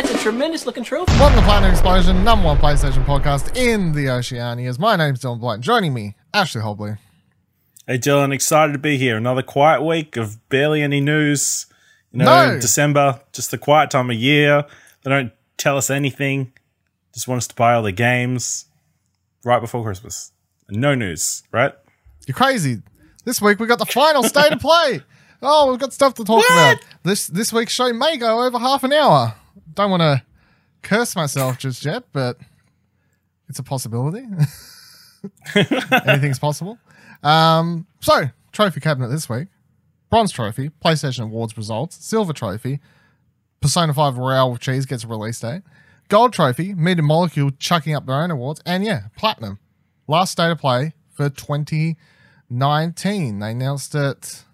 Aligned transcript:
that's 0.00 0.14
a 0.14 0.18
tremendous 0.18 0.64
looking 0.64 0.84
trophy. 0.84 1.10
Welcome 1.18 1.40
to 1.40 1.44
Planet 1.44 1.72
Explosion, 1.72 2.22
number 2.22 2.46
one 2.46 2.56
PlayStation 2.58 3.04
podcast 3.04 3.56
in 3.56 3.90
the 3.90 4.04
Oceanias. 4.06 4.78
My 4.78 4.94
name's 4.94 5.18
Dylan 5.20 5.40
Blunt. 5.40 5.60
Joining 5.60 5.92
me, 5.92 6.14
Ashley 6.32 6.60
Hobley. 6.62 6.98
Hey 7.84 7.98
Dylan, 7.98 8.32
excited 8.32 8.72
to 8.74 8.78
be 8.78 8.96
here. 8.96 9.16
Another 9.16 9.42
quiet 9.42 9.82
week 9.82 10.16
of 10.16 10.48
barely 10.50 10.82
any 10.82 11.00
news. 11.00 11.66
You 12.12 12.20
know, 12.20 12.52
No. 12.54 12.60
December, 12.60 13.20
just 13.32 13.50
the 13.50 13.58
quiet 13.58 13.90
time 13.90 14.08
of 14.08 14.16
year. 14.16 14.64
They 15.02 15.10
don't 15.10 15.32
tell 15.56 15.76
us 15.76 15.90
anything. 15.90 16.52
Just 17.12 17.26
want 17.26 17.38
us 17.38 17.48
to 17.48 17.56
buy 17.56 17.74
all 17.74 17.82
the 17.82 17.90
games 17.90 18.66
right 19.44 19.58
before 19.60 19.82
Christmas. 19.82 20.30
No 20.70 20.94
news, 20.94 21.42
right? 21.50 21.72
You're 22.28 22.36
crazy. 22.36 22.82
This 23.24 23.42
week 23.42 23.58
we 23.58 23.66
got 23.66 23.80
the 23.80 23.86
final 23.86 24.22
state 24.22 24.52
of 24.52 24.60
play. 24.60 25.02
Oh, 25.40 25.70
we've 25.70 25.78
got 25.78 25.92
stuff 25.92 26.14
to 26.14 26.24
talk 26.24 26.44
about. 26.50 26.78
This 27.04 27.28
this 27.28 27.52
week's 27.52 27.72
show 27.72 27.92
may 27.92 28.16
go 28.16 28.44
over 28.44 28.58
half 28.58 28.82
an 28.82 28.92
hour. 28.92 29.36
Don't 29.74 29.90
want 29.90 30.02
to 30.02 30.22
curse 30.82 31.16
myself 31.16 31.58
just 31.58 31.84
yet, 31.84 32.04
but 32.12 32.38
it's 33.48 33.58
a 33.58 33.62
possibility. 33.62 34.24
Anything's 36.06 36.38
possible. 36.38 36.78
Um, 37.22 37.86
so, 38.00 38.24
trophy 38.52 38.80
cabinet 38.80 39.08
this 39.08 39.28
week. 39.28 39.48
Bronze 40.10 40.32
trophy, 40.32 40.70
PlayStation 40.82 41.24
Awards 41.24 41.56
results. 41.56 42.04
Silver 42.04 42.32
trophy, 42.32 42.80
Persona 43.60 43.92
5 43.92 44.16
Royale 44.16 44.52
with 44.52 44.60
Cheese 44.60 44.86
gets 44.86 45.04
a 45.04 45.08
release 45.08 45.40
date. 45.40 45.62
Gold 46.08 46.32
trophy, 46.32 46.74
Media 46.74 47.02
Molecule 47.02 47.50
chucking 47.58 47.94
up 47.94 48.06
their 48.06 48.16
own 48.16 48.30
awards. 48.30 48.62
And 48.64 48.84
yeah, 48.84 49.02
platinum. 49.16 49.58
Last 50.06 50.38
day 50.38 50.48
to 50.48 50.56
play 50.56 50.94
for 51.12 51.28
2019. 51.28 53.38
They 53.38 53.50
announced 53.50 53.94
it. 53.94 54.44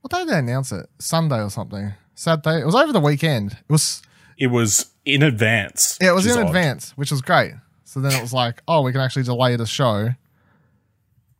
What 0.00 0.10
day 0.10 0.20
did 0.20 0.28
they 0.28 0.38
announce 0.38 0.72
it? 0.72 0.88
Sunday 0.98 1.40
or 1.40 1.50
something. 1.50 1.92
Saturday. 2.20 2.60
It 2.60 2.66
was 2.66 2.74
over 2.74 2.92
the 2.92 3.00
weekend. 3.00 3.52
It 3.52 3.72
was 3.72 4.02
It 4.36 4.48
was 4.48 4.90
in 5.06 5.22
advance. 5.22 5.96
yeah, 6.00 6.10
it 6.10 6.14
was 6.14 6.26
in 6.26 6.38
odd. 6.38 6.48
advance, 6.48 6.90
which 6.92 7.10
was 7.10 7.22
great. 7.22 7.52
So 7.84 8.00
then 8.00 8.12
it 8.12 8.20
was 8.20 8.32
like, 8.34 8.62
oh, 8.68 8.82
we 8.82 8.92
can 8.92 9.00
actually 9.00 9.22
delay 9.22 9.56
the 9.56 9.66
show 9.66 9.96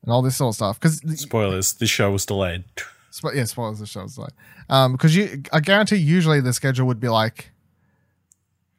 and 0.03 0.09
all 0.13 0.23
this 0.23 0.37
sort 0.37 0.53
of 0.53 0.55
stuff. 0.57 0.81
Because 0.81 1.03
Spoilers, 1.21 1.75
this 1.75 1.91
show 1.91 2.11
was 2.11 2.25
delayed. 2.25 2.65
Spo- 3.13 3.35
yeah, 3.35 3.45
spoilers 3.45 3.79
the 3.79 3.87
show's 3.87 4.17
like, 4.17 4.33
um, 4.71 4.93
because 4.93 5.15
you, 5.15 5.43
I 5.53 5.61
guarantee 5.61 5.97
usually 5.97 6.41
the 6.41 6.53
schedule 6.55 6.87
would 6.87 6.99
be 7.01 7.09
like, 7.09 7.51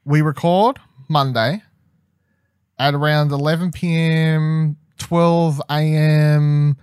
we 0.06 0.22
record 0.22 0.80
Monday 1.08 1.62
at 2.80 2.96
around 2.96 3.32
11 3.32 3.72
p.m., 3.72 4.76
12 4.98 5.62
a.m. 5.70 6.78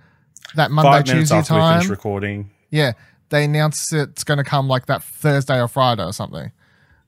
that 0.55 0.71
Monday 0.71 1.03
Tuesday 1.11 1.35
after 1.35 1.55
we 1.55 1.59
time. 1.59 1.87
recording. 1.89 2.49
yeah, 2.69 2.93
they 3.29 3.45
announce 3.45 3.91
it's 3.93 4.23
going 4.23 4.37
to 4.37 4.43
come 4.43 4.67
like 4.67 4.85
that 4.87 5.03
Thursday 5.03 5.59
or 5.59 5.67
Friday 5.67 6.03
or 6.03 6.13
something. 6.13 6.51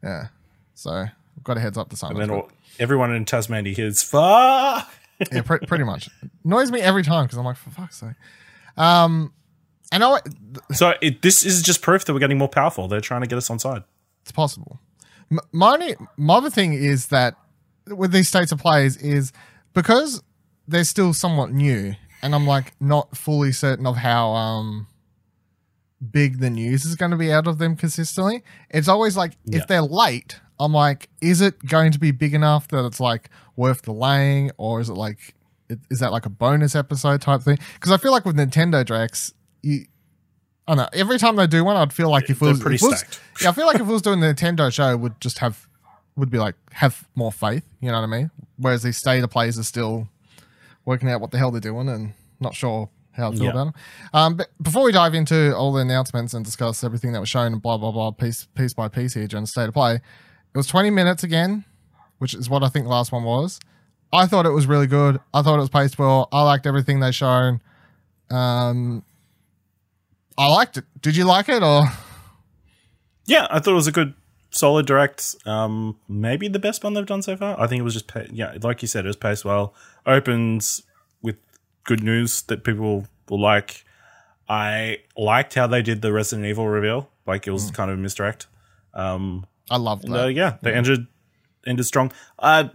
Yeah, 0.03 0.27
so 0.73 1.05
we've 1.35 1.43
got 1.43 1.57
a 1.57 1.59
heads 1.59 1.77
up 1.77 1.89
to 1.89 1.95
something. 1.95 2.21
And 2.21 2.29
then 2.31 2.37
all, 2.37 2.49
everyone 2.79 3.13
in 3.13 3.25
Tasmania 3.25 3.73
hears, 3.73 4.01
fuck! 4.03 4.89
yeah, 5.31 5.41
pre- 5.43 5.59
pretty 5.59 5.83
much. 5.83 6.09
Annoys 6.43 6.71
me 6.71 6.81
every 6.81 7.03
time 7.03 7.25
because 7.25 7.37
I'm 7.37 7.45
like, 7.45 7.57
for 7.57 7.69
fuck's 7.69 7.97
sake. 7.97 8.15
Um, 8.77 9.33
and 9.91 10.03
I, 10.03 10.19
So 10.73 10.93
it, 11.01 11.21
this 11.21 11.45
is 11.45 11.61
just 11.61 11.81
proof 11.81 12.05
that 12.05 12.13
we're 12.13 12.19
getting 12.19 12.37
more 12.37 12.49
powerful. 12.49 12.87
They're 12.87 13.01
trying 13.01 13.21
to 13.21 13.27
get 13.27 13.37
us 13.37 13.49
on 13.49 13.59
side. 13.59 13.83
It's 14.23 14.31
possible. 14.31 14.79
M- 15.29 15.39
My 15.51 15.73
only, 15.73 15.95
my 16.17 16.35
other 16.35 16.49
thing 16.49 16.73
is 16.73 17.07
that 17.07 17.35
with 17.87 18.11
these 18.11 18.27
states 18.27 18.51
of 18.51 18.59
plays 18.59 18.97
is 18.97 19.33
because 19.73 20.23
they're 20.67 20.83
still 20.83 21.13
somewhat 21.13 21.51
new, 21.51 21.93
and 22.23 22.33
I'm 22.33 22.47
like 22.47 22.73
not 22.79 23.17
fully 23.17 23.51
certain 23.51 23.85
of 23.85 23.97
how 23.97 24.29
um 24.31 24.87
big 26.11 26.39
the 26.39 26.49
news 26.49 26.85
is 26.85 26.95
going 26.95 27.11
to 27.11 27.17
be 27.17 27.31
out 27.31 27.47
of 27.47 27.57
them 27.59 27.75
consistently. 27.75 28.43
It's 28.69 28.87
always 28.87 29.15
like 29.15 29.33
Yeah. 29.45 29.59
if 29.59 29.67
they're 29.67 29.81
late, 29.81 30.39
I'm 30.59 30.73
like, 30.73 31.09
is 31.21 31.41
it 31.41 31.63
going 31.65 31.91
to 31.91 31.99
be 31.99 32.11
big 32.11 32.33
enough 32.33 32.67
that 32.69 32.85
it's 32.85 32.99
like 32.99 33.29
worth 33.55 33.83
delaying, 33.83 34.51
or 34.57 34.79
is 34.81 34.89
it 34.89 34.93
like 34.93 35.35
is 35.89 35.99
that 35.99 36.11
like 36.11 36.25
a 36.25 36.29
bonus 36.29 36.75
episode 36.75 37.21
type 37.21 37.41
thing? 37.41 37.57
Because 37.75 37.91
I 37.91 37.97
feel 37.97 38.11
like 38.11 38.25
with 38.25 38.35
Nintendo 38.37 38.85
Directs, 38.85 39.33
you. 39.61 39.85
I 40.67 40.75
don't 40.75 40.83
know. 40.83 40.89
Every 40.93 41.17
time 41.17 41.35
they 41.37 41.47
do 41.47 41.63
one, 41.65 41.75
I'd 41.75 41.91
feel 41.91 42.09
like 42.11 42.29
if 42.29 42.41
it 42.41 42.45
was, 42.45 42.59
pretty 42.61 42.75
if 42.75 42.83
it 42.83 42.87
was- 42.87 42.99
stacked. 42.99 43.19
yeah, 43.41 43.49
I 43.49 43.51
feel 43.53 43.65
like 43.65 43.75
if 43.75 43.81
it 43.81 43.85
was 43.91 44.01
doing 44.03 44.19
the 44.19 44.27
Nintendo 44.33 44.71
show, 44.71 44.95
would 44.95 45.19
just 45.19 45.39
have 45.39 45.67
would 46.15 46.29
be 46.29 46.37
like 46.37 46.55
have 46.73 47.07
more 47.15 47.31
faith. 47.31 47.63
You 47.81 47.89
know 47.89 47.99
what 47.99 48.03
I 48.03 48.07
mean? 48.07 48.31
Whereas 48.57 48.83
these 48.83 48.97
state 48.97 49.23
of 49.23 49.29
plays 49.31 49.57
are 49.57 49.63
still 49.63 50.07
working 50.85 51.09
out 51.09 51.19
what 51.21 51.31
the 51.31 51.37
hell 51.37 51.51
they're 51.51 51.61
doing 51.61 51.89
and 51.89 52.13
not 52.39 52.53
sure 52.53 52.89
how 53.13 53.29
I 53.29 53.31
feel 53.31 53.43
Yeah. 53.43 53.49
about 53.51 53.63
them. 53.65 53.73
Um, 54.13 54.35
but 54.35 54.47
before 54.61 54.83
we 54.83 54.91
dive 54.91 55.13
into 55.13 55.55
all 55.55 55.71
the 55.73 55.81
announcements 55.81 56.33
and 56.33 56.43
discuss 56.45 56.83
everything 56.83 57.11
that 57.13 57.19
was 57.19 57.29
shown 57.29 57.53
and 57.53 57.61
blah 57.61 57.77
blah 57.77 57.91
blah 57.91 58.11
piece 58.11 58.47
piece 58.55 58.73
by 58.73 58.87
piece 58.87 59.13
here 59.13 59.27
during 59.27 59.43
the 59.43 59.47
state 59.47 59.67
of 59.67 59.73
play, 59.73 59.95
it 59.95 60.01
was 60.57 60.67
twenty 60.67 60.89
minutes 60.89 61.23
again, 61.23 61.65
which 62.19 62.33
is 62.33 62.49
what 62.49 62.63
I 62.63 62.69
think 62.69 62.85
the 62.85 62.91
last 62.91 63.11
one 63.11 63.23
was. 63.23 63.59
I 64.13 64.25
thought 64.25 64.45
it 64.45 64.49
was 64.51 64.65
really 64.67 64.87
good. 64.87 65.19
I 65.33 65.41
thought 65.41 65.55
it 65.55 65.61
was 65.61 65.69
paced 65.69 65.97
well. 65.97 66.27
I 66.31 66.41
liked 66.43 66.65
everything 66.67 66.99
they 66.99 67.11
shown. 67.11 67.61
Um, 68.29 69.03
I 70.37 70.47
liked 70.47 70.77
it. 70.77 70.85
Did 71.01 71.15
you 71.15 71.25
like 71.25 71.47
it 71.49 71.63
or? 71.63 71.85
Yeah, 73.25 73.47
I 73.49 73.59
thought 73.59 73.71
it 73.71 73.75
was 73.75 73.87
a 73.87 73.91
good, 73.91 74.13
solid 74.49 74.85
direct. 74.85 75.35
Um, 75.45 75.97
maybe 76.09 76.47
the 76.47 76.59
best 76.59 76.83
one 76.83 76.93
they've 76.93 77.05
done 77.05 77.21
so 77.21 77.37
far. 77.37 77.59
I 77.59 77.67
think 77.67 77.79
it 77.79 77.83
was 77.83 77.93
just, 77.93 78.07
pa- 78.07 78.23
yeah, 78.31 78.57
like 78.61 78.81
you 78.81 78.87
said, 78.87 79.05
it 79.05 79.07
was 79.09 79.15
paced 79.15 79.45
well. 79.45 79.73
Opens 80.05 80.81
good 81.83 82.03
news 82.03 82.41
that 82.43 82.63
people 82.63 83.07
will 83.29 83.41
like. 83.41 83.83
I 84.49 84.97
liked 85.15 85.53
how 85.55 85.67
they 85.67 85.81
did 85.81 86.01
the 86.01 86.11
Resident 86.11 86.45
Evil 86.47 86.67
reveal. 86.67 87.09
Like 87.25 87.47
it 87.47 87.51
was 87.51 87.71
Mm. 87.71 87.75
kind 87.75 87.91
of 87.91 87.97
a 87.97 88.01
misdirect. 88.01 88.47
Um, 88.93 89.45
I 89.69 89.77
loved 89.77 90.03
and, 90.05 90.13
that. 90.13 90.23
uh, 90.25 90.27
yeah, 90.27 90.57
they 90.61 90.73
ended 90.73 91.07
ended 91.65 91.85
strong. 91.85 92.11
Uh, 92.39 92.69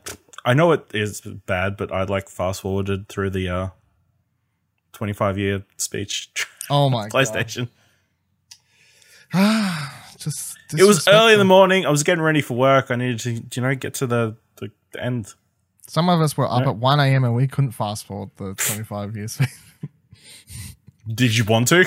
I 0.44 0.54
know 0.54 0.72
it 0.72 0.86
is 0.94 1.20
bad, 1.20 1.76
but 1.76 1.92
I 1.92 2.04
like 2.04 2.28
fast 2.28 2.60
forwarded 2.62 3.08
through 3.08 3.30
the 3.30 3.48
uh, 3.48 3.68
twenty 4.92 5.12
five 5.12 5.36
year 5.36 5.64
speech 5.76 6.30
Oh 6.70 6.88
my 6.88 7.08
god. 7.08 7.12
PlayStation. 7.12 7.68
Just 10.18 10.56
It 10.72 10.84
was 10.84 11.06
early 11.08 11.32
in 11.34 11.38
the 11.38 11.44
morning. 11.44 11.84
I 11.84 11.90
was 11.90 12.02
getting 12.02 12.22
ready 12.22 12.40
for 12.40 12.54
work. 12.56 12.90
I 12.90 12.96
needed 12.96 13.20
to, 13.20 13.32
you 13.60 13.62
know, 13.62 13.74
get 13.74 13.94
to 13.94 14.06
the, 14.06 14.36
the 14.56 14.70
end. 14.98 15.34
Some 15.88 16.08
of 16.08 16.20
us 16.20 16.36
were 16.36 16.50
up 16.50 16.62
Yeah. 16.64 16.70
at 16.70 16.76
1 16.76 17.00
a.m. 17.00 17.24
and 17.24 17.34
we 17.34 17.46
couldn't 17.46 17.72
fast 17.72 18.06
forward 18.06 18.30
the 18.36 18.54
25 18.54 19.16
years. 19.16 19.40
Did 21.14 21.36
you 21.36 21.44
want 21.44 21.68
to? 21.68 21.84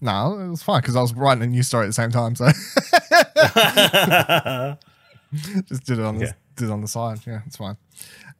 no, 0.00 0.38
it 0.38 0.48
was 0.48 0.62
fine 0.62 0.80
because 0.80 0.94
I 0.94 1.00
was 1.00 1.12
writing 1.14 1.42
a 1.42 1.46
new 1.48 1.64
story 1.64 1.86
at 1.86 1.88
the 1.88 1.92
same 1.94 2.12
time. 2.12 2.36
So 2.36 2.46
just 5.66 5.84
did 5.84 5.98
it 5.98 6.04
on 6.04 6.18
the, 6.18 6.26
Okay. 6.26 6.32
did 6.56 6.68
it 6.68 6.70
on 6.70 6.80
the 6.80 6.88
side. 6.88 7.18
Yeah, 7.26 7.40
it's 7.46 7.56
fine. 7.56 7.76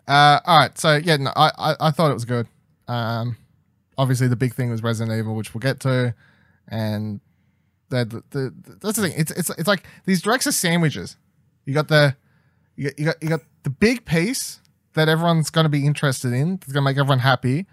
Uh, 0.06 0.38
all 0.44 0.58
right. 0.60 0.78
So, 0.78 0.96
yeah, 0.96 1.16
no, 1.16 1.32
I, 1.34 1.50
I, 1.58 1.76
I 1.80 1.90
thought 1.90 2.10
it 2.12 2.14
was 2.14 2.24
good. 2.24 2.46
Um, 2.86 3.36
obviously, 3.98 4.28
the 4.28 4.36
big 4.36 4.54
thing 4.54 4.70
was 4.70 4.82
Resident 4.82 5.18
Evil, 5.18 5.34
which 5.34 5.52
we'll 5.54 5.60
get 5.60 5.80
to. 5.80 6.14
And 6.68 7.20
the, 7.88 8.04
the, 8.04 8.22
the, 8.30 8.54
that's 8.80 8.96
the 8.96 9.02
thing. 9.08 9.14
It's, 9.16 9.32
it's, 9.32 9.50
it's 9.50 9.66
like 9.68 9.84
these 10.04 10.22
directs 10.22 10.46
are 10.46 10.52
sandwiches. 10.52 11.16
You 11.64 11.74
got 11.74 11.88
the 11.88 12.14
you 12.76 12.84
got, 12.90 12.98
you 12.98 13.04
got 13.06 13.22
you 13.22 13.28
got 13.28 13.40
the 13.64 13.70
big 13.70 14.04
piece 14.04 14.60
that 14.96 15.08
everyone's 15.08 15.50
going 15.50 15.64
to 15.64 15.70
be 15.70 15.86
interested 15.86 16.32
in. 16.32 16.54
It's 16.54 16.72
going 16.72 16.82
to 16.84 16.90
make 16.90 16.98
everyone 16.98 17.20
happy, 17.20 17.66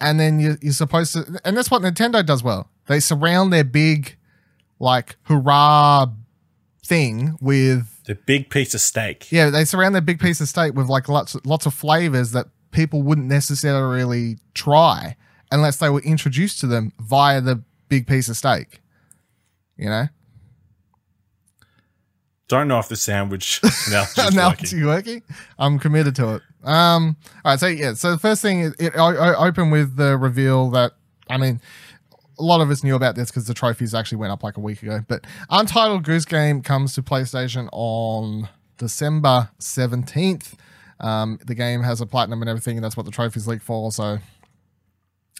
and 0.00 0.18
then 0.18 0.40
you, 0.40 0.56
you're 0.62 0.72
supposed 0.72 1.12
to. 1.12 1.40
And 1.44 1.56
that's 1.56 1.70
what 1.70 1.82
Nintendo 1.82 2.24
does 2.24 2.42
well. 2.42 2.70
They 2.86 3.00
surround 3.00 3.52
their 3.52 3.64
big, 3.64 4.16
like 4.78 5.16
hurrah 5.24 6.06
thing 6.84 7.36
with 7.40 8.02
the 8.04 8.14
big 8.14 8.48
piece 8.48 8.72
of 8.74 8.80
steak. 8.80 9.30
yeah. 9.30 9.50
They 9.50 9.64
surround 9.66 9.94
their 9.94 10.02
big 10.02 10.20
piece 10.20 10.40
of 10.40 10.48
steak 10.48 10.74
with 10.74 10.88
like 10.88 11.08
lots 11.08 11.36
lots 11.44 11.66
of 11.66 11.74
flavors 11.74 12.32
that 12.32 12.46
people 12.70 13.02
wouldn't 13.02 13.26
necessarily 13.26 14.38
try 14.54 15.16
unless 15.52 15.76
they 15.76 15.90
were 15.90 16.00
introduced 16.00 16.60
to 16.60 16.66
them 16.66 16.92
via 17.00 17.40
the 17.40 17.62
big 17.88 18.06
piece 18.06 18.28
of 18.28 18.36
steak. 18.36 18.80
You 19.76 19.90
know. 19.90 20.06
Don't 22.48 22.66
know 22.68 22.78
if 22.78 22.88
the 22.88 22.96
sandwich 22.96 23.60
analogy 24.16 24.22
is 24.22 24.74
working. 24.74 24.86
working. 24.86 25.22
I'm 25.58 25.78
committed 25.78 26.16
to 26.16 26.36
it. 26.36 26.42
Um, 26.64 27.16
all 27.44 27.52
right, 27.52 27.60
so 27.60 27.66
yeah, 27.66 27.94
so 27.94 28.12
the 28.12 28.18
first 28.18 28.42
thing 28.42 28.74
it, 28.78 28.96
I, 28.96 29.14
I 29.14 29.46
opened 29.46 29.72
with 29.72 29.96
the 29.96 30.18
reveal 30.18 30.70
that 30.70 30.92
I 31.30 31.36
mean, 31.36 31.60
a 32.38 32.42
lot 32.42 32.60
of 32.60 32.70
us 32.70 32.82
knew 32.82 32.96
about 32.96 33.14
this 33.14 33.30
because 33.30 33.46
the 33.46 33.54
trophies 33.54 33.94
actually 33.94 34.18
went 34.18 34.32
up 34.32 34.42
like 34.42 34.56
a 34.56 34.60
week 34.60 34.82
ago. 34.82 35.00
But 35.06 35.24
Untitled 35.50 36.04
Goose 36.04 36.24
Game 36.24 36.62
comes 36.62 36.94
to 36.94 37.02
PlayStation 37.02 37.68
on 37.72 38.48
December 38.76 39.50
seventeenth. 39.58 40.56
Um, 41.00 41.38
the 41.46 41.54
game 41.54 41.82
has 41.82 42.00
a 42.00 42.06
platinum 42.06 42.42
and 42.42 42.48
everything, 42.48 42.76
and 42.76 42.84
that's 42.84 42.96
what 42.96 43.06
the 43.06 43.12
trophies 43.12 43.46
leak 43.46 43.62
for. 43.62 43.92
So 43.92 44.18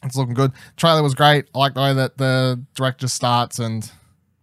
it's 0.05 0.17
looking 0.17 0.35
good. 0.35 0.53
Trailer 0.77 1.03
was 1.03 1.15
great. 1.15 1.47
I 1.55 1.59
like 1.59 1.75
the 1.75 1.81
way 1.81 1.95
that 1.95 2.19
the 2.19 2.65
director 2.75 3.09
starts 3.09 3.59
and 3.59 3.91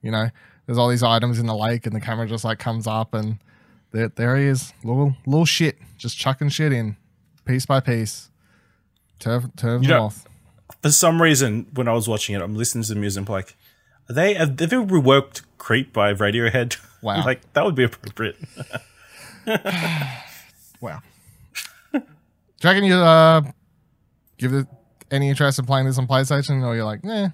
you 0.02 0.12
know 0.12 0.30
there's 0.66 0.78
all 0.78 0.90
these 0.90 1.04
items 1.04 1.40
in 1.40 1.46
the 1.46 1.56
lake 1.56 1.86
and 1.86 1.96
the 1.96 2.02
camera 2.02 2.28
just 2.28 2.44
like 2.44 2.60
comes 2.60 2.88
up 2.88 3.14
and 3.14 3.40
there, 3.92 4.10
there 4.10 4.36
he 4.38 4.46
is 4.46 4.74
little 4.84 5.16
little 5.26 5.46
shit 5.46 5.78
just 6.06 6.18
chucking 6.18 6.50
shit 6.50 6.72
in 6.72 6.96
piece 7.46 7.66
by 7.66 7.80
piece 7.80 8.30
turn 9.20 9.52
turn 9.58 9.82
You 9.82 9.90
them 9.90 9.98
know- 9.98 10.04
off 10.06 10.26
For 10.84 10.92
some 10.92 11.20
reason, 11.22 11.66
when 11.74 11.88
I 11.88 11.94
was 11.94 12.08
watching 12.08 12.36
it, 12.36 12.42
I'm 12.42 12.56
listening 12.56 12.84
to 12.84 12.94
the 12.94 13.00
music. 13.00 13.28
I'm 13.28 13.34
like, 13.34 13.56
are 14.10 14.14
they 14.14 14.36
have 14.36 14.58
they 14.58 14.68
reworked 14.68 15.42
Creep 15.58 15.92
by 15.94 16.14
Radiohead. 16.14 16.78
Wow. 17.06 17.24
like 17.24 17.42
that 17.54 17.64
would 17.66 17.76
be 17.76 17.84
appropriate. 17.84 18.36
Wow. 20.82 21.02
Do 21.94 22.02
you 22.74 22.84
you 22.86 22.96
uh 22.96 23.42
give 24.38 24.54
it 24.54 24.68
any 25.12 25.30
interest 25.30 25.60
in 25.60 25.66
playing 25.66 25.86
this 25.86 25.98
on 25.98 26.08
PlayStation, 26.08 26.64
or 26.66 26.76
you're 26.76 26.84
like, 26.86 27.04
nah? 27.04 27.30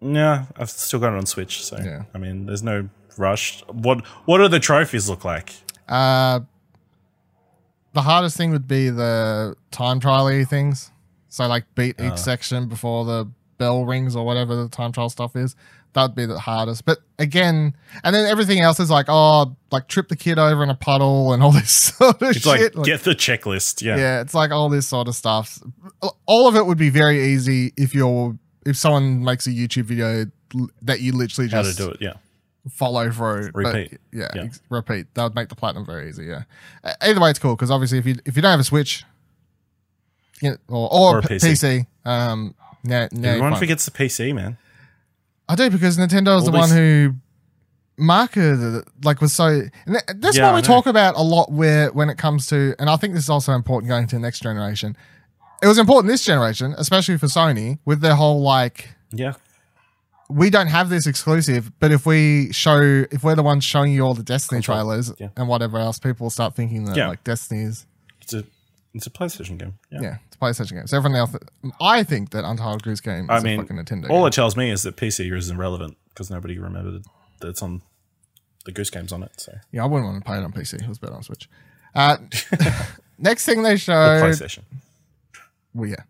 Yeah, 0.00 0.44
I've 0.56 0.70
still 0.70 1.00
got 1.00 1.12
it 1.14 1.16
on 1.16 1.26
Switch, 1.26 1.64
so 1.64 1.76
Yeah. 1.78 2.02
I 2.14 2.18
mean, 2.18 2.46
there's 2.46 2.62
no 2.62 2.88
rush. 3.16 3.62
What 3.68 4.04
What 4.26 4.38
do 4.38 4.48
the 4.48 4.60
trophies 4.60 5.08
look 5.08 5.24
like? 5.24 5.54
Uh, 5.88 6.40
the 7.94 8.02
hardest 8.02 8.36
thing 8.36 8.50
would 8.50 8.68
be 8.68 8.90
the 8.90 9.54
time 9.70 10.00
trial 10.00 10.44
things. 10.44 10.90
So 11.28 11.46
like 11.46 11.64
beat 11.74 12.00
each 12.00 12.12
Oh. 12.12 12.16
section 12.16 12.68
before 12.68 13.04
the 13.04 13.30
bell 13.58 13.84
rings 13.84 14.16
or 14.16 14.24
whatever 14.24 14.54
the 14.56 14.68
time 14.68 14.92
trial 14.92 15.10
stuff 15.10 15.36
is. 15.36 15.54
That'd 15.94 16.14
be 16.14 16.26
the 16.26 16.38
hardest. 16.38 16.84
But 16.84 16.98
again, 17.18 17.74
and 18.04 18.14
then 18.14 18.26
everything 18.26 18.60
else 18.60 18.78
is 18.78 18.90
like, 18.90 19.06
oh, 19.08 19.56
like 19.72 19.88
trip 19.88 20.08
the 20.08 20.16
kid 20.16 20.38
over 20.38 20.62
in 20.62 20.70
a 20.70 20.74
puddle 20.74 21.32
and 21.32 21.42
all 21.42 21.50
this 21.60 21.70
sort 21.70 22.20
of 22.22 22.28
shit. 22.28 22.36
It's 22.36 22.44
shit. 22.44 22.76
like 22.76 22.86
get 22.86 23.04
the 23.04 23.12
checklist. 23.12 23.82
Yeah. 23.82 23.96
yeah, 23.96 24.20
it's 24.20 24.34
like 24.34 24.50
all 24.50 24.68
this 24.68 24.86
sort 24.86 25.08
of 25.08 25.14
stuff. 25.16 25.58
All 26.26 26.46
of 26.46 26.56
it 26.56 26.66
would 26.66 26.78
be 26.78 26.90
very 26.90 27.24
easy 27.32 27.72
if 27.76 27.94
you're 27.94 28.38
if 28.66 28.76
someone 28.76 29.24
makes 29.24 29.46
a 29.46 29.50
YouTube 29.50 29.84
video 29.84 30.26
that 30.82 31.00
you 31.00 31.12
literally 31.12 31.48
just. 31.48 31.78
how 31.78 31.86
to 31.86 31.90
do 31.90 31.94
it. 31.94 32.02
Yeah. 32.02 32.14
Follow 32.72 33.10
through. 33.10 33.52
But, 33.52 33.74
Repeat. 33.74 33.98
yeah, 34.12 34.28
Yeah. 34.34 34.42
ex- 34.44 34.60
repeat. 34.68 35.06
That 35.14 35.24
would 35.24 35.34
make 35.34 35.48
the 35.48 35.54
platinum 35.56 35.84
very 35.86 36.08
easy. 36.08 36.24
Yeah. 36.26 36.42
Uh, 36.84 36.92
Either 37.02 37.20
way, 37.20 37.30
it's 37.30 37.38
cool 37.38 37.54
because 37.56 37.70
obviously 37.70 37.98
if 37.98 38.06
you 38.06 38.16
if 38.24 38.36
you 38.36 38.42
don't 38.42 38.50
have 38.50 38.60
a 38.60 38.64
Switch, 38.64 39.04
you 40.40 40.50
know, 40.50 40.56
or 40.68 40.88
or, 40.92 41.16
Or 41.16 41.18
a 41.18 41.22
PC. 41.22 41.50
PC, 41.52 41.86
um, 42.04 42.54
now, 42.84 43.08
now 43.12 43.28
Everyone 43.30 43.56
forgets 43.56 43.84
the 43.84 43.90
PC, 43.90 44.34
man. 44.34 44.56
I 45.48 45.54
do 45.54 45.70
because 45.70 45.96
Nintendo 45.98 46.38
is 46.38 46.44
the 46.44 46.50
one 46.52 46.70
who 46.70 47.14
marketed 47.96 48.60
it, 48.76 48.84
like 49.04 49.20
was 49.20 49.32
so. 49.32 49.62
That's 49.86 50.36
Yeah, 50.36 50.46
what 50.52 50.56
we 50.56 50.62
talk 50.62 50.86
about 50.86 51.16
a 51.16 51.22
lot. 51.22 51.50
Where 51.50 51.90
when 51.92 52.10
it 52.10 52.18
comes 52.18 52.46
to, 52.48 52.74
and 52.78 52.88
I 52.88 52.96
think 52.96 53.14
this 53.14 53.24
is 53.24 53.30
also 53.30 53.52
important 53.52 53.88
going 53.88 54.06
to 54.08 54.16
the 54.16 54.20
next 54.20 54.42
generation. 54.42 54.96
It 55.62 55.66
was 55.66 55.78
important 55.78 56.10
this 56.12 56.24
generation, 56.24 56.74
especially 56.78 57.18
for 57.18 57.26
Sony, 57.26 57.78
with 57.84 58.00
their 58.00 58.14
whole 58.14 58.40
like 58.42 58.90
Yeah. 59.10 59.32
We 60.28 60.50
don't 60.50 60.66
have 60.68 60.88
this 60.90 61.06
exclusive, 61.06 61.72
but 61.80 61.90
if 61.92 62.04
we 62.04 62.52
show, 62.52 63.04
if 63.10 63.24
we're 63.24 63.34
the 63.34 63.42
ones 63.42 63.64
showing 63.64 63.92
you 63.92 64.02
all 64.02 64.14
the 64.14 64.22
Destiny 64.22 64.58
Console, 64.58 64.74
trailers 64.76 65.12
yeah. 65.18 65.28
and 65.36 65.48
whatever 65.48 65.78
else, 65.78 65.98
people 65.98 66.24
will 66.26 66.30
start 66.30 66.54
thinking 66.54 66.84
that 66.84 66.96
Yeah. 66.96 67.08
like 67.08 67.24
Destiny's, 67.24 67.86
It's 68.20 68.34
a 68.34 68.44
it's 68.94 69.06
a 69.06 69.10
PlayStation 69.10 69.58
game. 69.58 69.74
Yeah. 69.90 70.00
yeah, 70.02 70.16
it's 70.26 70.36
a 70.36 70.38
PlayStation 70.38 70.72
game. 70.72 70.86
So 70.86 70.96
everyone 70.96 71.18
else, 71.18 71.34
I 71.80 72.02
think 72.02 72.30
that 72.30 72.44
Untitled 72.44 72.82
Goose 72.82 73.00
Game 73.00 73.24
is 73.24 73.30
I 73.30 73.38
a 73.38 73.42
mean, 73.42 73.60
fucking 73.60 73.76
Nintendo. 73.76 74.10
all 74.10 74.20
game. 74.20 74.26
it 74.28 74.32
tells 74.32 74.56
me 74.56 74.70
is 74.70 74.82
that 74.82 74.96
PC 74.96 75.32
is 75.34 75.50
irrelevant 75.50 75.96
because 76.10 76.30
nobody 76.30 76.58
remembered 76.58 77.02
that 77.40 77.48
it's 77.48 77.62
on 77.62 77.82
the 78.64 78.72
Goose 78.72 78.90
Game's 78.90 79.12
on 79.12 79.22
it. 79.22 79.32
So 79.40 79.52
yeah, 79.72 79.82
I 79.82 79.86
wouldn't 79.86 80.10
want 80.10 80.22
to 80.24 80.26
play 80.28 80.38
it 80.38 80.44
on 80.44 80.52
PC. 80.52 80.82
It 80.82 80.88
was 80.88 80.98
better 80.98 81.14
on 81.14 81.22
Switch. 81.22 81.48
Uh, 81.94 82.16
next 83.18 83.44
thing 83.46 83.62
they 83.62 83.74
Or 83.74 83.78
showed, 83.78 84.22
PlayStation. 84.22 84.62
well, 85.74 85.88
yeah, 85.88 86.02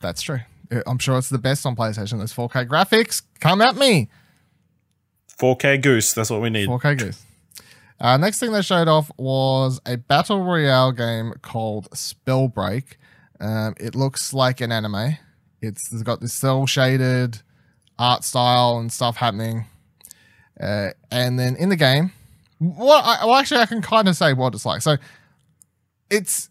that's 0.00 0.22
true. 0.22 0.40
Uh, 0.70 0.82
I'm 0.86 0.98
sure 0.98 1.18
it's 1.18 1.28
the 1.28 1.38
best 1.38 1.64
on 1.66 1.76
PlayStation. 1.76 2.18
There's 2.18 2.34
4K 2.34 2.68
graphics. 2.68 3.22
Come 3.40 3.60
at 3.60 3.76
me. 3.76 4.08
4K 5.38 5.80
Goose. 5.80 6.12
That's 6.12 6.30
what 6.30 6.40
we 6.40 6.50
need. 6.50 6.68
4K 6.68 6.98
Goose. 6.98 7.24
Uh, 8.00 8.16
next 8.16 8.38
thing 8.38 8.52
they 8.52 8.62
showed 8.62 8.86
off 8.88 9.10
was 9.16 9.80
a 9.84 9.96
battle 9.96 10.42
royale 10.42 10.92
game 10.92 11.34
called 11.42 11.90
Spellbreak. 11.90 12.94
Um, 13.40 13.74
it 13.78 13.94
looks 13.94 14.32
like 14.32 14.60
an 14.60 14.70
anime. 14.70 15.18
It's, 15.60 15.92
it's 15.92 16.02
got 16.02 16.20
this 16.20 16.32
cell 16.32 16.66
shaded 16.66 17.42
art 17.98 18.22
style 18.22 18.78
and 18.78 18.92
stuff 18.92 19.16
happening. 19.16 19.66
Uh, 20.60 20.90
and 21.10 21.38
then 21.38 21.56
in 21.56 21.68
the 21.68 21.76
game, 21.76 22.12
well, 22.60 23.02
I, 23.04 23.24
well, 23.24 23.36
actually, 23.36 23.60
I 23.60 23.66
can 23.66 23.82
kind 23.82 24.08
of 24.08 24.16
say 24.16 24.32
what 24.32 24.54
it's 24.54 24.66
like. 24.66 24.82
So 24.82 24.96
it's 26.10 26.50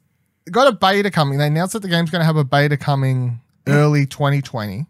got 0.51 0.67
a 0.67 0.71
beta 0.71 1.11
coming. 1.11 1.37
They 1.37 1.47
announced 1.47 1.73
that 1.73 1.81
the 1.81 1.89
game's 1.89 2.09
going 2.09 2.21
to 2.21 2.25
have 2.25 2.37
a 2.37 2.43
beta 2.43 2.77
coming 2.77 3.41
early 3.67 4.05
2020 4.05 4.85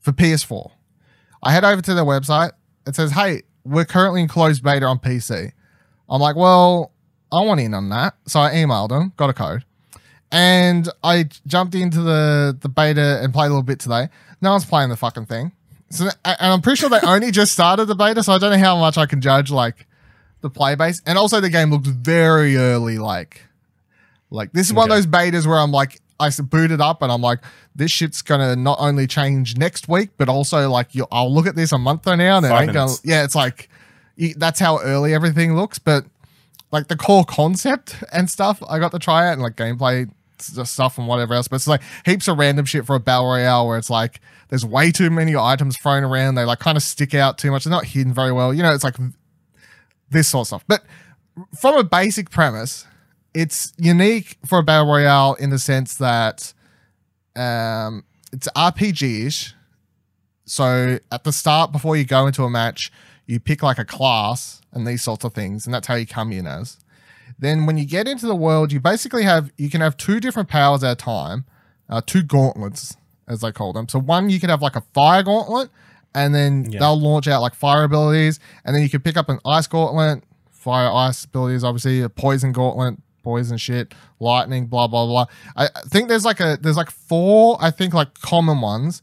for 0.00 0.12
PS4. 0.12 0.70
I 1.42 1.52
head 1.52 1.64
over 1.64 1.82
to 1.82 1.94
their 1.94 2.04
website. 2.04 2.52
It 2.86 2.94
says, 2.96 3.12
"Hey, 3.12 3.42
we're 3.64 3.84
currently 3.84 4.22
in 4.22 4.28
closed 4.28 4.62
beta 4.62 4.86
on 4.86 4.98
PC." 4.98 5.52
I'm 6.08 6.20
like, 6.20 6.36
"Well, 6.36 6.92
I 7.32 7.40
want 7.40 7.60
in 7.60 7.74
on 7.74 7.88
that." 7.90 8.14
So 8.26 8.40
I 8.40 8.52
emailed 8.52 8.90
them, 8.90 9.12
got 9.16 9.30
a 9.30 9.32
code, 9.32 9.64
and 10.30 10.88
I 11.02 11.28
jumped 11.46 11.74
into 11.74 12.00
the 12.02 12.56
the 12.58 12.68
beta 12.68 13.20
and 13.22 13.32
played 13.32 13.46
a 13.46 13.50
little 13.50 13.62
bit 13.62 13.80
today. 13.80 14.08
No 14.40 14.52
one's 14.52 14.64
playing 14.64 14.90
the 14.90 14.96
fucking 14.96 15.26
thing. 15.26 15.52
So, 15.90 16.08
and 16.24 16.36
I'm 16.40 16.60
pretty 16.60 16.80
sure 16.80 16.88
they 16.88 17.00
only 17.02 17.30
just 17.30 17.52
started 17.52 17.86
the 17.86 17.94
beta, 17.94 18.22
so 18.22 18.32
I 18.32 18.38
don't 18.38 18.50
know 18.50 18.58
how 18.58 18.78
much 18.78 18.98
I 18.98 19.06
can 19.06 19.20
judge 19.20 19.50
like 19.50 19.86
the 20.40 20.50
play 20.50 20.74
base. 20.74 21.00
And 21.06 21.16
also, 21.16 21.40
the 21.40 21.50
game 21.50 21.70
looks 21.70 21.88
very 21.88 22.56
early. 22.56 22.98
Like, 22.98 23.42
like 24.30 24.52
this 24.52 24.66
is 24.66 24.72
one 24.74 24.90
of 24.90 24.96
those 24.96 25.06
betas 25.06 25.46
where 25.46 25.58
I'm 25.58 25.72
like, 25.72 26.00
I 26.32 26.42
it 26.70 26.80
up 26.80 27.02
and 27.02 27.12
I'm 27.12 27.20
like, 27.20 27.40
this 27.74 27.90
shit's 27.90 28.22
gonna 28.22 28.56
not 28.56 28.78
only 28.80 29.06
change 29.06 29.56
next 29.56 29.88
week, 29.88 30.10
but 30.16 30.28
also 30.28 30.68
like 30.70 30.94
you, 30.94 31.06
I'll 31.12 31.32
look 31.32 31.46
at 31.46 31.56
this 31.56 31.72
a 31.72 31.78
month 31.78 32.04
from 32.04 32.18
now 32.18 32.38
and 32.38 32.46
it 32.46 32.48
Five 32.48 32.62
ain't 32.62 32.72
gonna. 32.72 32.92
Yeah, 33.04 33.24
it's 33.24 33.34
like 33.34 33.68
that's 34.36 34.60
how 34.60 34.80
early 34.80 35.14
everything 35.14 35.56
looks. 35.56 35.78
But 35.78 36.04
like 36.70 36.88
the 36.88 36.96
core 36.96 37.24
concept 37.24 38.02
and 38.12 38.28
stuff, 38.28 38.62
I 38.68 38.78
got 38.78 38.92
to 38.92 38.98
try 38.98 39.28
it 39.30 39.34
and 39.34 39.42
like 39.42 39.56
gameplay 39.56 40.10
stuff 40.38 40.98
and 40.98 41.06
whatever 41.06 41.34
else. 41.34 41.48
But 41.48 41.56
it's 41.56 41.66
like 41.66 41.82
heaps 42.04 42.28
of 42.28 42.38
random 42.38 42.64
shit 42.64 42.86
for 42.86 42.96
a 42.96 43.00
battle 43.00 43.26
royale 43.26 43.66
where 43.66 43.78
it's 43.78 43.90
like 43.90 44.20
there's 44.48 44.66
way 44.66 44.90
too 44.90 45.10
many 45.10 45.36
items 45.36 45.76
thrown 45.76 46.04
around. 46.04 46.34
They 46.34 46.44
like 46.44 46.58
kind 46.58 46.76
of 46.76 46.82
stick 46.82 47.14
out 47.14 47.38
too 47.38 47.50
much. 47.50 47.64
They're 47.64 47.70
not 47.70 47.86
hidden 47.86 48.12
very 48.12 48.32
well. 48.32 48.52
You 48.52 48.62
know, 48.62 48.74
it's 48.74 48.84
like 48.84 48.96
this 50.10 50.28
sort 50.28 50.42
of 50.42 50.46
stuff. 50.48 50.64
But 50.66 50.84
from 51.58 51.76
a 51.76 51.84
basic 51.84 52.30
premise, 52.30 52.86
it's 53.34 53.72
unique 53.78 54.38
for 54.46 54.58
a 54.58 54.62
battle 54.62 54.86
royale 54.86 55.34
in 55.34 55.50
the 55.50 55.58
sense 55.58 55.96
that 55.96 56.52
um, 57.36 58.04
it's 58.32 58.48
RPG-ish. 58.56 59.54
So 60.46 60.98
at 61.10 61.24
the 61.24 61.32
start, 61.32 61.72
before 61.72 61.96
you 61.96 62.04
go 62.04 62.26
into 62.26 62.44
a 62.44 62.50
match, 62.50 62.92
you 63.26 63.40
pick 63.40 63.62
like 63.62 63.78
a 63.78 63.84
class 63.84 64.60
and 64.72 64.86
these 64.86 65.02
sorts 65.02 65.24
of 65.24 65.32
things, 65.34 65.66
and 65.66 65.74
that's 65.74 65.86
how 65.86 65.94
you 65.94 66.06
come 66.06 66.32
in 66.32 66.46
as. 66.46 66.78
Then 67.38 67.66
when 67.66 67.78
you 67.78 67.86
get 67.86 68.06
into 68.06 68.26
the 68.26 68.34
world, 68.36 68.70
you 68.70 68.78
basically 68.80 69.24
have 69.24 69.50
you 69.56 69.70
can 69.70 69.80
have 69.80 69.96
two 69.96 70.20
different 70.20 70.48
powers 70.48 70.84
at 70.84 70.92
a 70.92 70.94
time, 70.96 71.44
uh, 71.88 72.00
two 72.04 72.22
gauntlets 72.22 72.96
as 73.26 73.40
they 73.40 73.50
call 73.50 73.72
them. 73.72 73.88
So 73.88 73.98
one 73.98 74.28
you 74.30 74.38
can 74.38 74.50
have 74.50 74.60
like 74.62 74.76
a 74.76 74.82
fire 74.92 75.22
gauntlet, 75.22 75.70
and 76.14 76.34
then 76.34 76.70
Yeah. 76.70 76.80
they'll 76.80 77.00
launch 77.00 77.26
out 77.26 77.40
like 77.40 77.54
fire 77.54 77.84
abilities, 77.84 78.38
and 78.64 78.76
then 78.76 78.82
you 78.82 78.90
can 78.90 79.00
pick 79.00 79.16
up 79.16 79.28
an 79.30 79.40
ice 79.46 79.66
gauntlet, 79.66 80.22
fire 80.50 80.92
ice 80.92 81.24
abilities, 81.24 81.64
obviously 81.64 82.02
a 82.02 82.08
poison 82.10 82.52
gauntlet, 82.52 82.98
poison 83.24 83.56
shit, 83.56 83.94
lightning, 84.20 84.66
blah 84.66 84.86
blah 84.86 85.06
blah. 85.06 85.26
I 85.56 85.68
think 85.88 86.08
there's 86.08 86.24
like 86.24 86.38
a 86.40 86.56
there's 86.60 86.76
like 86.76 86.90
four 86.90 87.56
I 87.60 87.70
think 87.72 87.94
like 87.94 88.20
common 88.20 88.60
ones 88.60 89.02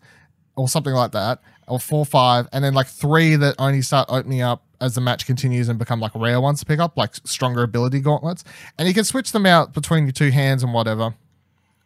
or 0.55 0.69
something 0.69 0.93
like 0.93 1.11
that, 1.11 1.39
or 1.67 1.79
four 1.79 2.05
five, 2.05 2.47
and 2.53 2.63
then 2.63 2.73
like 2.73 2.87
three 2.87 3.35
that 3.35 3.55
only 3.59 3.81
start 3.81 4.07
opening 4.09 4.41
up 4.41 4.63
as 4.79 4.95
the 4.95 5.01
match 5.01 5.25
continues 5.25 5.67
and 5.69 5.77
become 5.77 5.99
like 5.99 6.11
rare 6.15 6.39
ones 6.39 6.59
to 6.59 6.65
pick 6.65 6.79
up, 6.79 6.95
like 6.97 7.15
stronger 7.25 7.63
ability 7.63 7.99
gauntlets, 7.99 8.43
and 8.77 8.87
you 8.87 8.93
can 8.93 9.03
switch 9.03 9.31
them 9.31 9.45
out 9.45 9.73
between 9.73 10.03
your 10.05 10.11
two 10.13 10.31
hands 10.31 10.63
and 10.63 10.73
whatever. 10.73 11.13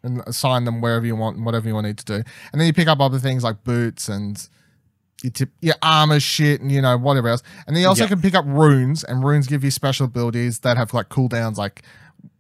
And 0.04 0.22
assign 0.28 0.66
them 0.66 0.82
wherever 0.82 1.04
you 1.04 1.16
want 1.16 1.36
and 1.38 1.44
whatever 1.48 1.68
you 1.68 1.82
need 1.82 1.98
to 1.98 2.06
do. 2.06 2.14
And 2.52 2.62
then 2.62 2.68
you 2.68 2.74
pick 2.74 2.88
up 2.88 3.00
other 3.00 3.18
things 3.18 3.44
like 3.44 3.64
boots 3.64 4.08
and 4.08 4.40
your 5.24 5.32
tip, 5.32 5.50
your 5.62 5.74
armor 5.82 6.20
shit 6.20 6.62
and 6.62 6.72
you 6.72 6.80
know 6.80 6.96
whatever 6.96 7.30
else. 7.30 7.42
And 7.66 7.76
then 7.76 7.82
you 7.82 7.88
also 7.88 8.04
Yeah. 8.04 8.10
can 8.10 8.22
pick 8.22 8.36
up 8.36 8.46
runes, 8.48 9.04
and 9.04 9.24
runes 9.24 9.48
give 9.48 9.64
you 9.64 9.72
special 9.72 10.06
abilities 10.06 10.60
that 10.60 10.78
have 10.78 10.94
like 10.94 11.10
cooldowns. 11.10 11.58
Like 11.58 11.82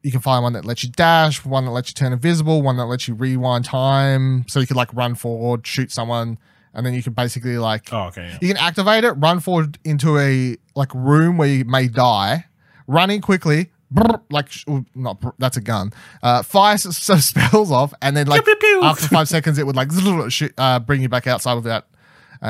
you 0.03 0.11
can 0.11 0.21
find 0.21 0.43
one 0.43 0.53
that 0.53 0.65
lets 0.65 0.83
you 0.83 0.89
dash, 0.89 1.43
one 1.45 1.65
that 1.65 1.71
lets 1.71 1.89
you 1.89 1.93
turn 1.93 2.13
invisible, 2.13 2.61
one 2.61 2.77
that 2.77 2.85
lets 2.85 3.07
you 3.07 3.13
rewind 3.15 3.65
time, 3.65 4.45
so 4.47 4.59
you 4.59 4.67
could 4.67 4.77
like 4.77 4.93
run 4.93 5.15
forward, 5.15 5.65
shoot 5.65 5.91
someone, 5.91 6.37
and 6.73 6.85
then 6.85 6.93
you 6.93 7.01
can 7.03 7.13
basically 7.13 7.57
like 7.57 7.91
Oh, 7.93 8.03
okay. 8.07 8.27
Yeah. 8.27 8.37
you 8.41 8.47
can 8.47 8.57
activate 8.57 9.03
it, 9.03 9.11
run 9.13 9.39
forward 9.39 9.77
into 9.83 10.17
a 10.17 10.57
like 10.75 10.93
room 10.93 11.37
where 11.37 11.47
you 11.47 11.65
may 11.65 11.87
die, 11.87 12.45
running 12.87 13.21
quickly. 13.21 13.71
brr, 13.91 14.19
Like 14.29 14.49
not 14.95 15.21
brr, 15.21 15.31
that's 15.39 15.57
a 15.57 15.61
gun. 15.61 15.93
Uh, 16.21 16.43
fire 16.43 16.73
s- 16.73 17.09
s- 17.09 17.25
spells 17.25 17.71
off, 17.71 17.93
and 18.01 18.15
then 18.17 18.27
like 18.27 18.43
Pew, 18.43 18.55
pew, 18.55 18.79
pew. 18.79 18.83
after 18.83 19.07
five 19.07 19.27
seconds, 19.29 19.57
it 19.57 19.65
would 19.65 19.75
like 19.75 19.89
shoot, 20.29 20.53
uh, 20.57 20.79
bring 20.79 21.01
you 21.01 21.09
back 21.09 21.27
outside 21.27 21.53
without, 21.55 21.87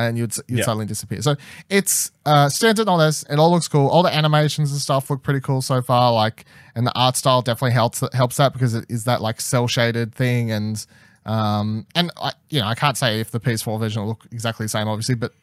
and 0.03 0.17
you'd 0.17 0.35
you'd 0.47 0.59
Yeah. 0.59 0.65
suddenly 0.65 0.85
disappear. 0.85 1.21
So 1.21 1.35
it's 1.69 2.11
uh, 2.25 2.49
standard 2.49 2.87
on 2.87 2.99
this. 2.99 3.23
It 3.29 3.37
all 3.39 3.51
looks 3.51 3.67
cool. 3.67 3.87
All 3.87 4.03
the 4.03 4.13
animations 4.13 4.71
and 4.71 4.79
stuff 4.81 5.09
look 5.09 5.23
pretty 5.23 5.39
cool 5.41 5.61
so 5.61 5.81
far. 5.81 6.11
Like, 6.13 6.45
and 6.75 6.85
the 6.85 6.91
art 6.97 7.15
style 7.15 7.41
definitely 7.41 7.71
helps 7.73 8.03
helps 8.13 8.37
that 8.37 8.53
because 8.53 8.73
it 8.75 8.85
is 8.89 9.03
that 9.05 9.21
like 9.21 9.39
cell 9.41 9.67
shaded 9.67 10.13
thing, 10.13 10.51
and 10.51 10.85
um, 11.25 11.85
and 11.95 12.11
I, 12.21 12.31
you 12.49 12.59
know 12.61 12.67
I 12.67 12.75
can't 12.75 12.97
say 12.97 13.19
if 13.19 13.31
the 13.31 13.39
PS4 13.39 13.79
version 13.79 14.01
will 14.01 14.09
look 14.09 14.25
exactly 14.31 14.65
the 14.65 14.69
same, 14.69 14.87
obviously, 14.87 15.15
but 15.15 15.33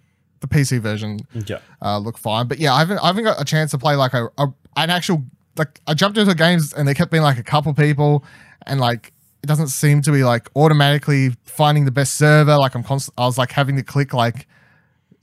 the 0.41 0.47
PC 0.49 0.81
version 0.81 1.21
Yeah. 1.33 1.59
uh, 1.81 1.99
look 1.99 2.19
fine. 2.19 2.47
But 2.49 2.59
yeah, 2.59 2.75
I 2.75 2.81
haven't 2.81 2.99
I 2.99 3.07
haven't 3.07 3.25
got 3.25 3.41
a 3.41 3.45
chance 3.45 3.71
to 3.73 3.79
play 3.79 3.95
like 3.97 4.13
a, 4.15 4.29
a 4.39 4.49
an 4.77 4.91
actual 4.91 5.23
like 5.57 5.81
I 5.87 5.95
jumped 5.95 6.19
into 6.19 6.35
games 6.35 6.73
and 6.73 6.87
there 6.89 6.95
kept 6.95 7.11
being 7.11 7.23
like 7.23 7.39
a 7.39 7.43
couple 7.43 7.73
people 7.75 8.25
and 8.67 8.81
like 8.81 9.13
it 9.43 9.47
doesn't 9.47 9.69
seem 9.69 10.03
to 10.03 10.13
be 10.13 10.23
like 10.25 10.49
automatically 10.55 11.31
finding 11.45 11.85
the 11.85 11.91
best 11.91 12.15
server. 12.15 12.57
Like 12.57 12.75
I'm 12.75 12.83
const- 12.83 13.11
I 13.19 13.27
was 13.27 13.39
like 13.39 13.51
having 13.53 13.77
to 13.77 13.83
click 13.83 14.13
like 14.15 14.47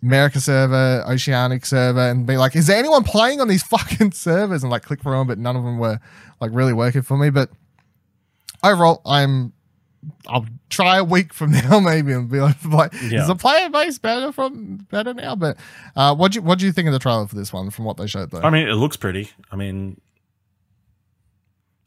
America 0.03 0.39
server, 0.39 1.03
Oceanic 1.07 1.65
server, 1.65 1.99
and 2.09 2.25
be 2.25 2.37
like, 2.37 2.55
is 2.55 2.67
there 2.67 2.77
anyone 2.77 3.03
playing 3.03 3.41
on 3.41 3.47
these 3.47 3.63
fucking 3.73 4.11
servers? 4.11 4.63
And 4.63 4.71
like 4.71 4.83
click 4.83 5.01
for 5.01 5.17
them, 5.17 5.27
but 5.27 5.37
none 5.37 5.55
of 5.55 5.63
them 5.63 5.77
were 5.77 5.99
like 6.41 6.51
really 6.53 6.73
working 6.73 7.01
for 7.01 7.17
me. 7.17 7.29
But 7.29 7.49
overall, 8.63 9.01
I'm 9.05 9.53
I'll 10.27 10.45
try 10.69 10.97
a 10.97 11.03
week 11.03 11.33
from 11.33 11.51
now 11.53 11.79
maybe 11.79 12.13
and 12.13 12.29
be 12.29 12.39
like, 12.39 12.63
like 12.65 12.93
Yeah. 13.09 13.21
is 13.21 13.27
the 13.27 13.35
player 13.35 13.69
base 13.69 13.97
better 13.99 14.31
from 14.31 14.77
better 14.91 15.13
now? 15.13 15.35
But 15.35 15.57
uh, 15.95 16.15
what 16.15 16.31
do 16.33 16.39
you 16.39 16.41
what 16.43 16.59
do 16.59 16.65
you 16.65 16.71
think 16.71 16.87
of 16.87 16.93
the 16.93 16.99
trailer 16.99 17.27
for 17.27 17.35
this 17.35 17.51
one 17.53 17.69
from 17.69 17.85
what 17.85 17.97
they 17.97 18.07
showed 18.07 18.31
though? 18.31 18.41
I 18.41 18.49
mean, 18.49 18.67
it 18.67 18.73
looks 18.75 18.95
pretty. 18.97 19.29
I 19.51 19.55
mean, 19.55 19.99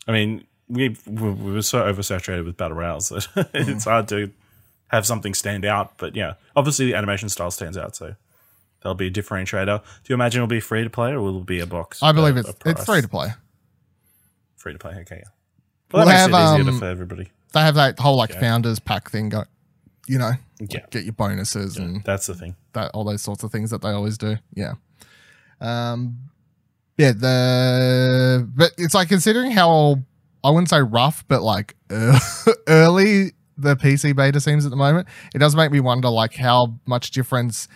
I 0.07 0.12
mean, 0.12 0.45
we 0.73 0.97
we 1.07 1.31
we 1.31 1.52
were 1.52 1.62
so 1.62 1.81
oversaturated 1.83 2.45
with 2.45 2.57
battle 2.57 2.76
royales 2.76 3.11
that 3.11 3.50
it's 3.55 3.85
hard 3.85 4.09
to 4.09 4.31
have 4.88 5.07
something 5.07 5.35
stand 5.35 5.64
out. 5.64 5.99
But 5.99 6.17
yeah, 6.17 6.35
obviously 6.57 6.87
the 6.87 6.95
animation 6.95 7.29
style 7.29 7.50
stands 7.50 7.76
out, 7.76 7.95
so 7.95 8.14
that'll 8.83 8.95
be 8.95 9.07
a 9.09 9.11
differentiator. 9.11 9.79
Do 9.83 9.85
you 10.09 10.14
imagine 10.14 10.38
it'll 10.41 10.49
be 10.49 10.61
free 10.61 10.83
to 10.85 10.91
play 10.91 11.12
or 11.12 11.21
will 11.21 11.41
it 11.41 11.47
be 11.47 11.61
a 11.61 11.67
box? 11.67 12.02
I 12.02 12.12
believe 12.12 12.37
a- 12.37 12.41
it's 12.41 12.49
a 12.50 12.55
it's 12.71 12.85
free 12.85 13.02
to 13.02 13.09
play. 13.09 13.29
Free 14.57 14.73
to 14.73 14.79
play. 14.79 14.95
Okay, 15.00 15.17
yeah. 15.19 15.31
Well, 15.93 16.05
We'll 16.07 16.14
that 16.14 16.31
makes 16.31 16.37
have, 16.37 16.57
it 16.59 16.61
easier 16.62 16.73
um, 16.73 16.79
for 16.79 16.87
everybody. 16.87 17.29
They 17.52 17.61
have 17.61 17.75
that 17.75 17.99
whole 17.99 18.17
like 18.17 18.31
Yeah. 18.31 18.41
founders 18.41 18.79
pack 18.79 19.11
thing 19.11 19.29
go, 19.29 19.45
you 20.07 20.19
know, 20.19 20.33
Yeah, 20.59 20.87
get 20.91 21.05
your 21.05 21.12
bonuses 21.12 21.76
and 21.76 22.02
that's 22.05 22.26
the 22.26 22.35
thing. 22.35 22.57
that 22.73 22.91
all 22.95 23.05
those 23.05 23.21
sorts 23.23 23.43
of 23.43 23.52
things 23.52 23.71
that 23.71 23.83
they 23.83 23.91
always 23.91 24.17
do. 24.17 24.37
Yeah. 24.55 24.75
Um 25.61 26.19
yeah, 26.99 27.12
the 27.12 28.49
but 28.55 28.73
it's 28.79 28.95
like 28.95 29.09
considering 29.09 29.50
how 29.50 29.99
I 30.45 30.51
wouldn't 30.51 30.71
say 30.71 30.81
rough, 30.81 31.25
but 31.29 31.43
like 31.43 31.77
early 32.69 33.33
the 33.57 33.77
PC 33.77 34.17
beta 34.17 34.41
seems 34.41 34.65
at 34.65 34.71
the 34.71 34.77
moment, 34.77 35.09
it 35.35 35.39
does 35.39 35.55
make 35.55 35.71
me 35.71 35.81
wonder 35.81 36.09
like 36.09 36.35
how 36.35 36.79
much 36.87 37.11
difference 37.11 37.69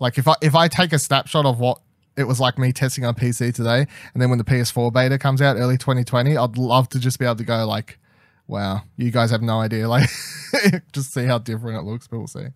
like 0.00 0.18
if 0.18 0.26
I 0.26 0.34
if 0.42 0.54
I 0.54 0.68
take 0.68 0.92
a 0.92 0.98
snapshot 0.98 1.46
of 1.46 1.60
what 1.60 1.78
it 2.16 2.24
was 2.24 2.40
like 2.40 2.58
me 2.58 2.72
testing 2.72 3.04
on 3.04 3.14
PC 3.14 3.54
today, 3.54 3.86
and 4.12 4.20
then 4.20 4.28
when 4.30 4.38
the 4.38 4.44
PS4 4.44 4.92
beta 4.92 5.18
comes 5.18 5.40
out 5.40 5.56
early 5.56 5.78
2020, 5.78 6.36
I'd 6.36 6.58
love 6.58 6.88
to 6.90 6.98
just 6.98 7.18
be 7.18 7.24
able 7.24 7.36
to 7.36 7.44
go 7.44 7.66
like, 7.66 7.98
wow, 8.46 8.82
you 8.96 9.10
guys 9.10 9.30
have 9.30 9.42
no 9.42 9.60
idea. 9.60 9.88
Like 9.88 10.08
just 10.92 11.14
see 11.14 11.24
how 11.24 11.38
different 11.38 11.78
it 11.78 11.82
looks, 11.82 12.08
but 12.08 12.18
we'll 12.18 12.26
see. 12.26 12.46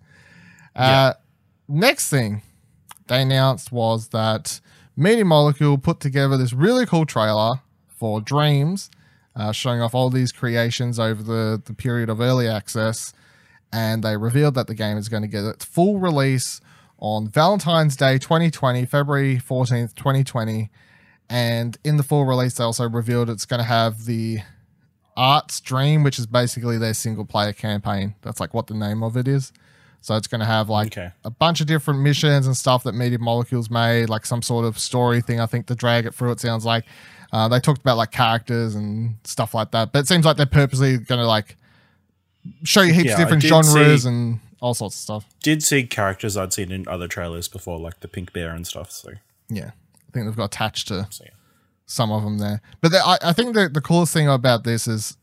Uh 0.74 1.14
next 1.68 2.10
thing 2.10 2.42
they 3.06 3.22
announced 3.22 3.70
was 3.70 4.08
that 4.08 4.60
Media 4.96 5.24
Molecule 5.24 5.78
put 5.78 6.00
together 6.00 6.36
this 6.36 6.52
really 6.52 6.86
cool 6.86 7.06
trailer 7.06 7.60
for 7.88 8.20
Dreams, 8.20 8.90
uh, 9.36 9.52
showing 9.52 9.80
off 9.80 9.94
all 9.94 10.10
these 10.10 10.32
creations 10.32 10.98
over 10.98 11.22
the, 11.22 11.60
the 11.64 11.74
period 11.74 12.08
of 12.08 12.20
early 12.20 12.48
access. 12.48 13.12
And 13.72 14.02
they 14.04 14.16
revealed 14.16 14.54
that 14.54 14.66
the 14.68 14.74
game 14.74 14.96
is 14.96 15.08
going 15.08 15.22
to 15.22 15.28
get 15.28 15.44
its 15.44 15.64
full 15.64 15.98
release 15.98 16.60
on 16.98 17.28
Valentine's 17.28 17.96
Day 17.96 18.18
2020, 18.18 18.84
February 18.86 19.36
14th, 19.36 19.94
2020. 19.96 20.70
And 21.28 21.76
in 21.82 21.96
the 21.96 22.02
full 22.04 22.24
release, 22.24 22.54
they 22.54 22.64
also 22.64 22.88
revealed 22.88 23.28
it's 23.30 23.46
going 23.46 23.58
to 23.58 23.64
have 23.64 24.04
the 24.04 24.38
Arts 25.16 25.60
Dream, 25.60 26.02
which 26.02 26.18
is 26.18 26.26
basically 26.26 26.78
their 26.78 26.94
single 26.94 27.24
player 27.24 27.52
campaign. 27.52 28.14
That's 28.22 28.40
like 28.40 28.54
what 28.54 28.66
the 28.68 28.74
name 28.74 29.02
of 29.02 29.16
it 29.16 29.26
is. 29.28 29.52
So 30.00 30.16
it's 30.16 30.26
going 30.26 30.40
to 30.40 30.46
have 30.46 30.68
like 30.68 30.88
Okay. 30.88 31.12
a 31.24 31.30
bunch 31.30 31.60
of 31.60 31.66
different 31.66 32.00
missions 32.00 32.46
and 32.46 32.56
stuff 32.56 32.84
that 32.84 32.94
Media 32.94 33.18
Molecules 33.18 33.70
made, 33.70 34.08
like 34.10 34.26
some 34.26 34.42
sort 34.42 34.66
of 34.66 34.78
story 34.78 35.20
thing. 35.22 35.40
I 35.40 35.46
think 35.46 35.66
to 35.66 35.74
drag 35.74 36.04
it 36.04 36.14
through. 36.14 36.32
It 36.32 36.40
sounds 36.40 36.64
like 36.66 36.84
uh, 37.34 37.48
they 37.48 37.58
talked 37.58 37.80
about 37.80 37.96
like 37.96 38.12
characters 38.12 38.74
and 38.76 39.16
stuff 39.24 39.54
like 39.54 39.72
that. 39.72 39.90
But 39.92 40.00
it 40.00 40.08
seems 40.08 40.24
like 40.24 40.36
they're 40.36 40.46
purposely 40.46 40.98
going 40.98 41.18
to 41.20 41.26
like 41.26 41.56
show 42.62 42.82
you 42.82 42.92
heaps 42.94 43.06
Yeah, 43.06 43.12
of 43.14 43.18
different 43.18 43.42
genres 43.42 44.02
see- 44.04 44.08
and 44.08 44.38
all 44.60 44.72
sorts 44.74 44.94
of 44.96 45.00
stuff. 45.00 45.24
Did 45.42 45.62
see 45.62 45.82
characters 45.84 46.36
I'd 46.36 46.52
seen 46.52 46.70
in 46.70 46.86
other 46.86 47.08
trailers 47.08 47.48
before, 47.48 47.78
like 47.80 48.00
the 48.00 48.08
pink 48.08 48.32
bear 48.32 48.50
and 48.50 48.64
stuff. 48.66 48.92
So, 48.92 49.10
Yeah, 49.48 49.72
I 50.08 50.12
think 50.12 50.26
they've 50.26 50.36
got 50.36 50.44
attached 50.54 50.88
to 50.88 51.06
so 51.10 51.24
yeah. 51.24 51.32
some 51.86 52.12
of 52.12 52.22
them 52.22 52.38
there. 52.38 52.60
But 52.80 52.92
the, 52.92 52.98
I, 53.04 53.18
I 53.22 53.32
think 53.32 53.54
the, 53.54 53.68
the 53.68 53.80
coolest 53.80 54.12
thing 54.12 54.28
about 54.28 54.62
this 54.64 54.86
is 54.86 55.16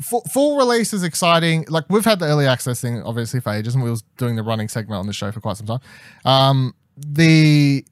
full, 0.00 0.22
full 0.32 0.56
release 0.56 0.92
is 0.92 1.02
exciting. 1.02 1.66
Like 1.68 1.84
we've 1.88 2.04
had 2.04 2.20
the 2.20 2.26
early 2.26 2.46
access 2.46 2.80
thing 2.80 3.02
obviously 3.02 3.40
for 3.40 3.52
ages, 3.52 3.74
and 3.74 3.82
we 3.82 3.90
was 3.90 4.02
doing 4.18 4.36
the 4.36 4.42
running 4.44 4.68
segment 4.68 4.98
on 5.00 5.06
the 5.06 5.12
show 5.12 5.32
for 5.32 5.40
quite 5.40 5.56
some 5.56 5.66
time. 5.66 5.80
Um, 6.24 6.74
the 6.96 7.84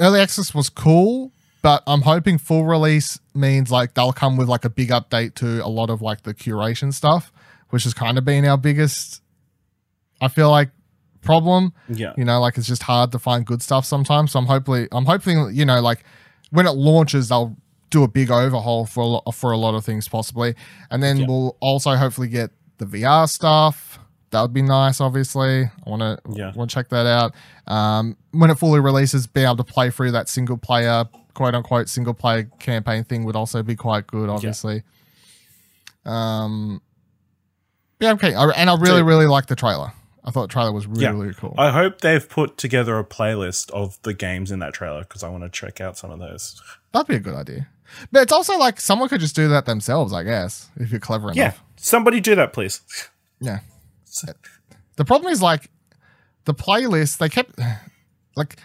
early 0.00 0.18
access 0.20 0.54
was 0.54 0.68
cool, 0.70 1.30
but 1.64 1.82
I'm 1.86 2.02
hoping 2.02 2.36
full 2.38 2.64
release 2.64 3.18
means 3.34 3.70
like 3.70 3.94
they'll 3.94 4.12
come 4.12 4.36
with 4.36 4.48
like 4.48 4.64
a 4.64 4.70
big 4.70 4.90
update 4.90 5.34
to 5.36 5.64
a 5.64 5.68
lot 5.68 5.88
of 5.90 6.02
like 6.02 6.22
the 6.22 6.34
curation 6.34 6.92
stuff, 6.92 7.32
which 7.70 7.84
has 7.84 7.94
kind 7.94 8.18
of 8.18 8.24
been 8.24 8.44
our 8.44 8.58
biggest. 8.58 9.22
I 10.20 10.28
feel 10.28 10.50
like 10.50 10.70
problem 11.22 11.72
Yeah. 11.88 12.12
you 12.18 12.24
know 12.26 12.38
like 12.38 12.58
it's 12.58 12.66
just 12.66 12.82
hard 12.82 13.10
to 13.12 13.18
find 13.18 13.46
good 13.46 13.62
stuff 13.62 13.86
sometimes 13.86 14.32
so 14.32 14.38
i'm 14.38 14.44
hopefully 14.44 14.88
i'm 14.92 15.06
hoping 15.06 15.48
you 15.54 15.64
know 15.64 15.80
like 15.80 16.04
when 16.50 16.66
it 16.66 16.72
launches 16.72 17.30
they'll 17.30 17.56
do 17.88 18.02
a 18.02 18.08
big 18.08 18.30
overhaul 18.30 18.84
for 18.84 19.00
a 19.00 19.06
lot 19.06 19.34
for 19.34 19.50
a 19.50 19.56
lot 19.56 19.74
of 19.74 19.82
things 19.86 20.06
possibly 20.06 20.54
and 20.90 21.02
then 21.02 21.16
Yeah. 21.16 21.26
we'll 21.26 21.56
also 21.60 21.96
hopefully 21.96 22.28
get 22.28 22.50
the 22.76 22.84
vr 22.84 23.26
stuff 23.26 23.98
that 24.32 24.42
would 24.42 24.52
be 24.52 24.60
nice 24.60 25.00
obviously 25.00 25.62
i 25.64 25.88
want 25.90 26.02
to 26.02 26.18
Yeah. 26.38 26.52
want 26.54 26.68
to 26.68 26.74
check 26.74 26.90
that 26.90 27.06
out 27.06 27.32
um 27.66 28.18
when 28.32 28.50
it 28.50 28.58
fully 28.58 28.80
releases 28.80 29.26
be 29.26 29.44
able 29.44 29.56
to 29.56 29.64
play 29.64 29.88
through 29.90 30.10
that 30.10 30.28
single 30.28 30.58
player 30.58 31.06
quote 31.34 31.54
unquote 31.54 31.88
single 31.88 32.14
player 32.14 32.44
campaign 32.58 33.04
thing 33.04 33.24
would 33.24 33.36
also 33.36 33.62
be 33.62 33.76
quite 33.76 34.06
good 34.06 34.28
obviously 34.28 34.82
Yeah. 36.06 36.44
um 36.44 36.80
yeah 38.00 38.12
okay 38.12 38.34
I- 38.34 38.50
and 38.50 38.70
i 38.70 38.74
really 38.76 39.00
So- 39.00 39.04
really 39.04 39.26
like 39.26 39.46
the 39.46 39.56
trailer 39.56 39.92
i 40.24 40.30
thought 40.30 40.42
the 40.48 40.52
trailer 40.52 40.72
was 40.72 40.86
really 40.86 41.02
Yeah. 41.02 41.10
really 41.10 41.34
cool 41.34 41.54
I 41.58 41.70
hope 41.70 42.00
they've 42.00 42.26
put 42.28 42.56
together 42.56 42.98
a 42.98 43.04
playlist 43.04 43.70
of 43.70 43.98
the 44.02 44.14
games 44.14 44.50
in 44.50 44.58
that 44.60 44.72
trailer 44.74 45.00
because 45.02 45.22
I 45.22 45.28
want 45.28 45.44
to 45.44 45.50
check 45.50 45.80
out 45.82 45.98
some 45.98 46.10
of 46.10 46.18
those. 46.18 46.60
That'd 46.92 47.08
be 47.08 47.16
a 47.16 47.20
good 47.20 47.34
idea. 47.34 47.68
But 48.10 48.22
it's 48.22 48.32
also 48.32 48.56
like 48.58 48.80
someone 48.80 49.08
could 49.10 49.20
just 49.20 49.36
do 49.36 49.48
that 49.48 49.66
themselves, 49.66 50.12
I 50.14 50.22
guess, 50.22 50.70
if 50.76 50.90
you're 50.90 50.98
clever 51.00 51.26
enough. 51.30 51.36
Yeah. 51.36 51.52
Somebody 51.76 52.20
do 52.20 52.34
that, 52.36 52.52
please. 52.54 52.80
Yeah. 53.38 53.58
The 54.96 55.04
problem 55.04 55.30
is 55.32 55.42
like 55.42 55.70
the 56.46 56.54
playlist, 56.54 57.18
they 57.18 57.28
kept 57.28 57.58
like 58.36 58.56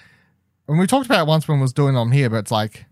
when 0.69 0.77
we 0.79 0.87
talked 0.87 1.05
about 1.07 1.21
it 1.21 1.27
once 1.27 1.47
when 1.47 1.57
we 1.57 1.61
was 1.63 1.73
doing 1.73 1.95
them 1.95 2.11
here, 2.11 2.29
but 2.29 2.37
it's 2.37 2.51
like 2.51 2.85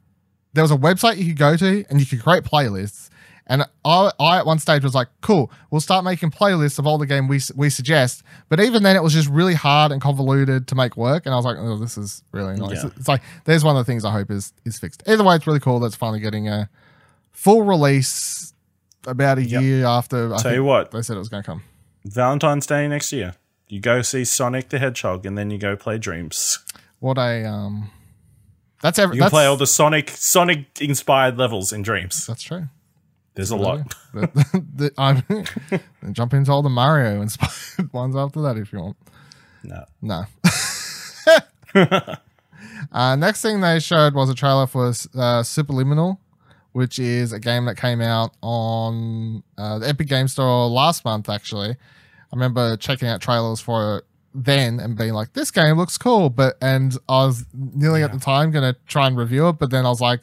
there 0.54 0.64
was 0.64 0.72
a 0.72 0.78
website 0.78 1.18
you 1.18 1.26
could 1.28 1.38
go 1.38 1.56
to 1.56 1.86
and 1.90 2.00
you 2.00 2.06
could 2.06 2.22
create 2.22 2.44
playlists. 2.44 3.10
And 3.50 3.64
I, 3.86 4.12
I 4.20 4.40
at 4.40 4.46
one 4.46 4.60
stage 4.60 4.84
was 4.84 4.94
like, 4.94 5.08
cool, 5.22 5.50
we'll 5.72 5.80
start 5.80 6.04
making 6.04 6.32
playlists 6.32 6.80
of 6.80 6.86
all 6.88 6.98
the 6.98 7.06
game 7.06 7.28
we 7.30 7.40
we 7.56 7.70
suggest. 7.70 8.24
But 8.50 8.60
even 8.60 8.84
then, 8.84 8.96
it 8.98 9.04
was 9.04 9.14
just 9.14 9.30
really 9.30 9.54
hard 9.54 9.92
and 9.94 10.02
convoluted 10.02 10.68
to 10.68 10.76
make 10.76 10.98
work. 10.98 11.26
And 11.26 11.34
I 11.34 11.38
was 11.38 11.46
like, 11.46 11.56
oh, 11.58 11.78
this 11.78 11.98
is 11.98 12.24
really 12.34 12.56
nice. 12.60 12.84
Yeah. 12.84 12.90
It's 12.98 13.08
like 13.08 13.22
there's 13.46 13.64
one 13.64 13.78
of 13.78 13.86
the 13.86 13.90
things 13.90 14.04
I 14.04 14.12
hope 14.12 14.32
is 14.32 14.52
is 14.66 14.78
fixed. 14.78 15.02
Either 15.08 15.24
way, 15.24 15.36
it's 15.36 15.48
really 15.48 15.62
cool. 15.62 15.80
That's 15.80 15.96
finally 15.96 16.20
getting 16.20 16.50
a 16.50 16.70
full 17.32 17.62
release 17.62 18.54
about 19.06 19.38
a 19.38 19.44
Yep. 19.44 19.62
year 19.62 19.86
after. 19.86 20.34
I 20.34 20.42
Tell 20.42 20.54
you 20.54 20.64
what, 20.66 20.92
they 20.92 21.02
said 21.02 21.16
it 21.16 21.20
was 21.20 21.30
going 21.30 21.44
to 21.44 21.48
come. 21.48 21.64
Valentine's 22.04 22.66
Day 22.68 22.88
next 22.88 23.14
year. 23.14 23.36
You 23.70 23.80
go 23.80 24.02
see 24.02 24.24
Sonic 24.26 24.70
the 24.70 24.80
Hedgehog 24.80 25.26
and 25.26 25.38
then 25.38 25.52
you 25.52 25.58
go 25.58 25.76
play 25.76 25.98
Dreams. 25.98 26.60
What 27.00 27.18
I 27.18 27.44
um, 27.44 27.92
that's 28.82 29.00
every. 29.00 29.16
You 29.16 29.22
can 29.22 29.26
that's, 29.26 29.34
play 29.34 29.46
all 29.46 29.58
the 29.58 29.68
Sonic 29.68 30.10
Sonic 30.12 30.66
inspired 30.80 31.38
levels 31.38 31.72
in 31.74 31.82
Dreams. 31.82 32.26
That's 32.26 32.44
true. 32.44 32.70
There's 33.36 33.52
a 33.52 33.56
lot. 33.56 33.96
The- 34.14 34.66
the- 34.76 34.92
I'm 34.98 35.24
then 35.30 35.84
jump 36.14 36.34
into 36.34 36.52
all 36.52 36.64
the 36.64 36.70
Mario 36.70 37.22
inspired 37.22 37.92
ones 37.94 38.16
after 38.16 38.42
that 38.42 38.58
if 38.58 38.74
you 38.74 38.80
want. 38.80 38.98
No. 39.64 39.84
No. 40.02 40.24
uh, 42.92 43.16
next 43.16 43.42
thing 43.42 43.62
they 43.62 43.80
showed 43.80 44.16
was 44.16 44.30
a 44.30 44.34
trailer 44.34 44.66
for 44.66 44.88
uh, 44.88 45.44
Superliminal, 45.44 46.18
which 46.72 46.98
is 46.98 47.32
a 47.32 47.40
game 47.40 47.66
that 47.66 47.78
came 47.78 48.02
out 48.02 48.34
on 48.42 49.44
uh, 49.58 49.78
the 49.80 49.88
Epic 49.90 50.08
Game 50.08 50.28
Store 50.28 50.68
last 50.68 51.06
month. 51.06 51.30
Actually, 51.30 51.72
I 51.72 51.76
remember 52.34 52.76
checking 52.78 53.08
out 53.08 53.22
trailers 53.22 53.60
for 53.60 53.98
it 54.00 54.06
then 54.44 54.80
and 54.80 54.98
being 54.98 55.14
like, 55.14 55.34
"This 55.34 55.52
game 55.52 55.78
looks 55.78 55.98
cool," 55.98 56.30
but 56.30 56.58
and 56.62 56.96
I 57.10 57.26
was 57.26 57.46
nearly 57.54 58.04
at 58.04 58.12
the 58.14 58.20
time 58.20 58.52
gonna 58.52 58.76
try 58.88 59.08
and 59.08 59.18
review 59.18 59.50
it, 59.50 59.54
but 59.60 59.70
then 59.72 59.86
I 59.86 59.90
was 59.90 60.02
like. 60.02 60.22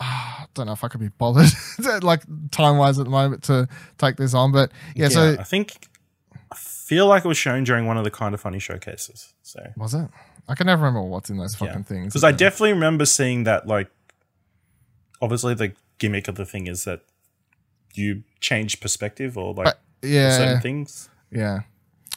"Ah, 0.00 0.42
I 0.42 0.46
don't 0.54 0.66
know 0.66 0.72
if 0.72 0.82
I 0.82 0.88
could 0.88 0.98
be 1.00 1.06
bothered, 1.08 1.50
like 2.02 2.22
time 2.50 2.78
wise 2.78 2.98
at 2.98 3.04
the 3.04 3.10
moment, 3.10 3.44
to 3.44 3.68
take 3.96 4.16
this 4.16 4.34
on. 4.34 4.50
But 4.50 4.72
yeah, 4.96 5.08
so 5.08 5.36
I 5.38 5.44
think 5.44 5.86
I 6.50 6.56
feel 6.56 7.06
like 7.06 7.24
it 7.24 7.28
was 7.28 7.36
shown 7.38 7.62
during 7.62 7.86
one 7.86 7.96
of 7.96 8.02
the 8.02 8.10
kind 8.10 8.34
of 8.34 8.40
funny 8.40 8.58
showcases. 8.58 9.32
So 9.42 9.60
was 9.76 9.94
it? 9.94 10.08
I 10.48 10.56
can 10.56 10.66
never 10.66 10.82
remember 10.84 11.08
what's 11.08 11.30
in 11.30 11.36
those 11.36 11.54
fucking 11.54 11.84
things. 11.84 12.08
because 12.08 12.24
I 12.24 12.32
definitely 12.32 12.72
remember 12.72 13.04
seeing 13.06 13.44
that. 13.44 13.68
Like, 13.68 13.88
obviously, 15.22 15.54
the 15.54 15.72
gimmick 15.98 16.26
of 16.26 16.34
the 16.34 16.44
thing 16.44 16.66
is 16.66 16.82
that 16.84 17.02
you 17.94 18.24
change 18.40 18.80
perspective 18.80 19.38
or 19.38 19.54
like 19.54 19.64
But, 19.66 19.80
yeah, 20.02 20.36
certain 20.36 20.60
things. 20.60 21.08
yeah. 21.30 21.60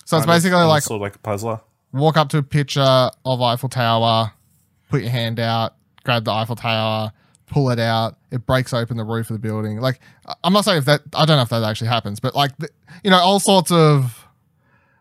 So 0.08 0.16
it's 0.16 0.26
Kind 0.26 0.38
of, 0.38 0.42
basically 0.42 0.60
and 0.60 0.70
like 0.70 0.84
sort 0.84 0.96
of 0.96 1.02
like 1.02 1.16
a 1.16 1.20
puzzler. 1.20 1.60
walk 1.92 2.16
up 2.16 2.30
to 2.30 2.38
a 2.38 2.44
picture 2.44 2.80
of 3.26 3.42
Eiffel 3.42 3.68
Tower, 3.68 4.32
put 4.90 5.02
your 5.02 5.10
hand 5.12 5.38
out, 5.38 5.76
grab 6.06 6.24
the 6.24 6.32
Eiffel 6.32 6.56
Tower, 6.56 7.12
pull 7.48 7.70
it 7.72 7.80
out. 7.80 8.16
It 8.32 8.46
breaks 8.46 8.72
open 8.74 8.96
the 8.96 9.04
roof 9.04 9.30
of 9.30 9.34
the 9.34 9.40
building. 9.40 9.82
Like 9.82 10.00
I'm 10.46 10.54
not 10.54 10.64
saying 10.64 10.78
if 10.78 10.86
that 10.86 11.02
I 11.14 11.26
don't 11.26 11.36
know 11.36 11.42
if 11.44 11.50
that 11.50 11.62
actually 11.64 11.90
happens, 11.90 12.22
but 12.22 12.34
like 12.36 12.56
the, 12.58 12.70
you 13.04 13.12
know 13.12 13.18
all 13.18 13.42
sorts 13.42 13.70
of 13.70 14.26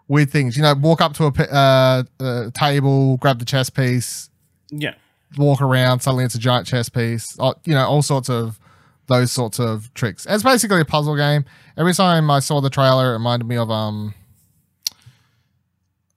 weird 0.08 0.28
things. 0.30 0.56
You 0.56 0.64
know, 0.64 0.75
walk 0.75 1.00
up 1.00 1.14
to 1.14 1.26
a, 1.26 1.54
uh, 1.54 2.02
a 2.18 2.50
table, 2.52 3.16
grab 3.18 3.38
the 3.38 3.44
chess 3.44 3.70
piece, 3.70 4.28
Yeah. 4.72 4.94
walk 5.38 5.62
around, 5.62 6.00
suddenly 6.00 6.25
it's 6.25 6.34
a 6.34 6.40
giant 6.40 6.66
chess 6.66 6.88
piece. 6.88 7.36
Uh, 7.38 7.54
You 7.64 7.75
know, 7.75 7.86
all 7.86 8.02
sorts 8.02 8.28
of 8.28 8.58
those 9.06 9.30
sorts 9.30 9.60
of 9.60 9.94
tricks. 9.94 10.26
It's 10.28 10.42
basically 10.42 10.80
a 10.80 10.84
puzzle 10.84 11.14
game. 11.16 11.44
Every 11.76 11.94
time 11.94 12.28
I 12.28 12.40
saw 12.40 12.60
the 12.60 12.70
trailer, 12.70 13.10
it 13.10 13.12
reminded 13.12 13.46
me 13.46 13.56
of 13.56 13.70
um. 13.70 14.12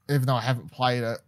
Even 0.10 0.24
though 0.26 0.36
I 0.36 0.42
haven't 0.42 0.72
played 0.72 1.04
it, 1.04 1.20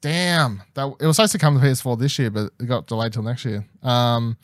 damn, 0.00 0.62
that 0.74 0.94
it 1.00 1.06
was 1.06 1.16
supposed 1.16 1.32
to 1.32 1.38
come 1.38 1.58
to 1.58 1.64
PS4 1.66 1.98
this 1.98 2.18
year, 2.18 2.30
but 2.30 2.52
it 2.60 2.66
got 2.66 2.86
delayed 2.86 3.12
till 3.12 3.22
next 3.22 3.44
year. 3.44 3.66
Um. 3.82 4.36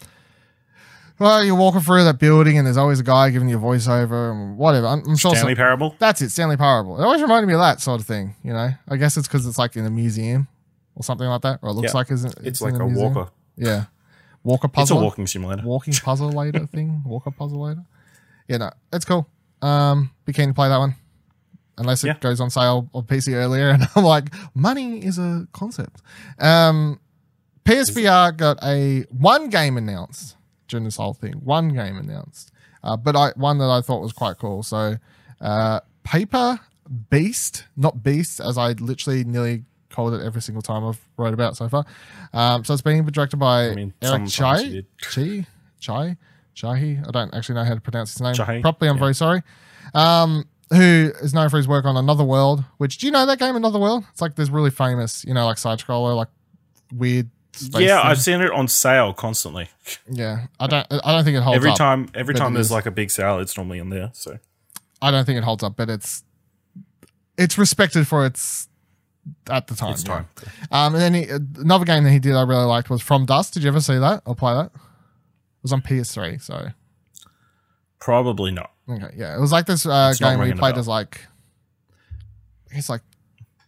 Well, 1.19 1.43
you're 1.43 1.55
walking 1.55 1.81
through 1.81 2.05
that 2.05 2.19
building, 2.19 2.59
and 2.59 2.66
there's 2.66 2.76
always 2.76 3.00
a 3.00 3.02
guy 3.02 3.31
giving 3.31 3.49
you 3.49 3.57
a 3.57 3.61
voiceover, 3.61 4.33
and 4.33 4.59
whatever. 4.59 4.87
I'm, 4.87 4.99
I'm 5.09 5.16
sure 5.16 5.31
some- 5.31 5.37
Stanley 5.37 5.55
Parable. 5.55 5.95
that's 5.99 6.21
it, 6.21 6.28
Stanley 6.28 6.59
Parable. 6.59 7.00
It 7.00 7.05
always 7.05 7.23
reminded 7.23 7.47
me 7.47 7.55
of 7.55 7.61
that 7.61 7.81
sort 7.81 8.02
of 8.02 8.07
thing, 8.07 8.35
you 8.43 8.52
know. 8.52 8.69
I 8.87 8.97
guess 8.97 9.16
it's 9.16 9.26
because 9.26 9.47
it's 9.47 9.57
like 9.57 9.76
in 9.76 9.87
a 9.87 9.90
museum 9.90 10.47
or 10.95 11.02
something 11.02 11.26
like 11.26 11.40
that, 11.40 11.61
or 11.62 11.71
it 11.71 11.73
looks 11.73 11.93
Yeah. 11.93 11.97
like 11.99 12.11
it's, 12.11 12.25
It's, 12.25 12.61
in 12.61 12.71
like 12.71 12.78
a 12.78 12.85
museum. 12.85 13.14
walker. 13.14 13.31
Yeah, 13.57 13.85
walker 14.45 14.69
puzzle. 14.69 14.99
It's 14.99 15.00
a 15.00 15.05
walking 15.05 15.26
simulator. 15.26 15.62
walking 15.64 15.95
puzzle 15.95 16.33
later 16.33 16.66
thing. 16.73 17.02
Walker 17.07 17.31
puzzle 17.31 17.62
later. 17.62 17.85
Yeah, 18.47 18.59
no, 18.59 18.71
it's 18.93 19.07
cool. 19.07 19.26
Um, 19.62 20.11
be 20.26 20.35
keen 20.35 20.49
to 20.49 20.55
play 20.55 20.69
that 20.69 20.76
one, 20.76 20.97
unless 21.78 22.04
it 22.04 22.09
Yeah. 22.09 22.18
goes 22.18 22.40
on 22.40 22.50
sale 22.50 22.88
on 22.95 23.04
PC 23.04 23.35
earlier, 23.35 23.68
and 23.75 23.87
I'm 23.95 24.04
like, 24.04 24.33
money 24.54 25.04
is 25.04 25.18
a 25.18 25.47
concept. 25.52 26.02
Um, 26.38 27.00
PSVR 27.64 28.37
got 28.37 28.59
a 28.62 29.02
one 29.11 29.49
game 29.49 29.76
announced 29.76 30.37
during 30.68 30.85
this 30.85 30.97
whole 30.97 31.14
thing. 31.14 31.35
One 31.45 31.68
game 31.68 31.97
announced, 31.97 32.52
uh, 32.83 32.97
but 32.97 33.16
I 33.16 33.30
one 33.37 33.59
that 33.59 33.71
I 33.71 33.80
thought 33.80 34.00
was 34.02 34.12
quite 34.12 34.38
cool. 34.38 34.62
So, 34.62 34.97
uh, 35.40 35.80
Paper 36.04 36.61
Beast, 37.11 37.64
not 37.76 38.02
Beast, 38.02 38.40
as 38.40 38.56
I 38.56 38.73
literally 38.73 39.25
nearly 39.25 39.64
called 39.90 40.14
it 40.14 40.23
every 40.23 40.42
single 40.42 40.62
time 40.62 40.85
I've 40.85 41.00
wrote 41.16 41.35
about 41.35 41.52
it 41.52 41.56
so 41.56 41.68
far. 41.68 41.85
Um, 42.33 42.64
so 42.64 42.73
it's 42.75 42.83
being 42.83 43.04
directed 43.06 43.38
by 43.38 43.71
I 43.71 43.75
mean, 43.75 43.95
Eric 44.02 44.28
Chai. 44.28 44.83
Chi, 45.00 45.47
Chai, 45.80 46.16
Chahi. 46.54 47.06
I 47.06 47.11
don't 47.11 47.35
actually 47.35 47.56
know 47.56 47.64
how 47.64 47.75
to 47.75 47.80
pronounce 47.80 48.12
his 48.12 48.21
name 48.21 48.35
Chahi, 48.35 48.61
properly. 48.62 48.88
I'm 48.90 48.97
yeah. 48.97 49.00
very 49.00 49.14
sorry. 49.14 49.42
Um, 49.95 50.47
who 50.70 51.12
is 51.23 51.32
known 51.32 51.49
for 51.49 51.56
his 51.56 51.68
work 51.68 51.85
on 51.85 51.96
Another 51.96 52.25
World? 52.25 52.64
Which 52.78 52.99
do 52.99 53.06
you 53.06 53.12
know 53.12 53.26
that 53.26 53.38
game, 53.38 53.56
Another 53.56 53.78
World? 53.78 54.04
It's 54.11 54.20
like 54.20 54.35
this 54.35 54.49
really 54.49 54.70
famous, 54.70 55.25
you 55.25 55.35
know, 55.35 55.44
like 55.46 55.58
side 55.58 55.78
scroller, 55.78 56.16
like 56.16 56.28
weird. 56.92 57.30
Space 57.52 57.82
Yeah, 57.82 58.02
thing. 58.02 58.11
I've 58.11 58.20
seen 58.20 58.40
it 58.42 58.50
on 58.50 58.68
sale 58.68 59.14
constantly. 59.14 59.70
Yeah, 60.11 60.46
I 60.61 60.66
don't. 60.66 60.87
I 60.90 61.12
don't 61.12 61.25
think 61.25 61.38
it 61.38 61.42
holds 61.42 61.54
up. 61.54 61.61
every 61.61 61.70
up. 61.70 61.78
time, 61.78 62.08
every 62.14 62.35
time 62.35 62.52
there's 62.52 62.70
like 62.70 62.85
a 62.85 62.90
big 62.90 63.11
sale, 63.11 63.38
it's 63.38 63.56
normally 63.56 63.80
on 63.80 63.88
there. 63.88 64.11
So 64.12 64.38
I 65.00 65.11
don't 65.11 65.25
think 65.25 65.38
it 65.38 65.44
holds 65.44 65.62
up, 65.62 65.75
but 65.75 65.88
it's 65.88 66.23
it's 67.38 67.56
respected 67.56 68.06
for 68.06 68.26
its 68.26 68.68
at 69.49 69.68
the 69.68 69.75
time. 69.75 69.92
it's 69.92 70.04
yeah. 70.04 70.14
time. 70.14 70.28
Um, 70.70 70.94
and 70.94 71.02
then 71.02 71.14
he, 71.14 71.28
another 71.61 71.85
game 71.85 72.04
that 72.04 72.11
he 72.11 72.18
did 72.18 72.35
I 72.35 72.42
really 72.42 72.64
liked 72.64 72.90
was 72.90 73.02
From 73.02 73.25
Dust. 73.25 73.54
Did 73.54 73.62
you 73.62 73.68
ever 73.68 73.80
see 73.80 73.99
that 73.99 74.23
or 74.26 74.35
play 74.35 74.54
that? 74.54 74.73
It 74.75 75.62
was 75.62 75.73
on 75.73 75.82
PS3, 75.82 76.40
so 76.40 76.68
Probably 77.99 78.52
not. 78.52 78.70
Okay, 78.88 79.14
yeah, 79.16 79.37
it 79.37 79.40
was 79.40 79.52
like 79.52 79.66
this 79.66 79.87
uh, 79.87 80.12
game 80.19 80.38
where 80.38 80.47
you 80.47 80.55
played 80.55 80.76
as 80.76 80.88
like, 80.88 81.21
it's 82.71 82.88
like 82.88 83.02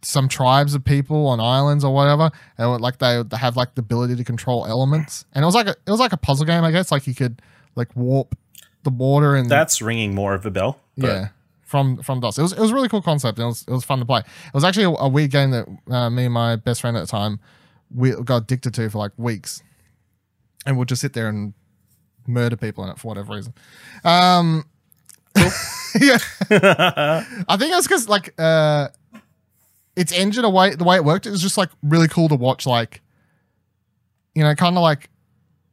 some 0.03 0.29
tribes 0.29 0.75
of 0.75 0.85
people 0.85 1.27
on 1.27 1.41
islands 1.41 1.85
or 1.85 1.95
whatever, 1.95 2.31
and 2.57 2.75
it, 2.75 2.81
like 2.81 2.99
they 2.99 3.19
would 3.19 3.33
have 3.33 3.57
like 3.57 3.75
the 3.75 3.81
ability 3.81 4.17
to 4.17 4.25
control 4.25 4.67
elements, 4.67 5.25
and 5.35 5.43
it 5.43 5.47
was 5.47 5.55
like 5.55 5.67
a, 5.67 5.77
it 5.87 5.91
was 5.91 6.01
like 6.01 6.13
a 6.13 6.17
puzzle 6.17 6.47
game, 6.47 6.65
I 6.65 6.71
guess. 6.71 6.93
Like 6.93 7.07
you 7.07 7.15
could 7.15 7.43
like 7.75 7.95
warp 7.97 8.37
the 8.85 8.91
water 8.91 9.35
and 9.35 9.49
That's 9.49 9.83
ringing 9.83 10.15
more 10.15 10.35
of 10.35 10.47
a 10.47 10.51
bell. 10.51 10.81
Yeah, 10.97 11.29
from 11.63 12.03
from 12.03 12.21
Dust. 12.21 12.39
It 12.39 12.43
was 12.43 12.53
it 12.53 12.61
was 12.61 12.71
a 12.71 12.75
really 12.75 12.89
cool 12.89 13.03
concept. 13.03 13.39
And 13.39 13.45
it 13.45 13.49
was 13.49 13.65
it 13.69 13.73
was 13.73 13.85
fun 13.85 13.99
to 13.99 14.05
play. 14.05 14.21
It 14.21 14.55
was 14.55 14.64
actually 14.64 14.85
a, 14.85 14.90
a 14.90 15.09
weird 15.09 15.31
game 15.31 15.51
that 15.51 15.66
uh, 15.90 16.11
me 16.11 16.25
and 16.25 16.35
my 16.35 16.57
best 16.57 16.81
friend 16.81 16.97
at 16.97 17.01
the 17.01 17.07
time 17.07 17.40
we 17.95 18.12
got 18.23 18.42
addicted 18.42 18.75
to 18.75 18.90
for 18.90 18.99
like 18.99 19.12
weeks, 19.16 19.62
and 20.66 20.77
we'll 20.77 20.85
just 20.85 21.01
sit 21.01 21.12
there 21.12 21.29
and 21.29 21.55
murder 22.27 22.57
people 22.57 22.85
in 22.85 22.90
it 22.90 22.99
for 22.99 23.09
whatever 23.09 23.35
reason. 23.35 23.55
Um, 24.05 24.64
yeah, 26.01 26.18
I 27.48 27.57
think 27.57 27.72
it 27.72 27.77
was 27.77 27.87
because 27.87 28.09
like 28.09 28.35
uh, 28.38 28.88
its 29.96 30.12
engine, 30.12 30.44
a 30.44 30.51
way 30.51 30.74
the 30.74 30.85
way 30.85 30.96
it 30.96 31.05
worked, 31.05 31.27
it 31.27 31.31
was 31.31 31.42
just 31.42 31.59
like 31.59 31.70
really 31.83 32.09
cool 32.09 32.29
to 32.29 32.35
watch. 32.37 32.66
Like, 32.66 33.03
you 34.35 34.42
know, 34.42 34.55
kind 34.55 34.77
of 34.77 34.83
like 34.83 35.11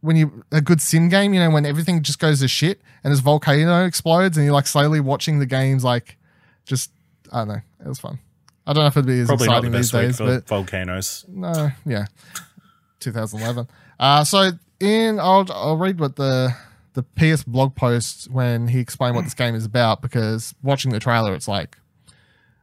when 0.02 0.16
you 0.16 0.44
a 0.52 0.62
good 0.62 0.82
sim 0.82 1.10
game, 1.10 1.34
you 1.34 1.40
know, 1.40 1.50
when 1.50 1.66
everything 1.66 2.02
just 2.04 2.20
goes 2.20 2.40
to 2.40 2.48
shit 2.48 2.82
and 3.04 3.12
this 3.12 3.20
volcano 3.20 3.86
explodes 3.86 4.38
and 4.38 4.46
you're 4.46 4.54
like 4.54 4.68
slowly 4.68 5.00
watching 5.00 5.40
the 5.40 5.46
games 5.46 5.84
like 5.84 6.18
just 6.66 6.92
I 7.32 7.40
don't 7.40 7.48
know. 7.50 7.62
It 7.82 7.88
was 7.88 8.00
fun. 8.00 8.20
I 8.68 8.74
don't 8.74 8.84
know 8.84 8.88
if 8.88 8.98
it'd 8.98 9.06
be 9.06 9.20
as 9.20 9.28
Probably 9.28 9.48
not 9.48 9.62
the 9.62 9.78
exciting 9.78 9.80
these 9.80 9.92
days, 9.92 10.18
for 10.18 10.26
but 10.26 10.48
volcanoes. 10.48 11.26
no, 11.28 11.72
yeah. 11.86 12.06
2011. 13.00 13.68
Uh 14.00 14.24
so 14.24 14.52
in 14.80 15.20
I'll 15.20 15.46
I'll 15.52 15.78
read 15.78 16.00
what 16.00 16.16
the 16.16 16.56
the 16.96 17.04
PS 17.04 17.44
blog 17.44 17.76
post 17.76 18.30
when 18.32 18.68
he 18.70 18.80
explained 18.80 19.16
what 19.16 19.24
this 19.26 19.34
game 19.36 19.54
is 19.56 19.64
about 19.66 20.02
because 20.02 20.56
watching 20.64 20.92
the 20.92 21.00
trailer 21.00 21.34
it's 21.36 21.48
like 21.48 21.78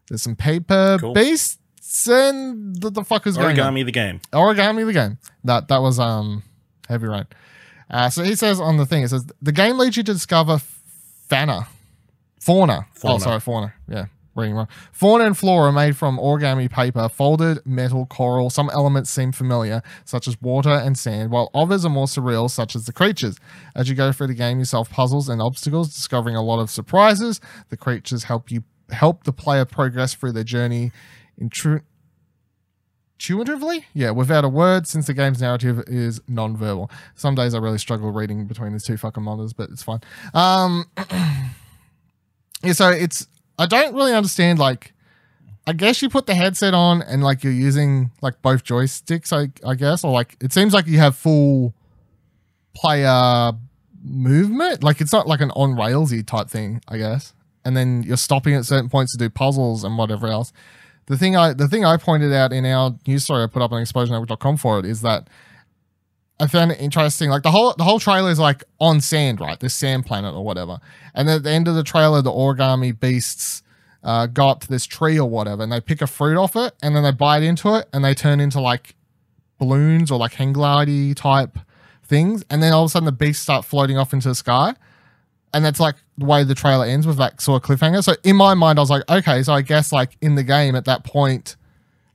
there's 0.09 0.23
some 0.23 0.35
paper 0.37 0.99
Cool. 1.01 1.15
beasts 1.15 2.09
and 2.09 2.83
what 2.83 2.95
the 2.95 3.05
fuck 3.05 3.27
is 3.27 3.37
going 3.37 3.59
on? 3.61 3.73
Origami 3.75 3.85
the 3.85 3.93
game. 3.93 4.21
Origami 4.33 4.85
the 4.85 4.93
game. 4.93 5.19
That 5.45 5.69
that 5.69 5.79
was 5.81 5.99
um 6.01 6.43
heavy 6.89 7.07
rain. 7.07 7.27
Uh, 7.91 8.09
so 8.11 8.23
he 8.25 8.35
says 8.35 8.59
on 8.59 8.79
the 8.79 8.87
thing, 8.87 9.03
it 9.05 9.09
says 9.09 9.27
the 9.41 9.53
game 9.53 9.77
leads 9.79 9.97
you 9.97 10.03
to 10.03 10.13
discover 10.15 10.59
fauna, 11.29 11.69
fauna. 12.41 12.81
Oh, 12.81 12.99
Fauna. 12.99 13.21
sorry, 13.21 13.41
fauna. 13.41 13.75
Yeah, 13.89 14.07
reading 14.35 14.55
wrong. 14.55 14.69
Fauna 14.93 15.25
and 15.25 15.37
flora 15.37 15.73
made 15.73 15.97
from 15.97 16.19
origami 16.19 16.71
paper, 16.71 17.09
folded 17.09 17.65
metal, 17.67 18.07
coral. 18.07 18.51
Some 18.51 18.71
elements 18.71 19.11
seem 19.11 19.33
familiar, 19.33 19.83
such 20.05 20.27
as 20.27 20.41
water 20.41 20.71
and 20.71 20.99
sand, 20.99 21.31
while 21.31 21.51
others 21.55 21.85
are 21.85 21.91
more 21.91 22.07
surreal, 22.07 22.51
such 22.51 22.75
as 22.75 22.87
the 22.87 22.93
creatures. 22.93 23.37
As 23.75 23.89
you 23.89 23.95
go 23.95 24.13
through 24.13 24.29
the 24.29 24.35
game, 24.35 24.59
you 24.59 24.65
solve 24.65 24.91
puzzles 24.91 25.29
and 25.29 25.41
obstacles, 25.41 25.95
discovering 25.95 26.37
a 26.37 26.43
lot 26.43 26.61
of 26.61 26.71
surprises. 26.71 27.41
The 27.69 27.77
creatures 27.77 28.25
help 28.25 28.51
you 28.51 28.65
help 28.91 29.25
the 29.25 29.33
player 29.33 29.65
progress 29.65 30.15
through 30.15 30.33
their 30.33 30.45
journey. 30.45 30.93
Intru- 31.41 31.83
intuitively 33.23 33.85
yeah 33.95 34.11
without 34.11 34.45
a 34.45 34.49
word 34.49 34.85
since 34.87 35.07
the 35.07 35.15
game's 35.15 35.41
narrative 35.41 35.81
is 35.87 36.21
non-verbal 36.27 36.91
some 37.15 37.37
days 37.37 37.55
i 37.55 37.59
really 37.59 37.79
struggle 37.79 38.11
reading 38.11 38.47
between 38.47 38.73
these 38.73 38.83
two 38.83 38.97
fucking 38.97 39.23
monitors 39.23 39.53
but 39.53 39.71
it's 39.71 39.83
fine 39.83 40.01
um 40.35 40.85
yeah 42.65 42.73
so 42.73 42.89
it's 42.89 43.29
i 43.63 43.67
don't 43.67 43.95
really 43.95 44.13
understand 44.13 44.59
like 44.59 44.93
i 45.67 45.73
guess 45.73 46.03
you 46.03 46.09
put 46.09 46.27
the 46.27 46.35
headset 46.35 46.75
on 46.75 47.03
and 47.03 47.23
like 47.23 47.45
you're 47.45 47.53
using 47.53 48.11
like 48.21 48.41
both 48.43 48.65
joysticks 48.65 49.33
i, 49.33 49.51
I 49.69 49.75
guess 49.75 50.05
or 50.05 50.13
like 50.13 50.37
it 50.41 50.53
seems 50.53 50.75
like 50.75 50.87
you 50.87 50.99
have 50.99 51.17
full 51.17 51.75
player 52.75 53.53
movement. 54.05 54.83
Like 54.83 55.01
it's 55.01 55.13
not 55.13 55.27
like 55.27 55.41
an 55.41 55.51
on 55.53 55.77
railsy 55.77 56.27
type 56.27 56.49
thing 56.49 56.81
i 56.89 56.99
guess. 56.99 57.35
And 57.65 57.77
then 57.77 58.03
you're 58.03 58.17
stopping 58.17 58.55
at 58.55 58.65
certain 58.65 58.89
points 58.89 59.13
to 59.13 59.19
do 59.19 59.31
puzzles 59.31 59.85
and 59.85 59.97
whatever 59.97 60.27
else. 60.27 60.53
The 61.07 61.17
thing 61.17 61.37
I 61.37 61.53
the 61.53 61.69
thing 61.69 61.85
I 61.85 61.97
pointed 61.97 62.33
out 62.33 62.53
in 62.53 62.65
our 62.67 62.97
news 63.07 63.25
story 63.25 63.43
I 63.45 63.47
put 63.47 63.63
up 63.63 63.73
on 63.73 63.83
explosionetwork.com 63.83 64.57
for 64.57 64.79
it 64.79 64.85
is 64.85 65.03
that 65.03 65.29
I 66.41 66.47
found 66.47 66.73
it 66.73 66.81
interesting. 66.81 67.31
Like 67.31 67.43
the 67.43 67.51
whole 67.51 67.75
the 67.79 67.85
whole 67.85 68.01
trailer 68.01 68.31
is 68.31 68.39
like 68.39 68.65
on 68.81 69.01
sand, 69.01 69.41
right? 69.41 69.59
This 69.59 69.75
sand 69.75 70.07
planet 70.07 70.35
or 70.35 70.45
whatever. 70.45 70.81
And 71.15 71.29
at 71.31 71.45
the 71.45 71.51
end 71.51 71.69
of 71.69 71.75
the 71.75 71.85
trailer, 71.85 72.21
the 72.23 72.33
origami 72.33 72.99
beasts 72.99 73.63
uh, 74.03 74.27
go 74.27 74.49
up 74.49 74.61
to 74.61 74.69
this 74.69 74.85
tree 74.85 75.19
or 75.19 75.29
whatever, 75.29 75.63
and 75.63 75.71
they 75.71 75.81
pick 75.81 76.03
a 76.03 76.07
fruit 76.07 76.37
off 76.37 76.57
it, 76.57 76.75
and 76.83 76.97
then 76.97 77.03
they 77.03 77.13
bite 77.13 77.43
into 77.43 77.75
it, 77.77 77.89
and 77.93 78.05
they 78.05 78.15
turn 78.15 78.41
into 78.41 78.61
like 78.61 78.97
balloons 79.59 80.11
or 80.11 80.19
like 80.19 80.35
hang 80.35 80.53
glidey 80.53 81.15
type 81.15 81.59
things, 82.05 82.45
and 82.51 82.63
then 82.63 82.73
all 82.73 82.85
of 82.85 82.89
a 82.89 82.91
sudden 82.91 83.07
the 83.07 83.13
beasts 83.13 83.43
start 83.43 83.65
floating 83.65 83.97
off 83.97 84.13
into 84.13 84.29
the 84.29 84.35
sky. 84.35 84.75
And 85.55 85.65
that's 85.65 85.79
like 85.79 85.97
the 86.17 86.25
way 86.25 86.45
the 86.45 86.55
trailer 86.55 86.87
ends 86.87 87.07
with 87.07 87.19
that 87.19 87.41
sort 87.41 87.63
of 87.63 87.69
cliffhanger. 87.69 88.03
So 88.03 88.15
in 88.25 88.37
my 88.37 88.55
mind, 88.55 88.79
I 88.79 88.83
was 88.83 88.89
like, 88.89 89.09
okay, 89.09 89.43
so 89.43 89.53
I 89.53 89.61
guess 89.61 89.93
like 89.93 90.17
in 90.23 90.35
the 90.35 90.43
game 90.43 90.75
at 90.75 90.87
that 90.87 91.05
point, 91.05 91.57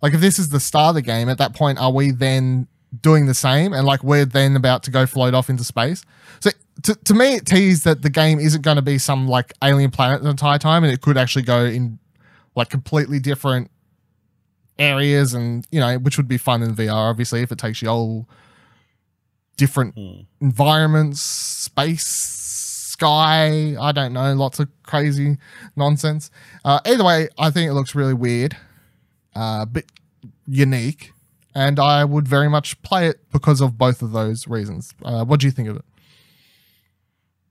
like 0.02 0.14
if 0.16 0.22
this 0.22 0.40
is 0.40 0.50
the 0.50 0.60
start 0.60 0.90
of 0.90 0.96
the 0.96 1.02
game, 1.04 1.30
at 1.30 1.38
that 1.38 1.54
point, 1.54 1.78
are 1.80 1.92
we 1.92 2.10
then 2.12 2.68
doing 3.02 3.26
the 3.26 3.34
same? 3.34 3.74
And 3.74 3.86
like 3.86 4.04
we're 4.04 4.26
then 4.26 4.56
about 4.56 4.84
to 4.84 4.92
go 4.92 5.06
float 5.06 5.34
off 5.34 5.50
into 5.50 5.64
space. 5.64 6.04
So 6.40 6.52
to, 6.84 6.96
to 6.96 7.14
me, 7.14 7.36
it 7.36 7.46
teased 7.46 7.84
that 7.86 8.02
the 8.02 8.10
game 8.10 8.40
isn't 8.40 8.62
going 8.62 8.76
to 8.76 8.82
be 8.82 8.98
some 8.98 9.28
like 9.28 9.54
alien 9.64 9.92
planet 9.92 10.22
the 10.24 10.30
entire 10.30 10.60
time, 10.60 10.84
and 10.84 10.94
it 10.94 11.02
could 11.02 11.18
actually 11.18 11.44
go 11.44 11.66
in 11.66 12.00
like 12.56 12.70
completely 12.70 13.20
different 13.20 13.70
areas, 14.80 15.34
and 15.34 15.66
you 15.72 15.80
know, 15.80 15.98
which 15.98 16.18
would 16.18 16.28
be 16.28 16.38
fun 16.38 16.62
in 16.62 16.76
VR, 16.76 17.10
obviously, 17.10 17.42
if 17.42 17.52
it 17.52 17.58
takes 17.58 17.82
you 17.82 17.90
all 17.90 18.28
different 19.58 19.96
Hmm. 19.96 20.22
environments, 20.40 21.20
space, 21.22 22.06
sky. 22.06 23.76
I 23.80 23.92
don't 23.92 24.14
know, 24.14 24.34
lots 24.36 24.60
of 24.60 24.70
crazy 24.84 25.38
nonsense. 25.76 26.30
Uh, 26.64 26.80
either 26.86 27.04
way, 27.04 27.28
I 27.40 27.50
think 27.50 27.70
it 27.70 27.74
looks 27.74 27.96
really 27.96 28.14
weird, 28.14 28.56
uh, 29.36 29.66
bit 29.66 29.86
unique, 30.48 31.12
and 31.58 31.80
I 31.80 32.06
would 32.06 32.28
very 32.28 32.50
much 32.50 32.80
play 32.84 33.08
it 33.08 33.18
because 33.32 33.62
of 33.62 33.78
both 33.78 34.02
of 34.02 34.12
those 34.12 34.48
reasons. 34.48 34.94
Uh, 35.04 35.26
what 35.26 35.40
do 35.40 35.48
you 35.48 35.52
think 35.52 35.68
of 35.70 35.76
it? 35.78 35.86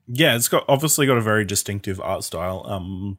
Yeah, 0.06 0.36
it's 0.36 0.48
got 0.48 0.64
obviously 0.68 1.06
got 1.06 1.16
a 1.18 1.20
very 1.32 1.44
distinctive 1.44 2.00
art 2.00 2.22
style. 2.24 2.62
Um, 2.66 3.18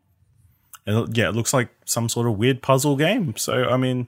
And 0.86 1.16
yeah, 1.18 1.28
it 1.30 1.36
looks 1.36 1.54
like 1.54 1.70
some 1.86 2.08
sort 2.08 2.28
of 2.28 2.38
weird 2.38 2.62
puzzle 2.62 2.96
game. 2.96 3.36
So 3.36 3.66
I 3.70 3.76
mean, 3.78 4.08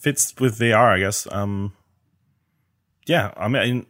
fits 0.00 0.32
with 0.38 0.58
VR, 0.58 0.94
I 0.96 0.98
guess. 1.00 1.26
Um, 1.32 1.72
yeah, 3.06 3.32
I 3.36 3.48
mean, 3.48 3.86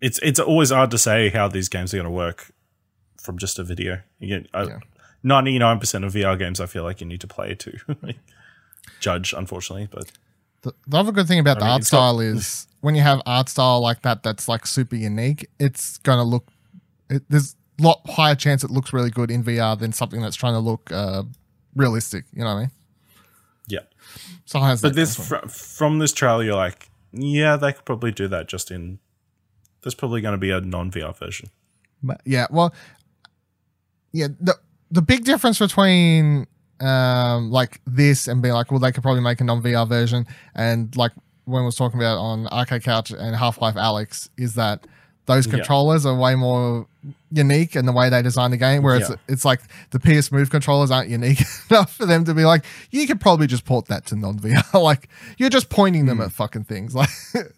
it's 0.00 0.18
it's 0.22 0.38
always 0.40 0.70
hard 0.70 0.90
to 0.92 0.98
say 0.98 1.30
how 1.30 1.48
these 1.48 1.68
games 1.68 1.92
are 1.92 1.96
going 1.96 2.04
to 2.04 2.10
work 2.10 2.52
from 3.20 3.38
just 3.38 3.58
a 3.58 3.64
video. 3.64 4.00
You 4.20 4.44
Yeah. 4.54 4.78
ninety 5.24 5.58
nine 5.58 5.80
percent 5.80 6.04
of 6.04 6.12
VR 6.14 6.38
games, 6.38 6.60
I 6.60 6.66
feel 6.66 6.84
like 6.84 7.00
you 7.00 7.08
need 7.08 7.20
to 7.22 7.26
play 7.26 7.54
to 7.56 7.72
judge. 9.00 9.34
Unfortunately, 9.36 9.88
but 9.90 10.12
The, 10.62 10.72
the 10.86 10.96
other 10.96 11.12
good 11.12 11.26
thing 11.28 11.38
about 11.40 11.58
the 11.58 11.64
mean, 11.64 11.72
art 11.72 11.80
it's 11.82 11.90
got- 11.90 11.96
style 11.98 12.20
is 12.20 12.66
when 12.80 12.94
you 12.94 13.02
have 13.02 13.20
art 13.26 13.48
style 13.48 13.80
like 13.80 14.02
that, 14.02 14.22
that's 14.22 14.48
like 14.48 14.66
super 14.66 14.96
unique. 14.96 15.48
It's 15.58 15.98
gonna 15.98 16.24
look. 16.24 16.48
It, 17.10 17.22
there's 17.28 17.56
a 17.78 17.82
lot 17.82 18.00
higher 18.08 18.34
chance 18.34 18.62
it 18.64 18.70
looks 18.70 18.92
really 18.92 19.10
good 19.10 19.30
in 19.30 19.42
VR 19.44 19.78
than 19.78 19.92
something 19.92 20.20
that's 20.20 20.36
trying 20.36 20.54
to 20.54 20.60
look 20.60 20.90
uh, 20.92 21.24
realistic. 21.74 22.24
You 22.32 22.40
know 22.44 22.46
what 22.46 22.56
I 22.56 22.60
mean? 22.60 22.70
yeah. 23.68 23.80
So 24.44 24.60
has 24.60 24.82
But 24.82 24.94
this 24.94 25.16
fr- 25.16 25.46
from 25.48 25.98
this 25.98 26.12
trailer, 26.12 26.42
you're 26.44 26.54
like, 26.56 26.90
yeah, 27.12 27.56
they 27.56 27.72
could 27.72 27.84
probably 27.84 28.10
do 28.12 28.28
that 28.28 28.48
just 28.48 28.70
in. 28.70 28.98
There's 29.82 29.94
probably 29.94 30.20
going 30.20 30.32
to 30.32 30.38
be 30.38 30.50
a 30.50 30.60
non 30.60 30.90
VR 30.90 31.16
version. 31.16 31.48
But 32.02 32.20
yeah, 32.24 32.46
well, 32.50 32.74
yeah. 34.12 34.28
The 34.40 34.56
the 34.90 35.02
big 35.02 35.24
difference 35.24 35.58
between 35.58 36.46
um 36.80 37.50
like 37.50 37.80
this 37.86 38.28
and 38.28 38.42
be 38.42 38.52
like, 38.52 38.70
well, 38.70 38.80
they 38.80 38.92
could 38.92 39.02
probably 39.02 39.22
make 39.22 39.40
a 39.40 39.44
non 39.44 39.62
VR 39.62 39.88
version, 39.88 40.26
and 40.54 40.94
like 40.96 41.12
when 41.44 41.62
we 41.62 41.66
was 41.66 41.76
talking 41.76 41.98
about 41.98 42.18
on 42.18 42.46
Arcade 42.48 42.82
Couch 42.84 43.10
and 43.10 43.34
Half 43.36 43.60
Life 43.60 43.74
Alyx, 43.74 44.28
is 44.36 44.54
that 44.54 44.86
those 45.26 45.46
Yeah. 45.46 45.52
controllers 45.54 46.04
are 46.06 46.16
way 46.16 46.34
more 46.34 46.86
unique 47.32 47.74
in 47.76 47.86
the 47.86 47.92
way 47.92 48.10
they 48.10 48.22
design 48.22 48.50
the 48.52 48.56
game. 48.56 48.82
Whereas 48.82 49.08
Yeah. 49.08 49.16
it's 49.28 49.44
like 49.44 49.60
the 49.90 49.98
PS 50.00 50.30
Move 50.32 50.50
controllers 50.50 50.90
aren't 50.90 51.08
unique 51.10 51.40
enough 51.70 51.94
for 51.96 52.06
them 52.06 52.24
to 52.24 52.34
be 52.34 52.44
like, 52.44 52.64
you 52.90 53.06
could 53.06 53.20
probably 53.20 53.46
just 53.46 53.64
port 53.64 53.86
that 53.86 54.06
to 54.06 54.16
non 54.16 54.38
VR. 54.38 54.72
like 54.82 55.08
you're 55.38 55.50
just 55.50 55.68
pointing 55.68 56.06
them 56.06 56.20
at 56.20 56.32
fucking 56.32 56.64
things. 56.64 56.94
Like, 56.96 57.08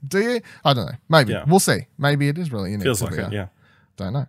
do 0.07 0.18
you? 0.20 0.40
I 0.64 0.72
don't 0.74 0.87
know. 0.87 0.96
Maybe 1.09 1.33
Hmm. 1.33 1.38
Yeah. 1.38 1.44
we'll 1.46 1.59
see. 1.61 1.87
Maybe 1.98 2.29
it 2.29 2.38
is 2.38 2.53
really 2.53 2.70
unique. 2.72 2.85
Feels 2.85 3.03
like 3.03 3.12
VR. 3.14 3.27
it, 3.29 3.33
yeah. 3.33 3.46
Don't 3.96 4.12
know. 4.14 4.27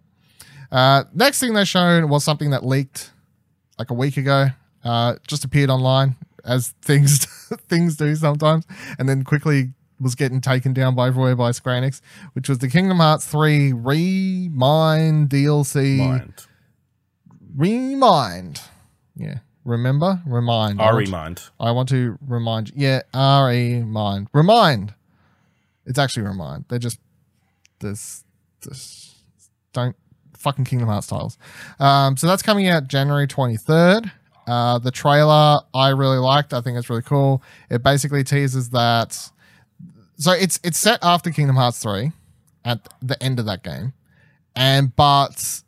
Uh, 0.71 1.03
next 1.13 1.39
thing 1.39 1.53
they 1.53 1.65
shown 1.65 2.07
was 2.09 2.23
something 2.23 2.49
that 2.51 2.65
leaked 2.65 3.11
like 3.79 3.89
a 3.89 3.93
week 3.93 4.17
ago. 4.17 4.47
Uh, 4.85 5.15
just 5.27 5.43
appeared 5.43 5.69
online 5.69 6.15
as 6.45 6.69
things 6.81 7.25
things 7.67 7.97
do 7.97 8.15
sometimes, 8.15 8.65
and 8.99 9.09
then 9.09 9.23
quickly 9.23 9.71
was 9.99 10.13
getting 10.15 10.39
taken 10.41 10.73
down 10.73 10.93
by 10.95 11.07
everywhere 11.07 11.35
by 11.35 11.51
Square 11.51 11.81
Enix, 11.81 12.01
which 12.33 12.47
was 12.47 12.59
the 12.59 12.67
Kingdom 12.69 12.97
Hearts 12.97 13.25
3 13.25 13.73
Remind 13.73 15.29
DLC. 15.29 15.97
Mind. 15.97 16.45
Remind. 17.55 18.61
Yeah. 19.15 19.39
Remember? 19.63 20.21
Remind. 20.25 20.81
I 20.81 20.89
RE 20.91 21.09
want- 21.11 21.49
I 21.59 21.71
want 21.71 21.89
to 21.89 22.17
remind 22.21 22.69
you. 22.69 22.73
Yeah, 22.77 23.01
R 23.13 23.51
E 23.51 23.81
mind. 23.81 24.27
Remind. 24.33 24.93
It's 25.85 25.97
actually 25.97 26.23
remind. 26.27 26.65
They're 26.67 26.77
just 26.77 26.99
this 27.79 28.23
this 28.61 29.15
don't 29.73 29.95
fucking 30.37 30.65
Kingdom 30.65 30.89
Hearts 30.89 31.07
titles. 31.07 31.37
Um, 31.79 32.15
so 32.17 32.27
that's 32.27 32.43
coming 32.43 32.67
out 32.67 32.87
January 32.87 33.25
23rd. 33.27 34.11
Uh, 34.47 34.77
the 34.79 34.91
trailer 34.91 35.59
I 35.73 35.89
really 35.89 36.17
liked. 36.19 36.53
I 36.53 36.61
think 36.61 36.77
it's 36.77 36.89
really 36.89 37.01
cool. 37.01 37.41
It 37.69 37.81
basically 37.83 38.23
teases 38.23 38.69
that 38.71 39.29
so 40.17 40.31
it's 40.31 40.59
it's 40.63 40.77
set 40.77 40.99
after 41.03 41.31
Kingdom 41.31 41.55
Hearts 41.55 41.79
3 41.81 42.11
at 42.63 42.87
the 43.01 43.21
end 43.23 43.39
of 43.39 43.45
that 43.47 43.63
game. 43.63 43.93
And 44.55 44.95
but 44.95 45.61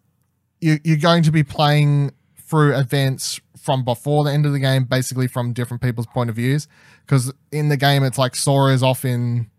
you 0.61 0.77
you're 0.83 0.97
going 0.97 1.23
to 1.23 1.31
be 1.31 1.43
playing 1.43 2.11
through 2.37 2.75
events 2.77 3.41
from 3.61 3.83
before 3.83 4.23
the 4.23 4.31
end 4.31 4.45
of 4.45 4.53
the 4.53 4.59
game, 4.59 4.85
basically 4.85 5.27
from 5.27 5.51
different 5.53 5.81
people's 5.83 6.07
point 6.07 6.29
of 6.29 6.35
views. 6.37 6.67
Because 7.05 7.33
in 7.51 7.69
the 7.69 7.77
game, 7.77 8.03
it's 8.03 8.17
like 8.17 8.35
Sora 8.35 8.73
is 8.73 8.81
off 8.83 9.03
in 9.03 9.49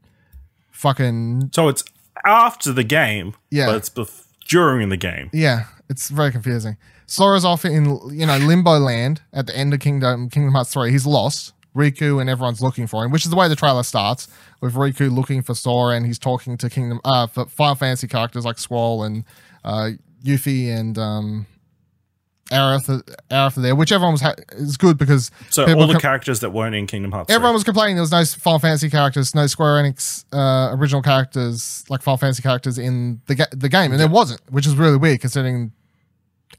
fucking 0.71 1.51
So 1.53 1.69
it's 1.69 1.85
after 2.25 2.73
the 2.73 2.85
game, 2.85 3.35
Yeah. 3.51 3.67
but 3.67 3.77
it's 3.77 3.91
bef- 3.91 4.25
during 4.49 4.89
the 4.89 4.97
game. 4.97 5.31
yeah. 5.33 5.65
It's 5.91 6.11
very 6.11 6.31
confusing. 6.31 6.77
Sora's 7.09 7.45
off 7.45 7.65
in 7.65 7.99
you 8.13 8.27
know 8.27 8.37
Limbo 8.39 8.79
Land 8.79 9.23
at 9.33 9.47
the 9.47 9.57
end 9.57 9.75
of 9.75 9.81
Kingdom 9.81 10.29
Kingdom 10.31 10.53
Hearts 10.55 10.73
three. 10.73 10.91
He's 10.93 11.07
lost. 11.07 11.55
Riku 11.77 12.21
and 12.21 12.29
everyone's 12.29 12.61
looking 12.61 12.87
for 12.89 13.05
him, 13.05 13.13
which 13.13 13.25
is 13.25 13.31
the 13.31 13.37
way 13.37 13.47
the 13.47 13.55
trailer 13.55 13.83
starts 13.85 14.27
with 14.61 14.75
Riku 14.75 15.15
looking 15.15 15.43
for 15.43 15.55
Sora 15.55 15.95
and 15.97 16.05
he's 16.07 16.19
talking 16.19 16.57
to 16.57 16.69
Kingdom 16.69 17.01
uh 17.05 17.27
for 17.29 17.47
Final 17.47 17.75
Fantasy 17.77 18.09
characters 18.09 18.45
like 18.45 18.59
Squall 18.59 19.05
and 19.05 19.25
uh 19.65 19.91
Yuffie 20.25 20.69
and 20.77 20.99
um 20.99 21.47
Aerith, 22.51 23.03
Aerith 23.31 23.55
there, 23.57 23.77
which 23.77 23.93
everyone 23.93 24.13
was 24.15 24.23
ha- 24.23 24.35
is 24.53 24.79
good 24.79 24.97
because 24.97 25.31
So 25.51 25.65
all 25.75 25.87
the 25.87 25.93
com- 25.95 26.01
characters 26.01 26.41
that 26.41 26.51
weren't 26.51 26.75
in 26.75 26.87
Kingdom 26.87 27.13
Hearts. 27.13 27.31
Everyone 27.31 27.53
was 27.55 27.63
complaining 27.63 27.97
there 27.97 28.03
was 28.03 28.11
no 28.11 28.25
Final 28.25 28.59
Fantasy 28.59 28.89
characters, 28.89 29.35
no 29.35 29.47
Square 29.47 29.83
Enix 29.83 30.25
uh, 30.33 30.75
original 30.75 31.03
characters, 31.03 31.85
like 31.91 32.01
Final 32.03 32.17
Fantasy 32.17 32.43
characters 32.43 32.79
in 32.79 33.21
the 33.27 33.35
ga- 33.35 33.47
the 33.53 33.69
game, 33.69 33.91
and 33.93 34.01
there 34.01 34.09
wasn't, 34.09 34.41
which 34.51 34.67
is 34.67 34.75
really 34.77 34.97
weird 34.97 35.21
considering. 35.21 35.73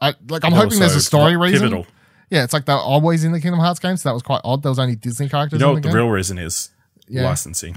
I 0.01 0.13
like. 0.29 0.43
I'm 0.45 0.53
hoping 0.53 0.79
there's 0.79 0.95
a 0.95 1.01
story 1.01 1.35
reason. 1.37 1.69
Pivotal. 1.69 1.87
Yeah, 2.29 2.43
it's 2.43 2.53
like 2.53 2.65
they're 2.65 2.75
always 2.77 3.23
in 3.23 3.31
the 3.31 3.41
Kingdom 3.41 3.59
Hearts 3.59 3.79
games. 3.79 4.03
So 4.03 4.09
that 4.09 4.13
was 4.13 4.21
quite 4.23 4.41
odd. 4.43 4.61
There 4.63 4.69
was 4.69 4.79
only 4.79 4.95
Disney 4.95 5.27
characters 5.29 5.59
You 5.59 5.65
know 5.65 5.69
in 5.71 5.75
what 5.75 5.83
the 5.83 5.89
the 5.89 5.93
game. 5.93 6.03
real 6.03 6.09
reason 6.11 6.37
is? 6.37 6.69
Yeah. 7.07 7.23
Licensing. 7.23 7.75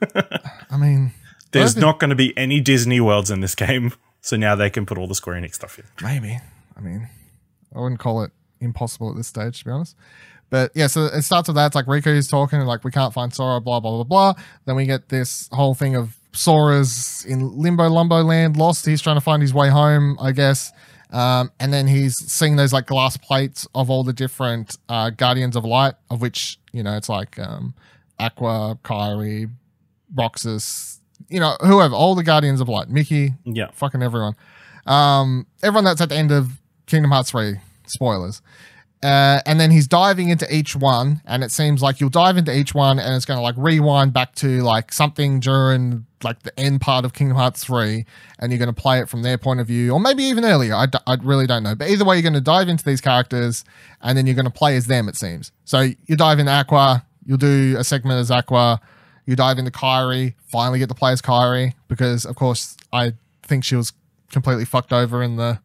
I 0.70 0.76
mean, 0.78 1.12
There's 1.52 1.76
not 1.76 1.98
going 1.98 2.08
to 2.10 2.16
be 2.16 2.36
any 2.36 2.60
Disney 2.60 3.00
worlds 3.00 3.30
in 3.30 3.40
this 3.40 3.54
game, 3.54 3.92
so 4.22 4.36
now 4.36 4.54
they 4.54 4.70
can 4.70 4.86
put 4.86 4.96
all 4.96 5.06
the 5.06 5.14
Square 5.14 5.40
Enix 5.42 5.54
stuff 5.56 5.78
in. 5.78 5.84
maybe. 6.02 6.38
I 6.76 6.80
mean, 6.80 7.08
I 7.74 7.80
wouldn't 7.80 8.00
call 8.00 8.22
it 8.22 8.30
impossible 8.60 9.10
at 9.10 9.16
this 9.16 9.26
stage, 9.26 9.58
to 9.58 9.64
be 9.66 9.70
honest. 9.70 9.94
But 10.48 10.72
yeah, 10.74 10.86
so 10.86 11.04
it 11.04 11.22
starts 11.22 11.48
with 11.48 11.56
that. 11.56 11.66
It's 11.66 11.74
like 11.76 11.84
Riku's 11.86 12.26
talking, 12.26 12.58
and 12.58 12.66
like 12.66 12.82
we 12.84 12.90
can't 12.90 13.12
find 13.12 13.32
Sora, 13.34 13.60
blah 13.60 13.80
blah 13.80 14.02
blah 14.02 14.04
blah. 14.04 14.42
Then 14.64 14.76
we 14.76 14.86
get 14.86 15.10
this 15.10 15.48
whole 15.52 15.74
thing 15.74 15.94
of 15.94 16.16
Sora's 16.32 17.24
in 17.28 17.58
limbo, 17.58 17.88
lumbo 17.88 18.24
land, 18.24 18.56
lost. 18.56 18.86
He's 18.86 19.02
trying 19.02 19.16
to 19.16 19.20
find 19.20 19.42
his 19.42 19.52
way 19.54 19.68
home, 19.68 20.16
I 20.20 20.32
guess. 20.32 20.72
Um, 21.12 21.50
and 21.58 21.72
then 21.72 21.86
he's 21.88 22.14
seeing 22.16 22.56
those 22.56 22.72
like 22.72 22.86
glass 22.86 23.16
plates 23.16 23.66
of 23.74 23.90
all 23.90 24.04
the 24.04 24.12
different 24.12 24.76
uh, 24.88 25.10
Guardians 25.10 25.56
of 25.56 25.64
Light, 25.64 25.94
of 26.10 26.20
which 26.22 26.58
you 26.72 26.82
know 26.82 26.96
it's 26.96 27.08
like 27.08 27.38
um, 27.38 27.74
Aqua, 28.18 28.78
Kairi, 28.84 29.50
Roxas, 30.14 31.00
you 31.28 31.40
know 31.40 31.56
whoever, 31.60 31.94
all 31.94 32.14
the 32.14 32.22
Guardians 32.22 32.60
of 32.60 32.68
Light, 32.68 32.88
Mickey, 32.88 33.34
Yeah. 33.44 33.70
fucking 33.72 34.02
everyone. 34.02 34.34
Um, 34.86 35.46
everyone 35.62 35.84
that's 35.84 36.00
at 36.00 36.08
the 36.08 36.16
end 36.16 36.30
of 36.32 36.60
Kingdom 36.86 37.10
Hearts 37.10 37.30
3, 37.30 37.56
spoilers. 37.86 38.40
Uh, 39.02 39.40
and 39.46 39.58
then 39.58 39.70
he's 39.70 39.86
diving 39.88 40.28
into 40.28 40.46
each 40.54 40.76
one, 40.76 41.22
and 41.24 41.42
it 41.42 41.50
seems 41.50 41.80
like 41.82 42.00
you'll 42.00 42.10
dive 42.10 42.36
into 42.36 42.54
each 42.54 42.74
one, 42.74 42.98
and 42.98 43.14
it's 43.14 43.24
going 43.24 43.38
to 43.38 43.42
like 43.42 43.54
rewind 43.56 44.12
back 44.12 44.34
to 44.36 44.62
like 44.62 44.92
something 44.92 45.40
during 45.40 46.04
like 46.22 46.42
the 46.42 46.58
end 46.58 46.80
part 46.80 47.04
of 47.04 47.12
Kingdom 47.12 47.36
Hearts 47.36 47.64
3, 47.64 48.04
and 48.38 48.52
you're 48.52 48.58
going 48.58 48.72
to 48.72 48.80
play 48.80 49.00
it 49.00 49.08
from 49.08 49.22
their 49.22 49.38
point 49.38 49.60
of 49.60 49.66
view, 49.66 49.92
or 49.92 50.00
maybe 50.00 50.22
even 50.24 50.44
earlier. 50.44 50.74
I, 50.74 50.86
d- 50.86 50.98
I 51.06 51.16
really 51.22 51.46
don't 51.46 51.62
know. 51.62 51.74
But 51.74 51.88
either 51.88 52.04
way, 52.04 52.16
you're 52.16 52.22
going 52.22 52.34
to 52.34 52.40
dive 52.40 52.68
into 52.68 52.84
these 52.84 53.00
characters, 53.00 53.64
and 54.02 54.16
then 54.16 54.26
you're 54.26 54.34
going 54.34 54.44
to 54.44 54.50
play 54.50 54.76
as 54.76 54.86
them, 54.86 55.08
it 55.08 55.16
seems. 55.16 55.52
So 55.64 55.80
you 56.06 56.16
dive 56.16 56.38
into 56.38 56.52
Aqua, 56.52 57.04
you'll 57.24 57.38
do 57.38 57.76
a 57.78 57.84
segment 57.84 58.18
as 58.20 58.30
Aqua, 58.30 58.80
you 59.26 59.36
dive 59.36 59.58
into 59.58 59.70
Kairi, 59.70 60.34
finally 60.46 60.78
get 60.78 60.88
to 60.88 60.94
play 60.94 61.12
as 61.12 61.22
Kairi, 61.22 61.74
because 61.88 62.24
of 62.24 62.36
course, 62.36 62.76
I 62.92 63.12
think 63.42 63.64
she 63.64 63.76
was 63.76 63.92
completely 64.30 64.64
fucked 64.64 64.92
over 64.92 65.22
in 65.22 65.36
the 65.36 65.60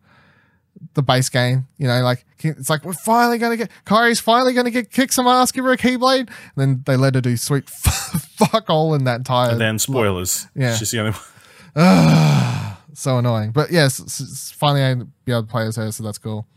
the 0.93 1.03
base 1.03 1.29
game. 1.29 1.67
You 1.77 1.87
know, 1.87 2.01
like 2.01 2.25
it's 2.39 2.69
like 2.69 2.83
we're 2.83 2.93
finally 2.93 3.37
gonna 3.37 3.57
get 3.57 3.69
Kairi's 3.85 4.19
finally 4.19 4.53
gonna 4.53 4.71
get 4.71 4.91
kick 4.91 5.11
some 5.11 5.27
ass, 5.27 5.51
give 5.51 5.65
her 5.65 5.71
a 5.71 5.77
keyblade. 5.77 6.27
And 6.27 6.55
then 6.55 6.83
they 6.85 6.95
let 6.95 7.15
her 7.15 7.21
do 7.21 7.37
sweet 7.37 7.69
fuck 7.69 8.69
all 8.69 8.93
in 8.93 9.03
that 9.05 9.17
entire. 9.17 9.51
And 9.51 9.61
then 9.61 9.79
spoilers. 9.79 10.47
Yeah. 10.55 10.75
She's 10.75 10.91
the 10.91 10.99
only 10.99 11.11
one. 11.11 12.77
so 12.93 13.17
annoying. 13.17 13.51
But 13.51 13.71
yes, 13.71 14.51
finally 14.57 14.83
I 14.83 14.93
be 15.25 15.31
able 15.31 15.43
to 15.43 15.47
play 15.47 15.65
as 15.65 15.75
her, 15.75 15.91
so 15.91 16.03
that's 16.03 16.17
cool. 16.17 16.47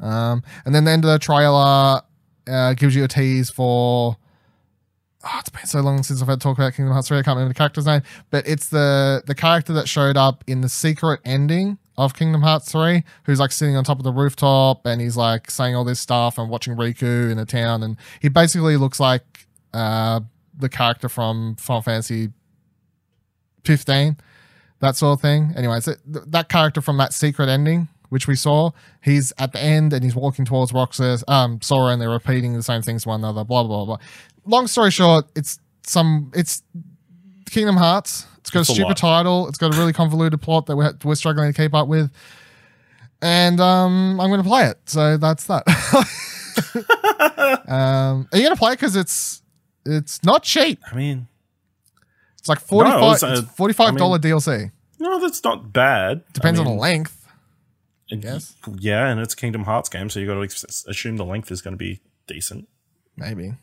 Um, 0.00 0.42
and 0.64 0.74
then 0.74 0.84
the 0.84 0.90
end 0.90 1.04
of 1.04 1.10
the 1.10 1.18
trailer 1.18 2.02
uh, 2.46 2.74
gives 2.74 2.94
you 2.94 3.04
a 3.04 3.08
tease 3.08 3.50
for. 3.50 4.16
Oh, 5.24 5.36
it's 5.40 5.48
been 5.48 5.66
so 5.66 5.80
long 5.80 6.02
since 6.04 6.22
I've 6.22 6.28
had 6.28 6.40
talk 6.40 6.58
about 6.58 6.74
Kingdom 6.74 6.92
Hearts 6.92 7.08
3. 7.08 7.18
I 7.18 7.22
can't 7.22 7.36
remember 7.36 7.52
the 7.52 7.58
character's 7.58 7.86
name, 7.86 8.02
but 8.30 8.46
it's 8.46 8.68
the 8.68 9.22
the 9.26 9.34
character 9.34 9.72
that 9.72 9.88
showed 9.88 10.16
up 10.16 10.44
in 10.46 10.60
the 10.60 10.68
secret 10.68 11.20
ending 11.24 11.78
of 11.96 12.14
Kingdom 12.14 12.42
Hearts 12.42 12.70
3, 12.70 13.02
who's 13.24 13.40
like 13.40 13.50
sitting 13.50 13.74
on 13.74 13.82
top 13.82 13.98
of 13.98 14.04
the 14.04 14.12
rooftop 14.12 14.86
and 14.86 15.00
he's 15.00 15.16
like 15.16 15.50
saying 15.50 15.74
all 15.74 15.82
this 15.84 15.98
stuff 15.98 16.38
and 16.38 16.48
watching 16.48 16.76
Riku 16.76 17.30
in 17.30 17.36
the 17.36 17.44
town. 17.44 17.82
And 17.82 17.96
he 18.20 18.28
basically 18.28 18.76
looks 18.76 19.00
like 19.00 19.46
uh, 19.74 20.20
the 20.56 20.68
character 20.68 21.08
from 21.08 21.56
Final 21.56 21.82
Fantasy 21.82 22.28
15 23.64 24.16
that 24.80 24.96
sort 24.96 25.18
of 25.18 25.20
thing. 25.20 25.52
Anyways, 25.56 25.86
th- 25.86 25.98
that 26.06 26.48
character 26.48 26.80
from 26.80 26.98
that 26.98 27.12
secret 27.12 27.48
ending, 27.48 27.88
which 28.08 28.26
we 28.26 28.34
saw, 28.36 28.70
he's 29.02 29.32
at 29.38 29.52
the 29.52 29.60
end 29.60 29.92
and 29.92 30.02
he's 30.04 30.14
walking 30.16 30.44
towards 30.44 30.72
Roxas, 30.72 31.22
um, 31.28 31.60
Sora, 31.60 31.92
and 31.92 32.00
they're 32.00 32.08
repeating 32.10 32.54
the 32.54 32.62
same 32.62 32.82
things 32.82 33.02
to 33.02 33.08
one 33.10 33.20
another. 33.20 33.44
Blah 33.44 33.62
blah 33.64 33.84
blah. 33.84 33.96
blah. 33.96 34.06
Long 34.46 34.66
story 34.66 34.90
short, 34.90 35.26
it's 35.36 35.58
some 35.86 36.30
it's 36.34 36.62
Kingdom 37.50 37.76
Hearts. 37.76 38.26
It's 38.38 38.50
got 38.50 38.60
It's 38.60 38.68
a 38.70 38.72
a 38.72 38.74
stupid 38.76 38.88
lot. 38.88 38.96
title. 38.96 39.48
It's 39.48 39.58
got 39.58 39.74
a 39.74 39.78
really 39.78 39.92
convoluted 39.92 40.40
plot 40.40 40.66
that 40.66 40.76
we're, 40.76 40.92
we're 41.04 41.14
struggling 41.16 41.52
to 41.52 41.56
keep 41.62 41.74
up 41.74 41.86
with. 41.88 42.10
And 43.20 43.60
um, 43.60 44.18
I'm 44.20 44.28
going 44.30 44.42
to 44.42 44.48
play 44.48 44.66
it. 44.66 44.78
So 44.86 45.16
that's 45.18 45.44
that. 45.48 45.64
um, 47.68 48.28
are 48.32 48.38
you 48.38 48.42
gonna 48.42 48.56
play 48.56 48.72
it 48.72 48.76
because 48.76 48.96
it's 48.96 49.42
it's 49.84 50.22
not 50.24 50.42
cheap. 50.42 50.80
I 50.90 50.94
mean, 50.94 51.26
It's 52.38 52.48
like 52.48 52.60
forty 52.60 52.90
five. 52.90 53.14
it's, 53.14 53.22
uh, 53.22 53.42
forty 53.54 53.74
five 53.74 53.96
dollar 53.96 54.18
DLC. 54.18 54.70
no, 54.98 55.20
that's 55.20 55.42
not 55.44 55.72
bad. 55.72 56.22
Depends 56.32 56.58
I 56.60 56.64
on 56.64 56.68
the 56.70 56.76
length. 56.80 57.17
Guess. 58.16 58.54
Yeah, 58.78 59.08
and 59.08 59.20
it's 59.20 59.34
a 59.34 59.36
Kingdom 59.36 59.64
Hearts 59.64 59.88
game, 59.88 60.10
so 60.10 60.20
you 60.20 60.26
got 60.26 60.34
to 60.34 60.42
ex- 60.42 60.84
assume 60.86 61.16
the 61.16 61.24
length 61.24 61.50
is 61.50 61.62
going 61.62 61.74
to 61.74 61.78
be 61.78 62.00
decent. 62.26 62.68
Maybe. 63.16 63.54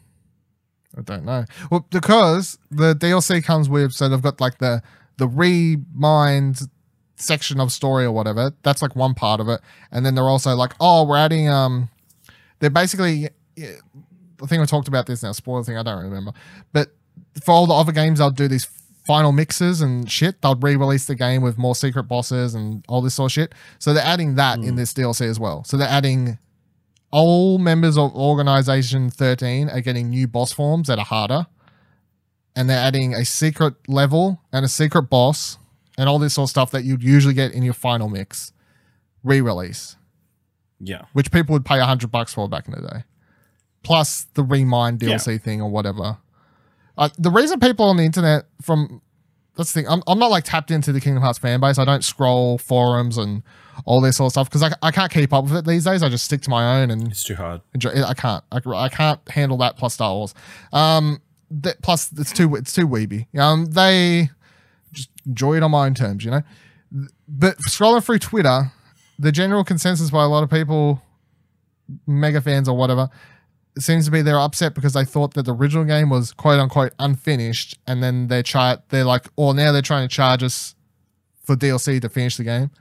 I 0.98 1.02
don't 1.02 1.26
know. 1.26 1.46
Well, 1.70 1.86
because 1.90 2.58
the 2.72 2.94
DLC 2.94 3.44
comes 3.44 3.68
with, 3.68 3.92
so 3.94 4.08
they've 4.08 4.22
got 4.22 4.40
like 4.40 4.60
the 4.60 4.82
the 5.18 5.28
remind 5.28 6.60
section 7.16 7.60
of 7.60 7.72
story 7.72 8.06
or 8.06 8.12
whatever. 8.12 8.52
That's 8.64 8.82
like 8.82 8.96
one 8.96 9.14
part 9.14 9.40
of 9.40 9.50
it, 9.50 9.62
and 9.92 10.06
then 10.06 10.16
they're 10.16 10.24
also 10.24 10.56
like, 10.56 10.74
oh, 10.80 11.04
we're 11.06 11.18
adding. 11.18 11.50
Um, 11.50 11.90
they're 12.60 12.70
basically. 12.70 13.30
yeah, 13.56 13.72
I 14.42 14.48
think 14.48 14.60
we 14.60 14.66
talked 14.68 14.88
about 14.88 15.06
this 15.06 15.24
now. 15.24 15.32
Spoiler 15.32 15.64
thing, 15.64 15.78
I 15.78 15.84
don't 15.84 16.04
remember, 16.04 16.34
but 16.74 16.90
for 17.44 17.52
all 17.52 17.68
the 17.68 17.74
other 17.74 17.92
games, 17.92 18.20
they'll 18.20 18.32
do 18.32 18.48
these 18.48 18.68
final 19.06 19.32
mixes 19.32 19.82
and 19.82 20.10
shit. 20.10 20.42
They'll 20.42 20.56
re-release 20.56 21.06
the 21.06 21.16
game 21.16 21.42
with 21.42 21.58
more 21.58 21.76
secret 21.76 22.04
bosses 22.04 22.56
and 22.56 22.84
all 22.88 23.02
this 23.02 23.16
sort 23.16 23.32
of 23.32 23.34
shit. 23.34 23.56
So 23.80 23.94
they're 23.94 24.04
adding 24.04 24.36
that 24.36 24.60
in 24.60 24.70
hmm. 24.70 24.76
this 24.76 24.94
DLC 24.94 25.22
as 25.30 25.40
well. 25.40 25.64
So 25.64 25.78
they're 25.78 25.88
adding 25.88 26.40
all 27.12 27.58
members 27.58 27.98
of 27.98 28.16
Organization 28.16 29.10
13 29.10 29.70
are 29.70 29.82
getting 29.82 30.10
new 30.10 30.28
boss 30.28 30.52
forms 30.52 30.88
that 30.88 31.00
are 31.00 31.06
harder. 31.06 31.48
And 32.56 32.70
they're 32.70 32.80
adding 32.80 33.14
a 33.14 33.26
secret 33.26 33.76
level 33.88 34.42
and 34.54 34.64
a 34.64 34.70
secret 34.70 35.04
boss 35.04 35.58
and 35.98 36.10
all 36.10 36.20
this 36.20 36.34
sort 36.34 36.48
of 36.48 36.50
stuff 36.52 36.72
that 36.72 36.84
you'd 36.84 37.04
usually 37.04 37.34
get 37.34 37.52
in 37.52 37.64
your 37.64 37.74
final 37.74 38.10
mix 38.10 38.54
re 39.24 39.42
release, 39.42 39.98
Yeah, 40.80 41.06
which 41.14 41.32
people 41.32 41.54
would 41.54 41.66
pay 41.66 41.76
a 41.76 41.80
100 41.80 42.12
bucks 42.12 42.34
for 42.34 42.48
back 42.48 42.68
in 42.68 42.74
the 42.74 42.88
day. 42.88 43.04
Plus 43.84 44.26
the 44.34 44.44
Remind 44.44 45.00
DLC 45.00 45.42
thing 45.42 45.62
or 45.62 45.70
whatever. 45.70 46.18
Uh, 46.98 47.10
the 47.18 47.30
reason 47.30 47.60
people 47.60 47.86
on 47.86 47.98
the 47.98 48.04
internet 48.04 48.46
from 48.62 49.02
that's 49.56 49.72
the 49.72 49.82
thing. 49.82 49.90
I'm, 49.90 50.04
I'm 50.08 50.20
not 50.20 50.32
like 50.32 50.44
tapped 50.44 50.72
into 50.72 50.92
the 50.92 51.00
Kingdom 51.00 51.24
Hearts 51.24 51.40
fan 51.40 51.60
base. 51.60 51.78
I 51.78 51.86
don't 51.86 52.04
scroll 52.04 52.58
forums 52.58 53.18
and 53.18 53.42
all 53.86 54.02
this 54.02 54.18
sort 54.18 54.28
of 54.28 54.32
stuff 54.34 54.50
because 54.50 54.64
I, 54.64 54.72
I 54.82 54.92
can't 54.92 55.12
keep 55.12 55.34
up 55.34 55.46
with 55.46 55.56
it 55.56 55.66
these 55.66 55.86
days. 55.86 56.04
I 56.04 56.10
just 56.10 56.26
stick 56.26 56.42
to 56.42 56.50
my 56.50 56.82
own 56.82 56.92
and 56.92 57.08
it's 57.08 57.24
too 57.24 57.36
hard. 57.36 57.62
enjoy. 57.74 57.92
I 58.04 58.14
can't. 58.14 58.44
I, 58.52 58.60
I 58.70 58.90
can't 58.90 59.20
handle 59.30 59.58
that. 59.60 59.78
Plus 59.78 59.94
Star 59.94 60.14
Wars. 60.14 60.34
Um. 60.74 61.22
That, 61.52 61.82
plus 61.82 62.12
it's 62.18 62.34
too 62.34 62.56
it's 62.56 62.74
too 62.74 62.88
weeby. 62.88 63.28
Um. 63.38 63.66
They 63.66 64.30
just 64.92 65.10
enjoy 65.26 65.58
it 65.58 65.64
on 65.64 65.72
my 65.72 65.86
own 65.86 65.94
terms. 65.94 66.26
You 66.26 66.32
know. 66.32 66.42
But 67.28 67.58
scrolling 67.70 68.04
through 68.04 68.20
Twitter, 68.20 68.72
the 69.20 69.32
general 69.32 69.64
consensus 69.64 70.10
by 70.10 70.24
a 70.24 70.28
lot 70.28 70.44
of 70.44 70.50
people, 70.50 71.02
mega 72.08 72.42
fans 72.42 72.68
or 72.68 72.78
whatever, 72.78 73.10
it 73.76 73.82
seems 73.82 74.06
to 74.06 74.12
be 74.12 74.22
they're 74.22 74.40
upset 74.40 74.74
because 74.74 74.94
they 74.94 75.06
thought 75.06 75.34
that 75.34 75.44
the 75.44 75.54
original 75.54 75.84
game 75.86 76.10
was 76.10 76.32
quote 76.32 76.60
unquote 76.60 76.94
unfinished, 77.00 77.78
and 77.88 78.02
then 78.02 78.28
they 78.28 78.42
try 78.44 78.78
they're 78.90 79.04
like, 79.06 79.28
or 79.36 79.54
now 79.54 79.72
they're 79.72 79.82
trying 79.82 80.08
to 80.08 80.14
charge 80.14 80.44
us 80.44 80.76
for 81.44 81.56
DLC 81.56 82.02
to 82.02 82.10
finish 82.10 82.38
the 82.38 82.44
game. 82.44 82.72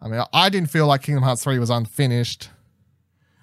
I 0.00 0.08
mean, 0.08 0.22
I 0.32 0.48
didn't 0.48 0.70
feel 0.70 0.86
like 0.86 1.02
Kingdom 1.02 1.24
Hearts 1.24 1.42
3 1.42 1.58
was 1.58 1.70
unfinished. 1.70 2.50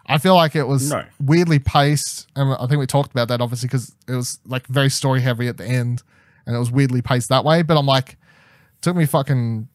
I 0.07 0.17
feel 0.19 0.35
like 0.35 0.55
it 0.55 0.67
was 0.67 0.89
No. 0.91 1.03
weirdly 1.19 1.59
paced. 1.59 2.27
And 2.35 2.53
I 2.59 2.67
think 2.67 2.79
we 2.79 2.85
talked 2.85 3.11
about 3.11 3.27
that 3.29 3.41
obviously 3.41 3.67
because 3.67 3.93
it 4.07 4.13
was 4.13 4.39
like 4.45 4.67
very 4.67 4.89
story 4.89 5.21
heavy 5.21 5.47
at 5.47 5.57
the 5.57 5.65
end 5.65 6.03
and 6.45 6.55
it 6.55 6.59
was 6.59 6.71
weirdly 6.71 7.01
paced 7.01 7.29
that 7.29 7.43
way. 7.43 7.61
But 7.63 7.77
I'm 7.77 7.85
like, 7.85 8.11
it 8.11 8.81
took 8.81 8.95
me 8.95 9.05
fucking 9.05 9.67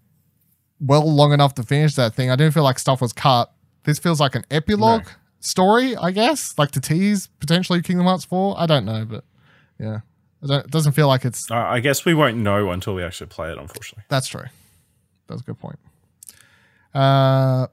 well 0.80 1.10
long 1.12 1.32
enough 1.32 1.54
to 1.54 1.62
finish 1.62 1.94
that 1.96 2.14
thing. 2.14 2.30
I 2.30 2.36
didn't 2.36 2.54
feel 2.54 2.62
like 2.62 2.78
stuff 2.78 3.00
was 3.00 3.12
cut. 3.12 3.52
This 3.84 3.98
feels 3.98 4.20
like 4.20 4.34
an 4.34 4.44
epilogue 4.50 5.04
No. 5.06 5.12
Story, 5.40 5.96
I 5.96 6.10
guess, 6.12 6.54
like 6.58 6.70
to 6.72 6.80
tease 6.80 7.26
potentially 7.40 7.82
Kingdom 7.82 8.06
Hearts 8.06 8.24
4. 8.24 8.54
I 8.58 8.66
don't 8.66 8.84
know, 8.84 9.04
but 9.04 9.24
yeah. 9.78 10.00
It 10.42 10.70
doesn't 10.70 10.92
feel 10.92 11.06
like 11.06 11.26
it's 11.26 11.50
Uh, 11.50 11.56
I 11.56 11.80
guess 11.80 12.06
we 12.06 12.14
won't 12.14 12.38
know 12.38 12.70
until 12.70 12.94
we 12.94 13.02
actually 13.02 13.26
play 13.26 13.50
it. 13.52 13.58
Unfortunately, 13.58 14.04
that's 14.08 14.26
true. 14.26 14.44
That's 15.26 15.42
a 15.42 15.44
good 15.44 15.58
point. 15.58 15.78
Uh, 16.94 17.66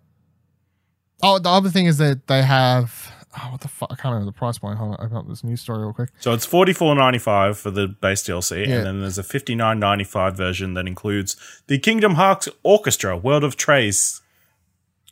oh, 1.24 1.40
the 1.40 1.50
other 1.50 1.70
thing 1.70 1.86
is 1.86 1.98
that 1.98 2.28
they 2.28 2.44
have. 2.44 3.12
Oh, 3.40 3.52
what 3.52 3.62
the 3.62 3.68
fuck? 3.68 3.90
I 3.92 3.96
can't 3.96 4.14
remember 4.14 4.26
the 4.26 4.38
price 4.38 4.58
point. 4.58 4.78
Hold 4.78 4.96
on, 5.00 5.06
open 5.06 5.16
up 5.18 5.28
this 5.28 5.44
news 5.44 5.62
story 5.62 5.80
real 5.80 5.94
quick. 5.94 6.10
so 6.20 6.34
it's 6.34 6.46
forty 6.46 6.74
four 6.74 6.94
ninety 6.96 7.20
five 7.20 7.58
for 7.58 7.72
the 7.72 7.88
base 7.88 8.24
DLC, 8.24 8.68
Yeah. 8.68 8.78
and 8.78 8.86
then 8.86 9.00
there's 9.02 9.18
a 9.18 9.24
fifty 9.24 9.56
nine 9.56 9.80
ninety 9.80 10.04
five 10.04 10.36
version 10.36 10.74
that 10.74 10.88
includes 10.88 11.36
the 11.68 11.78
Kingdom 11.80 12.16
Hearts 12.16 12.50
Orchestra 12.64 13.16
World 13.16 13.44
of 13.44 13.56
Trace 13.56 14.22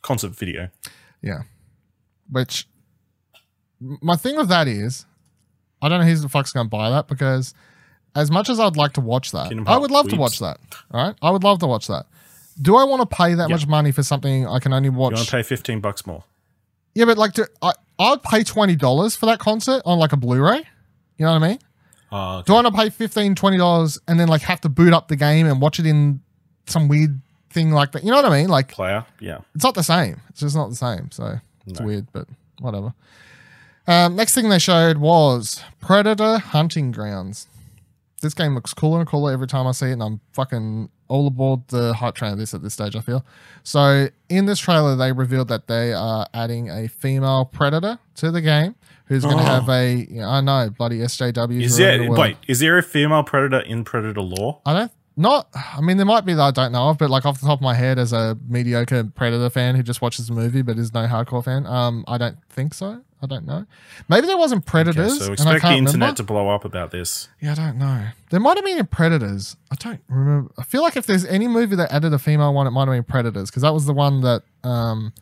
concert 0.02 0.30
video. 0.36 0.68
Yeah. 1.22 1.42
Which, 2.30 2.66
my 3.80 4.16
thing 4.16 4.36
with 4.36 4.48
that 4.48 4.68
is, 4.68 5.06
I 5.82 5.88
don't 5.88 6.00
know 6.00 6.06
who 6.06 6.14
the 6.16 6.28
fuck's 6.28 6.52
going 6.52 6.66
to 6.66 6.70
buy 6.70 6.90
that 6.90 7.08
because, 7.08 7.54
as 8.14 8.30
much 8.30 8.48
as 8.48 8.58
I'd 8.58 8.76
like 8.76 8.94
to 8.94 9.00
watch 9.00 9.32
that, 9.32 9.52
I 9.66 9.76
would 9.76 9.90
love 9.90 10.06
Hearts 10.06 10.14
to 10.14 10.20
watch 10.20 10.38
that. 10.40 10.58
All 10.90 11.04
right, 11.06 11.14
I 11.22 11.30
would 11.30 11.44
love 11.44 11.58
to 11.60 11.66
watch 11.66 11.86
that. 11.88 12.06
Do 12.60 12.76
I 12.76 12.84
want 12.84 13.08
to 13.08 13.16
pay 13.16 13.34
that 13.34 13.48
Yeah. 13.50 13.54
much 13.56 13.66
money 13.66 13.92
for 13.92 14.02
something 14.02 14.46
I 14.46 14.58
can 14.58 14.72
only 14.72 14.88
watch? 14.88 15.12
You 15.12 15.16
want 15.16 15.28
to 15.28 15.32
pay 15.36 15.42
fifteen 15.42 15.80
bucks 15.80 16.06
more? 16.06 16.24
yeah, 16.94 17.04
but 17.04 17.18
like, 17.18 17.34
to, 17.34 17.46
I 17.60 17.72
I'd 17.98 18.22
pay 18.22 18.42
twenty 18.42 18.76
dollars 18.76 19.14
for 19.14 19.26
that 19.26 19.38
concert 19.38 19.82
on 19.84 19.98
like 19.98 20.12
a 20.12 20.16
Blu-ray. 20.16 20.62
You 21.18 21.24
know 21.26 21.32
what 21.32 21.42
I 21.42 21.48
mean? 21.48 21.58
Uh, 22.12 22.42
Do 22.42 22.52
I 22.52 22.62
want 22.62 22.66
to 22.68 22.72
pay 22.72 22.88
15 22.88 23.34
dollars 23.58 23.98
and 24.06 24.18
then 24.20 24.28
like 24.28 24.42
have 24.42 24.60
to 24.62 24.68
boot 24.68 24.92
up 24.92 25.08
the 25.08 25.16
game 25.16 25.46
and 25.46 25.60
watch 25.60 25.80
it 25.80 25.86
in 25.86 26.20
some 26.66 26.88
weird 26.88 27.20
thing 27.50 27.72
like 27.72 27.92
that? 27.92 28.04
You 28.04 28.10
know 28.10 28.16
what 28.16 28.26
I 28.26 28.40
mean? 28.40 28.48
Like 28.48 28.68
player, 28.68 29.04
yeah. 29.18 29.38
it's 29.54 29.64
not 29.64 29.74
the 29.74 29.82
same. 29.82 30.20
It's 30.28 30.40
just 30.40 30.54
not 30.54 30.68
the 30.70 30.76
same. 30.76 31.10
So 31.10 31.40
it's 31.66 31.80
No. 31.80 31.86
weird, 31.86 32.06
but 32.12 32.26
whatever. 32.60 32.94
Um, 33.86 34.16
next 34.16 34.34
thing 34.34 34.48
they 34.48 34.58
showed 34.58 34.98
was 34.98 35.62
Predator 35.80 36.38
Hunting 36.38 36.90
Grounds. 36.90 37.46
This 38.22 38.34
game 38.34 38.54
looks 38.54 38.74
cooler 38.74 38.98
and 39.00 39.08
cooler 39.08 39.32
every 39.32 39.46
time 39.46 39.66
I 39.66 39.72
see 39.72 39.86
it, 39.86 39.92
and 39.92 40.02
I'm 40.02 40.20
fucking 40.32 40.88
all 41.08 41.28
aboard 41.28 41.68
the 41.68 41.94
hype 41.94 42.14
train 42.16 42.32
of 42.32 42.38
this 42.38 42.52
at 42.54 42.62
this 42.62 42.74
stage, 42.74 42.96
I 42.96 43.00
feel. 43.00 43.24
So, 43.62 44.08
in 44.28 44.46
this 44.46 44.58
trailer, 44.58 44.96
they 44.96 45.12
revealed 45.12 45.48
that 45.48 45.68
they 45.68 45.92
are 45.92 46.26
adding 46.34 46.68
a 46.68 46.88
female 46.88 47.44
Predator 47.44 47.98
to 48.16 48.30
the 48.32 48.40
game 48.40 48.74
who's 49.04 49.22
going 49.22 49.36
to 49.36 49.42
Oh. 49.42 49.46
have 49.46 49.68
a, 49.68 50.06
yeah, 50.10 50.28
I 50.28 50.40
know, 50.40 50.68
bloody 50.76 50.98
SJW. 51.00 51.62
Is 51.62 51.76
there 51.76 52.10
wait? 52.10 52.38
Is 52.48 52.58
there 52.58 52.76
a 52.78 52.82
female 52.82 53.22
predator 53.22 53.60
in 53.60 53.84
Predator 53.84 54.20
lore? 54.22 54.58
I 54.66 54.72
don't 54.72 54.92
not. 55.16 55.48
I 55.54 55.80
mean, 55.80 55.96
there 55.96 56.06
might 56.06 56.24
be 56.24 56.34
that 56.34 56.42
I 56.42 56.50
don't 56.50 56.72
know 56.72 56.88
of, 56.90 56.98
but 56.98 57.10
like 57.10 57.24
off 57.24 57.40
the 57.40 57.46
top 57.46 57.58
of 57.58 57.62
my 57.62 57.74
head, 57.74 57.98
as 57.98 58.12
a 58.12 58.36
mediocre 58.48 59.04
Predator 59.04 59.48
fan 59.50 59.74
who 59.74 59.82
just 59.82 60.02
watches 60.02 60.26
the 60.28 60.34
movie 60.34 60.62
but 60.62 60.78
is 60.78 60.92
no 60.92 61.06
hardcore 61.06 61.44
fan, 61.44 61.66
um, 61.66 62.04
I 62.06 62.18
don't 62.18 62.36
think 62.50 62.74
so. 62.74 63.02
I 63.22 63.26
don't 63.26 63.46
know. 63.46 63.64
Maybe 64.10 64.26
there 64.26 64.36
wasn't 64.36 64.60
Okay, 64.62 64.70
Predators. 64.70 65.18
so 65.18 65.32
and 65.32 65.40
I 65.48 65.54
expect 65.54 65.62
the 65.62 65.68
internet 65.70 65.94
remember. 65.94 66.16
to 66.16 66.22
blow 66.22 66.48
up 66.50 66.66
about 66.66 66.90
this. 66.90 67.28
Yeah, 67.40 67.52
I 67.52 67.54
don't 67.54 67.78
know. 67.78 68.08
There 68.28 68.40
might 68.40 68.58
have 68.58 68.64
been 68.64 68.86
Predators. 68.86 69.56
I 69.70 69.74
don't 69.76 70.00
remember. 70.08 70.52
I 70.58 70.62
feel 70.64 70.82
like 70.82 70.96
if 70.98 71.06
there's 71.06 71.24
any 71.24 71.48
movie 71.48 71.76
that 71.76 71.90
added 71.90 72.12
a 72.12 72.18
female 72.18 72.52
one, 72.52 72.66
it 72.66 72.72
might 72.72 72.82
have 72.88 72.94
been 72.94 73.04
Predators 73.04 73.48
because 73.50 73.62
that 73.62 73.72
was 73.72 73.86
the 73.86 73.94
one 73.94 74.20
that 74.20 74.42
um, 74.64 75.14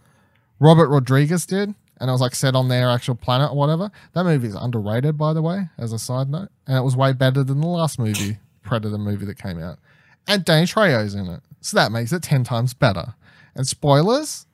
Robert 0.59 0.89
Rodriguez 0.89 1.47
did, 1.47 1.73
and 2.01 2.11
it 2.11 2.13
was 2.13 2.21
like 2.21 2.35
set 2.35 2.57
on 2.57 2.67
their 2.69 2.91
actual 2.91 3.15
planet 3.15 3.53
or 3.53 3.57
whatever. 3.57 3.93
That 4.15 4.25
movie 4.25 4.49
is 4.49 4.57
underrated, 4.57 5.17
by 5.17 5.33
the 5.33 5.41
way, 5.43 5.69
as 5.79 5.93
a 5.93 5.99
side 5.99 6.29
note, 6.29 6.49
and 6.67 6.77
it 6.77 6.83
was 6.83 6.97
way 6.97 7.13
better 7.13 7.45
than 7.45 7.61
the 7.61 7.69
last 7.69 8.01
movie 8.01 8.39
Predator 8.65 8.99
movie 8.99 9.27
that 9.27 9.39
came 9.39 9.63
out. 9.63 9.79
And 10.27 10.45
Danny 10.45 10.67
Trejo's 10.67 11.15
in 11.15 11.27
it, 11.29 11.41
so 11.61 11.77
that 11.77 11.93
makes 11.93 12.13
it 12.13 12.23
ten 12.23 12.45
times 12.45 12.75
better. 12.75 13.15
And 13.55 13.67
spoilers, 13.67 14.47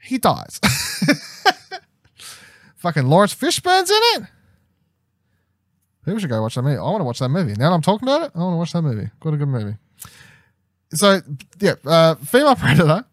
he 0.00 0.18
dies. 0.18 0.60
Fucking 2.76 3.06
Laurence 3.06 3.34
Fishburne's 3.34 3.90
in 3.90 4.22
it. 4.22 4.28
We 6.06 6.20
should 6.20 6.30
go 6.30 6.40
watch 6.42 6.54
that 6.54 6.62
movie. 6.62 6.76
I 6.78 6.82
want 6.82 7.00
to 7.00 7.04
watch 7.04 7.18
that 7.18 7.28
movie. 7.30 7.54
Now 7.58 7.72
I'm 7.72 7.82
talking 7.82 8.08
about 8.08 8.22
it, 8.22 8.32
I 8.34 8.38
want 8.38 8.54
to 8.54 8.58
watch 8.58 8.72
that 8.72 8.82
movie. 8.82 9.10
Got 9.20 9.34
a 9.34 9.36
good 9.36 9.48
movie. 9.48 9.76
So, 10.92 11.20
yeah, 11.58 11.74
uh, 11.84 12.14
female 12.16 12.54
predator. 12.56 13.04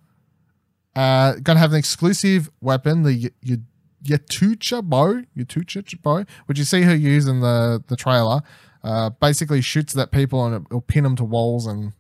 Uh, 0.96 1.34
gonna 1.42 1.60
have 1.60 1.72
an 1.72 1.80
exclusive 1.80 2.52
weapon, 2.62 3.02
the 3.02 3.32
Y- 3.44 3.58
Yatucha 4.06 4.84
bow, 4.84 5.24
Yatucha 5.36 6.00
bow, 6.04 6.24
which 6.46 6.60
you 6.60 6.66
see 6.66 6.84
her 6.84 6.96
use 6.96 7.26
in 7.28 7.40
the 7.40 7.84
the 7.88 7.96
trailer. 7.96 8.42
Uh, 8.84 9.10
basically 9.10 9.62
shoots 9.62 9.96
at 9.98 10.12
people 10.12 10.46
and 10.46 10.66
it'll 10.66 10.82
pin 10.82 11.04
them 11.04 11.16
to 11.16 11.24
walls 11.24 11.66
and 11.66 11.94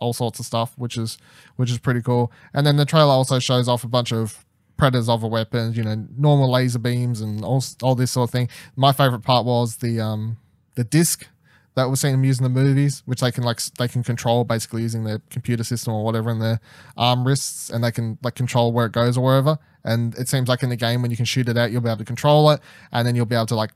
all 0.00 0.12
sorts 0.12 0.40
of 0.40 0.46
stuff, 0.46 0.72
which 0.76 0.96
is 0.96 1.18
which 1.56 1.70
is 1.70 1.78
pretty 1.78 2.02
cool. 2.02 2.32
And 2.54 2.66
then 2.66 2.76
the 2.76 2.86
trailer 2.86 3.12
also 3.12 3.38
shows 3.38 3.68
off 3.68 3.84
a 3.84 3.88
bunch 3.88 4.12
of 4.12 4.44
predators 4.76 5.08
of 5.08 5.22
weapons, 5.22 5.76
you 5.76 5.84
know, 5.84 6.06
normal 6.16 6.50
laser 6.50 6.78
beams 6.78 7.20
and 7.20 7.44
all 7.44 7.62
all 7.82 7.94
this 7.94 8.10
sort 8.12 8.28
of 8.28 8.32
thing. 8.32 8.48
My 8.76 8.92
favorite 8.92 9.22
part 9.22 9.46
was 9.46 9.76
the 9.76 10.00
um 10.00 10.38
the 10.74 10.84
disc 10.84 11.26
that 11.74 11.88
we're 11.88 11.96
seeing 11.96 12.12
them 12.12 12.24
use 12.24 12.38
in 12.38 12.44
the 12.44 12.50
movies, 12.50 13.02
which 13.06 13.20
they 13.20 13.30
can 13.30 13.44
like 13.44 13.60
they 13.78 13.88
can 13.88 14.02
control 14.02 14.44
basically 14.44 14.82
using 14.82 15.04
their 15.04 15.20
computer 15.30 15.64
system 15.64 15.94
or 15.94 16.04
whatever 16.04 16.30
in 16.30 16.38
their 16.38 16.60
arm 16.96 17.26
wrists, 17.26 17.70
and 17.70 17.82
they 17.82 17.92
can 17.92 18.18
like 18.22 18.34
control 18.34 18.72
where 18.72 18.86
it 18.86 18.92
goes 18.92 19.16
or 19.16 19.24
wherever. 19.24 19.58
And 19.84 20.14
it 20.16 20.28
seems 20.28 20.48
like 20.48 20.62
in 20.62 20.68
the 20.68 20.76
game 20.76 21.02
when 21.02 21.10
you 21.10 21.16
can 21.16 21.26
shoot 21.26 21.48
it 21.48 21.56
out, 21.56 21.72
you'll 21.72 21.80
be 21.80 21.88
able 21.88 21.98
to 21.98 22.04
control 22.04 22.50
it, 22.50 22.60
and 22.90 23.06
then 23.06 23.14
you'll 23.16 23.26
be 23.26 23.34
able 23.34 23.46
to 23.46 23.56
like 23.56 23.70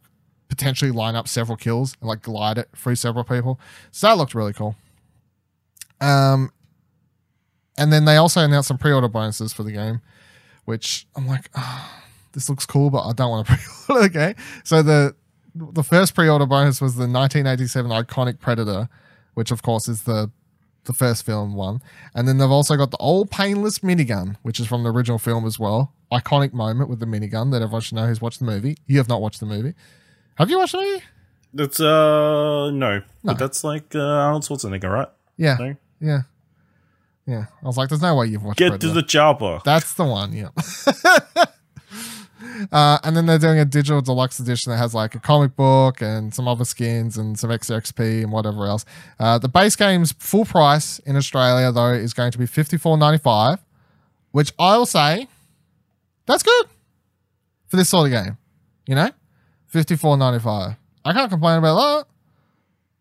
potentially 0.49 0.91
line 0.91 1.15
up 1.15 1.29
several 1.29 1.57
kills 1.57 1.97
and 2.01 2.09
like 2.09 2.23
glide 2.23 2.59
it 2.59 2.69
through 2.77 2.95
several 2.95 3.25
people. 3.25 3.59
So 3.91 4.07
that 4.07 4.17
looked 4.17 4.35
really 4.35 4.53
cool. 4.53 4.77
Um, 6.01 6.53
and 7.79 7.93
then 7.93 8.05
they 8.05 8.17
also 8.17 8.41
announced 8.43 8.69
some 8.69 8.79
pre-order 8.79 9.09
bonuses 9.09 9.53
for 9.53 9.63
the 9.63 9.73
game, 9.73 10.01
which 10.65 11.07
I'm 11.15 11.27
like, 11.27 11.51
ah, 11.55 12.03
this 12.33 12.49
looks 12.49 12.67
cool, 12.67 12.91
but 12.91 13.03
I 13.07 13.13
don't 13.13 13.31
want 13.31 13.47
to 13.47 13.59
pre-order. 13.87 14.07
okay, 14.07 14.35
so 14.65 14.83
the 14.83 15.15
the 15.55 15.83
first 15.83 16.15
pre-order 16.15 16.45
bonus 16.45 16.83
was 16.83 16.97
the 16.97 17.09
1987 17.09 17.91
iconic 17.91 18.41
Predator, 18.41 18.89
which 19.35 19.51
of 19.51 19.63
course 19.63 19.89
is 19.89 20.03
the 20.03 20.31
the 20.85 20.93
first 20.93 21.27
film 21.27 21.55
one, 21.55 21.83
and 22.15 22.29
then 22.29 22.39
they've 22.39 22.51
also 22.51 22.77
got 22.77 22.91
the 22.91 22.97
old 22.99 23.31
painless 23.31 23.81
minigun, 23.81 24.37
which 24.43 24.61
is 24.61 24.67
from 24.67 24.85
the 24.85 24.93
original 24.93 25.19
film 25.19 25.45
as 25.45 25.59
well. 25.59 25.93
Iconic 26.13 26.53
moment 26.53 26.89
with 26.89 27.01
the 27.01 27.07
minigun 27.07 27.51
that 27.51 27.61
everyone 27.61 27.81
should 27.81 27.97
know 27.97 28.07
who's 28.07 28.21
watched 28.21 28.39
the 28.39 28.45
movie. 28.45 28.77
You 28.87 28.99
have 28.99 29.09
not 29.09 29.21
watched 29.21 29.41
the 29.41 29.47
movie. 29.47 29.75
Have 30.37 30.51
you 30.51 30.59
watched 30.59 30.73
the 30.73 30.79
movie? 30.79 31.05
That's 31.55 31.81
uh 31.81 32.71
no, 32.71 32.99
No. 32.99 33.03
but 33.25 33.39
that's 33.39 33.65
like 33.65 33.95
uh, 33.95 34.01
Arnold 34.01 34.43
Schwarzenegger, 34.43 34.93
right? 34.93 35.09
Yeah, 35.37 35.57
No? 35.59 35.77
yeah, 36.01 36.23
yeah. 37.27 37.45
I 37.63 37.67
was 37.67 37.77
like, 37.77 37.89
there's 37.89 38.03
no 38.03 38.15
way 38.15 38.27
you've 38.27 38.45
watched. 38.45 38.59
Get 38.59 38.71
Predator. 38.71 38.89
to 38.89 38.95
the 38.95 39.03
chopper. 39.03 39.61
That's 39.65 39.95
the 39.95 40.05
one, 40.05 40.33
yeah. 40.35 40.49
uh, 42.73 42.99
and 43.03 43.17
then 43.17 43.25
they're 43.27 43.39
doing 43.39 43.59
a 43.59 43.65
digital 43.65 44.01
deluxe 44.03 44.39
edition 44.39 44.71
that 44.73 44.79
has 44.79 44.95
like 44.95 45.15
a 45.15 45.19
comic 45.19 45.57
book 45.57 46.01
and 46.03 46.35
some 46.35 46.47
other 46.47 46.65
skins 46.65 47.17
and 47.17 47.39
some 47.39 47.51
extra 47.51 47.81
XP 47.81 48.23
and 48.23 48.33
whatever 48.33 48.67
else. 48.67 48.85
Uh, 49.19 49.39
the 49.39 49.49
base 49.49 49.77
game's 49.77 50.13
full 50.13 50.45
price 50.45 50.99
in 51.01 51.17
Australia 51.17 51.73
though 51.73 51.93
is 51.93 52.13
going 52.13 52.33
to 52.33 52.39
be 52.39 52.47
fifty 52.47 52.77
four 52.77 52.99
ninety 52.99 53.19
five, 53.19 53.59
which 54.33 54.53
I 54.59 54.77
will 54.77 54.87
say 54.87 55.29
that's 56.27 56.43
good 56.43 56.67
for 57.69 57.77
this 57.77 57.89
sort 57.89 58.07
of 58.07 58.25
game. 58.25 58.37
You 58.87 58.95
know, 58.97 59.11
fifty 59.77 59.97
four 59.97 60.17
ninety 60.17 60.39
five. 60.41 60.77
I 61.05 61.13
can't 61.13 61.31
complain 61.31 61.59
about 61.59 61.77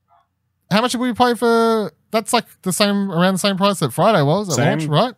that. 0.09 0.75
How 0.75 0.81
much 0.81 0.91
did 0.91 1.01
we 1.01 1.13
pay 1.13 1.33
for? 1.35 1.91
That's 2.11 2.33
like 2.33 2.45
the 2.63 2.73
same 2.73 3.11
around 3.11 3.35
the 3.35 3.39
same 3.39 3.57
price 3.57 3.79
that 3.79 3.91
Friday 3.93 4.21
was 4.21 4.49
at 4.49 4.55
Same. 4.55 4.79
launch, 4.79 4.85
right? 4.89 5.13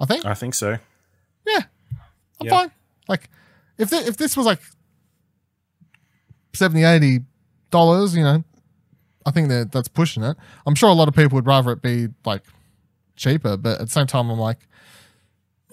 I 0.00 0.04
think. 0.06 0.24
I 0.26 0.34
think 0.34 0.54
so. 0.54 0.78
Yeah, 1.46 1.60
I'm 2.40 2.46
Yeah. 2.46 2.50
fine. 2.50 2.70
Like, 3.08 3.28
if 3.78 3.90
th- 3.90 4.06
if 4.06 4.16
this 4.16 4.36
was 4.36 4.46
like 4.46 4.60
70 6.54 6.84
80 6.84 7.20
dollars, 7.70 8.16
you 8.16 8.22
know, 8.22 8.42
I 9.26 9.30
think 9.30 9.48
that 9.48 9.72
that's 9.72 9.88
pushing 9.88 10.22
it. 10.22 10.36
I'm 10.66 10.74
sure 10.74 10.88
a 10.88 10.92
lot 10.94 11.08
of 11.08 11.14
people 11.14 11.36
would 11.36 11.46
rather 11.46 11.72
it 11.72 11.82
be 11.82 12.08
like 12.24 12.42
cheaper, 13.16 13.56
but 13.56 13.80
at 13.80 13.86
the 13.86 13.92
same 13.92 14.06
time, 14.06 14.30
I'm 14.30 14.38
like, 14.38 14.58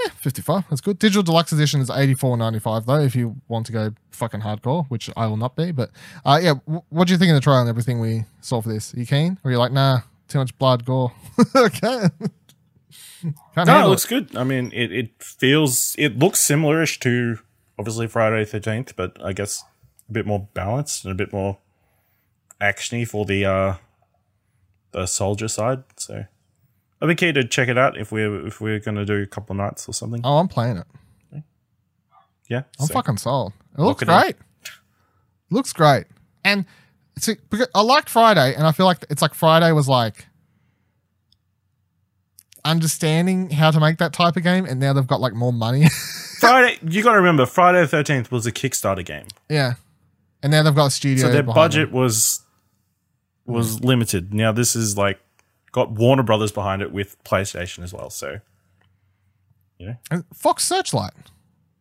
yeah, 0.04 0.12
55. 0.12 0.66
That's 0.70 0.82
good. 0.82 1.00
Digital 1.00 1.24
deluxe 1.24 1.52
edition 1.52 1.82
is 1.82 1.90
84.95 1.90 2.86
though. 2.86 3.00
If 3.00 3.16
you 3.16 3.38
want 3.48 3.66
to 3.68 3.72
go 3.72 3.92
fucking 4.12 4.42
hardcore, 4.42 4.86
which 4.88 5.10
I 5.16 5.28
will 5.28 5.38
not 5.38 5.56
be, 5.56 5.72
but 5.72 5.92
uh, 6.26 6.40
yeah, 6.42 6.54
what 6.90 7.08
do 7.08 7.14
you 7.14 7.18
think 7.18 7.30
of 7.30 7.36
the 7.36 7.42
trial 7.42 7.62
and 7.62 7.70
everything 7.70 8.00
we 8.00 8.26
saw 8.42 8.62
for 8.62 8.70
this? 8.70 8.94
Are 8.94 9.00
you 9.00 9.06
keen, 9.06 9.40
or 9.44 9.50
are 9.50 9.52
you 9.52 9.58
like, 9.58 9.72
nah, 9.72 10.00
too 10.28 10.40
much 10.40 10.58
blood, 10.58 10.86
gore? 10.86 11.12
okay. 11.56 12.10
Can't 13.54 13.68
No, 13.68 13.86
it 13.86 13.90
looks 13.90 14.06
good. 14.06 14.36
I 14.36 14.44
mean, 14.44 14.72
it, 14.74 14.92
it 14.92 15.24
feels 15.24 15.96
it 15.98 16.20
looks 16.20 16.46
similarish 16.46 17.00
to 17.00 17.40
obviously 17.80 18.08
Friday 18.08 18.46
Thirteenth, 18.46 18.96
but 18.96 19.18
I 19.24 19.34
guess 19.34 19.64
a 20.10 20.14
bit 20.14 20.26
more 20.26 20.48
balanced 20.54 21.06
and 21.06 21.12
a 21.12 21.16
bit 21.16 21.34
more 21.34 21.58
actiony 22.62 23.08
for 23.08 23.26
the 23.26 23.46
uh 23.46 23.76
the 24.92 25.06
soldier 25.06 25.48
side. 25.48 25.84
So 25.98 26.26
I'd 27.02 27.08
be 27.08 27.16
keen 27.16 27.34
to 27.36 27.44
check 27.48 27.68
it 27.68 27.78
out 27.78 27.98
if 27.98 28.12
we're 28.12 28.48
if 28.48 28.62
we're 28.62 28.80
gonna 28.80 29.06
do 29.06 29.22
a 29.22 29.26
couple 29.26 29.54
of 29.54 29.58
nights 29.58 29.88
or 29.88 29.94
something. 29.94 30.22
Oh, 30.24 30.38
I'm 30.38 30.48
playing 30.48 30.78
it. 30.78 31.44
yeah, 32.50 32.64
I'm 32.80 32.88
so- 32.88 32.94
fucking 32.94 33.18
sold. 33.18 33.54
It 33.78 33.82
looks 33.82 34.02
it 34.02 34.06
great. 34.06 34.36
Looks 35.52 35.74
great. 35.74 36.06
And 36.44 36.66
see, 37.20 37.36
I 37.74 37.82
liked 37.82 38.10
Friday, 38.10 38.54
and 38.56 38.66
I 38.66 38.72
feel 38.72 38.86
like 38.86 39.04
it's 39.10 39.22
like 39.22 39.34
Friday 39.34 39.72
was 39.72 39.88
like 39.90 40.26
understanding 42.64 43.50
how 43.52 43.72
to 43.72 43.80
make 43.80 43.98
that 43.98 44.14
type 44.14 44.38
of 44.38 44.44
game, 44.44 44.66
and 44.66 44.80
now 44.80 44.94
they've 44.94 45.06
got 45.08 45.22
like 45.22 45.34
more 45.34 45.54
money. 45.54 45.88
Friday. 46.40 46.78
You 46.88 47.04
got 47.04 47.12
to 47.14 47.18
remember, 47.18 47.46
Friday 47.46 47.82
the 47.82 47.88
Thirteenth 47.88 48.32
was 48.32 48.46
a 48.46 48.52
Kickstarter 48.52 49.06
game, 49.06 49.28
yeah. 49.50 49.74
And 50.44 50.52
now 50.52 50.64
they've 50.64 50.76
got 50.76 50.88
a 50.88 50.92
studio. 50.92 51.26
so 51.26 51.32
their 51.32 51.44
budget 51.44 51.90
them. 51.90 51.98
was 52.00 52.44
was 53.46 53.84
limited. 53.84 54.34
Now 54.34 54.52
this 54.52 54.76
is 54.76 54.98
like 54.98 55.20
got 55.76 55.92
Warner 55.92 56.24
Brothers 56.24 56.54
behind 56.54 56.82
it 56.82 56.94
with 56.94 57.22
PlayStation 57.26 57.84
as 57.84 57.92
well. 57.94 58.10
So 58.10 58.40
And 60.10 60.24
Fox 60.34 60.64
Searchlight. 60.64 61.12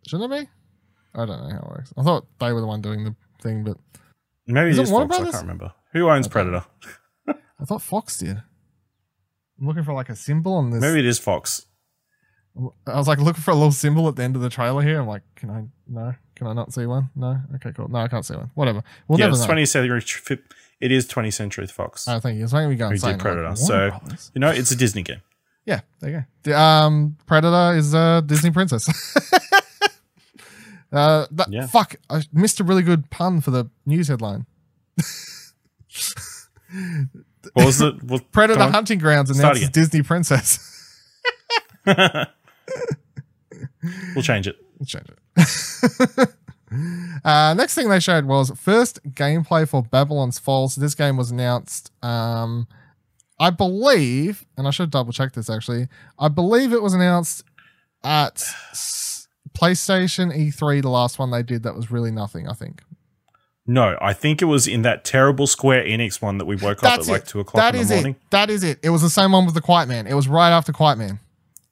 Shouldn't 0.08 0.32
it 0.32 0.42
be? 0.42 0.48
I 1.14 1.24
don't 1.24 1.40
know 1.44 1.48
how 1.54 1.60
it 1.60 1.68
works. 1.68 1.94
I 1.96 2.02
thought 2.02 2.26
they 2.40 2.52
were 2.52 2.60
the 2.60 2.66
one 2.66 2.82
doing 2.82 3.04
the 3.04 3.14
thing, 3.40 3.62
but 3.62 3.76
maybe 4.48 4.70
Is 4.70 4.78
it 4.78 4.80
it 4.80 4.84
is 4.84 4.90
Warner 4.90 5.06
Fox. 5.06 5.14
I 5.14 5.18
Brothers? 5.18 5.34
can't 5.36 5.44
remember 5.44 5.72
who 5.92 6.10
owns 6.10 6.26
Predator. 6.26 6.64
I 7.28 7.64
thought 7.64 7.82
Fox 7.82 8.18
did. 8.18 8.42
I'm 9.60 9.66
looking 9.68 9.84
for 9.84 9.94
like 9.94 10.08
a 10.08 10.16
symbol 10.16 10.54
on 10.54 10.70
this. 10.70 10.80
Maybe 10.80 10.98
it 10.98 11.06
is 11.06 11.20
Fox. 11.20 11.66
I 12.86 12.96
was 12.96 13.08
like 13.08 13.18
looking 13.18 13.42
for 13.42 13.50
a 13.50 13.54
little 13.54 13.72
symbol 13.72 14.06
at 14.08 14.16
the 14.16 14.22
end 14.22 14.36
of 14.36 14.42
the 14.42 14.48
trailer 14.50 14.80
here. 14.82 15.00
I'm 15.00 15.08
like, 15.08 15.22
can 15.34 15.50
I 15.50 15.64
no? 15.88 16.14
Can 16.36 16.46
I 16.46 16.52
not 16.52 16.72
see 16.72 16.86
one? 16.86 17.10
No. 17.16 17.38
Okay, 17.56 17.72
cool. 17.72 17.88
No, 17.88 17.98
I 17.98 18.08
can't 18.08 18.24
see 18.24 18.34
one. 18.34 18.50
Whatever. 18.54 18.82
We'll 19.08 19.18
yeah, 19.18 19.26
never 19.26 19.36
it's 19.36 19.48
know. 19.48 19.54
20th 19.54 19.68
century. 19.68 20.38
It 20.80 20.92
is 20.92 21.06
20th 21.08 21.32
century 21.34 21.66
Fox. 21.66 22.06
Oh, 22.08 22.18
thank 22.20 22.36
you. 22.38 22.44
It's 22.44 22.52
making 22.52 22.70
me 22.70 22.76
go 22.76 22.86
who 22.86 22.92
insane. 22.92 23.12
did 23.12 23.20
Predator? 23.20 23.48
Like, 23.48 23.56
so 23.56 23.90
Brothers? 23.90 24.30
you 24.34 24.40
know, 24.40 24.50
it's 24.50 24.70
a 24.70 24.76
Disney 24.76 25.02
game. 25.02 25.22
yeah, 25.64 25.80
there 26.00 26.10
you 26.10 26.16
go. 26.18 26.24
The, 26.42 26.58
um, 26.58 27.16
Predator 27.26 27.76
is 27.78 27.94
a 27.94 28.22
Disney 28.26 28.50
princess. 28.50 28.88
uh, 30.92 31.26
that, 31.30 31.50
Yeah. 31.50 31.66
fuck, 31.66 31.96
I 32.10 32.22
missed 32.32 32.60
a 32.60 32.64
really 32.64 32.82
good 32.82 33.10
pun 33.10 33.40
for 33.40 33.50
the 33.50 33.70
news 33.86 34.08
headline. 34.08 34.46
What 37.52 37.66
was 37.66 37.80
it? 37.80 37.94
Predator 38.32 38.64
hunting 38.70 38.98
grounds 38.98 39.30
announces 39.30 39.70
Disney 39.70 40.02
princess. 40.02 40.58
We'll 44.14 44.22
change 44.22 44.46
it. 44.46 44.56
Let's 44.78 44.90
change 44.90 45.06
it. 45.08 46.28
uh, 47.24 47.54
next 47.54 47.74
thing 47.74 47.88
they 47.88 48.00
showed 48.00 48.24
was 48.24 48.50
first 48.58 49.02
gameplay 49.10 49.68
for 49.68 49.82
Babylon's 49.82 50.38
Fall. 50.38 50.68
So 50.68 50.80
this 50.80 50.94
game 50.94 51.16
was 51.16 51.30
announced, 51.30 51.92
um, 52.02 52.66
I 53.38 53.50
believe, 53.50 54.46
and 54.56 54.66
I 54.66 54.70
should 54.70 54.90
double 54.90 55.12
check 55.12 55.32
this 55.32 55.50
actually. 55.50 55.88
I 56.18 56.28
believe 56.28 56.72
it 56.72 56.82
was 56.82 56.94
announced 56.94 57.44
at 58.02 58.36
PlayStation 59.52 60.34
E3, 60.34 60.82
the 60.82 60.88
last 60.88 61.18
one 61.18 61.30
they 61.30 61.42
did. 61.42 61.62
That 61.62 61.74
was 61.76 61.90
really 61.90 62.10
nothing. 62.10 62.48
I 62.48 62.54
think 62.54 62.82
No, 63.66 63.96
I 64.00 64.12
think 64.12 64.40
it 64.42 64.46
was 64.46 64.66
in 64.66 64.82
that 64.82 65.04
terrible 65.04 65.46
Square 65.46 65.84
Enix 65.84 66.22
one 66.22 66.38
that 66.38 66.46
we 66.46 66.56
woke 66.56 66.78
up 66.78 66.96
that's 66.96 67.08
at 67.08 67.12
like 67.12 67.26
two 67.26 67.40
o'clock 67.40 67.62
That 67.62 67.74
in 67.74 67.82
is 67.82 67.88
the 67.88 67.94
morning. 67.96 68.12
it. 68.14 68.30
That 68.30 68.50
is 68.50 68.64
it. 68.64 68.78
It 68.82 68.90
was 68.90 69.02
the 69.02 69.10
same 69.10 69.32
one 69.32 69.44
with 69.44 69.54
the 69.54 69.60
Quiet 69.60 69.88
Man. 69.88 70.06
It 70.06 70.14
was 70.14 70.26
right 70.26 70.50
after 70.50 70.72
Quiet 70.72 70.96
Man. 70.98 71.20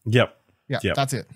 Yep. 0.04 0.36
Yeah, 0.68 0.78
Yep. 0.82 0.94
that's 0.96 1.12
it. 1.12 1.26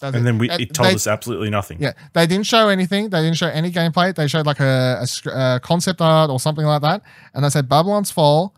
That's 0.00 0.16
And 0.16 0.26
then 0.26 0.38
we 0.38 0.50
Uh, 0.50 0.58
it 0.58 0.74
told 0.74 0.88
they- 0.90 0.94
us 0.94 1.06
absolutely 1.06 1.50
nothing. 1.50 1.78
Yeah, 1.80 1.92
they 2.12 2.26
didn't 2.26 2.46
show 2.46 2.68
anything. 2.68 3.10
They 3.10 3.22
didn't 3.22 3.36
show 3.36 3.46
any 3.48 3.70
gameplay. 3.70 4.14
They 4.14 4.26
showed 4.28 4.44
like 4.46 4.60
a, 4.60 4.98
a 5.02 5.06
sc- 5.06 5.26
uh 5.28 5.58
concept 5.60 6.00
art 6.00 6.30
or 6.30 6.38
something 6.40 6.64
like 6.66 6.82
that, 6.82 7.02
and 7.32 7.44
they 7.44 7.48
said 7.50 7.68
Babylon's 7.68 8.10
Fall, 8.10 8.54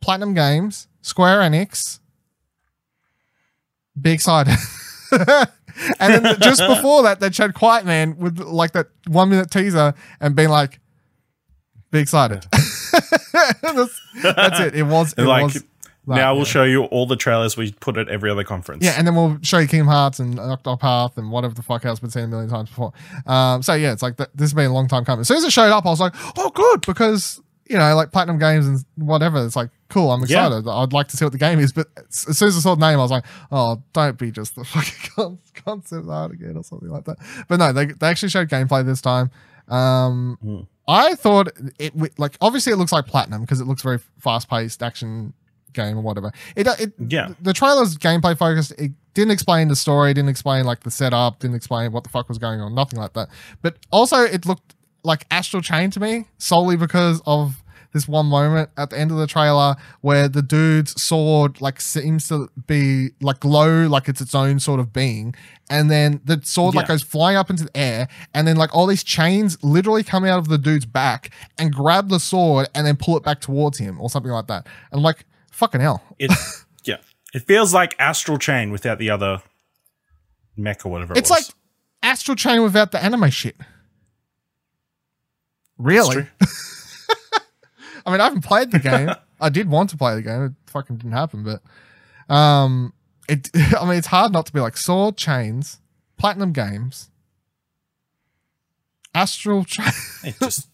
Platinum 0.00 0.34
Games, 0.34 0.88
Square 1.02 1.40
Enix. 1.40 1.98
Be 4.00 4.12
excited. 4.12 4.54
and 5.12 6.24
then 6.24 6.36
just 6.40 6.60
before 6.68 7.02
that, 7.04 7.20
they 7.20 7.30
showed 7.30 7.54
Quiet 7.54 7.84
Man 7.86 8.16
with 8.18 8.38
like 8.38 8.72
that 8.72 8.86
one 9.06 9.30
minute 9.30 9.50
teaser 9.50 9.94
and 10.20 10.34
being 10.36 10.48
like, 10.48 10.80
"Be 11.90 11.98
excited." 12.00 12.46
that's, 12.52 14.00
that's 14.22 14.60
it. 14.60 14.74
It 14.74 14.82
was. 14.84 15.12
It 15.14 15.22
like 15.22 15.44
was 15.44 15.64
now 16.06 16.32
we'll 16.34 16.42
yeah. 16.42 16.50
show 16.50 16.64
you 16.64 16.84
all 16.84 17.06
the 17.06 17.16
trailers 17.16 17.56
we 17.56 17.72
put 17.72 17.96
at 17.96 18.08
every 18.08 18.30
other 18.30 18.44
conference. 18.44 18.84
Yeah, 18.84 18.94
and 18.98 19.06
then 19.06 19.14
we'll 19.14 19.38
show 19.42 19.58
you 19.58 19.68
Kingdom 19.68 19.88
Hearts 19.88 20.18
and 20.18 20.36
Octopath 20.38 21.16
and 21.16 21.30
whatever 21.30 21.54
the 21.54 21.62
fuck 21.62 21.84
else 21.84 22.00
been 22.00 22.10
seen 22.10 22.24
a 22.24 22.28
million 22.28 22.48
times 22.50 22.68
before. 22.68 22.92
Um, 23.26 23.62
so 23.62 23.74
yeah, 23.74 23.92
it's 23.92 24.02
like 24.02 24.16
th- 24.16 24.30
this 24.34 24.46
has 24.50 24.54
been 24.54 24.66
a 24.70 24.74
long 24.74 24.88
time 24.88 25.04
coming. 25.04 25.20
As 25.20 25.28
soon 25.28 25.36
as 25.38 25.44
it 25.44 25.52
showed 25.52 25.70
up, 25.70 25.86
I 25.86 25.90
was 25.90 26.00
like, 26.00 26.14
oh, 26.38 26.50
good, 26.50 26.80
because 26.86 27.40
you 27.68 27.76
know, 27.78 27.94
like 27.94 28.10
Platinum 28.10 28.38
Games 28.40 28.66
and 28.66 28.84
whatever. 28.96 29.44
It's 29.46 29.54
like 29.54 29.70
cool. 29.90 30.10
I'm 30.10 30.20
Yeah. 30.26 30.46
excited. 30.48 30.68
I'd 30.68 30.92
like 30.92 31.06
to 31.08 31.16
see 31.16 31.24
what 31.24 31.30
the 31.32 31.38
game 31.38 31.60
is. 31.60 31.72
But 31.72 31.86
as 31.96 32.36
soon 32.36 32.48
as 32.48 32.56
I 32.56 32.60
saw 32.60 32.74
the 32.74 32.80
name, 32.84 32.98
I 32.98 33.02
was 33.02 33.12
like, 33.12 33.24
oh, 33.52 33.80
don't 33.92 34.18
be 34.18 34.32
just 34.32 34.56
the 34.56 34.64
fucking 34.64 35.10
con- 35.14 35.38
concept 35.54 36.08
art 36.08 36.32
again 36.32 36.56
or 36.56 36.64
something 36.64 36.88
like 36.88 37.04
that. 37.04 37.18
But 37.46 37.58
no, 37.58 37.72
they 37.72 37.86
they 37.86 38.08
actually 38.08 38.30
showed 38.30 38.48
gameplay 38.48 38.84
this 38.84 39.00
time. 39.00 39.30
Um, 39.68 40.38
Hmm. 40.42 40.60
I 40.88 41.14
thought 41.14 41.48
it 41.78 42.18
like 42.18 42.36
obviously 42.40 42.72
it 42.72 42.76
looks 42.76 42.90
like 42.90 43.06
Platinum 43.06 43.42
because 43.42 43.60
it 43.60 43.66
looks 43.68 43.82
very 43.82 43.98
fast 44.18 44.50
paced 44.50 44.82
action 44.82 45.32
game 45.72 45.96
or 45.96 46.02
whatever. 46.02 46.32
It 46.56 46.66
uh, 46.66 46.74
it 46.78 46.92
Yeah. 47.08 47.34
the 47.40 47.52
trailer's 47.52 47.96
gameplay 47.96 48.36
focused. 48.36 48.72
It 48.78 48.92
didn't 49.14 49.32
explain 49.32 49.68
the 49.68 49.76
story, 49.76 50.14
didn't 50.14 50.28
explain 50.30 50.64
like 50.64 50.80
the 50.80 50.90
setup, 50.90 51.40
didn't 51.40 51.56
explain 51.56 51.92
what 51.92 52.04
the 52.04 52.10
fuck 52.10 52.28
was 52.28 52.38
going 52.38 52.60
on, 52.60 52.74
nothing 52.74 52.98
like 52.98 53.12
that. 53.14 53.28
But 53.62 53.76
also, 53.90 54.18
it 54.22 54.46
looked 54.46 54.74
like 55.02 55.26
Astral 55.30 55.62
Chain 55.62 55.90
to 55.92 56.00
me 56.00 56.26
solely 56.38 56.76
because 56.76 57.22
of 57.26 57.62
this 57.92 58.06
one 58.06 58.26
moment 58.26 58.70
at 58.76 58.90
the 58.90 58.98
end 58.98 59.10
of 59.10 59.16
the 59.16 59.26
trailer 59.26 59.74
where 60.00 60.28
the 60.28 60.42
dude's 60.42 61.00
sword 61.02 61.60
like 61.60 61.80
seems 61.80 62.28
to 62.28 62.48
be 62.68 63.08
like 63.20 63.40
glow 63.40 63.88
like 63.88 64.08
it's 64.08 64.20
its 64.20 64.32
own 64.34 64.60
sort 64.60 64.78
of 64.78 64.92
being 64.92 65.34
and 65.68 65.90
then 65.90 66.20
the 66.24 66.40
sword 66.44 66.74
like 66.76 66.86
goes 66.86 67.02
flying 67.02 67.36
up 67.36 67.50
into 67.50 67.64
the 67.64 67.76
air 67.76 68.06
and 68.32 68.46
then 68.46 68.54
like 68.56 68.72
all 68.72 68.86
these 68.86 69.02
chains 69.02 69.58
literally 69.64 70.04
come 70.04 70.24
out 70.24 70.38
of 70.38 70.46
the 70.48 70.56
dude's 70.58 70.86
back 70.86 71.30
and 71.58 71.72
grab 71.72 72.10
the 72.10 72.20
sword 72.20 72.68
and 72.76 72.86
then 72.86 72.94
pull 72.96 73.16
it 73.16 73.24
back 73.24 73.40
towards 73.40 73.78
him 73.78 74.00
or 74.00 74.08
something 74.08 74.30
like 74.30 74.46
that 74.46 74.64
and 74.92 75.02
like 75.02 75.24
fucking 75.60 75.80
hell 75.80 76.02
It 76.18 76.32
yeah. 76.84 76.96
It 77.32 77.40
feels 77.46 77.72
like 77.72 77.94
Astral 77.98 78.38
Chain 78.38 78.72
without 78.72 78.98
the 78.98 79.10
other 79.10 79.42
mech 80.56 80.84
or 80.84 80.88
whatever 80.90 81.12
It's 81.14 81.30
it 81.30 81.32
was. 81.34 81.48
like 81.48 81.54
Astral 82.02 82.34
Chain 82.34 82.62
without 82.62 82.90
the 82.92 83.02
anime 83.02 83.30
shit. 83.30 83.56
Really? 85.78 86.26
I 88.06 88.10
mean, 88.10 88.20
I 88.20 88.24
haven't 88.24 88.42
played 88.44 88.70
the 88.70 88.78
game. 88.78 89.10
I 89.40 89.48
did 89.50 89.68
want 89.68 89.90
to 89.90 89.96
play 89.96 90.14
the 90.14 90.22
game. 90.22 90.44
It 90.44 90.52
fucking 90.70 90.96
didn't 90.96 91.12
happen, 91.12 91.44
but 91.44 92.34
um, 92.34 92.92
it. 93.28 93.48
I 93.54 93.84
mean, 93.86 93.96
it's 93.98 94.06
hard 94.06 94.32
not 94.32 94.46
to 94.46 94.52
be 94.52 94.60
like 94.60 94.76
Sword 94.76 95.16
Chains, 95.16 95.78
Platinum 96.18 96.52
Games, 96.52 97.10
Astral 99.14 99.64
Chain, 99.64 99.92
It 100.24 100.36
just 100.40 100.68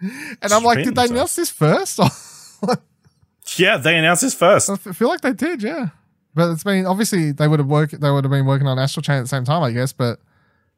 and 0.00 0.52
I'm 0.52 0.64
like, 0.64 0.84
did 0.84 0.94
they 0.96 1.04
announce 1.06 1.36
this 1.36 1.50
first? 1.50 1.98
Yeah, 3.56 3.76
they 3.76 3.96
announced 3.98 4.22
this 4.22 4.34
first. 4.34 4.70
I 4.70 4.76
feel 4.76 5.08
like 5.08 5.20
they 5.20 5.32
did, 5.32 5.62
yeah. 5.62 5.88
But 6.34 6.50
it's 6.50 6.64
been 6.64 6.86
obviously 6.86 7.32
they 7.32 7.46
would 7.46 7.60
have 7.60 7.68
worked. 7.68 8.00
They 8.00 8.10
would 8.10 8.24
have 8.24 8.30
been 8.30 8.46
working 8.46 8.66
on 8.66 8.78
Astral 8.78 9.02
Chain 9.02 9.16
at 9.16 9.22
the 9.22 9.28
same 9.28 9.44
time, 9.44 9.62
I 9.62 9.70
guess. 9.70 9.92
But 9.92 10.18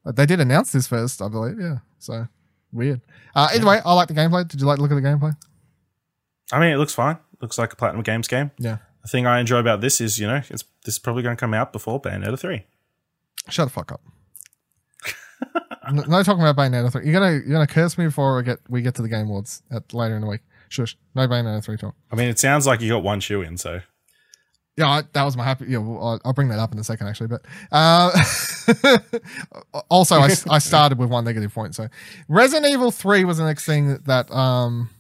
they 0.05 0.27
did 0.27 0.41
announce 0.41 0.73
this 0.73 0.87
first, 0.87 1.23
I 1.23 1.29
believe. 1.29 1.59
Yeah. 1.59 1.79
So 1.99 2.29
weird. 2.73 3.01
Uh, 3.35 3.49
either 3.55 3.67
way, 3.67 3.81
I 3.85 3.95
like 3.95 4.09
the 4.09 4.15
gameplay. 4.15 4.47
Did 4.47 4.61
you 4.61 4.67
like 4.67 4.77
to 4.77 4.83
look 4.83 4.91
at 4.91 4.95
the 4.95 5.01
gameplay? 5.01 5.37
I 6.53 6.61
mean, 6.61 6.73
it 6.73 6.77
looks 6.77 6.95
fine. 6.95 7.19
Looks 7.41 7.59
like 7.59 7.73
a 7.73 7.77
Platinum 7.77 8.03
Games 8.03 8.29
game. 8.29 8.51
Yeah. 8.59 8.79
The 9.03 9.09
thing 9.09 9.27
I 9.27 9.41
enjoy 9.41 9.59
about 9.59 9.81
this 9.81 10.01
is, 10.01 10.19
you 10.19 10.27
know, 10.27 10.43
it's 10.49 10.65
this 10.85 10.95
is 10.95 10.99
probably 10.99 11.23
going 11.23 11.37
to 11.37 11.41
come 11.41 11.55
out 11.55 11.73
before 11.73 12.01
Bayonetta 12.01 12.39
three. 12.39 12.65
Shut 13.49 13.67
the 13.67 13.73
fuck 13.73 13.93
up. 13.93 14.01
no, 15.93 16.03
no 16.03 16.23
talking 16.23 16.43
about 16.43 16.57
Bayonetta 16.57 16.93
three. 16.93 17.05
You're 17.05 17.19
gonna 17.19 17.33
you're 17.33 17.53
gonna 17.53 17.67
curse 17.67 17.97
me 17.97 18.07
before 18.07 18.37
we 18.37 18.43
get 18.43 18.59
we 18.69 18.83
get 18.83 18.95
to 18.97 19.03
the 19.03 19.09
game 19.09 19.27
awards 19.27 19.63
at 19.71 19.95
later 19.95 20.17
in 20.17 20.23
the 20.23 20.29
week. 20.29 20.41
Shush. 20.69 20.97
No 21.15 21.27
Bayonetta 21.29 21.65
three 21.65 21.77
talk. 21.77 21.95
I 22.11 22.17
mean, 22.17 22.29
it 22.29 22.39
sounds 22.39 22.67
like 22.67 22.81
you 22.81 22.91
got 22.91 23.03
one 23.03 23.21
shoe 23.21 23.43
in, 23.43 23.57
so 23.57 23.81
Yeah, 24.77 24.89
I, 24.89 25.03
that 25.13 25.25
was 25.25 25.37
my 25.37 25.45
happy. 25.45 25.67
Yeah, 25.69 25.79
well, 25.79 26.05
I'll, 26.05 26.21
I'll 26.25 26.33
bring 26.33 26.49
that 26.49 26.59
up 26.59 26.73
in 26.73 26.79
a 26.79 26.85
second, 26.85 27.07
actually. 27.09 27.29
But 27.29 27.45
uh, 27.73 28.11
also, 29.89 30.17
I, 30.17 30.31
I 30.51 30.59
started 30.59 30.99
with 30.99 31.09
one 31.09 31.25
negative 31.25 31.55
point. 31.55 31.75
So, 31.75 31.89
Resident 32.29 32.71
Evil 32.71 32.91
Three 32.91 33.25
was 33.25 33.39
the 33.39 33.45
next 33.45 33.65
thing 33.65 33.99
that 34.07 34.31
um 34.31 34.91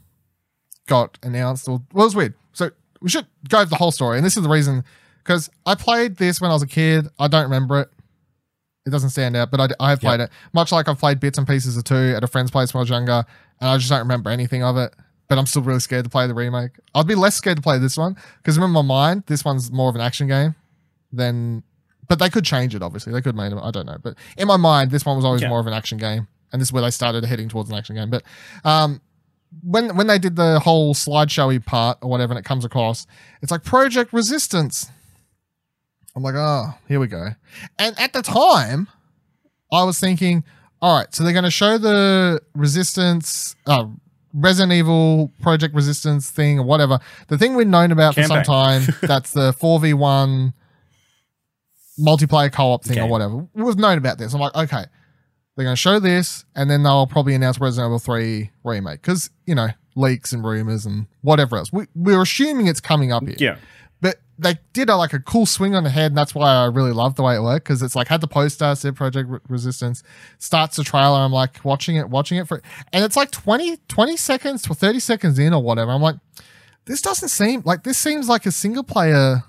got 0.87 1.19
announced. 1.23 1.69
Or 1.69 1.83
well, 1.93 2.05
it 2.05 2.07
was 2.07 2.17
weird. 2.17 2.35
So 2.53 2.71
we 3.01 3.11
should 3.11 3.27
go 3.49 3.61
over 3.61 3.71
the 3.71 3.77
whole 3.77 3.93
story, 3.93 4.17
and 4.17 4.25
this 4.25 4.37
is 4.37 4.43
the 4.43 4.49
reason 4.49 4.85
because 5.23 5.51
I 5.67 5.75
played 5.75 6.17
this 6.17 6.41
when 6.41 6.51
I 6.51 6.55
was 6.55 6.62
a 6.62 6.67
kid. 6.69 7.09
I 7.19 7.29
don't 7.29 7.45
remember 7.45 7.81
it. 7.81 7.89
It 8.87 8.91
doesn't 8.91 9.11
stand 9.11 9.35
out, 9.37 9.51
but 9.51 9.61
I, 9.61 9.69
I 9.81 9.91
have 9.91 10.01
played 10.01 10.21
it. 10.21 10.31
Much 10.53 10.71
like 10.71 10.89
I've 10.89 10.99
played 10.99 11.19
bits 11.19 11.39
and 11.39 11.47
pieces 11.47 11.77
of 11.77 11.83
two 11.83 12.14
at 12.17 12.23
a 12.23 12.29
friend's 12.29 12.53
place 12.53 12.73
when 12.73 12.79
I 12.79 12.83
was 12.83 12.91
younger, 12.91 13.25
and 13.61 13.69
I 13.69 13.77
just 13.79 13.91
don't 13.91 13.99
remember 13.99 14.31
anything 14.31 14.62
of 14.62 14.77
it. 14.77 14.95
But 15.29 15.39
I'm 15.39 15.47
still 15.47 15.62
really 15.62 15.81
scared 15.81 16.05
to 16.05 16.11
play 16.11 16.27
the 16.27 16.35
remake. 16.35 16.72
I'd 16.95 17.07
be 17.07 17.14
less 17.16 17.35
scared 17.35 17.57
to 17.57 17.62
play 17.62 17.79
this 17.79 17.97
one 17.97 18.16
because 18.39 18.57
in 18.57 18.70
my 18.70 18.83
mind, 18.83 19.24
this 19.27 19.45
one's 19.45 19.72
more 19.72 19.89
of 19.89 19.95
an 19.97 20.01
action 20.01 20.29
game 20.29 20.55
than. 21.12 21.62
But 22.09 22.20
they 22.20 22.31
could 22.31 22.45
change 22.45 22.74
it. 22.77 22.83
Obviously, 22.83 23.12
they 23.12 23.20
could 23.20 23.35
make 23.35 23.51
it. 23.51 23.59
I 23.61 23.72
don't 23.72 23.87
know. 23.87 23.97
But 24.01 24.14
in 24.39 24.47
my 24.47 24.57
mind, 24.57 24.93
this 24.93 25.05
one 25.05 25.16
was 25.16 25.24
always 25.24 25.43
Yeah. 25.43 25.49
more 25.49 25.59
of 25.59 25.66
an 25.66 25.72
action 25.72 25.99
game, 25.99 26.29
and 26.53 26.61
this 26.62 26.68
is 26.68 26.72
where 26.72 26.83
they 26.83 26.91
started 26.93 27.24
heading 27.24 27.49
towards 27.49 27.68
an 27.68 27.77
action 27.77 27.97
game. 27.97 28.11
But 28.11 28.22
um, 28.64 29.01
when 29.64 29.97
when 29.97 30.07
they 30.07 30.18
did 30.20 30.37
the 30.37 30.61
whole 30.61 30.95
slideshowy 30.95 31.64
part 31.66 31.99
or 32.03 32.09
whatever, 32.09 32.33
and 32.33 32.39
it 32.39 32.45
comes 32.45 32.64
across, 32.64 33.09
it's 33.43 33.51
like 33.51 33.64
Project 33.64 34.12
Resistance. 34.12 34.89
I'm 36.14 36.22
like, 36.22 36.35
oh, 36.37 36.74
here 36.87 37.01
we 37.01 37.09
go. 37.09 37.31
And 37.79 37.99
at 37.99 38.12
the 38.12 38.22
time, 38.22 38.87
I 39.72 39.83
was 39.83 39.99
thinking, 39.99 40.45
all 40.81 40.97
right, 40.97 41.12
so 41.12 41.24
they're 41.24 41.33
going 41.33 41.45
to 41.45 41.51
show 41.51 41.77
the 41.77 42.41
Resistance, 42.55 43.57
uh, 43.66 43.87
Resident 44.39 44.72
Evil 44.72 45.32
Project 45.41 45.74
Resistance 45.74 46.30
thing 46.30 46.59
or 46.59 46.62
whatever. 46.64 46.99
The 47.28 47.39
thing 47.39 47.57
we've 47.57 47.66
known 47.66 47.91
about 47.91 48.14
for 48.14 48.20
some 48.28 48.43
time, 48.45 48.82
that's 49.03 49.32
the 49.32 49.53
4v1 49.53 50.53
multiplayer 51.99 52.53
co 52.53 52.72
op 52.72 52.84
thing 52.84 52.99
or 53.05 53.09
whatever. 53.09 53.47
We've 53.55 53.76
known 53.76 53.99
about 53.99 54.18
this. 54.18 54.34
I'm 54.34 54.41
like, 54.41 54.55
okay, 54.55 54.84
they're 55.57 55.64
going 55.64 55.74
to 55.74 55.80
show 55.80 55.99
this 55.99 56.45
and 56.55 56.70
then 56.70 56.82
they'll 56.82 57.07
probably 57.07 57.34
announce 57.34 57.59
Resident 57.59 57.89
Evil 57.89 57.99
3 57.99 58.51
remake 58.64 59.01
because, 59.01 59.30
you 59.47 59.55
know, 59.55 59.68
leaks 59.95 60.32
and 60.32 60.45
rumors 60.45 60.84
and 60.84 61.07
whatever 61.22 61.57
else. 61.57 61.72
We, 61.72 61.87
we're 61.95 62.20
assuming 62.20 62.66
it's 62.66 62.80
coming 62.80 63.12
up 63.12 63.26
here. 63.26 63.37
yeah. 63.39 63.57
They 64.39 64.59
did 64.74 64.91
a, 64.91 64.97
like 64.97 65.14
a 65.14 65.18
cool 65.20 65.47
swing 65.47 65.74
on 65.74 65.84
the 65.84 65.91
head, 65.91 66.07
and 66.12 66.18
that's 66.18 66.34
why 66.34 66.51
I 66.55 66.66
really 66.66 66.93
loved 66.93 67.16
the 67.16 67.22
way 67.22 67.37
it 67.37 67.43
worked 67.43 67.64
because 67.64 67.82
it's 67.82 67.97
like 67.97 68.09
had 68.09 68.20
the 68.20 68.28
poster, 68.28 68.74
said 68.74 68.95
Project 68.95 69.30
Re- 69.30 69.39
Resistance, 69.49 70.03
starts 70.39 70.76
the 70.76 70.84
trailer. 70.84 71.18
I'm 71.20 71.32
like 71.32 71.64
watching 71.64 71.97
it, 71.97 72.11
watching 72.11 72.37
it 72.39 72.47
for, 72.47 72.61
and 72.93 73.03
it's 73.05 73.16
like 73.16 73.30
20, 73.30 73.78
20 73.89 74.16
seconds 74.18 74.62
to 74.62 74.74
30 74.74 75.01
seconds 75.01 75.39
in 75.39 75.55
or 75.55 75.62
whatever. 75.62 75.91
I'm 75.91 76.03
like, 76.03 76.16
this 76.84 77.01
doesn't 77.01 77.30
seem 77.30 77.62
like 77.64 77.82
this 77.84 77.97
seems 77.99 78.28
like 78.28 78.45
a 78.45 78.53
single 78.53 78.84
player 78.84 79.43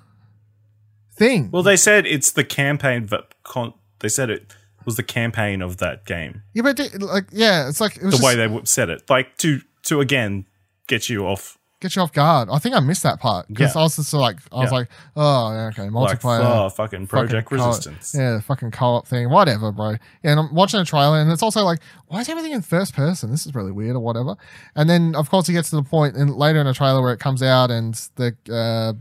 thing. 1.15 1.49
Well, 1.51 1.63
they 1.63 1.77
said 1.77 2.05
it's 2.05 2.31
the 2.31 2.43
campaign, 2.43 3.05
but 3.09 3.33
con- 3.43 3.73
they 3.99 4.09
said 4.09 4.29
it 4.29 4.53
was 4.85 4.95
the 4.95 5.03
campaign 5.03 5.61
of 5.61 5.77
that 5.77 6.05
game. 6.05 6.43
yeah, 6.53 6.61
but 6.61 6.79
like, 7.01 7.25
yeah, 7.31 7.67
it's 7.67 7.81
like 7.81 7.97
it 7.97 8.03
was 8.03 8.13
The 8.13 8.17
just, 8.17 8.23
way 8.23 8.35
they 8.47 8.61
said 8.63 8.89
it, 8.89 9.09
like 9.09 9.38
to 9.39 9.59
to 9.83 9.99
again 9.99 10.45
get 10.88 11.09
you 11.09 11.25
off. 11.25 11.56
Get 11.80 11.95
you 11.95 12.01
off 12.01 12.11
guard. 12.11 12.49
I 12.51 12.57
think 12.57 12.75
I 12.75 12.80
missed 12.80 13.03
that 13.03 13.19
part 13.19 13.47
because 13.47 13.75
Yeah. 13.75 13.82
I 13.82 13.84
was 13.84 13.95
just 13.97 14.11
like, 14.13 14.38
I 14.51 14.55
was 14.61 14.71
Yeah. 14.71 14.78
like, 14.80 14.89
oh, 15.15 15.47
okay, 15.71 15.89
Like, 15.89 16.25
oh, 16.25 16.69
fucking 16.69 17.05
Project 17.07 17.49
fucking 17.49 17.65
Resistance. 17.65 18.15
yeah, 18.17 18.39
fucking 18.39 18.71
co-op 18.71 19.07
thing, 19.07 19.30
whatever, 19.30 19.71
bro. 19.71 19.91
Yeah, 19.91 20.32
and 20.32 20.39
I'm 20.39 20.55
watching 20.55 20.80
a 20.80 20.86
trailer, 20.86 21.19
and 21.19 21.32
it's 21.32 21.43
also 21.43 21.63
like, 21.63 21.80
why 22.07 22.21
is 22.21 22.30
everything 22.30 22.53
in 22.53 22.63
first 22.63 22.95
person? 22.95 23.30
This 23.30 23.45
is 23.45 23.53
really 23.53 23.71
weird, 23.71 23.95
or 23.95 23.99
whatever. 23.99 24.36
And 24.75 24.89
then, 24.89 25.13
of 25.15 25.30
course, 25.30 25.45
he 25.47 25.53
gets 25.53 25.69
to 25.69 25.75
the 25.75 25.84
point, 25.84 26.15
and 26.15 26.36
later 26.36 26.59
in 26.59 26.65
a 26.67 26.73
trailer 26.73 27.01
where 27.01 27.13
it 27.13 27.19
comes 27.19 27.43
out, 27.43 27.69
and 27.69 27.93
the 28.15 28.36
uh, 28.51 28.93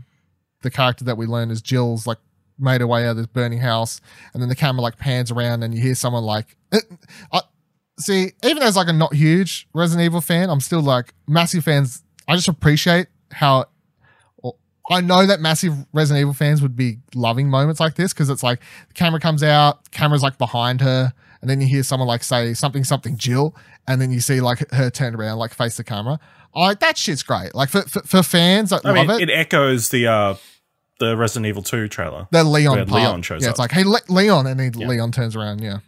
the 0.61 0.69
character 0.69 1.03
that 1.05 1.17
we 1.17 1.25
learn 1.25 1.49
is 1.51 1.61
Jill's 1.61 2.05
like 2.05 2.17
made 2.59 2.81
her 2.81 2.87
way 2.87 3.05
out 3.05 3.11
of 3.11 3.17
this 3.17 3.27
burning 3.27 3.59
house, 3.59 4.01
and 4.33 4.41
then 4.41 4.49
the 4.49 4.55
camera 4.55 4.81
like 4.81 4.97
pans 4.97 5.31
around, 5.31 5.63
and 5.63 5.73
you 5.73 5.81
hear 5.81 5.95
someone 5.95 6.23
like, 6.23 6.55
I, 7.31 7.41
see, 7.99 8.33
even 8.43 8.61
as 8.61 8.75
like 8.75 8.87
a 8.87 8.93
not 8.93 9.13
huge 9.15 9.67
Resident 9.73 10.05
Evil 10.05 10.21
fan, 10.21 10.49
I'm 10.51 10.59
still 10.61 10.81
like 10.81 11.13
massive 11.27 11.63
fans. 11.63 12.03
I 12.27 12.35
just 12.35 12.47
appreciate 12.47 13.07
how 13.31 13.65
I 14.89 15.01
know 15.01 15.25
that 15.25 15.41
massive 15.41 15.73
Resident 15.91 16.21
Evil 16.21 16.33
fans 16.33 16.61
would 16.61 16.75
be 16.75 16.99
loving 17.13 17.49
moments 17.49 17.79
like 17.79 17.95
this 17.95 18.13
because 18.13 18.29
it's 18.29 18.43
like 18.43 18.61
the 18.87 18.93
camera 18.93 19.19
comes 19.19 19.43
out, 19.43 19.91
camera's 19.91 20.23
like 20.23 20.37
behind 20.37 20.79
her, 20.81 21.11
and 21.41 21.49
then 21.49 21.59
you 21.59 21.67
hear 21.67 21.83
someone 21.83 22.07
like 22.07 22.23
say 22.23 22.53
something, 22.53 22.83
something 22.85 23.17
Jill, 23.17 23.53
and 23.87 24.01
then 24.01 24.11
you 24.11 24.21
see 24.21 24.39
like 24.39 24.69
her 24.71 24.89
turn 24.89 25.13
around, 25.13 25.39
like 25.39 25.53
face 25.53 25.75
the 25.77 25.83
camera. 25.83 26.19
I 26.55 26.73
that 26.75 26.97
shit's 26.97 27.21
great. 27.21 27.53
Like 27.53 27.69
for 27.69 27.81
for, 27.81 28.01
for 28.03 28.23
fans 28.23 28.69
that 28.69 28.85
I 28.85 28.91
love 28.93 29.07
mean, 29.07 29.21
it, 29.21 29.29
it 29.29 29.33
echoes 29.33 29.89
the 29.89 30.07
uh 30.07 30.35
the 30.99 31.17
Resident 31.17 31.47
Evil 31.47 31.63
Two 31.63 31.87
trailer. 31.89 32.27
the 32.31 32.43
Leon 32.45 32.77
part. 32.85 32.89
Leon 33.01 33.21
shows 33.23 33.43
yeah, 33.43 33.49
it's 33.49 33.59
like 33.59 33.71
hey 33.71 33.83
Le- 33.83 33.99
Leon, 34.07 34.47
and 34.47 34.57
then 34.59 34.71
Yeah. 34.73 34.87
Leon 34.87 35.11
turns 35.11 35.35
around. 35.35 35.61
Yeah. 35.61 35.79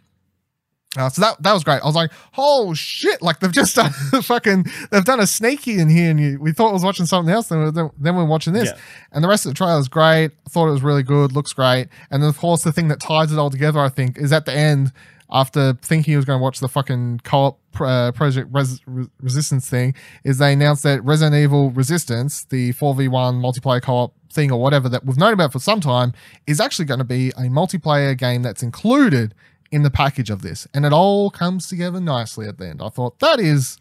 Uh, 0.98 1.08
so 1.08 1.22
that 1.22 1.40
that 1.40 1.52
was 1.52 1.62
great. 1.62 1.80
I 1.82 1.86
was 1.86 1.94
like, 1.94 2.10
oh 2.36 2.74
shit! 2.74 3.22
Like 3.22 3.38
they've 3.38 3.52
just 3.52 3.76
done 3.76 3.92
fucking 4.22 4.66
they've 4.90 5.04
done 5.04 5.20
a 5.20 5.26
sneaky 5.26 5.78
in 5.78 5.88
here, 5.88 6.10
and 6.10 6.18
you, 6.18 6.40
we 6.40 6.50
thought 6.52 6.70
I 6.70 6.72
was 6.72 6.82
watching 6.82 7.06
something 7.06 7.32
else, 7.32 7.46
then 7.46 7.60
we're, 7.60 7.90
then 7.96 8.16
we're 8.16 8.24
watching 8.24 8.54
this. 8.54 8.70
Yeah. 8.70 8.78
And 9.12 9.22
the 9.22 9.28
rest 9.28 9.46
of 9.46 9.50
the 9.50 9.54
trailer 9.54 9.78
is 9.78 9.86
great. 9.86 10.32
I 10.46 10.50
thought 10.50 10.66
it 10.66 10.72
was 10.72 10.82
really 10.82 11.04
good, 11.04 11.30
looks 11.30 11.52
great. 11.52 11.86
And 12.10 12.22
then 12.22 12.28
of 12.28 12.38
course 12.38 12.64
the 12.64 12.72
thing 12.72 12.88
that 12.88 12.98
ties 12.98 13.30
it 13.30 13.38
all 13.38 13.50
together, 13.50 13.78
I 13.78 13.88
think, 13.88 14.18
is 14.18 14.32
at 14.32 14.46
the 14.46 14.52
end. 14.52 14.92
After 15.32 15.74
thinking 15.74 16.10
he 16.10 16.16
was 16.16 16.24
going 16.24 16.40
to 16.40 16.42
watch 16.42 16.58
the 16.58 16.66
fucking 16.66 17.20
co-op 17.22 17.60
uh, 17.80 18.10
Project 18.10 18.48
Res- 18.50 18.80
Resistance 19.20 19.70
thing, 19.70 19.94
is 20.24 20.38
they 20.38 20.54
announced 20.54 20.82
that 20.82 21.04
Resident 21.04 21.36
Evil 21.36 21.70
Resistance, 21.70 22.46
the 22.46 22.72
4v1 22.72 23.40
multiplayer 23.40 23.80
co-op 23.80 24.12
thing 24.32 24.50
or 24.50 24.60
whatever 24.60 24.88
that 24.88 25.04
we've 25.04 25.16
known 25.16 25.32
about 25.32 25.52
for 25.52 25.60
some 25.60 25.80
time, 25.80 26.14
is 26.48 26.60
actually 26.60 26.86
going 26.86 26.98
to 26.98 27.04
be 27.04 27.28
a 27.28 27.42
multiplayer 27.42 28.18
game 28.18 28.42
that's 28.42 28.60
included 28.64 29.32
in 29.70 29.82
the 29.82 29.90
package 29.90 30.30
of 30.30 30.42
this. 30.42 30.66
And 30.74 30.84
it 30.84 30.92
all 30.92 31.30
comes 31.30 31.68
together 31.68 32.00
nicely 32.00 32.46
at 32.46 32.58
the 32.58 32.68
end. 32.68 32.82
I 32.82 32.88
thought 32.88 33.18
that 33.20 33.40
is 33.40 33.78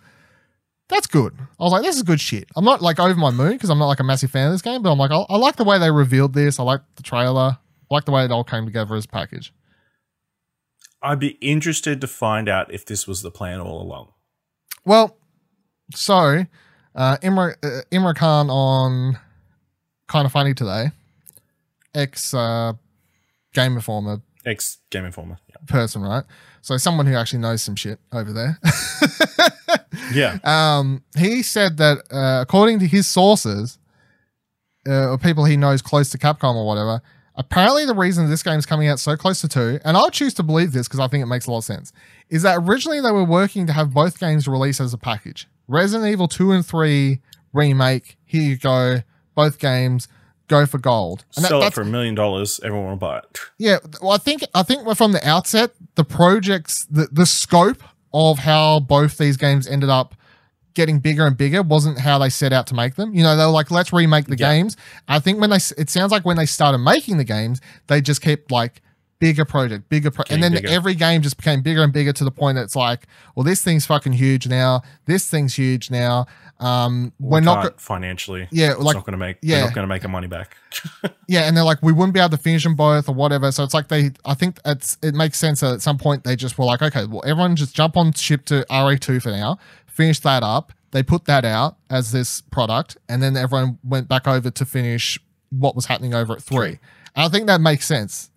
that's 0.90 1.08
good. 1.08 1.36
I 1.60 1.64
was 1.64 1.72
like, 1.72 1.84
this 1.84 1.96
is 1.96 2.04
good 2.04 2.20
shit. 2.20 2.50
I'm 2.56 2.66
not 2.66 2.82
like 2.82 3.00
over 3.00 3.14
my 3.16 3.32
moon 3.32 3.54
because 3.54 3.70
I'm 3.70 3.78
not 3.78 3.88
like 3.88 4.00
a 4.00 4.04
massive 4.04 4.32
fan 4.32 4.48
of 4.48 4.54
this 4.54 4.62
game, 4.62 4.82
but 4.82 4.92
I'm 4.92 4.98
like, 4.98 5.12
I, 5.12 5.24
I 5.30 5.38
like 5.38 5.56
the 5.56 5.64
way 5.64 5.78
they 5.78 5.92
revealed 5.92 6.34
this. 6.34 6.60
I 6.60 6.64
like 6.64 6.82
the 6.96 7.04
trailer. 7.04 7.58
I 7.60 7.94
like 7.94 8.06
the 8.06 8.12
way 8.12 8.26
it 8.26 8.32
all 8.32 8.44
came 8.44 8.66
together 8.66 8.96
as 8.96 9.06
a 9.06 9.08
package. 9.08 9.54
I'd 11.02 11.20
be 11.20 11.38
interested 11.42 12.02
to 12.02 12.08
find 12.08 12.50
out 12.50 12.74
if 12.74 12.86
this 12.86 13.08
was 13.08 13.22
the 13.22 13.32
plan 13.32 13.60
all 13.60 13.82
along. 13.82 14.12
Well, 14.84 15.18
so 15.96 16.46
uh, 16.96 17.18
Imran, 17.18 17.56
uh, 17.64 17.82
Imran 17.92 18.16
Khan 18.16 18.50
on 18.50 19.20
Kind 20.08 20.26
of 20.26 20.32
Funny 20.32 20.54
today, 20.54 20.92
ex 21.94 22.34
uh, 22.34 22.74
Game 23.54 23.76
Informer 23.76 24.22
Ex 24.46 24.78
Game 24.90 25.06
Informer. 25.06 25.38
person, 25.68 26.02
right? 26.02 26.24
So 26.62 26.78
someone 26.78 27.06
who 27.06 27.16
actually 27.16 27.40
knows 27.40 27.62
some 27.62 27.76
shit 27.76 28.00
over 28.12 28.32
there. 28.34 28.60
Yeah. 30.14 30.40
um, 30.44 31.04
he 31.18 31.44
said 31.44 31.78
that 31.78 32.00
uh, 32.12 32.42
according 32.42 32.80
to 32.80 32.88
his 32.88 33.08
sources, 33.08 33.78
uh, 34.88 35.10
or 35.12 35.18
people 35.18 35.46
he 35.46 35.56
knows 35.58 35.82
close 35.82 36.10
to 36.12 36.18
Capcom 36.18 36.56
or 36.56 36.66
whatever, 36.66 37.02
apparently 37.36 37.86
the 37.86 37.94
reason 37.94 38.28
this 38.30 38.42
game's 38.42 38.66
coming 38.66 38.88
out 38.88 39.00
so 39.00 39.16
close 39.16 39.42
to 39.42 39.48
two, 39.48 39.80
and 39.86 39.96
I'll 39.98 40.10
choose 40.10 40.34
to 40.36 40.44
believe 40.44 40.72
this 40.72 40.88
because 40.88 41.00
I 41.00 41.08
think 41.08 41.22
it 41.22 41.28
makes 41.28 41.46
a 41.48 41.52
lot 41.52 41.60
of 41.60 41.64
sense, 41.66 41.92
is 42.30 42.42
that 42.44 42.58
originally 42.60 43.02
they 43.02 43.12
were 43.12 43.24
working 43.24 43.68
to 43.68 43.74
have 43.74 43.94
both 43.94 44.20
games 44.20 44.48
released 44.48 44.80
as 44.80 44.94
a 44.94 44.98
package. 44.98 45.48
Resident 45.68 46.10
Evil 46.12 46.28
2 46.28 46.52
and 46.54 46.66
3 46.66 47.20
remake, 47.54 48.18
here 48.26 48.42
you 48.42 48.58
go, 48.58 49.02
both 49.36 49.60
games, 49.60 50.08
go 50.50 50.66
for 50.66 50.78
gold. 50.78 51.24
And 51.38 51.46
that- 51.46 51.50
Sell 51.50 51.64
it 51.64 51.74
for 51.74 51.82
a 51.82 51.86
million 51.86 52.16
dollars, 52.16 52.60
everyone 52.64 52.90
will 52.90 52.96
buy 52.98 53.20
it. 53.20 53.40
yeah, 53.58 53.78
well, 54.02 54.12
I 54.12 54.18
think 54.18 54.44
I 54.54 54.64
think 54.64 54.86
from 54.98 55.14
the 55.14 55.26
outset, 55.28 55.72
the 55.96 56.04
projects, 56.04 56.86
the 56.92 57.08
the 57.12 57.26
scope 57.26 57.82
of 58.14 58.40
how 58.40 58.80
both 58.82 59.18
these 59.18 59.38
games 59.38 59.68
ended 59.68 59.90
up 59.90 60.16
getting 60.74 61.00
bigger 61.00 61.26
and 61.28 61.36
bigger 61.38 61.62
wasn't 61.62 62.00
how 62.00 62.18
they 62.20 62.30
set 62.30 62.52
out 62.54 62.66
to 62.68 62.74
make 62.76 62.96
them. 62.96 63.14
You 63.14 63.24
know, 63.24 63.36
they 63.36 63.44
were 63.46 63.52
like, 63.52 63.70
let's 63.72 63.92
remake 63.94 64.26
the 64.28 64.38
Yeah. 64.38 64.52
games. 64.54 64.78
I 65.08 65.20
think 65.20 65.40
when 65.42 65.50
they, 65.50 65.58
it 65.78 65.90
sounds 65.90 66.12
like 66.12 66.26
when 66.26 66.38
they 66.38 66.46
started 66.46 66.78
making 66.80 67.18
the 67.18 67.24
games, 67.24 67.60
they 67.88 68.02
just 68.02 68.22
kept 68.22 68.50
like 68.52 68.82
bigger 69.20 69.44
project, 69.46 69.90
bigger, 69.90 70.12
pro- 70.12 70.24
and 70.30 70.42
then 70.42 70.54
bigger. 70.54 70.70
every 70.70 70.96
game 70.96 71.22
just 71.22 71.38
became 71.38 71.62
bigger 71.62 71.84
and 71.84 71.92
bigger 71.92 72.14
to 72.14 72.24
the 72.24 72.32
point 72.32 72.56
that 72.56 72.64
it's 72.64 72.76
like, 72.76 73.06
well, 73.36 73.44
this 73.44 73.62
thing's 73.62 73.86
fucking 73.86 74.14
huge 74.14 74.48
now. 74.48 74.82
This 75.06 75.30
thing's 75.30 75.56
huge 75.56 75.92
now. 75.92 76.26
Um, 76.60 77.14
we're 77.20 77.40
We 77.40 77.46
not, 77.46 77.62
can't 77.64 77.74
go- 77.76 77.80
financially. 77.80 78.48
yeah, 78.52 78.72
It's 78.72 78.80
like 78.80 78.96
not 78.96 79.06
going 79.06 79.14
to 79.14 79.18
make. 79.18 79.38
yeah. 79.42 79.62
Not 79.62 79.74
going 79.74 79.84
to 79.84 79.88
make 79.88 80.04
our 80.04 80.10
money 80.12 80.28
back. 80.28 80.56
yeah, 81.28 81.42
and 81.42 81.56
they're 81.56 81.64
like, 81.64 81.82
we 81.82 81.92
wouldn't 81.94 82.14
be 82.14 82.20
able 82.20 82.30
to 82.30 82.38
finish 82.38 82.64
them 82.64 82.76
both 82.76 83.08
or 83.10 83.16
whatever. 83.16 83.52
So 83.52 83.64
it's 83.64 83.74
like 83.74 83.88
they, 83.90 84.12
I 84.26 84.34
think 84.34 84.60
it's 84.66 84.98
it 85.02 85.14
makes 85.16 85.38
sense 85.38 85.60
that 85.62 85.74
at 85.74 85.82
some 85.82 85.98
point 85.98 86.24
they 86.24 86.36
just 86.36 86.58
were 86.58 86.66
like, 86.66 86.82
okay, 86.82 87.06
well, 87.06 87.22
everyone 87.26 87.56
just 87.56 87.76
jump 87.76 87.98
on 87.98 88.14
ship 88.14 88.46
to 88.46 88.66
RE2 88.70 89.22
for 89.22 89.30
now, 89.32 89.58
finish 89.86 90.20
that 90.22 90.44
up. 90.44 90.74
They 90.92 91.04
put 91.04 91.26
that 91.26 91.46
out 91.46 91.78
as 91.90 92.12
this 92.12 92.42
product, 92.42 92.98
and 93.08 93.22
then 93.22 93.38
everyone 93.38 93.78
went 93.84 94.08
back 94.08 94.28
over 94.28 94.50
to 94.50 94.66
finish 94.66 95.20
what 95.52 95.76
was 95.76 95.86
happening 95.86 96.14
over 96.14 96.34
at 96.34 96.42
three. 96.42 96.80
And 97.16 97.26
I 97.26 97.30
think 97.30 97.48
that 97.48 97.62
makes 97.62 97.86
sense. 97.86 98.32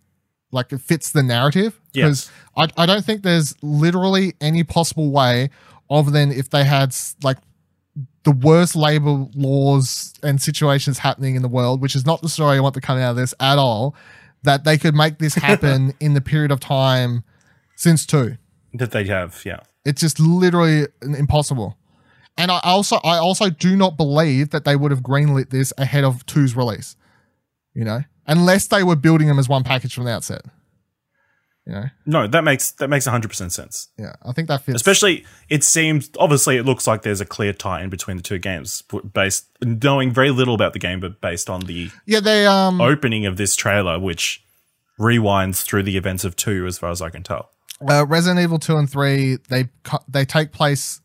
Like 0.53 0.73
it 0.73 0.81
fits 0.81 1.11
the 1.11 1.23
narrative 1.23 1.81
because 1.93 2.31
I, 2.57 2.69
I 2.77 2.87
don't 2.87 3.05
think 3.05 3.23
there's 3.23 3.55
literally 3.63 4.35
any 4.41 4.63
possible 4.65 5.11
way 5.11 5.51
other 5.91 6.11
than 6.11 6.31
if 6.31 6.51
they 6.51 6.65
had 6.65 6.95
like 7.23 7.39
the 8.25 8.33
worst 8.33 8.77
labor 8.77 9.27
laws 9.35 10.15
and 10.23 10.41
situations 10.41 10.99
happening 10.99 11.35
in 11.35 11.43
the 11.43 11.49
world, 11.49 11.81
which 11.81 11.97
is 11.97 12.07
not 12.07 12.23
the 12.23 12.29
story 12.29 12.57
I 12.57 12.61
want 12.61 12.75
to 12.75 12.81
come 12.81 12.99
out 12.99 13.11
of 13.11 13.17
this 13.17 13.35
at 13.41 13.59
all, 13.59 13.95
that 14.43 14.65
they 14.65 14.79
could 14.79 14.95
make 14.95 15.19
this 15.19 15.35
happen 15.49 15.95
in 16.01 16.15
the 16.15 16.21
period 16.21 16.51
of 16.51 16.61
time 16.61 17.25
since 17.77 18.07
two. 18.07 18.37
that 18.75 18.91
they 18.93 19.05
have. 19.05 19.43
Yeah. 19.45 19.61
It's 19.85 20.01
just 20.01 20.21
literally 20.21 20.87
impossible. 21.03 21.77
And 22.39 22.51
I 22.51 22.61
also 22.63 22.97
I 23.05 23.19
also 23.19 23.51
do 23.51 23.77
not 23.77 23.97
believe 23.97 24.51
that 24.51 24.65
they 24.65 24.77
would 24.77 24.91
have 24.91 25.01
greenlit 25.01 25.51
this 25.51 25.73
ahead 25.77 26.05
of 26.05 26.25
two's 26.27 26.57
release. 26.57 26.97
You 27.75 27.85
know? 27.85 28.03
Unless 28.27 28.69
they 28.69 28.83
were 28.83 28.97
building 28.97 29.27
them 29.29 29.39
as 29.39 29.49
one 29.49 29.65
package 29.65 29.95
from 29.95 30.05
the 30.05 30.13
outset. 30.13 30.43
You 31.67 31.73
know? 31.75 31.85
No, 32.07 32.27
that 32.27 32.43
makes 32.43 32.73
that 32.73 32.89
makes 32.89 33.07
hundred 33.07 33.29
percent 33.29 33.53
sense. 33.53 33.89
Yeah. 33.97 34.15
I 34.25 34.33
think 34.33 34.49
that 34.49 34.63
fits. 34.63 34.75
Especially, 34.77 35.25
it 35.49 35.63
seems 35.63 36.11
obviously 36.19 36.57
it 36.57 36.65
looks 36.65 36.87
like 36.89 37.03
there's 37.03 37.21
a 37.21 37.25
clear 37.25 37.53
tie 37.53 37.83
in 37.83 37.89
between 37.91 38.17
the 38.17 38.23
two 38.23 38.39
games, 38.39 38.83
based 39.13 39.47
knowing 39.63 40.11
very 40.13 40.31
little 40.31 40.55
about 40.55 40.73
the 40.73 40.79
game, 40.81 40.99
but 40.99 41.21
based 41.21 41.49
on 41.49 41.61
the 41.63 41.91
yeah, 42.05 42.19
they 42.21 42.47
um 42.47 42.81
opening 42.81 43.27
of 43.27 43.37
this 43.37 43.55
trailer, 43.55 43.99
which 43.99 44.43
rewinds 44.99 45.63
through 45.63 45.85
the 45.85 45.97
events 45.97 46.25
of 46.25 46.35
two, 46.35 46.67
as 46.67 46.79
far 46.79 46.91
as 46.91 47.01
I 47.01 47.11
can 47.11 47.23
tell. 47.23 47.51
uh, 47.89 48.07
Resident 48.07 48.41
Evil 48.41 48.59
2 48.59 48.77
and 48.77 48.91
3 48.91 49.39
they 49.49 49.69
they 50.09 50.25
take 50.25 50.51
place 50.53 51.01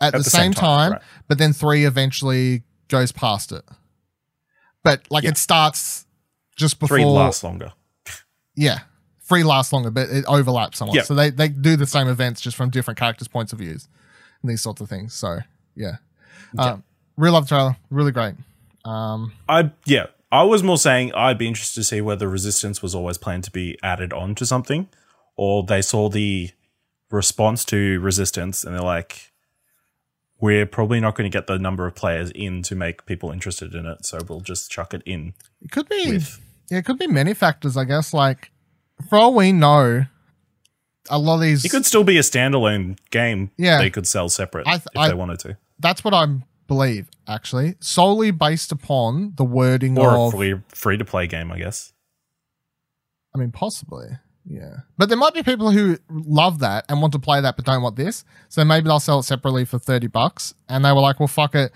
at, 0.00 0.12
the, 0.14 0.24
same, 0.24 0.52
time, 0.54 0.92
right. 0.92 1.02
but 1.28 1.36
then 1.36 1.52
3 1.52 1.84
eventually 1.84 2.62
goes 2.88 3.12
past 3.12 3.52
it. 3.52 3.64
But 4.82 5.02
like 5.10 5.24
Yeah. 5.24 5.30
it 5.30 5.36
starts 5.36 6.06
just 6.56 6.78
before 6.78 6.96
Three 6.96 7.04
lasts 7.04 7.44
longer. 7.44 7.72
Yeah. 8.54 8.80
3 9.22 9.44
lasts 9.44 9.72
longer, 9.72 9.90
but 9.90 10.08
it 10.08 10.24
overlaps 10.26 10.78
somewhat. 10.78 10.96
Yeah. 10.96 11.02
So 11.02 11.14
they 11.14 11.30
they 11.30 11.48
do 11.48 11.76
the 11.76 11.86
same 11.86 12.08
events 12.08 12.40
just 12.40 12.56
from 12.56 12.68
different 12.68 12.98
characters' 12.98 13.28
points 13.28 13.52
of 13.52 13.60
views 13.60 13.88
and 14.42 14.50
these 14.50 14.60
sorts 14.60 14.80
of 14.80 14.88
things. 14.88 15.14
So, 15.14 15.38
yeah. 15.76 15.96
Um, 16.58 16.82
real 17.16 17.34
love 17.34 17.48
trailer, 17.48 17.76
really 17.90 18.10
great. 18.12 18.34
Um 18.84 19.32
I 19.48 19.70
yeah, 19.86 20.06
I 20.32 20.42
was 20.42 20.62
more 20.62 20.78
saying 20.78 21.12
I'd 21.14 21.38
be 21.38 21.46
interested 21.46 21.80
to 21.80 21.84
see 21.84 22.00
whether 22.00 22.28
resistance 22.28 22.82
was 22.82 22.94
always 22.94 23.18
planned 23.18 23.44
to 23.44 23.50
be 23.50 23.78
added 23.82 24.12
on 24.12 24.34
to 24.36 24.46
something, 24.46 24.88
or 25.36 25.62
they 25.62 25.82
saw 25.82 26.08
the 26.08 26.50
response 27.10 27.64
to 27.66 28.00
resistance 28.00 28.64
and 28.64 28.74
they're 28.74 28.82
like, 28.82 29.29
we're 30.40 30.66
probably 30.66 31.00
not 31.00 31.14
going 31.14 31.30
to 31.30 31.36
get 31.36 31.46
the 31.46 31.58
number 31.58 31.86
of 31.86 31.94
players 31.94 32.30
in 32.34 32.62
to 32.62 32.74
make 32.74 33.06
people 33.06 33.30
interested 33.30 33.74
in 33.74 33.86
it, 33.86 34.04
so 34.06 34.18
we'll 34.28 34.40
just 34.40 34.70
chuck 34.70 34.94
it 34.94 35.02
in. 35.06 35.34
it 35.62 35.70
could 35.70 35.88
be 35.88 36.12
With- 36.12 36.40
yeah, 36.70 36.78
it 36.78 36.84
could 36.84 36.98
be 36.98 37.06
many 37.06 37.34
factors, 37.34 37.76
I 37.76 37.84
guess 37.84 38.12
like 38.14 38.50
for 39.08 39.18
all 39.18 39.34
we 39.34 39.52
know 39.52 40.04
a 41.08 41.18
lot 41.18 41.36
of 41.36 41.40
these 41.40 41.64
It 41.64 41.70
could 41.70 41.84
still 41.86 42.04
be 42.04 42.16
a 42.18 42.22
standalone 42.22 42.98
game. 43.10 43.50
Yeah. 43.56 43.78
they 43.78 43.90
could 43.90 44.06
sell 44.06 44.28
separate 44.28 44.64
th- 44.66 44.76
if 44.76 44.96
I- 44.96 45.08
they 45.08 45.14
wanted 45.14 45.38
to, 45.40 45.56
that's 45.78 46.04
what 46.04 46.14
I 46.14 46.26
believe, 46.68 47.08
actually, 47.26 47.74
solely 47.80 48.30
based 48.30 48.70
upon 48.70 49.32
the 49.36 49.44
wording 49.44 49.98
or 49.98 50.10
a 50.14 50.22
of. 50.26 50.32
free 50.32 50.54
free 50.68 50.96
to 50.96 51.04
play 51.04 51.26
game, 51.26 51.50
I 51.50 51.58
guess. 51.58 51.92
I 53.34 53.38
mean, 53.38 53.50
possibly, 53.50 54.06
yeah. 54.50 54.78
But 54.98 55.08
there 55.08 55.16
might 55.16 55.32
be 55.32 55.42
people 55.44 55.70
who 55.70 55.96
love 56.10 56.58
that 56.58 56.84
and 56.88 57.00
want 57.00 57.12
to 57.12 57.18
play 57.20 57.40
that, 57.40 57.54
but 57.56 57.64
don't 57.64 57.82
want 57.82 57.94
this. 57.96 58.24
So 58.48 58.64
maybe 58.64 58.88
they'll 58.88 58.98
sell 59.00 59.20
it 59.20 59.22
separately 59.22 59.64
for 59.64 59.78
thirty 59.78 60.08
bucks, 60.08 60.52
and 60.68 60.84
they 60.84 60.90
were 60.92 61.00
like, 61.00 61.20
"Well, 61.20 61.28
fuck 61.28 61.54
it." 61.54 61.72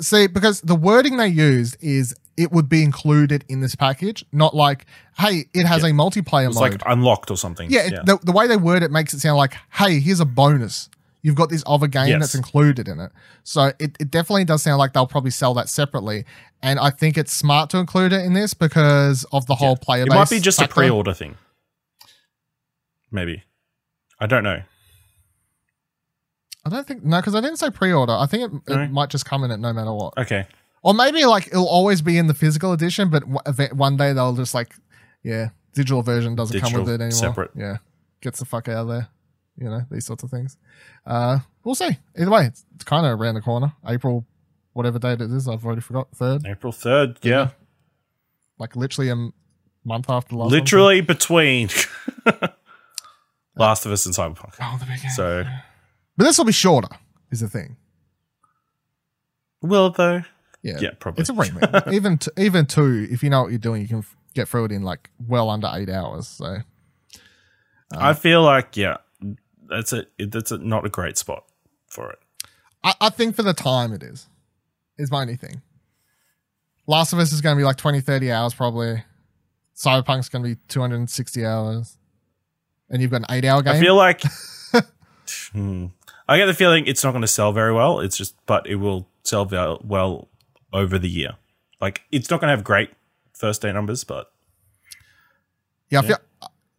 See, 0.00 0.26
because 0.26 0.60
the 0.60 0.76
wording 0.76 1.16
they 1.16 1.26
used 1.28 1.76
is 1.80 2.14
it 2.36 2.52
would 2.52 2.68
be 2.68 2.82
included 2.82 3.44
in 3.48 3.60
this 3.60 3.74
package, 3.74 4.24
not 4.30 4.54
like, 4.54 4.86
"Hey, 5.18 5.46
it 5.54 5.64
has 5.66 5.82
a 5.82 5.90
multiplayer 5.90 6.48
It's 6.48 6.60
mode." 6.60 6.72
like 6.72 6.82
unlocked 6.86 7.30
or 7.30 7.36
something. 7.36 7.70
yeah, 7.70 7.86
it- 7.86 8.06
The, 8.06 8.18
the 8.22 8.32
way 8.32 8.46
they 8.46 8.56
word 8.58 8.82
it 8.82 8.90
makes 8.90 9.14
it 9.14 9.20
sound 9.20 9.38
like, 9.38 9.54
"Hey, 9.72 9.98
here's 10.00 10.20
a 10.20 10.24
bonus." 10.26 10.88
You've 11.22 11.34
got 11.34 11.48
this 11.48 11.64
other 11.66 11.88
game 11.88 12.06
Yes. 12.08 12.20
that's 12.20 12.34
included 12.36 12.86
in 12.86 13.00
it. 13.00 13.10
So 13.42 13.72
it, 13.80 13.96
it 13.98 14.12
definitely 14.12 14.44
does 14.44 14.62
sound 14.62 14.78
like 14.78 14.92
they'll 14.92 15.08
probably 15.08 15.32
sell 15.32 15.54
that 15.54 15.68
separately. 15.68 16.24
And 16.62 16.78
I 16.78 16.90
think 16.90 17.18
it's 17.18 17.32
smart 17.32 17.68
to 17.70 17.78
include 17.78 18.12
it 18.12 18.24
in 18.24 18.32
this 18.34 18.54
because 18.54 19.24
of 19.32 19.46
the 19.46 19.56
whole 19.56 19.76
player 19.76 20.02
it 20.02 20.08
might 20.08 20.30
be 20.30 20.38
just 20.38 20.60
a 20.62 20.68
pre-order 20.68 21.12
thing. 21.14 21.34
Maybe. 23.10 23.42
I 24.20 24.26
don't 24.26 24.42
know. 24.44 24.62
I 26.64 26.68
don't 26.68 26.86
think, 26.86 27.04
no, 27.04 27.18
because 27.18 27.34
I 27.34 27.40
didn't 27.40 27.58
say 27.58 27.70
pre 27.70 27.92
order. 27.92 28.12
I 28.12 28.26
think 28.26 28.52
it, 28.52 28.74
No? 28.74 28.82
it 28.82 28.90
might 28.90 29.08
just 29.10 29.24
come 29.24 29.44
in 29.44 29.50
it 29.50 29.58
no 29.58 29.72
matter 29.72 29.92
what. 29.92 30.18
Okay. 30.18 30.46
Or 30.82 30.94
maybe 30.94 31.24
like 31.24 31.46
it'll 31.48 31.68
always 31.68 32.02
be 32.02 32.18
in 32.18 32.26
the 32.26 32.34
physical 32.34 32.72
edition, 32.72 33.08
but 33.10 33.22
w- 33.30 33.74
one 33.74 33.96
day 33.96 34.12
they'll 34.12 34.34
just 34.34 34.54
like, 34.54 34.74
yeah, 35.22 35.50
digital 35.74 36.02
version 36.02 36.34
doesn't 36.34 36.60
come 36.60 36.72
with 36.72 36.88
it 36.88 36.94
anymore. 37.00 37.10
separate. 37.12 37.50
Yeah. 37.56 37.76
Gets 38.20 38.38
the 38.40 38.44
fuck 38.44 38.68
out 38.68 38.78
of 38.78 38.88
there. 38.88 39.08
You 39.58 39.70
know, 39.70 39.80
these 39.90 40.04
sorts 40.04 40.22
of 40.22 40.30
things. 40.30 40.56
Uh, 41.06 41.38
we'll 41.64 41.74
see. 41.74 41.96
Either 42.18 42.30
way, 42.30 42.46
it's, 42.46 42.64
it's 42.74 42.84
kind 42.84 43.06
of 43.06 43.18
around 43.20 43.36
the 43.36 43.40
corner. 43.40 43.72
April, 43.86 44.26
whatever 44.74 44.98
date 44.98 45.20
it 45.20 45.30
is, 45.30 45.48
I've 45.48 45.64
already 45.64 45.80
forgot. 45.80 46.08
Third. 46.14 46.42
April 46.46 46.72
3rd. 46.72 47.18
Yeah. 47.22 47.50
Like 48.58 48.76
literally 48.76 49.08
a 49.08 49.12
m- 49.12 49.32
month 49.84 50.10
after 50.10 50.34
last. 50.36 50.50
Literally 50.50 51.00
between 51.00 51.68
Last 53.56 53.86
of 53.86 53.92
Us 53.92 54.04
and 54.06 54.14
Cyberpunk. 54.14 54.54
Oh, 54.60 54.76
the 54.78 54.84
beginning. 54.84 55.10
So, 55.10 55.44
But 56.16 56.24
this 56.24 56.38
will 56.38 56.44
be 56.44 56.52
shorter, 56.52 56.88
is 57.30 57.40
the 57.40 57.48
thing. 57.48 57.76
will 59.62 59.86
it 59.88 59.94
though? 59.94 60.22
Yeah. 60.62 60.78
Yeah, 60.80 60.90
probably. 60.98 61.20
It's 61.22 61.30
a 61.30 61.34
remake. 61.34 61.64
even 61.92 62.18
t- 62.18 62.30
even 62.36 62.66
two, 62.66 63.06
if 63.10 63.22
you 63.22 63.30
know 63.30 63.42
what 63.42 63.50
you're 63.50 63.58
doing, 63.58 63.82
you 63.82 63.88
can 63.88 63.98
f- 63.98 64.16
get 64.34 64.48
through 64.48 64.66
it 64.66 64.72
in 64.72 64.82
like 64.82 65.10
well 65.26 65.48
under 65.48 65.70
eight 65.72 65.88
hours. 65.88 66.26
So 66.28 66.44
uh, 66.46 66.58
I 67.92 68.14
feel 68.14 68.42
like, 68.42 68.76
yeah, 68.76 68.96
that's 69.68 69.92
a, 69.92 70.06
it- 70.18 70.32
that's 70.32 70.50
a, 70.50 70.58
not 70.58 70.84
a 70.84 70.88
great 70.88 71.16
spot 71.18 71.44
for 71.88 72.10
it. 72.10 72.18
I, 72.82 72.94
I 73.00 73.08
think 73.10 73.36
for 73.36 73.42
the 73.42 73.54
time 73.54 73.92
it 73.92 74.02
is. 74.02 74.26
Is 74.98 75.10
my 75.10 75.20
only 75.22 75.36
thing. 75.36 75.60
Last 76.86 77.12
of 77.12 77.18
Us 77.18 77.30
is 77.32 77.40
going 77.42 77.54
to 77.54 77.60
be 77.60 77.64
like 77.64 77.76
20, 77.76 78.00
30 78.00 78.32
hours 78.32 78.54
probably. 78.54 79.02
Cyberpunk's 79.76 80.28
going 80.30 80.42
to 80.42 80.50
be 80.50 80.56
260 80.68 81.44
hours. 81.44 81.98
And 82.90 83.02
you've 83.02 83.10
got 83.10 83.22
an 83.22 83.26
eight 83.30 83.44
hour 83.44 83.62
game. 83.62 83.74
I 83.74 83.80
feel 83.80 83.94
like, 83.96 84.22
Hmm. 85.52 85.86
I 86.28 86.38
get 86.38 86.46
the 86.46 86.54
feeling 86.54 86.86
it's 86.86 87.02
not 87.02 87.10
going 87.12 87.22
to 87.22 87.28
sell 87.28 87.52
very 87.52 87.72
well. 87.72 88.00
It's 88.00 88.16
just, 88.16 88.36
but 88.46 88.66
it 88.66 88.76
will 88.76 89.08
sell 89.24 89.44
well, 89.46 89.80
well 89.84 90.28
over 90.72 90.98
the 90.98 91.08
year. 91.08 91.30
Like, 91.80 92.02
it's 92.12 92.30
not 92.30 92.40
going 92.40 92.48
to 92.50 92.56
have 92.56 92.64
great 92.64 92.90
first 93.32 93.62
day 93.62 93.72
numbers, 93.72 94.04
but 94.04 94.30
yeah, 95.90 96.00
I 96.00 96.06
feel. 96.06 96.16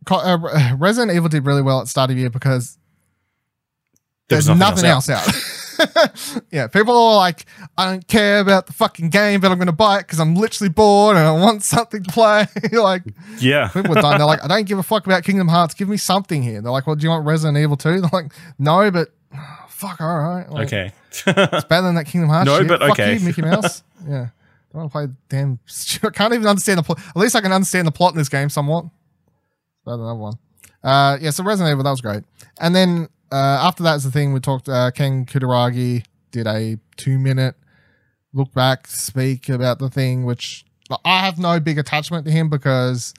Co- 0.05 0.19
Uh, 0.19 0.75
Resident 0.77 1.15
Evil 1.15 1.29
did 1.29 1.45
really 1.45 1.61
well 1.61 1.81
at 1.81 1.87
start 1.87 2.09
of 2.11 2.17
year 2.17 2.29
because 2.29 2.77
there 4.29 4.37
there's 4.37 4.49
was 4.49 4.57
nothing, 4.57 4.85
else, 4.85 5.09
out. 5.09 5.27
out. 5.27 5.33
yeah, 6.51 6.67
people 6.67 6.95
are 6.95 7.15
like, 7.17 7.45
I 7.77 7.91
don't 7.91 8.07
care 8.07 8.39
about 8.39 8.67
the 8.67 8.73
fucking 8.73 9.09
game, 9.09 9.39
but 9.41 9.51
I'm 9.51 9.57
going 9.57 9.67
to 9.67 9.71
buy 9.71 9.97
it 9.97 10.01
because 10.01 10.19
I'm 10.19 10.35
literally 10.35 10.69
bored 10.69 11.17
and 11.17 11.25
I 11.25 11.31
want 11.31 11.63
something 11.63 12.03
to 12.03 12.11
play. 12.11 12.47
like, 12.71 13.03
Yeah. 13.39 13.67
people 13.69 13.97
are 13.97 14.01
done. 14.01 14.17
They're 14.17 14.25
like, 14.27 14.43
I 14.43 14.47
don't 14.47 14.67
give 14.67 14.77
a 14.79 14.83
fuck 14.83 15.05
about 15.05 15.23
Kingdom 15.23 15.47
Hearts. 15.47 15.73
Give 15.73 15.89
me 15.89 15.97
something 15.97 16.41
here. 16.43 16.61
They're 16.61 16.71
like, 16.71 16.87
well, 16.87 16.95
do 16.95 17.03
you 17.03 17.09
want 17.09 17.25
Resident 17.25 17.57
Evil 17.57 17.77
2? 17.77 17.89
They're 18.01 18.09
like, 18.13 18.31
no, 18.59 18.89
but 18.91 19.09
fuck, 19.69 20.01
all 20.01 20.17
right. 20.19 20.49
Like, 20.49 20.67
okay. 20.67 20.91
It's 21.09 21.23
better 21.65 21.81
than 21.81 21.95
that 21.95 22.05
Kingdom 22.05 22.29
Hearts 22.29 22.45
No, 22.47 22.59
shit. 22.59 22.67
but 22.67 22.79
Fuck 22.81 22.91
okay. 22.91 23.15
you, 23.15 23.19
Mickey 23.25 23.41
Mouse. 23.41 23.83
yeah. 24.07 24.27
I 24.73 24.77
want 24.77 24.91
to 24.91 24.91
play 24.91 25.07
damn. 25.29 25.59
I 26.03 26.09
can't 26.09 26.33
even 26.33 26.45
understand 26.45 26.77
the 26.79 26.83
plot. 26.83 26.99
At 26.99 27.15
least 27.15 27.35
I 27.35 27.41
can 27.41 27.51
understand 27.51 27.87
the 27.87 27.91
plot 27.91 28.11
in 28.13 28.17
this 28.17 28.29
game 28.29 28.49
somewhat. 28.49 28.85
Better 29.85 29.97
than 29.97 30.05
that 30.07 30.15
one. 30.15 30.33
Uh, 30.83 31.17
yeah, 31.19 31.31
so 31.31 31.43
Resident 31.43 31.71
Evil, 31.73 31.83
that 31.83 31.89
was 31.89 32.01
great. 32.01 32.23
And 32.59 32.75
then 32.75 33.07
uh, 33.31 33.35
after 33.35 33.83
that 33.83 33.95
is 33.95 34.03
the 34.03 34.11
thing 34.11 34.33
we 34.33 34.39
talked. 34.39 34.69
Uh, 34.69 34.91
Ken 34.91 35.25
Kutaragi 35.25 36.03
did 36.31 36.47
a 36.47 36.77
two 36.95 37.17
minute 37.17 37.55
look 38.33 38.53
back, 38.53 38.87
speak 38.87 39.49
about 39.49 39.79
the 39.79 39.89
thing, 39.89 40.25
which 40.25 40.65
like, 40.89 40.99
I 41.05 41.25
have 41.25 41.39
no 41.39 41.59
big 41.59 41.77
attachment 41.77 42.25
to 42.25 42.31
him 42.31 42.49
because 42.49 43.13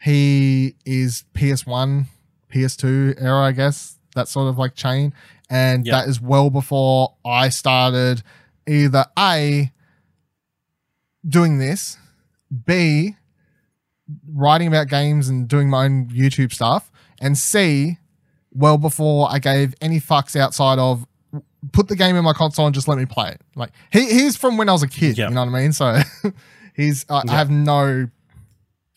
he 0.00 0.74
is 0.84 1.24
PS1, 1.34 2.06
PS2 2.52 3.14
era, 3.22 3.40
I 3.44 3.52
guess 3.52 3.98
that 4.14 4.28
sort 4.28 4.48
of 4.48 4.58
like 4.58 4.74
chain, 4.74 5.12
and 5.50 5.86
Yeah. 5.86 6.00
that 6.00 6.08
is 6.08 6.20
well 6.20 6.50
before 6.50 7.14
I 7.24 7.48
started 7.48 8.22
either 8.66 9.06
a 9.18 9.72
doing 11.26 11.58
this, 11.58 11.96
b 12.66 13.16
writing 14.32 14.68
about 14.68 14.88
games 14.88 15.28
and 15.28 15.48
doing 15.48 15.70
my 15.70 15.84
own 15.86 16.08
YouTube 16.08 16.52
stuff, 16.52 16.90
and 17.20 17.36
c 17.38 17.98
well 18.54 18.78
before 18.78 19.28
I 19.30 19.38
gave 19.38 19.74
any 19.80 20.00
fucks 20.00 20.36
outside 20.36 20.78
of 20.78 21.06
put 21.72 21.88
the 21.88 21.96
game 21.96 22.14
in 22.16 22.24
my 22.24 22.32
console 22.32 22.66
and 22.66 22.74
just 22.74 22.88
let 22.88 22.98
me 22.98 23.06
play 23.06 23.30
it. 23.30 23.40
Like 23.56 23.70
he 23.92 24.04
he's 24.10 24.36
from 24.36 24.56
when 24.56 24.68
I 24.68 24.72
was 24.72 24.82
a 24.82 24.88
kid. 24.88 25.18
Yeah. 25.18 25.28
You 25.28 25.34
know 25.34 25.44
what 25.44 25.54
I 25.54 25.60
mean? 25.62 25.72
So 25.72 25.98
he's 26.74 27.04
I, 27.08 27.22
I 27.28 27.32
have 27.32 27.50
no. 27.50 28.08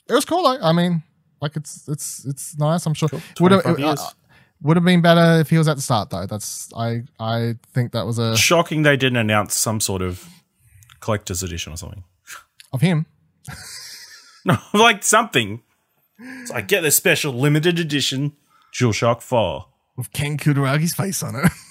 It 0.09 0.13
was 0.13 0.25
cool 0.25 0.43
though. 0.43 0.59
I 0.61 0.71
mean, 0.73 1.03
like 1.41 1.55
it's 1.55 1.87
it's 1.87 2.25
it's 2.25 2.57
nice. 2.57 2.85
I'm 2.85 2.93
sure 2.93 3.09
Cool. 3.09 3.21
would 3.41 3.51
have 3.51 3.63
25 3.63 3.83
uh, 3.83 3.87
years. 3.87 3.99
Uh, 3.99 4.09
would 4.63 4.77
have 4.77 4.83
been 4.85 5.01
better 5.01 5.39
if 5.39 5.49
he 5.49 5.57
was 5.57 5.67
at 5.67 5.75
the 5.75 5.81
start 5.81 6.09
though. 6.09 6.25
That's 6.25 6.71
I 6.73 7.03
I 7.19 7.55
think 7.73 7.91
that 7.91 8.05
was 8.05 8.17
a 8.19 8.35
Shocking 8.37 8.83
they 8.83 8.97
didn't 8.97 9.17
announce 9.17 9.55
some 9.55 9.79
sort 9.79 10.01
of 10.01 10.27
collector's 10.99 11.43
edition 11.43 11.73
or 11.73 11.77
something. 11.77 12.03
of 12.73 12.81
him. 12.81 13.05
No, 14.45 14.57
like 14.73 15.03
something. 15.03 15.61
So 16.45 16.55
I 16.55 16.61
get 16.61 16.79
this 16.81 16.95
special 16.95 17.33
limited 17.33 17.79
edition 17.79 18.31
DualShock 18.73 19.21
4. 19.21 19.65
With 19.95 20.11
Ken 20.13 20.37
Kutaragi's 20.37 20.93
face 20.93 21.23
on 21.23 21.35
it. 21.35 21.51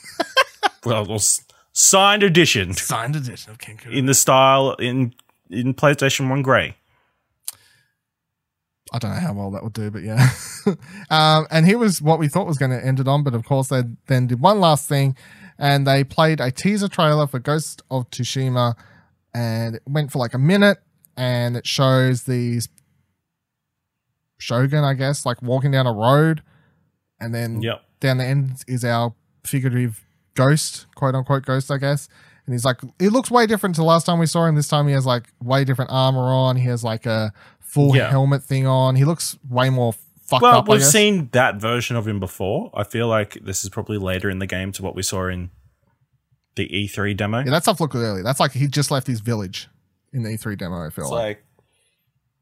Well, 0.84 1.04
was 1.04 1.42
signed 1.72 2.22
edition 2.22 2.72
Signed 2.74 3.16
edition 3.16 3.50
of 3.50 3.58
Ken 3.58 3.76
Kudaragi. 3.76 3.96
in 3.96 4.06
the 4.06 4.14
style 4.14 4.74
in 4.74 5.14
in 5.50 5.74
PlayStation 5.74 6.30
1 6.30 6.42
Grey. 6.42 6.76
I 8.92 8.98
don't 9.00 9.10
know 9.10 9.20
how 9.20 9.32
well 9.32 9.50
that 9.50 9.64
would 9.64 9.72
do, 9.72 9.90
but 9.90 10.04
yeah. 10.04 10.30
um, 11.10 11.46
and 11.50 11.66
here 11.66 11.76
was 11.76 12.00
what 12.00 12.20
we 12.20 12.28
thought 12.28 12.46
was 12.46 12.56
going 12.56 12.70
to 12.70 12.84
end 12.84 13.00
it 13.00 13.08
on, 13.08 13.24
but 13.24 13.34
of 13.34 13.44
course 13.44 13.66
they 13.68 13.82
then 14.06 14.28
did 14.28 14.40
one 14.40 14.60
last 14.60 14.88
thing, 14.88 15.16
and 15.58 15.84
they 15.88 16.04
played 16.04 16.40
a 16.40 16.52
teaser 16.52 16.86
trailer 16.88 17.26
for 17.26 17.40
Ghost 17.40 17.82
of 17.90 18.08
Tsushima, 18.10 18.76
and 19.34 19.74
it 19.74 19.82
went 19.88 20.12
for 20.12 20.20
like 20.20 20.34
a 20.34 20.38
minute, 20.38 20.78
and 21.16 21.56
it 21.56 21.66
shows 21.66 22.22
these 22.22 22.68
Shogun, 24.38 24.84
I 24.84 24.94
guess, 24.94 25.26
like 25.26 25.42
walking 25.42 25.72
down 25.72 25.88
a 25.88 25.92
road, 25.92 26.42
and 27.20 27.34
then 27.34 27.62
Yep. 27.62 27.82
down 28.00 28.18
the 28.18 28.24
end 28.24 28.62
is 28.66 28.84
our 28.84 29.14
figurative 29.44 30.04
ghost, 30.34 30.86
quote 30.94 31.14
unquote 31.14 31.44
ghost, 31.44 31.70
I 31.70 31.78
guess. 31.78 32.08
And 32.46 32.54
he's 32.54 32.64
like, 32.64 32.80
it 33.00 33.10
looks 33.10 33.30
way 33.30 33.46
different 33.46 33.74
to 33.76 33.80
the 33.80 33.86
last 33.86 34.04
time 34.06 34.18
we 34.18 34.26
saw 34.26 34.44
him. 34.46 34.54
This 34.54 34.68
time 34.68 34.86
he 34.86 34.92
has 34.94 35.04
like 35.06 35.24
way 35.42 35.64
different 35.64 35.90
armor 35.90 36.22
on. 36.32 36.56
He 36.56 36.66
has 36.68 36.84
like 36.84 37.04
a 37.06 37.32
full 37.60 37.96
Yeah. 37.96 38.08
helmet 38.10 38.44
thing 38.44 38.66
on. 38.66 38.94
He 38.96 39.04
looks 39.04 39.36
way 39.48 39.68
more 39.70 39.94
fucked 40.26 40.42
Well, 40.42 40.58
up. 40.58 40.68
I 40.68 40.72
we've 40.74 40.84
seen 40.84 41.28
that 41.32 41.56
version 41.56 41.96
of 41.96 42.06
him 42.06 42.20
before. 42.20 42.70
I 42.74 42.84
feel 42.84 43.08
like 43.08 43.38
this 43.44 43.64
is 43.64 43.70
probably 43.70 43.98
later 43.98 44.30
in 44.30 44.38
the 44.38 44.46
game 44.46 44.70
to 44.72 44.82
what 44.82 44.94
we 44.94 45.02
saw 45.02 45.26
in 45.28 45.50
the 46.54 46.68
E3 46.68 47.16
demo. 47.16 47.38
yeah, 47.38 47.50
that 47.50 47.62
stuff 47.64 47.80
looked 47.80 47.94
early. 47.96 48.22
That's 48.22 48.40
like 48.40 48.52
he 48.52 48.66
just 48.68 48.90
left 48.90 49.06
his 49.06 49.20
village 49.20 49.68
in 50.12 50.22
the 50.22 50.30
E3 50.30 50.56
demo. 50.56 50.86
I 50.86 50.90
feel 50.90 51.04
It's 51.04 51.10
like. 51.10 51.22
like 51.38 51.44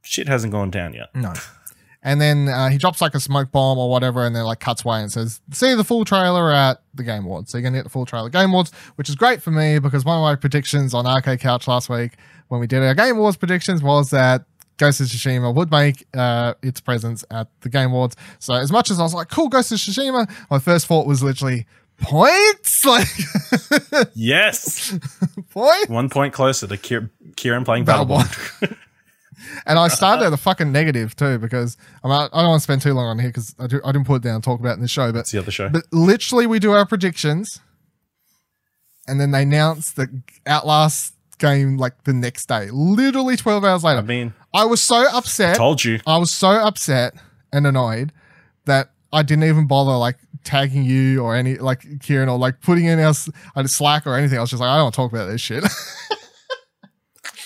shit 0.03 0.29
hasn't 0.29 0.53
gone 0.53 0.71
down 0.71 0.93
yet. 0.95 1.15
No. 1.15 1.33
And 2.05 2.21
then 2.21 2.49
uh, 2.49 2.69
he 2.69 2.77
drops 2.77 3.01
like 3.01 3.15
a 3.15 3.21
smoke 3.21 3.51
bomb 3.51 3.79
or 3.79 3.89
whatever, 3.91 4.27
and 4.27 4.37
then 4.37 4.45
like 4.45 4.61
cuts 4.61 4.85
away 4.85 5.01
and 5.01 5.11
says, 5.11 5.41
"See 5.53 5.75
the 5.75 5.85
full 5.85 6.05
trailer 6.05 6.53
at 6.53 6.83
the 6.93 7.03
Game 7.03 7.25
Awards." 7.25 7.51
So 7.51 7.57
you're 7.59 7.63
gonna 7.63 7.79
get 7.79 7.85
the 7.85 7.91
full 7.91 8.05
trailer 8.05 8.29
Game 8.29 8.51
Awards, 8.51 8.73
which 8.97 9.09
is 9.09 9.15
great 9.17 9.41
for 9.43 9.51
me 9.51 9.79
because 9.79 10.05
one 10.05 10.19
of 10.19 10.23
my 10.23 10.37
predictions 10.37 10.93
on 10.93 11.07
Arcade 11.07 11.41
Couch 11.41 11.67
last 11.67 11.89
week 11.89 12.13
when 12.49 12.61
we 12.61 12.67
did 12.67 12.83
our 12.83 12.95
Game 12.95 13.17
Awards 13.17 13.39
predictions 13.39 13.83
was 13.83 14.11
that 14.11 14.45
Ghost 14.77 15.01
of 15.01 15.07
Tsushima 15.07 15.55
would 15.55 15.71
make 15.71 16.07
uh, 16.15 16.53
its 16.63 16.79
presence 16.81 17.25
at 17.31 17.49
the 17.63 17.71
Game 17.71 17.91
Awards. 17.91 18.17
So 18.39 18.53
as 18.53 18.71
much 18.71 18.91
as 18.91 19.01
I 19.01 19.03
was 19.03 19.15
like, 19.15 19.29
"Cool, 19.31 19.49
Ghost 19.49 19.73
of 19.73 19.79
Tsushima," 19.79 20.31
my 20.51 20.59
first 20.59 20.87
thought 20.87 21.07
was 21.07 21.23
literally 21.23 21.67
points, 22.03 22.85
like 22.85 23.07
Yes, 24.15 24.99
point. 25.51 25.89
one 25.89 26.11
point 26.11 26.35
closer 26.35 26.67
to 26.67 26.77
Kieran 26.77 27.65
playing 27.65 27.87
Battleborn. 27.87 28.25
Battleborn. 28.61 28.77
And 29.67 29.79
I 29.79 29.89
started 29.89 30.25
at 30.27 30.31
the 30.31 30.37
fucking 30.37 30.71
negative 30.73 31.15
too 31.17 31.39
because 31.39 31.77
I'm 32.03 32.11
not, 32.11 32.31
I 32.33 32.41
don't 32.43 32.51
want 32.51 32.61
to 32.61 32.65
spend 32.65 32.83
too 32.83 32.95
long 32.95 33.07
on 33.07 33.19
here 33.19 33.29
because 33.29 33.55
I, 33.59 33.67
do, 33.67 33.81
I 33.85 33.93
didn't 33.93 34.07
put 34.07 34.17
it 34.17 34.23
down 34.23 34.37
and 34.37 34.45
talk 34.45 34.61
about 34.61 34.71
it 34.73 34.75
in 34.75 34.83
the 34.83 34.89
show, 34.89 35.13
but 35.13 35.21
It's 35.21 35.33
the 35.33 35.39
other 35.39 35.51
show. 35.51 35.69
But 35.69 35.85
literally, 35.93 36.47
we 36.47 36.59
do 36.59 36.73
our 36.73 36.87
predictions, 36.87 37.61
and 39.07 39.21
then 39.21 39.31
they 39.31 39.43
announce 39.43 39.93
the 39.93 40.23
Outlast 40.47 41.15
game 41.39 41.77
like 41.77 42.05
the 42.05 42.13
next 42.13 42.47
day. 42.47 42.71
Literally 42.71 43.37
twelve 43.37 43.65
hours 43.65 43.85
later. 43.85 43.99
I 43.99 44.03
mean, 44.03 44.35
I 44.53 44.65
was 44.65 44.81
so 44.83 45.05
upset. 45.13 45.55
I 45.55 45.59
told 45.59 45.85
you. 45.85 46.01
I 46.07 46.17
was 46.19 46.31
so 46.31 46.49
upset 46.51 47.15
and 47.53 47.67
annoyed 47.67 48.13
that 48.67 48.91
I 49.13 49.23
didn't 49.23 49.45
even 49.45 49.67
bother 49.67 49.97
like 49.97 50.17
tagging 50.45 50.85
you 50.85 51.23
or 51.23 51.35
any 51.35 51.57
like 51.57 52.01
Kieran 52.01 52.29
or 52.29 52.39
like 52.39 52.61
putting 52.61 52.85
in 52.87 52.99
our 52.99 53.11
s- 53.11 53.29
uh, 53.57 53.67
Slack 53.67 54.07
or 54.07 54.15
anything. 54.17 54.39
I 54.39 54.41
was 54.41 54.51
just 54.51 54.61
like, 54.61 54.69
I 54.71 54.77
don't 54.77 54.85
want 54.85 54.95
to 54.95 54.97
talk 54.97 55.13
about 55.13 55.27
this 55.27 55.41
shit. 55.41 55.65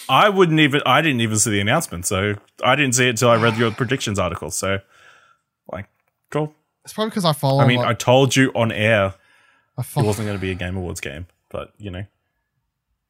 I 0.08 0.28
wouldn't 0.28 0.60
even. 0.60 0.80
I 0.86 1.00
didn't 1.00 1.20
even 1.20 1.38
see 1.38 1.50
the 1.50 1.60
announcement, 1.60 2.06
so 2.06 2.34
I 2.64 2.76
didn't 2.76 2.94
see 2.94 3.06
it 3.06 3.10
until 3.10 3.30
I 3.30 3.36
read 3.36 3.56
your 3.56 3.70
predictions 3.72 4.18
article. 4.18 4.50
So, 4.50 4.78
like, 5.70 5.86
cool. 6.30 6.54
it's 6.84 6.92
probably 6.92 7.10
because 7.10 7.24
I 7.24 7.32
follow. 7.32 7.60
I 7.60 7.66
mean, 7.66 7.80
I 7.80 7.94
told 7.94 8.34
you 8.36 8.50
on 8.54 8.72
air 8.72 9.14
I 9.78 9.82
it 9.82 10.04
wasn't 10.04 10.26
going 10.26 10.36
to 10.36 10.40
be 10.40 10.50
a 10.50 10.54
Game 10.54 10.76
Awards 10.76 11.00
game, 11.00 11.26
but 11.50 11.72
you 11.78 11.90
know, 11.90 12.04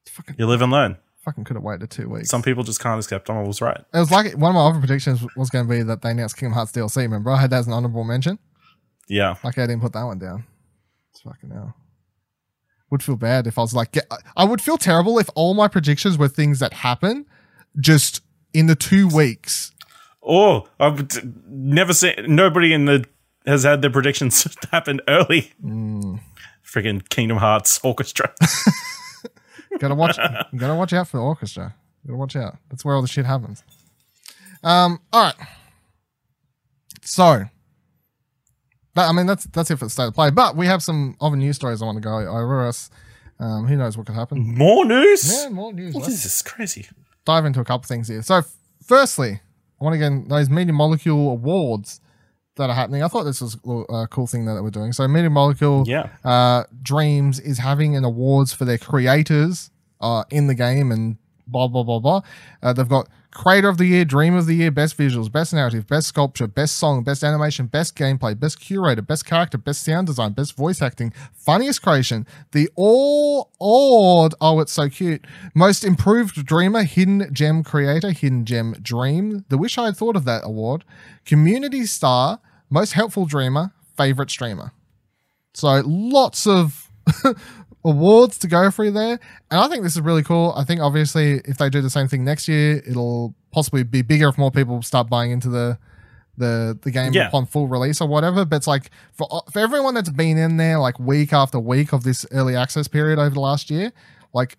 fucking, 0.06 0.36
you 0.38 0.46
live 0.46 0.60
and 0.60 0.70
learn. 0.70 0.98
fucking 1.24 1.44
could 1.44 1.56
have 1.56 1.62
waited 1.62 1.90
two 1.90 2.10
weeks. 2.10 2.28
Some 2.28 2.42
people 2.42 2.62
just 2.62 2.80
can't 2.80 3.02
accept. 3.02 3.30
I 3.30 3.40
was 3.40 3.62
right. 3.62 3.78
it 3.78 3.98
was 3.98 4.10
like 4.10 4.34
one 4.34 4.50
of 4.50 4.54
my 4.54 4.66
other 4.68 4.78
predictions 4.78 5.24
was 5.34 5.48
going 5.48 5.66
to 5.66 5.70
be 5.70 5.82
that 5.82 6.02
they 6.02 6.10
announced 6.10 6.36
Kingdom 6.36 6.52
Hearts 6.52 6.72
DLC. 6.72 6.98
Remember, 6.98 7.30
I 7.30 7.40
had 7.40 7.50
that 7.50 7.60
as 7.60 7.66
an 7.66 7.72
honorable 7.72 8.04
mention. 8.04 8.38
Yeah, 9.08 9.36
Like 9.42 9.56
I 9.56 9.66
didn't 9.66 9.80
put 9.80 9.94
that 9.94 10.04
one 10.04 10.18
down. 10.18 10.44
It's 11.12 11.22
fucking 11.22 11.50
hell. 11.50 11.74
Would 12.90 13.02
feel 13.02 13.16
bad 13.16 13.46
if 13.46 13.58
I 13.58 13.60
was 13.62 13.74
like, 13.74 13.92
get, 13.92 14.10
I 14.36 14.44
would 14.44 14.62
feel 14.62 14.78
terrible 14.78 15.18
if 15.18 15.28
all 15.34 15.52
my 15.54 15.68
predictions 15.68 16.16
were 16.16 16.28
things 16.28 16.58
that 16.60 16.72
happen 16.72 17.26
just 17.78 18.22
in 18.54 18.66
the 18.66 18.74
two 18.74 19.06
weeks. 19.08 19.72
Oh, 20.22 20.66
I've 20.80 21.06
never 21.46 21.92
seen 21.92 22.14
nobody 22.26 22.72
in 22.72 22.86
the 22.86 23.04
has 23.46 23.62
had 23.64 23.82
their 23.82 23.90
predictions 23.90 24.46
happen 24.72 25.00
early. 25.08 25.52
Mm. 25.64 26.20
Friggin' 26.64 27.08
Kingdom 27.08 27.38
Hearts 27.38 27.80
Orchestra. 27.82 28.32
Gotta 29.78 29.94
watch. 29.94 30.16
gotta 30.56 30.74
watch 30.74 30.92
out 30.92 31.08
for 31.08 31.18
the 31.18 31.22
orchestra. 31.22 31.74
Gotta 32.06 32.16
watch 32.16 32.36
out. 32.36 32.56
That's 32.70 32.84
where 32.84 32.94
all 32.94 33.02
the 33.02 33.08
shit 33.08 33.26
happens. 33.26 33.62
Um. 34.64 35.00
All 35.12 35.24
right. 35.24 35.48
So. 37.02 37.44
That, 38.98 39.08
I 39.08 39.12
mean, 39.12 39.26
that's 39.26 39.44
that's 39.46 39.70
it 39.70 39.76
for 39.78 39.84
the 39.86 39.90
state 39.90 40.06
of 40.08 40.14
play. 40.14 40.30
But 40.30 40.56
we 40.56 40.66
have 40.66 40.82
some 40.82 41.16
other 41.20 41.36
news 41.36 41.54
stories 41.56 41.80
I 41.80 41.84
want 41.86 41.96
to 41.96 42.00
go 42.02 42.16
over 42.18 42.66
us. 42.66 42.90
Um, 43.38 43.66
who 43.66 43.76
knows 43.76 43.96
what 43.96 44.06
could 44.06 44.16
happen? 44.16 44.56
More 44.56 44.84
news. 44.84 45.32
Yeah, 45.32 45.50
more 45.50 45.72
news. 45.72 45.94
What 45.94 46.02
Let's- 46.02 46.14
is 46.14 46.22
this 46.24 46.42
crazy? 46.42 46.88
dive 47.24 47.44
into 47.44 47.60
a 47.60 47.64
couple 47.64 47.86
things 47.86 48.08
here. 48.08 48.22
So, 48.22 48.40
firstly, 48.82 49.40
I 49.80 49.84
want 49.84 49.94
to 49.94 49.98
get 49.98 50.28
those 50.28 50.48
Media 50.50 50.72
Molecule 50.72 51.30
awards 51.30 52.00
that 52.56 52.70
are 52.70 52.74
happening. 52.74 53.02
I 53.04 53.08
thought 53.08 53.24
this 53.24 53.40
was 53.40 53.54
a 53.90 54.08
cool 54.10 54.26
thing 54.26 54.46
that 54.46 54.60
we're 54.62 54.70
doing. 54.70 54.92
So, 54.92 55.06
Media 55.06 55.30
Molecule 55.30 55.84
Yeah. 55.86 56.08
uh, 56.24 56.64
Dreams 56.82 57.38
is 57.38 57.58
having 57.58 57.94
an 57.96 58.02
awards 58.04 58.52
for 58.52 58.64
their 58.64 58.78
creators 58.78 59.70
uh, 60.00 60.24
in 60.30 60.46
the 60.48 60.54
game 60.54 60.90
and 60.90 61.18
blah 61.50 61.68
blah 61.68 61.82
blah 61.82 61.98
blah. 61.98 62.20
Uh, 62.62 62.72
they've 62.72 62.88
got 62.88 63.08
Creator 63.30 63.68
of 63.68 63.76
the 63.78 63.84
Year, 63.84 64.04
Dream 64.04 64.34
of 64.34 64.46
the 64.46 64.54
Year, 64.54 64.70
Best 64.70 64.96
Visuals, 64.96 65.30
Best 65.30 65.52
Narrative, 65.52 65.86
Best 65.86 66.08
Sculpture, 66.08 66.46
Best 66.46 66.76
Song, 66.76 67.04
Best 67.04 67.22
Animation, 67.22 67.66
Best 67.66 67.94
Gameplay, 67.94 68.38
Best 68.38 68.58
Curator, 68.58 69.02
Best 69.02 69.26
Character, 69.26 69.58
Best 69.58 69.84
Sound 69.84 70.06
Design, 70.06 70.32
Best 70.32 70.56
Voice 70.56 70.80
Acting, 70.80 71.12
Funniest 71.34 71.82
Creation, 71.82 72.26
the 72.52 72.70
All 72.74 73.52
Awed, 73.60 74.34
oh 74.40 74.60
it's 74.60 74.72
so 74.72 74.88
cute, 74.88 75.26
Most 75.54 75.84
Improved 75.84 76.46
Dreamer, 76.46 76.84
Hidden 76.84 77.32
Gem 77.32 77.62
Creator, 77.62 78.12
Hidden 78.12 78.44
Gem 78.46 78.74
Dream, 78.80 79.44
the 79.50 79.58
Wish 79.58 79.76
I 79.76 79.86
Had 79.86 79.96
Thought 79.96 80.16
of 80.16 80.24
That 80.24 80.42
Award, 80.44 80.84
Community 81.24 81.84
Star, 81.84 82.40
Most 82.70 82.94
Helpful 82.94 83.26
Dreamer, 83.26 83.72
Favorite 83.96 84.30
Streamer. 84.30 84.72
So 85.52 85.82
lots 85.84 86.46
of 86.46 86.90
awards 87.84 88.38
to 88.38 88.48
go 88.48 88.70
through 88.70 88.90
there. 88.92 89.18
And 89.50 89.60
I 89.60 89.68
think 89.68 89.82
this 89.82 89.94
is 89.94 90.00
really 90.02 90.22
cool. 90.22 90.52
I 90.56 90.64
think 90.64 90.80
obviously 90.80 91.40
if 91.44 91.58
they 91.58 91.70
do 91.70 91.80
the 91.80 91.90
same 91.90 92.08
thing 92.08 92.24
next 92.24 92.48
year, 92.48 92.82
it'll 92.86 93.34
possibly 93.52 93.82
be 93.82 94.02
bigger 94.02 94.28
if 94.28 94.36
more 94.38 94.50
people 94.50 94.82
start 94.82 95.08
buying 95.08 95.30
into 95.30 95.48
the 95.48 95.78
the 96.36 96.78
the 96.82 96.90
game 96.92 97.12
Yeah. 97.12 97.28
upon 97.28 97.46
full 97.46 97.66
release 97.66 98.00
or 98.00 98.08
whatever. 98.08 98.44
But 98.44 98.56
it's 98.56 98.66
like 98.66 98.90
for 99.12 99.26
uh, 99.30 99.40
for 99.52 99.58
everyone 99.60 99.94
that's 99.94 100.10
been 100.10 100.38
in 100.38 100.56
there 100.56 100.78
like 100.78 100.98
week 100.98 101.32
after 101.32 101.58
week 101.58 101.92
of 101.92 102.04
this 102.04 102.24
early 102.32 102.54
access 102.54 102.86
period 102.88 103.18
over 103.18 103.30
the 103.34 103.40
last 103.40 103.70
year, 103.70 103.92
like 104.32 104.56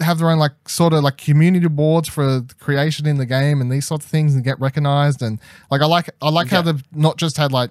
have 0.00 0.18
their 0.18 0.30
own 0.30 0.38
like 0.38 0.52
sort 0.68 0.92
of 0.92 1.04
like 1.04 1.16
community 1.16 1.68
boards 1.68 2.08
for 2.08 2.42
creation 2.58 3.06
in 3.06 3.18
the 3.18 3.26
game 3.26 3.60
and 3.60 3.70
these 3.70 3.86
sorts 3.86 4.04
of 4.04 4.10
things 4.10 4.34
and 4.34 4.42
get 4.42 4.58
recognized 4.58 5.22
and 5.22 5.38
like 5.70 5.80
I 5.80 5.86
like 5.86 6.10
I 6.20 6.30
like 6.30 6.48
how 6.48 6.62
they've 6.62 6.82
not 6.92 7.18
just 7.18 7.36
had 7.36 7.52
like 7.52 7.70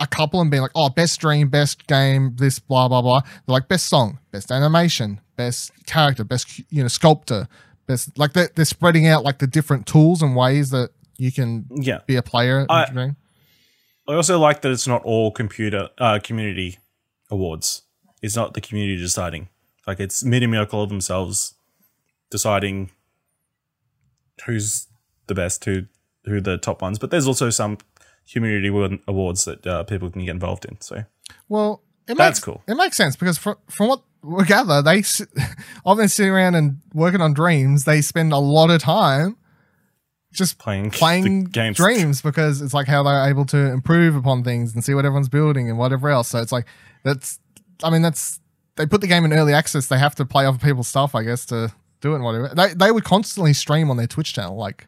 a 0.00 0.06
couple 0.06 0.40
and 0.40 0.50
being 0.50 0.62
like, 0.62 0.70
oh, 0.74 0.88
best 0.88 1.14
stream, 1.14 1.48
best 1.48 1.86
game, 1.86 2.34
this, 2.36 2.58
blah, 2.58 2.88
blah, 2.88 3.02
blah. 3.02 3.20
They're 3.20 3.52
like, 3.52 3.68
best 3.68 3.86
song, 3.86 4.18
best 4.32 4.50
animation, 4.50 5.20
best 5.36 5.72
character, 5.86 6.24
best, 6.24 6.58
you 6.70 6.82
know, 6.82 6.88
sculptor, 6.88 7.46
best 7.86 8.18
like 8.18 8.32
they're, 8.32 8.48
they're 8.54 8.64
spreading 8.64 9.06
out 9.06 9.24
like 9.24 9.38
the 9.38 9.46
different 9.46 9.86
tools 9.86 10.22
and 10.22 10.34
ways 10.34 10.70
that 10.70 10.90
you 11.18 11.30
can 11.30 11.66
Yeah. 11.74 11.98
be 12.06 12.16
a 12.16 12.22
player. 12.22 12.66
I- 12.68 12.86
you 12.88 12.94
know? 12.94 13.10
I 14.08 14.14
also 14.14 14.38
like 14.40 14.62
that 14.62 14.72
it's 14.72 14.88
not 14.88 15.02
all 15.04 15.30
computer 15.30 15.90
uh, 15.98 16.18
community 16.22 16.78
awards. 17.30 17.82
It's 18.22 18.34
not 18.34 18.54
the 18.54 18.60
community 18.60 18.96
deciding. 19.00 19.48
Like 19.86 20.00
it's 20.00 20.24
Media 20.24 20.48
Molecule 20.48 20.86
themselves 20.86 21.54
deciding 22.30 22.90
who's 24.46 24.86
the 25.26 25.34
best, 25.34 25.64
who 25.64 25.82
who 26.24 26.40
the 26.40 26.58
top 26.58 26.82
ones. 26.82 26.98
But 26.98 27.10
there's 27.10 27.26
also 27.26 27.50
some 27.50 27.78
community 28.32 28.68
awards 29.06 29.44
that 29.44 29.66
uh, 29.66 29.84
people 29.84 30.10
can 30.10 30.24
get 30.24 30.30
involved 30.30 30.64
in. 30.64 30.80
So 30.80 31.04
Well, 31.48 31.82
it 32.08 32.16
That's 32.16 32.38
makes, 32.38 32.44
cool. 32.44 32.62
It 32.66 32.74
makes 32.74 32.96
sense 32.96 33.16
because 33.16 33.38
from, 33.38 33.56
from 33.68 33.88
what 33.88 34.02
we 34.22 34.44
gather, 34.44 34.82
they 34.82 35.02
them 35.02 36.08
sitting 36.08 36.32
around 36.32 36.54
and 36.54 36.80
working 36.92 37.20
on 37.20 37.32
dreams, 37.32 37.84
they 37.84 38.00
spend 38.00 38.32
a 38.32 38.38
lot 38.38 38.70
of 38.70 38.82
time 38.82 39.36
just 40.32 40.58
playing 40.58 40.90
playing 40.90 41.44
games. 41.44 41.76
dreams 41.76 42.22
because 42.22 42.62
it's 42.62 42.74
like 42.74 42.86
how 42.86 43.02
they're 43.02 43.28
able 43.28 43.44
to 43.46 43.58
improve 43.58 44.14
upon 44.14 44.44
things 44.44 44.74
and 44.74 44.84
see 44.84 44.94
what 44.94 45.04
everyone's 45.04 45.28
building 45.28 45.68
and 45.68 45.78
whatever 45.78 46.08
else. 46.08 46.28
So 46.28 46.40
it's 46.40 46.52
like 46.52 46.66
that's, 47.02 47.38
I 47.82 47.90
mean, 47.90 48.02
that's 48.02 48.40
they 48.76 48.86
put 48.86 49.00
the 49.00 49.06
game 49.06 49.24
in 49.24 49.32
early 49.32 49.52
access. 49.52 49.86
They 49.86 49.98
have 49.98 50.14
to 50.16 50.24
play 50.24 50.46
other 50.46 50.58
people's 50.58 50.88
stuff, 50.88 51.14
I 51.14 51.22
guess, 51.22 51.46
to 51.46 51.72
do 52.00 52.12
it 52.12 52.16
and 52.16 52.24
whatever. 52.24 52.52
They 52.54 52.74
they 52.74 52.92
would 52.92 53.04
constantly 53.04 53.52
stream 53.52 53.90
on 53.90 53.96
their 53.96 54.06
Twitch 54.06 54.32
channel, 54.32 54.56
like 54.56 54.86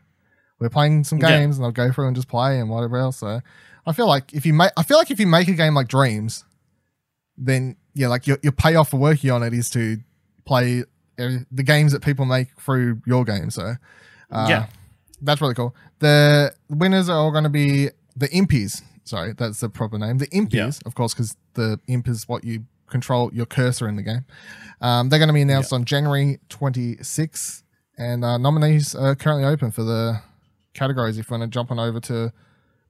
we're 0.62 0.70
playing 0.70 1.04
some 1.04 1.18
Yeah. 1.18 1.28
games 1.38 1.56
and 1.58 1.64
I'll 1.64 1.72
go 1.72 1.90
through 1.92 2.06
and 2.06 2.16
just 2.16 2.28
play 2.28 2.58
and 2.60 2.70
whatever 2.70 2.96
else. 2.96 3.18
So 3.18 3.40
I 3.86 3.92
feel 3.92 4.06
like 4.06 4.32
if 4.32 4.46
you 4.46 4.52
make, 4.54 4.70
I 4.76 4.82
feel 4.82 4.96
like 4.98 5.10
if 5.10 5.18
you 5.20 5.26
make 5.26 5.48
a 5.48 5.52
game 5.54 5.74
like 5.74 5.88
Dreams, 5.88 6.44
then 7.36 7.76
yeah, 7.94 8.08
like 8.08 8.26
your 8.26 8.38
your 8.42 8.52
payoff 8.52 8.90
for 8.90 8.96
working 8.98 9.30
on 9.30 9.42
it 9.42 9.52
is 9.52 9.68
to 9.70 9.98
play 10.44 10.84
the 11.16 11.62
games 11.62 11.92
that 11.92 12.02
people 12.02 12.24
make 12.24 12.48
through 12.58 13.00
your 13.06 13.24
game. 13.24 13.50
So 13.50 13.74
uh, 14.30 14.46
Yeah. 14.48 14.66
that's 15.20 15.40
really 15.40 15.54
cool. 15.54 15.74
The 15.98 16.52
winners 16.68 17.08
are 17.08 17.16
all 17.18 17.30
going 17.30 17.44
to 17.44 17.50
be 17.50 17.90
the 18.16 18.28
Impies. 18.28 18.82
Sorry, 19.04 19.32
that's 19.34 19.60
the 19.60 19.68
proper 19.68 19.98
name. 19.98 20.18
The 20.18 20.26
Impies, 20.28 20.52
Yeah. 20.52 20.70
of 20.86 20.94
course, 20.94 21.12
because 21.14 21.36
the 21.54 21.78
imp 21.86 22.08
is 22.08 22.26
what 22.28 22.44
you 22.44 22.64
control 22.88 23.30
your 23.34 23.46
cursor 23.46 23.88
in 23.88 23.96
the 23.96 24.02
game. 24.02 24.24
Um, 24.80 25.08
they're 25.08 25.18
going 25.18 25.28
to 25.28 25.32
be 25.34 25.42
announced 25.42 25.72
on 25.72 25.84
January 25.84 26.38
26th, 26.48 27.62
and 27.98 28.24
uh, 28.24 28.38
nominees 28.38 28.94
are 28.94 29.14
currently 29.14 29.44
open 29.44 29.70
for 29.70 29.82
the 29.82 30.20
categories. 30.74 31.18
If 31.18 31.30
you 31.30 31.36
want 31.38 31.50
to 31.50 31.54
jump 31.54 31.70
on 31.70 31.78
over 31.78 32.00
to 32.00 32.32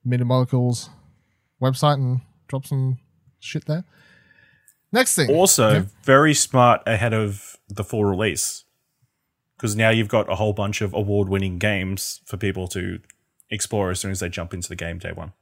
Media 0.05 0.25
Molecule's 0.25 0.91
website 1.61 1.95
and 1.95 2.21
drop 2.49 2.67
some 2.67 2.99
shit 3.41 3.65
there. 3.67 3.85
Next 4.93 5.15
thing, 5.15 5.31
Also, 5.31 5.71
Yeah. 5.73 5.85
very 6.05 6.35
smart 6.35 6.83
ahead 6.87 7.15
of 7.15 7.57
the 7.69 7.85
full 7.85 8.05
release. 8.05 8.65
Because 9.57 9.75
now 9.77 9.91
you've 9.91 10.09
got 10.09 10.31
a 10.31 10.35
whole 10.35 10.53
bunch 10.53 10.81
of 10.83 10.93
award 10.93 11.29
winning 11.29 11.59
games 11.59 12.21
for 12.27 12.37
people 12.37 12.67
to 12.69 12.99
explore 13.49 13.91
as 13.91 14.01
soon 14.01 14.11
as 14.11 14.21
they 14.21 14.29
jump 14.29 14.53
into 14.53 14.69
the 14.69 14.77
game 14.77 14.99
day 14.99 15.13
one. 15.13 15.33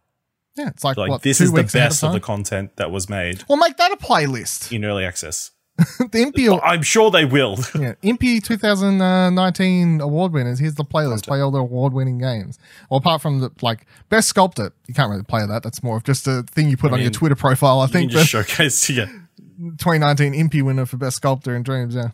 yeah, 0.57 0.69
it's 0.69 0.85
like, 0.85 0.97
Like, 0.97 1.09
what, 1.11 1.23
this 1.23 1.41
is 1.41 1.53
the 1.53 1.63
best 1.63 2.03
of, 2.03 2.09
time? 2.09 2.13
the 2.13 2.21
content 2.21 2.77
that 2.77 2.91
was 2.91 3.09
made 3.09 3.45
Well, 3.49 3.57
make 3.57 3.77
that 3.79 3.93
a 3.93 3.97
playlist. 3.97 4.71
in 4.73 4.85
early 4.85 5.05
access. 5.05 5.53
the 5.99 6.25
Impy, 6.25 6.61
I'm 6.63 6.83
sure 6.83 7.11
they 7.11 7.25
will. 7.25 7.57
yeah, 7.79 7.95
Impy 8.03 8.43
2019 8.43 10.01
award 10.01 10.33
winners. 10.33 10.59
Here's 10.59 10.75
the 10.75 10.85
playlist. 10.85 11.27
Play 11.27 11.41
all 11.41 11.51
the 11.51 11.59
award 11.59 11.93
winning 11.93 12.19
games. 12.19 12.59
Well, 12.91 12.99
apart 12.99 13.23
from 13.23 13.41
the 13.41 13.51
like 13.63 13.87
best 14.09 14.29
sculptor, 14.29 14.73
you 14.87 14.95
can't 14.95 15.11
really 15.11 15.23
play 15.23 15.47
that. 15.47 15.63
That's 15.63 15.83
more 15.83 15.97
of 15.97 16.05
just 16.05 16.27
a 16.27 16.43
thing 16.43 16.69
you 16.69 16.77
put 16.77 16.91
I 16.91 16.95
on 16.95 17.01
your 17.01 17.11
Twitter 17.11 17.35
profile. 17.35 17.81
I 17.81 17.87
think. 17.87 18.11
just 18.11 18.29
showcase, 18.31 18.91
yeah. 18.91 19.07
2019 19.07 20.35
Impy 20.35 20.63
winner 20.63 20.87
for 20.87 20.97
best 20.97 21.17
sculptor 21.17 21.55
in 21.55 21.63
Dreams. 21.63 21.95
Yeah. 21.95 22.11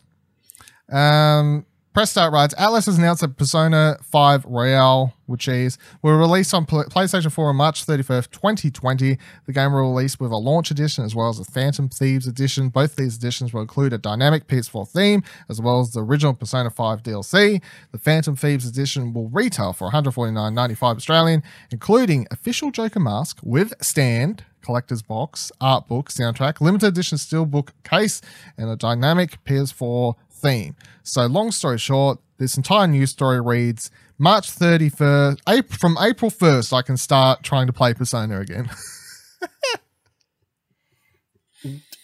Um, 0.90 1.66
Press 1.96 2.10
Start 2.10 2.30
writes 2.30 2.54
Atlus 2.56 2.84
has 2.84 2.98
announced 2.98 3.22
that 3.22 3.38
Persona 3.38 3.96
5 4.02 4.44
Royal 4.44 5.14
which 5.26 5.48
is, 5.48 5.78
will 6.02 6.16
release 6.16 6.54
on 6.54 6.66
PlayStation 6.66 7.30
4 7.30 7.48
on 7.48 7.56
March 7.56 7.86
31st, 7.86 8.30
2020. 8.30 9.18
The 9.46 9.52
game 9.52 9.72
will 9.72 9.92
release 9.92 10.18
with 10.18 10.30
a 10.30 10.36
launch 10.36 10.70
edition 10.70 11.04
as 11.04 11.14
well 11.14 11.28
as 11.28 11.38
a 11.38 11.44
Phantom 11.44 11.88
Thieves 11.88 12.26
edition. 12.26 12.68
Both 12.68 12.96
these 12.96 13.16
editions 13.16 13.52
will 13.52 13.60
include 13.60 13.92
a 13.92 13.98
dynamic 13.98 14.46
PS4 14.46 14.88
theme 14.88 15.22
as 15.48 15.60
well 15.60 15.80
as 15.80 15.92
the 15.92 16.02
original 16.02 16.34
Persona 16.34 16.70
5 16.70 17.02
DLC. 17.02 17.60
The 17.92 17.98
Phantom 17.98 18.36
Thieves 18.36 18.66
edition 18.66 19.12
will 19.12 19.28
retail 19.28 19.72
for 19.72 19.90
$149.95 19.90 20.96
Australian, 20.96 21.42
including 21.70 22.26
official 22.30 22.70
Joker 22.70 23.00
mask 23.00 23.38
with 23.42 23.74
stand, 23.82 24.44
collector's 24.62 25.02
box, 25.02 25.52
art 25.60 25.86
book, 25.86 26.08
soundtrack, 26.08 26.60
limited 26.60 26.88
edition 26.88 27.18
steelbook 27.18 27.70
case, 27.84 28.20
and 28.58 28.68
a 28.68 28.76
dynamic 28.76 29.42
PS4 29.44 30.14
theme. 30.36 30.76
So, 31.02 31.26
long 31.26 31.50
story 31.52 31.78
short, 31.78 32.18
this 32.38 32.56
entire 32.56 32.86
news 32.86 33.10
story 33.10 33.40
reads 33.40 33.90
March 34.18 34.50
31st, 34.50 35.40
April, 35.48 35.78
from 35.78 35.96
April 36.00 36.30
1st, 36.30 36.72
I 36.72 36.82
can 36.82 36.96
start 36.96 37.42
trying 37.42 37.66
to 37.66 37.72
play 37.72 37.94
Persona 37.94 38.40
again. 38.40 38.70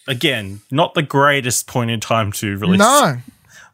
Again, 0.05 0.61
not 0.69 0.95
the 0.95 1.01
greatest 1.01 1.65
point 1.65 1.89
in 1.89 2.01
time 2.01 2.33
to 2.33 2.57
release. 2.57 2.79
no. 2.79 3.19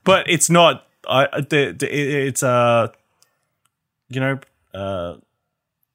but 0.03 0.29
it's 0.29 0.47
not. 0.47 0.85
I 1.07 1.41
the, 1.41 1.75
the, 1.77 1.87
it's 1.91 2.43
uh, 2.43 2.89
you 4.09 4.19
know, 4.19 4.39
uh, 4.71 5.15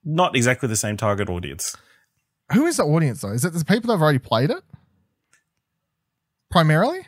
not 0.05 0.35
exactly 0.35 0.69
the 0.69 0.75
same 0.75 0.97
target 0.97 1.29
audience. 1.29 1.77
Who 2.53 2.67
is 2.67 2.79
the 2.79 2.83
audience, 2.83 3.21
though? 3.21 3.31
Is 3.31 3.45
it 3.45 3.53
the 3.53 3.65
people 3.65 3.89
that 3.89 3.95
have 3.95 4.03
already 4.03 4.19
played 4.19 4.51
it? 4.51 4.63
Primarily? 6.51 7.07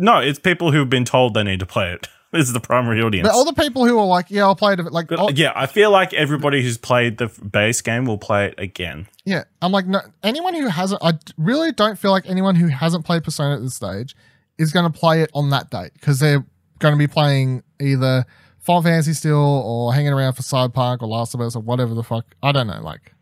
No, 0.00 0.18
it's 0.18 0.38
people 0.38 0.72
who've 0.72 0.88
been 0.90 1.04
told 1.04 1.34
they 1.34 1.42
need 1.44 1.60
to 1.60 1.66
play 1.66 1.92
it. 1.92 2.08
This 2.32 2.46
is 2.46 2.52
the 2.52 2.60
primary 2.60 3.02
audience. 3.02 3.26
But 3.28 3.34
all 3.34 3.44
the 3.44 3.52
people 3.60 3.84
who 3.88 3.98
are 3.98 4.06
like, 4.06 4.26
yeah, 4.30 4.42
I'll 4.44 4.54
play 4.54 4.74
it. 4.74 4.78
Like, 4.92 5.08
yeah, 5.34 5.50
I 5.56 5.66
feel 5.66 5.90
like 5.90 6.14
everybody 6.14 6.62
who's 6.62 6.78
played 6.78 7.18
the 7.18 7.26
base 7.26 7.80
game 7.80 8.04
will 8.04 8.18
play 8.18 8.46
it 8.46 8.54
again. 8.56 9.08
Yeah, 9.24 9.42
I'm 9.60 9.72
like, 9.72 9.88
no, 9.88 9.98
anyone 10.22 10.54
who 10.54 10.68
hasn't, 10.68 11.02
I 11.02 11.14
really 11.36 11.72
don't 11.72 11.98
feel 11.98 12.12
like 12.12 12.30
anyone 12.30 12.54
who 12.54 12.68
hasn't 12.68 13.04
played 13.04 13.24
Persona 13.24 13.56
at 13.56 13.62
this 13.62 13.74
stage 13.74 14.14
is 14.58 14.70
going 14.72 14.84
to 14.92 14.96
play 14.96 15.22
it 15.22 15.30
on 15.34 15.50
that 15.50 15.70
date 15.70 15.90
because 15.94 16.20
they're 16.20 16.46
going 16.78 16.94
to 16.94 16.98
be 16.98 17.08
playing 17.08 17.64
either 17.80 18.24
Final 18.60 18.82
Fantasy 18.82 19.12
still 19.14 19.36
or 19.66 19.92
hanging 19.92 20.12
around 20.12 20.34
for 20.34 20.42
Cyberpunk 20.42 21.02
or 21.02 21.08
Last 21.08 21.34
of 21.34 21.40
Us 21.40 21.56
or 21.56 21.62
whatever 21.62 21.94
the 21.94 22.04
fuck. 22.04 22.26
I 22.44 22.52
don't 22.52 22.68
know, 22.68 22.80
like, 22.80 23.12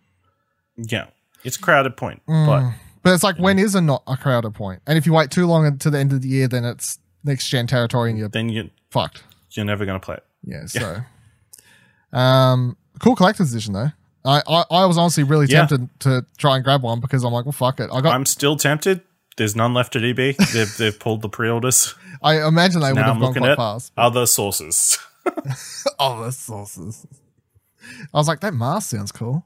Yeah, 0.77 1.07
it's 1.45 1.57
a 1.57 1.61
crowded 1.61 1.97
point, 1.97 2.21
Mm. 2.29 2.47
but 2.47 2.75
but 3.03 3.13
it's 3.15 3.23
like, 3.23 3.39
when 3.39 3.59
is 3.59 3.75
a 3.75 3.81
not 3.81 4.03
a 4.07 4.17
crowded 4.17 4.55
point? 4.55 4.83
And 4.87 4.97
if 4.99 5.07
you 5.07 5.13
wait 5.13 5.31
too 5.31 5.47
long 5.47 5.67
until 5.67 5.93
the 5.93 5.99
end 5.99 6.13
of 6.13 6.23
the 6.23 6.29
year, 6.29 6.49
then 6.49 6.65
it's 6.65 6.99
next 7.25 7.49
gen 7.49 7.67
territory 7.67 8.11
and 8.11 8.19
you're 8.19 8.29
then 8.29 8.49
you 8.49 8.71
fucked. 8.91 9.23
you're 9.53 9.65
never 9.67 9.85
gonna 9.87 10.01
play 10.01 10.17
it. 10.17 10.25
Yeah, 10.45 10.67
so, 12.13 12.17
um, 12.17 12.77
cool 13.01 13.17
collector's 13.17 13.51
edition 13.53 13.73
though. 13.75 13.91
I, 14.25 14.43
I, 14.49 14.65
I 14.71 14.85
was 14.87 14.99
honestly 14.99 15.23
really 15.23 15.47
Yeah. 15.47 15.67
tempted 15.67 16.01
to 16.01 16.27
try 16.37 16.57
and 16.57 16.65
grab 16.65 16.83
one 16.83 17.01
because 17.01 17.25
I'm 17.25 17.33
like, 17.33 17.45
well, 17.45 17.53
fuck 17.53 17.81
it. 17.81 17.89
I 17.93 18.01
got. 18.01 18.15
I'm 18.15 18.27
still 18.27 18.57
tempted. 18.57 19.01
There's 19.37 19.55
none 19.55 19.73
left 19.73 19.95
at 19.97 20.03
EB. 20.05 20.17
They've 20.53 20.77
they've 20.77 20.99
pulled 20.99 21.23
the 21.23 21.29
pre-orders. 21.29 21.95
I 22.23 22.45
imagine 22.47 22.81
they 22.81 22.93
would 22.93 22.99
have 23.03 23.15
I'm 23.17 23.21
gone 23.21 23.35
quite 23.35 23.51
at 23.53 23.57
fast. 23.57 23.93
other 23.97 24.27
sources. 24.27 24.99
Other 26.01 26.31
sources. 26.33 27.07
I 28.15 28.19
was 28.19 28.27
like, 28.29 28.41
that 28.41 28.55
mask 28.55 28.91
sounds 28.91 29.13
cool. 29.13 29.45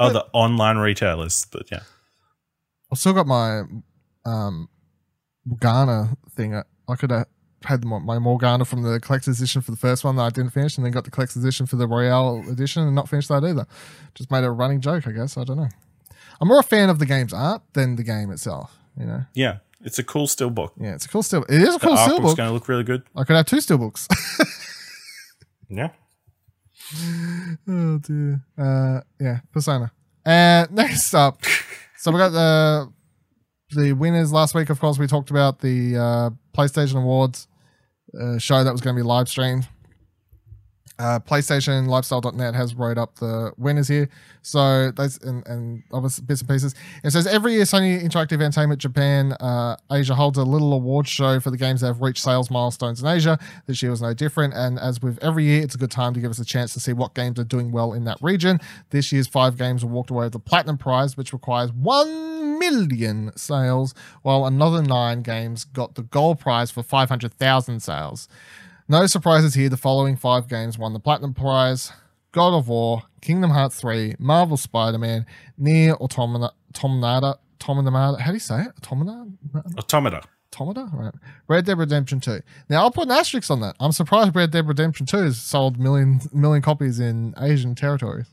other 0.00 0.22
online 0.32 0.78
retailers, 0.78 1.46
but 1.52 1.70
yeah. 1.70 1.80
I've 2.92 2.98
still 2.98 3.12
got 3.12 3.26
my 3.26 3.62
um 4.24 4.68
Morgana 5.44 6.16
thing. 6.34 6.54
I 6.54 6.62
I 6.88 6.96
could 6.96 7.10
have 7.10 7.26
had 7.64 7.84
my 7.84 7.98
my 7.98 8.18
Morgana 8.18 8.64
from 8.64 8.82
the 8.82 8.98
collector's 9.00 9.38
edition 9.38 9.62
for 9.62 9.70
the 9.70 9.76
first 9.76 10.04
one 10.04 10.16
that 10.16 10.22
I 10.22 10.30
didn't 10.30 10.50
finish, 10.52 10.76
and 10.76 10.84
then 10.84 10.92
got 10.92 11.04
the 11.04 11.10
collector's 11.10 11.42
edition 11.42 11.66
for 11.66 11.76
the 11.76 11.86
Royal 11.86 12.42
edition 12.50 12.82
and 12.82 12.94
not 12.94 13.08
finished 13.08 13.28
that 13.28 13.44
either. 13.44 13.66
Just 14.14 14.30
made 14.30 14.44
a 14.44 14.50
running 14.50 14.80
joke, 14.80 15.06
I 15.06 15.12
guess. 15.12 15.36
I 15.36 15.44
don't 15.44 15.56
know. 15.58 15.68
I'm 16.40 16.48
more 16.48 16.60
a 16.60 16.62
fan 16.62 16.88
of 16.90 16.98
the 16.98 17.06
game's 17.06 17.32
art 17.34 17.62
than 17.74 17.96
the 17.96 18.02
game 18.02 18.30
itself. 18.30 18.76
You 18.98 19.06
know, 19.06 19.22
Yeah, 19.34 19.58
it's 19.82 19.98
a 19.98 20.02
cool 20.04 20.26
steelbook. 20.26 20.70
yeah, 20.80 20.94
it's 20.94 21.04
a 21.04 21.08
cool 21.08 21.22
still. 21.22 21.44
It 21.48 21.60
is 21.62 21.74
a 21.76 21.78
The 21.78 21.86
cool 21.86 21.96
artbook's 21.96 22.12
steelbook. 22.12 22.36
going 22.36 22.48
to 22.48 22.52
look 22.54 22.68
really 22.68 22.82
good. 22.84 23.02
I 23.14 23.24
could 23.24 23.36
have 23.36 23.46
two 23.46 23.56
steelbooks. 23.58 24.06
Yeah. 25.72 25.90
Oh 27.68 27.98
dear. 27.98 28.40
Uh, 28.58 29.00
yeah, 29.20 29.38
Persona. 29.52 29.92
And 30.24 30.70
next 30.72 31.14
up, 31.14 31.40
so 32.00 32.10
we 32.10 32.16
got 32.16 32.30
the 32.30 32.90
the 33.72 33.92
winners 33.92 34.32
last 34.32 34.54
week. 34.54 34.70
Of 34.70 34.80
course, 34.80 34.98
we 34.98 35.06
talked 35.06 35.30
about 35.30 35.60
the 35.60 35.96
uh, 35.98 36.30
PlayStation 36.56 36.96
Awards 36.96 37.46
uh, 38.18 38.38
show 38.38 38.64
that 38.64 38.72
was 38.72 38.80
going 38.80 38.96
to 38.96 39.02
be 39.02 39.06
live 39.06 39.28
streamed. 39.28 39.68
Uh, 41.00 41.18
PlayStation 41.18 41.86
Lifestyle.net 41.86 42.54
has 42.54 42.74
wrote 42.74 42.98
up 42.98 43.14
the 43.16 43.52
winners 43.56 43.88
here. 43.88 44.10
So 44.42 44.90
that's 44.90 45.16
and, 45.18 45.46
and 45.46 45.82
other 45.94 46.10
bits 46.26 46.42
and 46.42 46.48
pieces. 46.48 46.74
It 47.02 47.12
says 47.12 47.26
every 47.26 47.54
year 47.54 47.62
Sony 47.62 48.02
Interactive 48.02 48.42
Entertainment 48.42 48.82
Japan 48.82 49.32
uh, 49.32 49.76
Asia 49.90 50.14
holds 50.14 50.36
a 50.36 50.44
little 50.44 50.74
award 50.74 51.08
show 51.08 51.40
for 51.40 51.50
the 51.50 51.56
games 51.56 51.80
that 51.80 51.86
have 51.86 52.02
reached 52.02 52.22
sales 52.22 52.50
milestones 52.50 53.00
in 53.00 53.08
Asia. 53.08 53.38
This 53.64 53.82
year 53.82 53.90
was 53.90 54.02
no 54.02 54.12
different. 54.12 54.52
And 54.52 54.78
as 54.78 55.00
with 55.00 55.18
every 55.22 55.44
year, 55.44 55.62
it's 55.62 55.74
a 55.74 55.78
good 55.78 55.90
time 55.90 56.12
to 56.12 56.20
give 56.20 56.30
us 56.30 56.38
a 56.38 56.44
chance 56.44 56.74
to 56.74 56.80
see 56.80 56.92
what 56.92 57.14
games 57.14 57.40
are 57.40 57.44
doing 57.44 57.72
well 57.72 57.94
in 57.94 58.04
that 58.04 58.18
region. 58.20 58.60
This 58.90 59.10
year's 59.10 59.26
five 59.26 59.56
games 59.56 59.82
walked 59.82 60.10
away 60.10 60.26
with 60.26 60.34
the 60.34 60.38
Platinum 60.38 60.76
Prize, 60.76 61.16
which 61.16 61.32
requires 61.32 61.72
one 61.72 62.58
million 62.58 63.32
sales, 63.36 63.94
while 64.20 64.44
another 64.44 64.82
nine 64.82 65.22
games 65.22 65.64
got 65.64 65.94
the 65.94 66.02
Gold 66.02 66.40
Prize 66.40 66.70
for 66.70 66.82
500,000 66.82 67.80
sales. 67.80 68.28
No 68.90 69.06
surprises 69.06 69.54
here. 69.54 69.68
The 69.68 69.76
following 69.76 70.16
five 70.16 70.48
games 70.48 70.76
won 70.76 70.94
the 70.94 70.98
Platinum 70.98 71.32
Prize 71.32 71.92
God 72.32 72.58
of 72.58 72.66
War, 72.66 73.04
Kingdom 73.20 73.50
Hearts 73.50 73.80
3, 73.80 74.16
Marvel 74.18 74.56
Spider 74.56 74.98
Man, 74.98 75.26
NieR 75.60 75.94
Automata, 76.00 76.52
Automata, 76.74 77.38
Automata, 77.62 78.20
how 78.20 78.30
do 78.32 78.34
you 78.34 78.40
say 78.40 78.62
it? 78.62 78.72
Automata? 78.82 79.28
Automata. 79.78 80.22
Automata? 80.52 80.90
Right. 80.92 81.14
Red 81.46 81.66
Dead 81.66 81.78
Redemption 81.78 82.18
2. 82.18 82.40
Now, 82.68 82.82
I'll 82.82 82.90
put 82.90 83.04
an 83.04 83.12
asterisk 83.12 83.48
on 83.48 83.60
that. 83.60 83.76
I'm 83.78 83.92
surprised 83.92 84.34
Red 84.34 84.50
Dead 84.50 84.66
Redemption 84.66 85.06
2 85.06 85.18
has 85.18 85.40
sold 85.40 85.78
million, 85.78 86.22
million 86.32 86.60
copies 86.60 86.98
in 86.98 87.32
Asian 87.38 87.76
territories. 87.76 88.26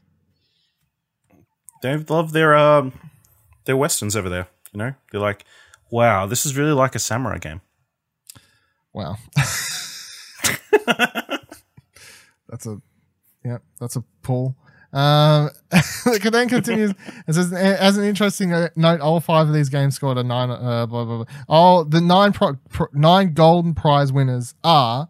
They 1.83 1.97
love 1.97 2.31
their 2.31 2.55
um 2.55 2.93
their 3.65 3.77
westerns 3.77 4.15
over 4.15 4.27
there. 4.27 4.47
You 4.73 4.79
know, 4.79 4.93
they're 5.11 5.21
like, 5.21 5.45
wow, 5.91 6.25
this 6.25 6.47
is 6.47 6.57
really 6.57 6.73
like 6.73 6.95
a 6.95 6.99
samurai 6.99 7.37
game. 7.37 7.61
Wow. 8.91 9.17
that's 12.47 12.65
a 12.65 12.81
yeah, 13.43 13.57
that's 13.79 13.95
a 13.95 14.03
pull. 14.21 14.55
Um, 14.93 15.49
it 16.05 16.31
then 16.31 16.49
continues. 16.49 16.91
It 17.27 17.33
says, 17.33 17.51
as 17.53 17.97
an 17.97 18.05
interesting 18.05 18.53
uh, 18.53 18.69
note, 18.75 19.01
all 19.01 19.19
five 19.19 19.47
of 19.47 19.53
these 19.53 19.69
games 19.69 19.95
scored 19.95 20.17
a 20.17 20.23
nine. 20.23 20.49
Uh, 20.49 20.85
blah 20.85 21.05
blah 21.05 21.23
blah. 21.23 21.25
All 21.47 21.85
the 21.85 22.01
nine 22.01 22.33
pro, 22.33 22.53
pro, 22.69 22.87
nine 22.93 23.33
golden 23.33 23.73
prize 23.73 24.11
winners 24.11 24.55
are. 24.63 25.09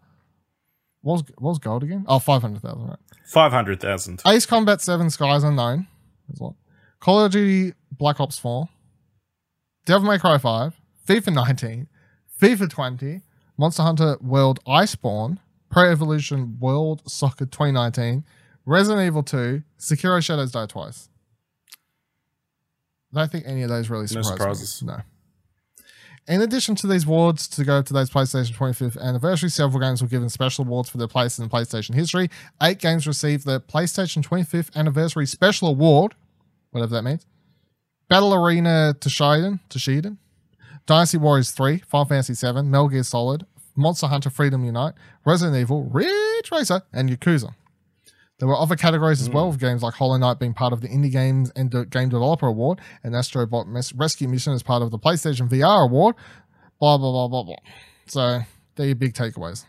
What 1.02 1.12
was 1.14 1.22
what 1.38 1.50
was 1.50 1.58
gold 1.58 1.84
again? 1.84 2.04
Oh, 2.08 2.16
Oh, 2.16 2.18
five 2.18 2.42
hundred 2.42 2.62
thousand. 2.62 2.88
Right. 2.88 2.98
Five 3.24 3.52
hundred 3.52 3.80
thousand. 3.80 4.20
Ace 4.26 4.46
Combat 4.46 4.80
Seven, 4.80 5.10
Skies 5.10 5.44
Unknown. 5.44 5.86
There's 6.28 6.40
what? 6.40 6.54
Call 7.00 7.24
of 7.24 7.32
Duty 7.32 7.74
Black 7.92 8.20
Ops 8.20 8.38
Four. 8.38 8.68
Devil 9.86 10.08
May 10.08 10.18
Cry 10.18 10.38
Five. 10.38 10.74
FIFA 11.06 11.32
19. 11.32 11.88
FIFA 12.42 12.68
20. 12.68 13.22
Monster 13.56 13.82
Hunter 13.82 14.18
World 14.20 14.60
Iceborne. 14.66 15.38
Pro 15.70 15.90
Evolution 15.90 16.58
World 16.58 17.02
Soccer 17.10 17.46
2019, 17.46 18.24
Resident 18.64 19.06
Evil 19.06 19.22
2, 19.22 19.62
Sekiro 19.78 20.22
Shadows 20.22 20.52
Die 20.52 20.66
Twice. 20.66 21.08
I 23.14 23.20
don't 23.20 23.32
think 23.32 23.44
any 23.46 23.62
of 23.62 23.70
those 23.70 23.88
really 23.88 24.06
surprised 24.06 24.30
no 24.30 24.36
surprises. 24.36 24.82
me. 24.82 24.88
No. 24.88 25.00
In 26.28 26.42
addition 26.42 26.74
to 26.76 26.86
these 26.86 27.06
awards 27.06 27.48
to 27.48 27.64
go 27.64 27.80
to 27.80 27.82
today's 27.82 28.10
PlayStation 28.10 28.54
25th 28.54 29.00
anniversary, 29.00 29.48
several 29.48 29.80
games 29.80 30.02
were 30.02 30.08
given 30.08 30.28
special 30.28 30.66
awards 30.66 30.90
for 30.90 30.98
their 30.98 31.08
place 31.08 31.38
in 31.38 31.48
PlayStation 31.48 31.94
history. 31.94 32.28
Eight 32.62 32.80
games 32.80 33.06
received 33.06 33.46
the 33.46 33.62
PlayStation 33.62 34.22
25th 34.22 34.76
anniversary 34.76 35.24
special 35.24 35.68
award, 35.68 36.14
whatever 36.70 36.94
that 36.94 37.02
means. 37.02 37.24
Battle 38.08 38.34
Arena 38.34 38.94
Toshiden, 39.00 39.60
Toshiden, 39.70 40.18
Dynasty 40.84 41.16
Warriors 41.16 41.50
3, 41.50 41.78
Final 41.78 42.04
Fantasy 42.04 42.34
7, 42.34 42.70
Metal 42.70 42.88
Gear 42.88 43.02
Solid, 43.04 43.46
Monster 43.78 44.08
Hunter 44.08 44.28
Freedom 44.30 44.64
Unite, 44.64 44.94
Resident 45.24 45.56
Evil, 45.56 45.84
Ridge 45.84 46.50
Racer, 46.52 46.82
and 46.92 47.08
Yakuza. 47.08 47.54
There 48.38 48.46
were 48.48 48.56
other 48.56 48.76
categories 48.76 49.20
as 49.20 49.30
well, 49.30 49.48
with 49.48 49.58
games 49.58 49.82
like 49.82 49.94
Hollow 49.94 50.16
Knight 50.16 50.38
being 50.38 50.54
part 50.54 50.72
of 50.72 50.80
the 50.80 50.88
Indie 50.88 51.10
Games 51.10 51.50
and 51.56 51.70
Game 51.90 52.08
Developer 52.08 52.46
Award, 52.46 52.80
and 53.02 53.14
Astrobot 53.14 53.66
Mes- 53.66 53.92
Rescue 53.94 54.28
Mission 54.28 54.52
as 54.52 54.62
part 54.62 54.82
of 54.82 54.90
the 54.90 54.98
PlayStation 54.98 55.48
VR 55.48 55.84
Award. 55.84 56.14
Blah 56.78 56.98
blah 56.98 57.10
blah 57.10 57.28
blah 57.28 57.42
blah. 57.44 57.56
So 58.06 58.40
they're 58.76 58.86
your 58.86 58.94
big 58.94 59.14
takeaways. 59.14 59.64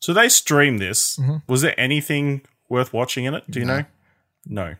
So 0.00 0.12
they 0.12 0.28
streamed 0.28 0.78
this. 0.80 1.18
Was 1.48 1.62
there 1.62 1.74
anything 1.80 2.42
worth 2.68 2.92
watching 2.92 3.24
in 3.24 3.34
it? 3.34 3.42
Do 3.50 3.58
you 3.60 3.66
No. 3.66 3.78
know? 3.78 3.84
No. 4.46 4.74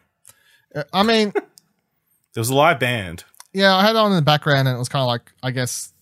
Uh, 0.75 0.85
I 0.93 1.03
mean, 1.03 1.33
There 2.35 2.41
was 2.41 2.51
a 2.51 2.55
live 2.55 2.79
band. 2.79 3.25
yeah, 3.53 3.75
I 3.75 3.81
had 3.83 3.91
it 3.91 3.97
on 3.97 4.13
in 4.13 4.17
the 4.17 4.23
background, 4.23 4.69
and 4.69 4.77
it 4.77 4.79
was 4.79 4.89
kind 4.91 5.01
of 5.03 5.07
like, 5.09 5.33
I 5.43 5.51
guess 5.51 5.93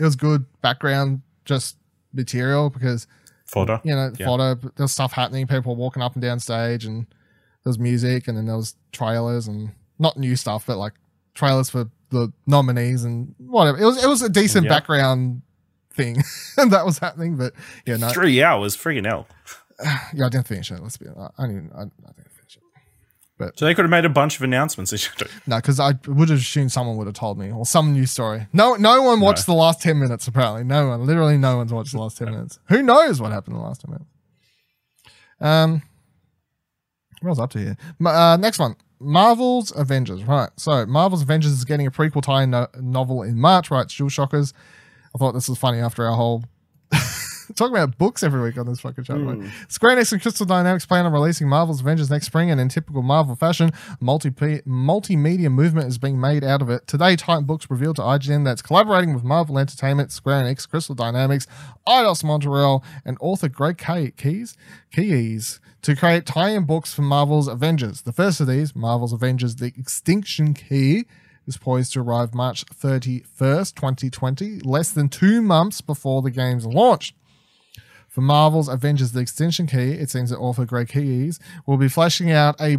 it 0.00 0.04
was 0.04 0.16
good 0.16 0.46
background, 0.62 1.20
just 1.44 1.76
material 2.12 2.70
because 2.70 3.06
Fodder. 3.46 3.80
you 3.84 3.94
know, 3.94 4.12
Yeah. 4.18 4.26
photo. 4.26 4.54
but 4.54 4.76
There 4.76 4.84
was 4.84 4.92
stuff 4.92 5.12
happening. 5.12 5.46
People 5.46 5.76
walking 5.76 6.02
up 6.02 6.14
and 6.14 6.22
down 6.22 6.40
stage, 6.40 6.84
and 6.84 7.06
there's 7.64 7.78
music, 7.78 8.28
and 8.28 8.36
then 8.36 8.46
there 8.46 8.56
was 8.56 8.74
trailers 8.92 9.46
and 9.48 9.70
not 9.98 10.16
new 10.16 10.36
stuff, 10.36 10.64
but 10.66 10.78
like 10.78 10.94
trailers 11.34 11.70
for 11.70 11.88
the 12.10 12.32
nominees 12.46 13.04
and 13.04 13.34
whatever. 13.38 13.78
It 13.78 13.84
was 13.84 14.02
it 14.02 14.06
was 14.08 14.22
a 14.22 14.28
decent 14.28 14.64
Yeah. 14.66 14.70
background 14.70 15.42
thing 15.92 16.22
that 16.56 16.84
was 16.86 16.98
happening, 16.98 17.36
but 17.36 17.52
yeah, 17.86 17.96
no, 17.96 18.08
Three 18.10 18.42
hours, 18.42 18.76
friggin' 18.76 19.06
hell. 19.06 19.26
yeah, 20.14 20.26
I 20.26 20.28
didn't 20.28 20.46
finish 20.46 20.70
it. 20.70 20.80
Let's 20.82 20.96
be, 20.96 21.06
I, 21.08 21.28
I 21.38 21.46
didn't, 21.46 21.72
I, 21.74 21.82
I 21.82 21.84
didn't 21.84 22.30
it. 23.42 23.58
So 23.58 23.64
they 23.64 23.74
could 23.74 23.84
have 23.84 23.90
made 23.90 24.04
a 24.04 24.08
bunch 24.10 24.36
of 24.36 24.42
announcements. 24.42 24.90
They 24.92 24.96
should 24.98 25.20
have. 25.20 25.30
No, 25.46 25.56
because 25.56 25.78
I 25.80 25.92
would 26.06 26.28
have 26.28 26.38
assumed 26.38 26.72
someone 26.72 26.96
would 26.96 27.06
have 27.06 27.14
told 27.14 27.38
me 27.38 27.50
or 27.50 27.64
some 27.66 27.92
news 27.92 28.10
story. 28.10 28.46
No, 28.52 28.74
no 28.76 29.02
one 29.02 29.20
watched 29.20 29.46
the 29.46 29.54
last 29.54 29.80
ten 29.82 29.98
minutes. 29.98 30.26
Apparently, 30.28 30.64
no 30.64 30.88
one. 30.88 31.06
Literally, 31.06 31.38
no 31.38 31.56
one's 31.56 31.72
watched 31.72 31.92
the 31.92 31.98
last 32.00 32.18
ten 32.18 32.30
minutes. 32.30 32.58
Who 32.68 32.82
knows 32.82 33.20
what 33.20 33.32
happened 33.32 33.56
in 33.56 33.62
the 33.62 33.66
last 33.66 33.80
ten 33.82 33.90
minutes? 33.92 34.10
Um, 35.40 35.82
what 37.20 37.30
was 37.30 37.38
up 37.40 37.50
to 37.50 37.58
here? 37.58 37.76
Uh, 38.04 38.36
next 38.40 38.58
one, 38.58 38.76
Marvel's 39.00 39.72
Avengers. 39.76 40.24
Right. 40.24 40.50
So 40.56 40.86
Marvel's 40.86 41.22
Avengers 41.22 41.52
is 41.52 41.64
getting 41.64 41.86
a 41.86 41.90
prequel 41.90 42.22
tie 42.22 42.44
no- 42.46 42.68
novel 42.80 43.22
in 43.22 43.40
March. 43.40 43.70
Right. 43.70 43.90
Still 43.90 44.08
shockers. 44.08 44.52
I 45.14 45.18
thought 45.18 45.32
this 45.32 45.48
was 45.48 45.58
funny 45.58 45.78
after 45.78 46.06
our 46.06 46.16
whole 46.16 46.44
talking 47.54 47.74
about 47.74 47.98
books 47.98 48.22
every 48.22 48.42
week 48.42 48.58
on 48.58 48.66
this 48.66 48.80
fucking 48.80 49.04
show. 49.04 49.16
Right? 49.16 49.50
Square 49.68 49.96
Enix 49.96 50.12
and 50.12 50.20
Crystal 50.20 50.46
Dynamics 50.46 50.86
plan 50.86 51.06
on 51.06 51.12
releasing 51.12 51.48
Marvel's 51.48 51.80
Avengers 51.80 52.10
next 52.10 52.26
spring, 52.26 52.50
and 52.50 52.60
in 52.60 52.68
typical 52.68 53.02
Marvel 53.02 53.34
fashion, 53.34 53.70
multi 54.00 54.30
multimedia 54.30 55.50
movement 55.52 55.88
is 55.88 55.98
being 55.98 56.20
made 56.20 56.44
out 56.44 56.62
of 56.62 56.70
it. 56.70 56.86
Today, 56.86 57.16
Titan 57.16 57.44
Books 57.44 57.70
revealed 57.70 57.96
to 57.96 58.02
IGN 58.02 58.44
that 58.44 58.52
it's 58.52 58.62
collaborating 58.62 59.14
with 59.14 59.24
Marvel 59.24 59.58
Entertainment, 59.58 60.12
Square 60.12 60.44
Enix, 60.44 60.68
Crystal 60.68 60.94
Dynamics, 60.94 61.46
Eidos 61.86 62.24
Montreal, 62.24 62.84
and 63.04 63.16
author 63.20 63.48
Greg 63.48 63.78
Key- 63.78 64.12
Keyes 64.12 64.56
Keyes 64.92 65.60
to 65.82 65.96
create 65.96 66.26
tie-in 66.26 66.64
books 66.64 66.94
for 66.94 67.02
Marvel's 67.02 67.48
Avengers. 67.48 68.02
The 68.02 68.12
first 68.12 68.40
of 68.40 68.46
these, 68.46 68.74
Marvel's 68.74 69.12
Avengers: 69.12 69.56
The 69.56 69.72
Extinction 69.76 70.54
Key 70.54 71.06
is 71.46 71.56
poised 71.56 71.92
to 71.94 72.00
arrive 72.00 72.34
March 72.34 72.64
31st, 72.66 73.74
2020, 73.74 74.60
less 74.60 74.90
than 74.92 75.08
two 75.08 75.42
months 75.42 75.80
before 75.80 76.22
the 76.22 76.30
game's 76.30 76.66
launch. 76.66 77.14
For 78.12 78.20
Marvel's 78.20 78.68
Avengers: 78.68 79.12
The 79.12 79.20
Extinction 79.20 79.66
Key, 79.66 79.92
it 79.92 80.10
seems 80.10 80.28
that 80.28 80.36
author 80.36 80.66
Greg 80.66 80.88
Keyes 80.90 81.40
will 81.64 81.78
be 81.78 81.88
fleshing 81.88 82.30
out 82.30 82.60
a 82.60 82.76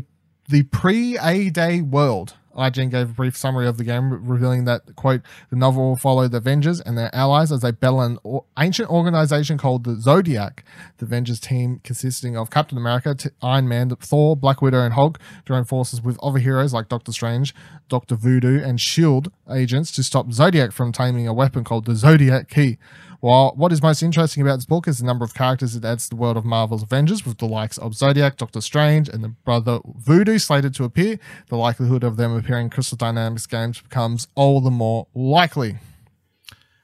the 0.47 0.61
pre-A 0.61 1.49
Day 1.49 1.81
world. 1.81 2.35
IGN 2.55 2.91
gave 2.91 3.09
a 3.09 3.13
brief 3.13 3.35
summary 3.35 3.65
of 3.65 3.77
the 3.77 3.83
game, 3.83 4.11
revealing 4.27 4.65
that 4.65 4.95
quote 4.95 5.21
the 5.49 5.55
novel 5.55 5.89
will 5.89 5.95
follow 5.95 6.27
the 6.27 6.37
Avengers 6.37 6.79
and 6.81 6.95
their 6.95 7.09
allies 7.15 7.51
as 7.51 7.61
they 7.61 7.71
battle 7.71 8.01
an 8.01 8.19
ancient 8.59 8.91
organization 8.91 9.57
called 9.57 9.85
the 9.85 9.99
Zodiac. 9.99 10.63
The 10.99 11.05
Avengers 11.05 11.39
team, 11.39 11.81
consisting 11.83 12.37
of 12.37 12.51
Captain 12.51 12.77
America, 12.77 13.15
Iron 13.41 13.67
Man, 13.67 13.89
Thor, 13.89 14.37
Black 14.37 14.61
Widow, 14.61 14.81
and 14.81 14.93
Hulk, 14.93 15.17
join 15.47 15.63
forces 15.63 15.99
with 15.99 16.19
other 16.21 16.37
heroes 16.37 16.75
like 16.75 16.89
Doctor 16.89 17.11
Strange, 17.11 17.55
Doctor 17.89 18.13
Voodoo, 18.13 18.61
and 18.61 18.79
Shield 18.79 19.31
agents 19.49 19.91
to 19.93 20.03
stop 20.03 20.31
Zodiac 20.31 20.73
from 20.73 20.91
taming 20.91 21.27
a 21.27 21.33
weapon 21.33 21.63
called 21.63 21.85
the 21.85 21.95
Zodiac 21.95 22.49
Key. 22.49 22.77
While 23.23 23.53
what 23.55 23.71
is 23.71 23.81
most 23.81 24.03
interesting 24.03 24.43
about 24.43 24.57
this 24.57 24.65
book 24.65 24.85
is 24.85 24.99
the 24.99 25.05
number 25.05 25.23
of 25.23 25.33
characters 25.33 25.77
it 25.77 25.85
adds 25.85 26.03
to 26.03 26.09
the 26.09 26.17
world 26.17 26.35
of 26.35 26.43
Marvel's 26.43 26.83
Avengers, 26.83 27.25
with 27.25 27.37
the 27.37 27.45
likes 27.45 27.77
of 27.77 27.95
Zodiac, 27.95 28.35
Doctor 28.35 28.59
Strange, 28.59 29.07
and 29.07 29.23
the 29.23 29.29
brother 29.29 29.79
Voodoo 29.85 30.37
slated 30.37 30.75
to 30.75 30.83
appear, 30.83 31.17
the 31.47 31.55
likelihood 31.55 32.03
of 32.03 32.17
them 32.17 32.35
appearing 32.35 32.65
in 32.65 32.69
Crystal 32.69 32.97
Dynamics 32.97 33.45
games 33.45 33.79
becomes 33.79 34.27
all 34.35 34.59
the 34.59 34.69
more 34.69 35.07
likely. 35.15 35.77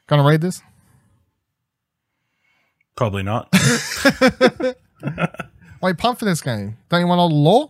Gonna 0.08 0.24
read 0.24 0.40
this? 0.40 0.62
Probably 2.96 3.24
not. 3.24 3.50
Wait, 5.82 5.98
pump 5.98 6.20
for 6.20 6.24
this 6.24 6.40
game. 6.40 6.78
Don't 6.88 7.02
you 7.02 7.08
want 7.08 7.20
all 7.20 7.28
the 7.28 7.36
lore? 7.36 7.70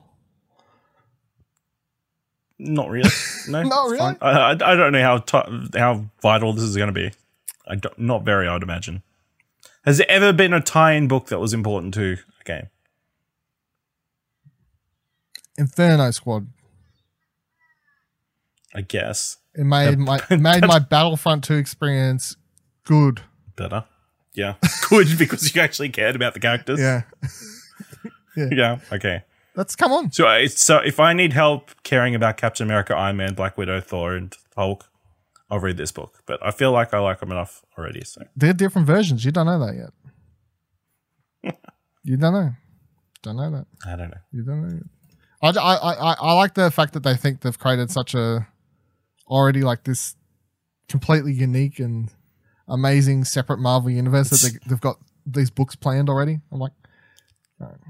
not 2.60 2.92
really. 2.92 3.10
No. 3.48 3.64
Not 3.64 3.90
really? 3.90 4.16
I, 4.22 4.52
I, 4.52 4.76
don't 4.76 4.92
know 4.92 5.02
how 5.02 5.18
ti 5.18 5.40
how 5.76 6.06
vital 6.22 6.54
this 6.54 6.66
is 6.66 6.78
going 6.78 6.90
to 6.90 6.94
be. 6.94 7.12
I 7.70 7.76
don't, 7.76 7.98
not 8.00 8.24
very, 8.26 8.48
I'd 8.48 8.64
imagine. 8.64 9.04
Has 9.86 9.98
there 10.00 10.10
ever 10.10 10.34
been 10.34 10.54
a 10.54 10.60
tie-in 10.62 11.08
book 11.08 11.28
that 11.28 11.40
was 11.40 11.54
important 11.54 11.94
to 11.94 12.18
a 12.42 12.44
game? 12.44 12.68
Inferno 15.58 16.12
Squad. 16.12 16.48
I 18.74 18.82
guess 18.82 19.38
It 19.56 19.64
made 19.64 19.98
my 19.98 20.20
it 20.30 20.40
made 20.40 20.66
my 20.66 20.80
Battlefront 20.80 21.44
2 21.44 21.56
experience 21.56 22.36
good. 22.86 23.22
better. 23.56 23.86
Yeah, 24.34 24.56
good 24.90 25.08
because 25.18 25.54
you 25.54 25.62
actually 25.62 25.90
cared 25.90 26.16
about 26.16 26.34
the 26.34 26.40
characters. 26.40 26.80
Yeah. 26.80 27.02
yeah. 28.38 28.80
Okay. 28.92 29.24
Let's 29.56 29.76
come 29.76 29.92
on. 29.92 30.12
So, 30.12 30.46
so 30.46 30.78
if 30.78 31.00
I 31.00 31.12
need 31.14 31.34
help 31.34 31.72
caring 31.84 32.16
about 32.16 32.38
Captain 32.38 32.66
America, 32.66 32.96
Iron 32.96 33.18
Man, 33.18 33.34
Black 33.34 33.58
Widow, 33.58 33.82
Thor, 33.82 34.14
and 34.16 34.34
Hulk, 34.56 34.89
I'll 35.50 35.60
read 35.60 35.78
this 35.78 35.92
book. 35.92 36.22
But 36.26 36.40
I 36.46 36.52
feel 36.52 36.72
like 36.72 36.94
I 36.94 37.00
like 37.00 37.20
them 37.20 37.32
enough 37.32 37.64
already. 37.78 38.04
So 38.04 38.22
They're 38.36 38.54
different 38.54 38.88
versions. 38.88 39.26
You 39.26 39.32
don't 39.32 39.46
know 39.48 39.66
that 39.66 39.92
yet. 41.44 41.56
you 42.04 42.18
don't 42.18 42.34
know. 42.34 42.52
Don't 43.22 43.38
know 43.38 43.52
that. 43.52 43.66
I 43.86 43.96
don't 43.96 44.10
know. 44.10 44.18
You 44.32 44.44
don't 44.44 44.68
know. 44.68 44.80
Yet. 45.42 45.56
I, 45.56 45.60
I, 45.60 45.94
I, 45.94 46.16
I 46.20 46.34
like 46.34 46.54
the 46.54 46.70
fact 46.70 46.94
that 46.94 47.04
they 47.04 47.16
think 47.16 47.42
they've 47.42 47.58
created 47.58 47.92
such 47.92 48.14
a 48.14 48.48
already 49.28 49.62
like 49.62 49.84
this 49.84 50.16
completely 50.88 51.34
unique 51.34 51.80
and 51.80 52.12
amazing 52.68 53.24
separate 53.24 53.60
Marvel 53.60 53.90
universe 53.90 54.30
that 54.30 54.42
they, 54.42 54.70
they've 54.70 54.82
got 54.82 54.98
these 55.26 55.50
books 55.50 55.76
planned 55.76 56.10
already. 56.10 56.40
I'm 56.52 56.60
like, 56.60 56.74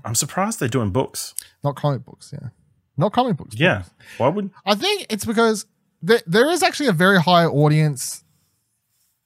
I'm 0.03 0.15
surprised 0.15 0.59
they're 0.59 0.67
doing 0.67 0.91
books. 0.91 1.35
not 1.63 1.75
comic 1.75 2.03
books, 2.03 2.33
yeah, 2.33 2.49
not 2.97 3.13
comic 3.13 3.37
books. 3.37 3.55
Yeah. 3.57 3.83
Why 4.17 4.29
would 4.29 4.51
I 4.65 4.75
think 4.75 5.05
it's 5.09 5.25
because 5.25 5.65
there, 6.01 6.21
there 6.25 6.49
is 6.49 6.63
actually 6.63 6.87
a 6.87 6.93
very 6.93 7.19
high 7.19 7.45
audience 7.45 8.23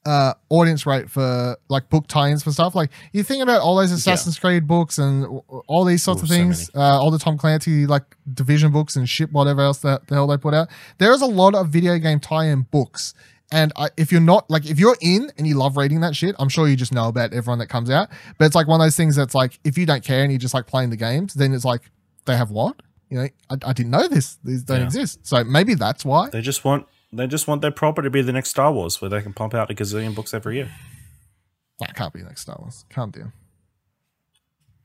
uh 0.05 0.33
audience 0.49 0.85
rate 0.85 1.09
for 1.09 1.57
like 1.69 1.89
book 1.89 2.07
tie-ins 2.07 2.43
for 2.43 2.51
stuff. 2.51 2.75
Like 2.75 2.89
you 3.13 3.23
think 3.23 3.41
about 3.41 3.61
all 3.61 3.77
those 3.77 3.91
assassin's 3.91 4.37
creed 4.37 4.67
books 4.67 4.97
and 4.97 5.41
all 5.67 5.85
these 5.85 6.03
sorts 6.03 6.21
Ooh, 6.21 6.23
of 6.23 6.29
so 6.29 6.35
things 6.35 6.69
uh 6.75 6.79
all 6.79 7.09
the 7.09 7.19
tom 7.19 7.37
clancy 7.37 7.87
like 7.87 8.03
division 8.33 8.71
books 8.71 8.95
and 8.97 9.07
shit 9.07 9.31
whatever 9.31 9.61
else 9.61 9.79
that 9.79 10.07
the 10.07 10.15
hell 10.15 10.27
they 10.27 10.37
put 10.37 10.53
out. 10.53 10.67
There 10.97 11.13
is 11.13 11.21
a 11.21 11.25
lot 11.25 11.55
of 11.55 11.69
video 11.69 11.97
game 11.99 12.19
tie-in 12.19 12.63
books. 12.63 13.13
And 13.51 13.71
I, 13.75 13.89
if 13.97 14.11
you're 14.11 14.19
not 14.19 14.49
like 14.49 14.65
if 14.65 14.79
you're 14.79 14.97
in 14.99 15.31
and 15.37 15.47
you 15.47 15.55
love 15.55 15.77
reading 15.77 16.01
that 16.01 16.15
shit 16.15 16.35
i'm 16.39 16.49
sure 16.49 16.67
you 16.67 16.75
just 16.75 16.91
know 16.93 17.07
about 17.07 17.33
everyone 17.33 17.59
that 17.59 17.67
comes 17.67 17.89
out. 17.89 18.09
But 18.37 18.45
it's 18.45 18.55
like 18.55 18.67
one 18.67 18.81
of 18.81 18.85
those 18.85 18.97
things 18.97 19.15
that's 19.15 19.35
like 19.35 19.57
if 19.63 19.77
you 19.77 19.85
don't 19.85 20.03
care 20.03 20.23
and 20.23 20.31
you're 20.31 20.39
just 20.39 20.53
like 20.53 20.67
playing 20.67 20.89
the 20.89 20.97
games 20.97 21.33
then 21.33 21.53
it's 21.53 21.63
like 21.63 21.89
they 22.25 22.35
have 22.35 22.51
what 22.51 22.81
you 23.13 23.19
know 23.19 23.27
i, 23.49 23.57
I 23.69 23.73
didn't 23.73 23.91
know 23.91 24.07
this 24.07 24.37
these 24.43 24.63
don't 24.63 24.79
Yeah. 24.79 24.85
exist 24.85 25.25
so 25.25 25.43
maybe 25.43 25.75
that's 25.75 26.03
why 26.03 26.29
they 26.29 26.41
just 26.41 26.65
want 26.65 26.87
they 27.13 27.27
just 27.27 27.47
want 27.47 27.61
their 27.61 27.71
property 27.71 28.07
to 28.07 28.09
be 28.09 28.23
the 28.23 28.33
next 28.33 28.49
Star 28.49 28.73
Wars 28.73 28.99
where 28.99 29.07
they 29.09 29.21
can 29.21 29.33
pump 29.33 29.53
out 29.53 29.69
a 29.69 29.75
gazillion 29.75 30.15
books 30.15 30.33
every 30.33 30.55
year. 30.55 30.71
That 31.79 31.93
can't 31.95 32.11
be 32.11 32.21
the 32.21 32.25
next 32.25 32.41
Star 32.41 32.57
Wars. 32.59 32.85
Can't 32.89 33.13
do. 33.13 33.31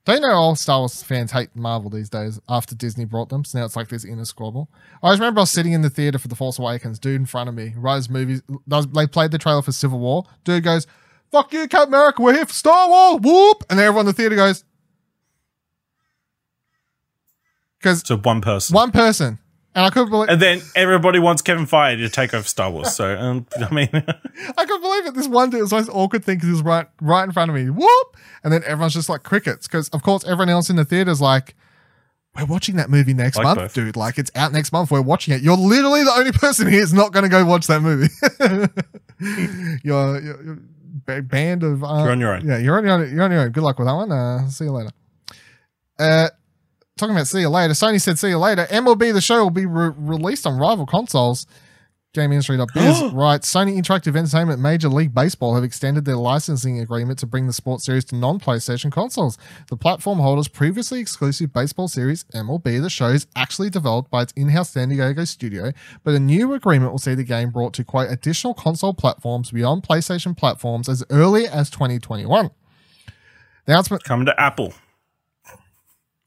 Don't 0.04 0.16
you 0.22 0.28
know 0.28 0.34
all 0.34 0.54
Star 0.54 0.78
Wars 0.80 1.02
fans 1.02 1.32
hate 1.32 1.54
Marvel 1.54 1.90
these 1.90 2.08
days 2.10 2.38
after 2.48 2.74
Disney 2.74 3.04
brought 3.06 3.30
them? 3.30 3.44
So 3.44 3.58
now 3.58 3.64
it's 3.64 3.76
like 3.76 3.88
this 3.88 4.04
inner 4.04 4.26
squabble. 4.26 4.70
I 5.02 5.06
always 5.06 5.20
remember 5.20 5.40
I 5.40 5.42
was 5.42 5.50
sitting 5.50 5.72
in 5.72 5.82
the 5.82 5.88
theater 5.90 6.18
for 6.18 6.28
The 6.28 6.34
Force 6.36 6.58
Awakens, 6.58 6.98
dude 6.98 7.16
in 7.20 7.24
front 7.26 7.48
of 7.48 7.54
me, 7.54 7.72
right 7.76 7.96
as 7.96 8.10
movies, 8.10 8.42
they 8.66 9.06
played 9.06 9.30
the 9.30 9.38
trailer 9.38 9.62
for 9.62 9.72
Civil 9.72 9.98
War. 9.98 10.24
Dude 10.44 10.64
goes, 10.64 10.86
fuck 11.30 11.52
you, 11.54 11.66
Captain 11.68 11.94
America, 11.94 12.22
we're 12.22 12.34
here 12.34 12.44
for 12.46 12.52
Star 12.54 12.88
Wars, 12.90 13.20
whoop! 13.22 13.64
And 13.70 13.80
everyone 13.80 14.00
in 14.02 14.06
the 14.06 14.12
theater 14.12 14.36
goes, 14.36 14.64
because 17.78 18.02
to 18.04 18.16
one 18.16 18.40
person. 18.40 18.74
one 18.74 18.90
person, 18.90 19.38
and 19.74 19.86
I 19.86 19.90
couldn't 19.90 20.10
believe, 20.10 20.28
And 20.28 20.40
then 20.40 20.60
everybody 20.74 21.18
wants 21.18 21.42
Kevin 21.42 21.66
Feige 21.66 21.98
to 21.98 22.08
take 22.08 22.34
over 22.34 22.46
Star 22.46 22.70
Wars. 22.70 22.94
So 22.94 23.16
um, 23.18 23.46
I 23.58 23.72
mean, 23.72 23.88
I 23.92 24.64
couldn't 24.64 24.80
believe 24.82 25.06
it. 25.06 25.14
This 25.14 25.28
one 25.28 25.50
dude 25.50 25.60
was 25.60 25.70
the 25.70 25.76
most 25.76 25.88
awkward 25.90 26.24
thing 26.24 26.36
because 26.36 26.48
he 26.48 26.52
was 26.52 26.62
right, 26.62 26.86
right 27.00 27.24
in 27.24 27.32
front 27.32 27.50
of 27.50 27.54
me. 27.54 27.70
Whoop! 27.70 28.16
And 28.44 28.52
then 28.52 28.62
everyone's 28.64 28.94
just 28.94 29.08
like 29.08 29.22
crickets 29.22 29.66
because, 29.68 29.88
of 29.90 30.02
course, 30.02 30.24
everyone 30.24 30.48
else 30.48 30.70
in 30.70 30.76
the 30.76 30.84
theater's 30.84 31.20
like, 31.20 31.54
"We're 32.36 32.46
watching 32.46 32.76
that 32.76 32.90
movie 32.90 33.14
next 33.14 33.36
Like 33.36 33.44
month, 33.44 33.58
both. 33.58 33.74
dude. 33.74 33.96
Like 33.96 34.18
it's 34.18 34.30
out 34.34 34.52
next 34.52 34.72
month. 34.72 34.90
We're 34.90 35.00
watching 35.02 35.34
it. 35.34 35.42
You're 35.42 35.56
literally 35.56 36.02
the 36.04 36.12
only 36.12 36.32
person 36.44 36.68
here 36.68 36.80
is 36.82 36.92
not 36.94 37.12
going 37.12 37.24
to 37.24 37.28
go 37.30 37.44
watch 37.44 37.66
that 37.68 37.80
movie. 37.82 38.08
you're, 39.84 40.20
you're, 40.20 40.42
you're 40.44 41.22
band 41.22 41.62
of. 41.62 41.82
Uh, 41.84 42.02
You're 42.02 42.10
on 42.12 42.20
your 42.20 42.34
own. 42.34 42.46
Yeah, 42.46 42.58
you're 42.58 42.76
on 42.76 42.84
your 42.84 42.92
own. 42.94 43.10
You're 43.12 43.22
on 43.22 43.30
your 43.30 43.40
own. 43.42 43.50
Good 43.50 43.62
luck 43.62 43.78
with 43.78 43.86
that 43.88 43.94
one. 43.94 44.12
Uh, 44.12 44.48
see 44.48 44.64
you 44.64 44.72
later. 44.72 44.90
Uh, 45.98 46.28
talking 46.98 47.14
about 47.14 47.26
see 47.26 47.40
you 47.40 47.48
later. 47.48 47.72
Sony 47.74 48.00
said 48.00 48.18
see 48.18 48.28
you 48.28 48.38
later. 48.38 48.66
MLB 48.66 49.12
the 49.12 49.20
show 49.20 49.42
will 49.42 49.50
be 49.50 49.66
re- 49.66 49.92
released 49.96 50.46
on 50.46 50.58
rival 50.58 50.86
consoles. 50.86 51.46
GameIndustry.biz 52.14 53.12
writes 53.12 53.52
Sony 53.54 53.76
Interactive 53.76 54.16
Entertainment 54.16 54.60
Major 54.60 54.88
League 54.88 55.14
Baseball 55.14 55.54
have 55.54 55.62
extended 55.62 56.04
their 56.04 56.16
licensing 56.16 56.80
agreement 56.80 57.18
to 57.18 57.26
bring 57.26 57.46
the 57.46 57.52
sports 57.52 57.84
series 57.84 58.04
to 58.06 58.16
non 58.16 58.40
PlayStation 58.40 58.90
consoles. 58.90 59.36
The 59.68 59.76
platform 59.76 60.18
holder's 60.18 60.48
previously 60.48 61.00
exclusive 61.00 61.52
baseball 61.52 61.86
series, 61.86 62.24
MLB 62.34 62.80
The 62.80 62.90
Show, 62.90 63.08
is 63.08 63.26
actually 63.36 63.70
developed 63.70 64.10
by 64.10 64.22
its 64.22 64.32
in 64.32 64.48
house 64.48 64.70
San 64.70 64.88
Diego 64.88 65.24
studio, 65.24 65.72
but 66.02 66.14
a 66.14 66.18
new 66.18 66.54
agreement 66.54 66.92
will 66.92 66.98
see 66.98 67.14
the 67.14 67.24
game 67.24 67.50
brought 67.50 67.74
to 67.74 67.84
quote 67.84 68.10
additional 68.10 68.54
console 68.54 68.94
platforms 68.94 69.50
beyond 69.50 69.82
PlayStation 69.82 70.36
platforms 70.36 70.88
as 70.88 71.04
early 71.10 71.46
as 71.46 71.68
2021. 71.68 72.50
The 73.66 73.72
announcement, 73.72 74.02
come 74.04 74.24
to 74.24 74.40
Apple. 74.40 74.72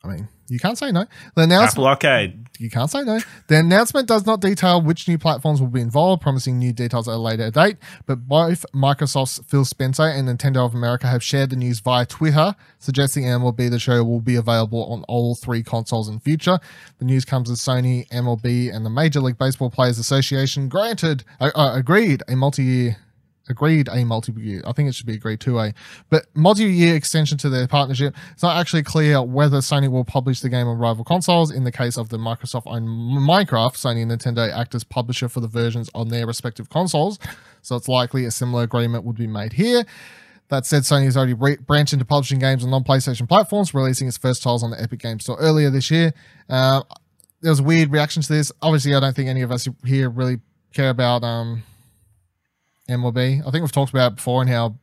I 0.04 0.08
mean, 0.08 0.28
you 0.48 0.60
can't 0.60 0.78
say 0.78 0.92
no. 0.92 1.06
The 1.36 1.44
announcement. 1.44 1.72
Apple 1.72 1.88
Arcade. 1.88 2.48
You 2.60 2.70
can't 2.70 2.90
say 2.90 3.04
no. 3.04 3.20
The 3.48 3.60
announcement 3.60 4.08
does 4.08 4.26
not 4.26 4.42
detail 4.42 4.82
which 4.82 5.08
new 5.08 5.18
platforms 5.18 5.62
will 5.62 5.68
be 5.68 5.80
involved, 5.80 6.22
promising 6.22 6.58
new 6.58 6.74
details 6.74 7.08
at 7.08 7.14
a 7.14 7.18
later 7.18 7.52
date. 7.52 7.78
But 8.08 8.28
both 8.28 8.66
Microsoft's 8.74 9.40
Phil 9.48 9.64
Spencer 9.64 10.04
and 10.04 10.28
Nintendo 10.28 10.66
of 10.66 10.74
America 10.74 11.08
have 11.08 11.24
shared 11.24 11.52
the 11.52 11.56
news 11.56 11.80
via 11.80 12.06
Twitter, 12.06 12.56
suggesting 12.80 13.26
MLB 13.26 13.70
The 13.70 13.80
Show 13.80 14.04
will 14.04 14.22
be 14.22 14.36
available 14.36 14.84
on 14.92 15.04
all 15.04 15.36
three 15.36 15.64
consoles 15.64 16.10
in 16.10 16.20
future. 16.20 16.60
The 16.98 17.06
news 17.06 17.24
comes 17.24 17.50
as 17.50 17.60
Sony, 17.60 18.08
MLB, 18.10 18.76
and 18.76 18.86
the 18.86 18.90
Major 18.90 19.22
League 19.22 19.38
Baseball 19.38 19.70
Players 19.70 20.00
Association 20.00 20.68
granted, 20.68 21.24
uh, 21.40 21.52
uh, 21.56 21.74
agreed 21.76 22.24
a 22.28 22.36
multi-year 22.36 22.98
agreed 23.52 23.88
a 23.92 24.04
multi-year. 24.04 24.64
I 24.66 24.72
think 24.72 24.90
it 24.90 24.96
should 24.96 25.06
be 25.06 25.14
agreed 25.14 25.40
to 25.42 25.60
a, 25.60 25.74
but 26.10 26.26
multi-year 26.34 26.96
extension 26.96 27.38
to 27.40 27.50
their 27.50 27.68
partnership. 27.68 28.16
It's 28.32 28.42
not 28.42 28.58
actually 28.58 28.84
clear 28.84 29.22
whether 29.22 29.58
Sony 29.58 29.92
will 29.92 30.06
publish 30.06 30.40
the 30.40 30.50
game 30.50 30.68
on 30.68 30.80
rival 30.80 31.04
consoles. 31.04 31.52
In 31.52 31.64
the 31.64 31.72
case 31.72 31.98
of 31.98 32.10
the 32.10 32.18
Microsoft-owned 32.18 32.88
Minecraft, 32.88 33.76
Sony 33.76 34.02
and 34.02 34.12
Nintendo 34.12 34.52
act 34.52 34.74
as 34.74 34.84
publisher 34.84 35.30
for 35.30 35.40
the 35.40 35.48
versions 35.48 35.90
on 35.94 36.10
their 36.10 36.26
respective 36.26 36.70
consoles, 36.70 37.20
so 37.62 37.76
it's 37.76 37.88
likely 37.88 38.26
a 38.26 38.32
similar 38.32 38.64
agreement 38.64 39.04
would 39.04 39.18
be 39.18 39.28
made 39.28 39.54
here. 39.54 39.86
That 40.48 40.66
said, 40.66 40.84
Sony 40.84 41.06
has 41.06 41.16
already 41.16 41.34
re- 41.34 41.58
branched 41.58 41.94
into 41.94 42.04
publishing 42.04 42.40
games 42.40 42.64
on 42.64 42.72
non-PlayStation 42.72 43.28
platforms, 43.28 43.74
releasing 43.74 44.08
its 44.08 44.18
first 44.18 44.44
titles 44.44 44.64
on 44.64 44.72
the 44.72 44.82
Epic 44.82 45.00
Games 45.00 45.24
Store 45.24 45.38
earlier 45.40 45.70
this 45.70 45.90
year. 45.90 46.14
Uh, 46.50 46.82
there 47.42 47.52
was 47.52 47.62
a 47.62 47.64
weird 47.64 47.92
reaction 47.92 48.22
to 48.22 48.34
this. 48.34 48.52
Obviously, 48.62 48.94
I 48.94 49.00
don't 49.00 49.16
think 49.16 49.30
any 49.30 49.42
of 49.42 49.52
us 49.52 49.68
here 49.86 50.10
really 50.10 50.40
care 50.74 50.90
about 50.90 51.24
um, 51.24 51.64
MLB. 52.92 53.40
I 53.46 53.52
think 53.52 53.62
we've 53.64 53.72
talked 53.72 53.92
about 53.92 54.14
it 54.14 54.16
before 54.18 54.42
and 54.42 54.50
how 54.50 54.76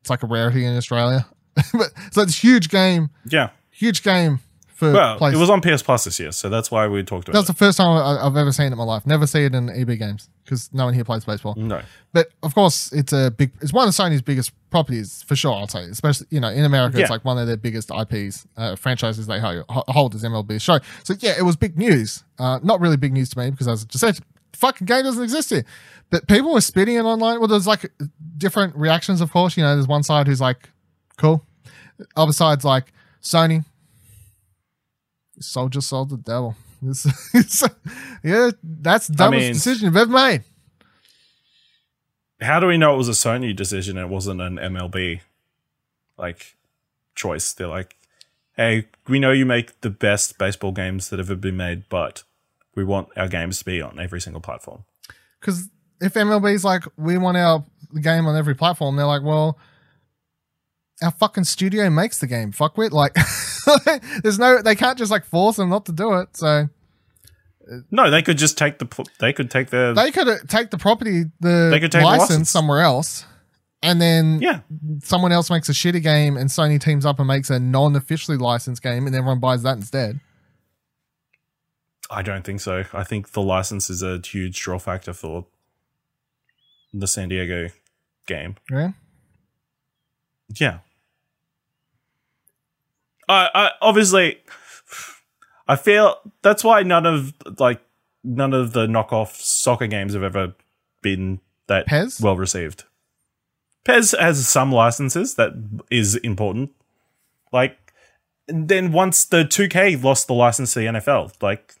it's 0.00 0.10
like 0.10 0.22
a 0.22 0.26
rarity 0.26 0.64
in 0.64 0.76
Australia. 0.76 1.26
but 1.72 1.90
so 2.12 2.22
it's 2.22 2.36
a 2.36 2.40
huge 2.40 2.68
game, 2.68 3.10
Yeah. 3.28 3.50
huge 3.70 4.02
game 4.02 4.40
for 4.74 4.92
Well, 4.92 5.16
place. 5.16 5.34
it 5.34 5.38
was 5.38 5.48
on 5.48 5.62
PS 5.62 5.82
Plus 5.82 6.04
this 6.04 6.20
year, 6.20 6.30
so 6.32 6.50
that's 6.50 6.70
why 6.70 6.86
we 6.86 7.02
talked 7.02 7.28
about 7.28 7.38
it. 7.38 7.46
That's 7.46 7.48
the 7.48 7.54
first 7.64 7.78
time 7.78 7.96
I- 7.96 8.26
I've 8.26 8.36
ever 8.36 8.52
seen 8.52 8.66
it 8.66 8.72
in 8.72 8.78
my 8.78 8.84
life. 8.84 9.06
Never 9.06 9.26
see 9.26 9.44
it 9.44 9.54
in 9.54 9.70
EB 9.70 9.96
games 9.98 10.28
because 10.44 10.68
no 10.74 10.84
one 10.84 10.92
here 10.92 11.02
plays 11.02 11.24
baseball. 11.24 11.54
No. 11.56 11.80
But 12.12 12.28
of 12.42 12.54
course, 12.54 12.92
it's 12.92 13.10
a 13.14 13.30
big. 13.30 13.52
It's 13.62 13.72
one 13.72 13.88
of 13.88 13.94
Sony's 13.94 14.20
biggest 14.20 14.52
properties 14.68 15.22
for 15.26 15.34
sure. 15.34 15.54
I'd 15.62 15.70
say, 15.70 15.84
especially 15.84 16.26
you 16.28 16.40
know 16.40 16.48
in 16.50 16.64
America, 16.64 17.00
it's 17.00 17.08
like 17.08 17.24
one 17.24 17.38
of 17.38 17.46
their 17.46 17.56
biggest 17.56 17.90
IPs 17.90 18.46
uh, 18.58 18.76
franchises 18.76 19.26
they 19.26 19.40
hold, 19.40 19.64
hold 19.70 20.14
as 20.14 20.22
MLB 20.22 20.60
show. 20.60 20.78
So 21.04 21.14
yeah, 21.20 21.34
it 21.38 21.42
was 21.42 21.56
big 21.56 21.78
news. 21.78 22.22
Uh, 22.38 22.60
not 22.62 22.78
really 22.78 22.98
big 22.98 23.14
news 23.14 23.30
to 23.30 23.38
me 23.38 23.50
because 23.50 23.66
as 23.68 23.82
I 23.82 23.86
just 23.86 24.00
said, 24.00 24.18
fucking 24.52 24.84
game 24.86 25.04
doesn't 25.04 25.24
exist 25.24 25.48
here. 25.50 25.64
But 26.10 26.28
people 26.28 26.52
were 26.52 26.60
spitting 26.60 26.96
it 26.96 27.02
online. 27.02 27.38
Well, 27.40 27.48
there's 27.48 27.66
like 27.66 27.90
different 28.38 28.76
reactions. 28.76 29.20
Of 29.20 29.32
course, 29.32 29.56
you 29.56 29.62
know, 29.62 29.74
there's 29.74 29.88
one 29.88 30.02
side 30.02 30.26
who's 30.26 30.40
like, 30.40 30.70
cool. 31.16 31.44
Other 32.16 32.32
side's 32.32 32.64
like 32.64 32.92
Sony. 33.22 33.64
Soldier 35.40 35.80
sold 35.80 36.10
the 36.10 36.16
devil. 36.16 36.56
It's, 36.84 37.06
it's, 37.34 37.64
yeah, 38.22 38.50
that's 38.62 39.08
the 39.08 39.14
dumbest 39.14 39.40
mean- 39.42 39.52
decision 39.52 39.86
you've 39.86 39.96
ever 39.96 40.10
made. 40.10 40.44
How 42.40 42.60
do 42.60 42.66
we 42.66 42.76
know 42.76 42.92
it 42.94 42.98
was 42.98 43.08
a 43.08 43.12
Sony 43.12 43.56
decision? 43.56 43.96
It 43.96 44.10
wasn't 44.10 44.42
an 44.42 44.56
MLB 44.56 45.20
like 46.18 46.56
choice. 47.14 47.52
They're 47.52 47.66
like, 47.66 47.96
hey, 48.56 48.86
we 49.08 49.18
know 49.18 49.32
you 49.32 49.46
make 49.46 49.80
the 49.80 49.90
best 49.90 50.36
baseball 50.38 50.72
games 50.72 51.08
that 51.08 51.18
have 51.18 51.30
ever 51.30 51.40
been 51.40 51.56
made, 51.56 51.88
but 51.88 52.24
we 52.74 52.84
want 52.84 53.08
our 53.16 53.28
games 53.28 53.58
to 53.60 53.64
be 53.64 53.80
on 53.80 53.98
every 53.98 54.20
single 54.20 54.42
platform. 54.42 54.84
Because 55.40 55.70
if 56.00 56.14
MLB's 56.14 56.64
like, 56.64 56.84
we 56.96 57.18
want 57.18 57.36
our 57.36 57.64
game 58.00 58.26
on 58.26 58.36
every 58.36 58.54
platform, 58.54 58.96
they're 58.96 59.06
like, 59.06 59.22
well, 59.22 59.58
our 61.02 61.10
fucking 61.10 61.44
studio 61.44 61.90
makes 61.90 62.18
the 62.18 62.26
game. 62.26 62.52
Fuck 62.52 62.76
with 62.78 62.92
like, 62.92 63.16
there's 64.22 64.38
no, 64.38 64.62
they 64.62 64.74
can't 64.74 64.98
just 64.98 65.10
like 65.10 65.24
force 65.24 65.56
them 65.56 65.68
not 65.68 65.86
to 65.86 65.92
do 65.92 66.14
it. 66.14 66.36
So 66.36 66.68
No, 67.90 68.10
they 68.10 68.22
could 68.22 68.38
just 68.38 68.56
take 68.56 68.78
the 68.78 69.06
they 69.18 69.32
could 69.32 69.50
take 69.50 69.70
the 69.70 69.92
they 69.94 70.10
could 70.10 70.48
take 70.48 70.70
the 70.70 70.78
property, 70.78 71.24
the 71.40 71.68
They 71.70 71.80
could 71.80 71.92
take 71.92 72.02
the 72.02 72.06
license, 72.06 72.30
license. 72.30 72.50
somewhere 72.50 72.80
else, 72.80 73.26
and 73.82 74.00
then 74.00 74.40
yeah. 74.40 74.60
someone 75.02 75.32
else 75.32 75.50
makes 75.50 75.68
a 75.68 75.72
shitty 75.72 76.02
game, 76.02 76.36
and 76.36 76.48
Sony 76.48 76.80
teams 76.80 77.04
up 77.04 77.18
and 77.18 77.28
makes 77.28 77.50
a 77.50 77.58
non-officially 77.58 78.36
licensed 78.36 78.82
game, 78.82 79.06
and 79.06 79.14
everyone 79.14 79.40
buys 79.40 79.62
that 79.64 79.76
instead. 79.76 80.20
I 82.08 82.22
don't 82.22 82.44
think 82.44 82.60
so. 82.60 82.84
I 82.92 83.02
think 83.02 83.32
the 83.32 83.42
license 83.42 83.90
is 83.90 84.02
a 84.02 84.20
huge 84.24 84.60
draw 84.60 84.78
factor 84.78 85.12
for 85.12 85.46
the 86.92 87.06
San 87.06 87.28
Diego 87.28 87.68
game. 88.26 88.56
Yeah. 88.70 88.92
Yeah. 90.54 90.78
I, 93.28 93.48
I 93.54 93.70
obviously 93.80 94.38
I 95.66 95.76
feel 95.76 96.16
that's 96.42 96.62
why 96.62 96.82
none 96.82 97.06
of 97.06 97.34
like 97.58 97.80
none 98.22 98.52
of 98.52 98.72
the 98.72 98.86
knockoff 98.86 99.34
soccer 99.34 99.86
games 99.86 100.14
have 100.14 100.22
ever 100.22 100.54
been 101.02 101.40
that 101.66 101.86
PES? 101.86 102.20
well 102.20 102.36
received. 102.36 102.84
PES 103.84 104.12
has 104.12 104.48
some 104.48 104.72
licenses 104.72 105.34
that 105.34 105.52
is 105.90 106.16
important. 106.16 106.70
Like 107.52 107.76
then 108.48 108.92
once 108.92 109.24
the 109.24 109.44
2K 109.44 110.02
lost 110.02 110.28
the 110.28 110.34
license 110.34 110.72
to 110.74 110.80
the 110.80 110.86
NFL, 110.86 111.32
like 111.42 111.74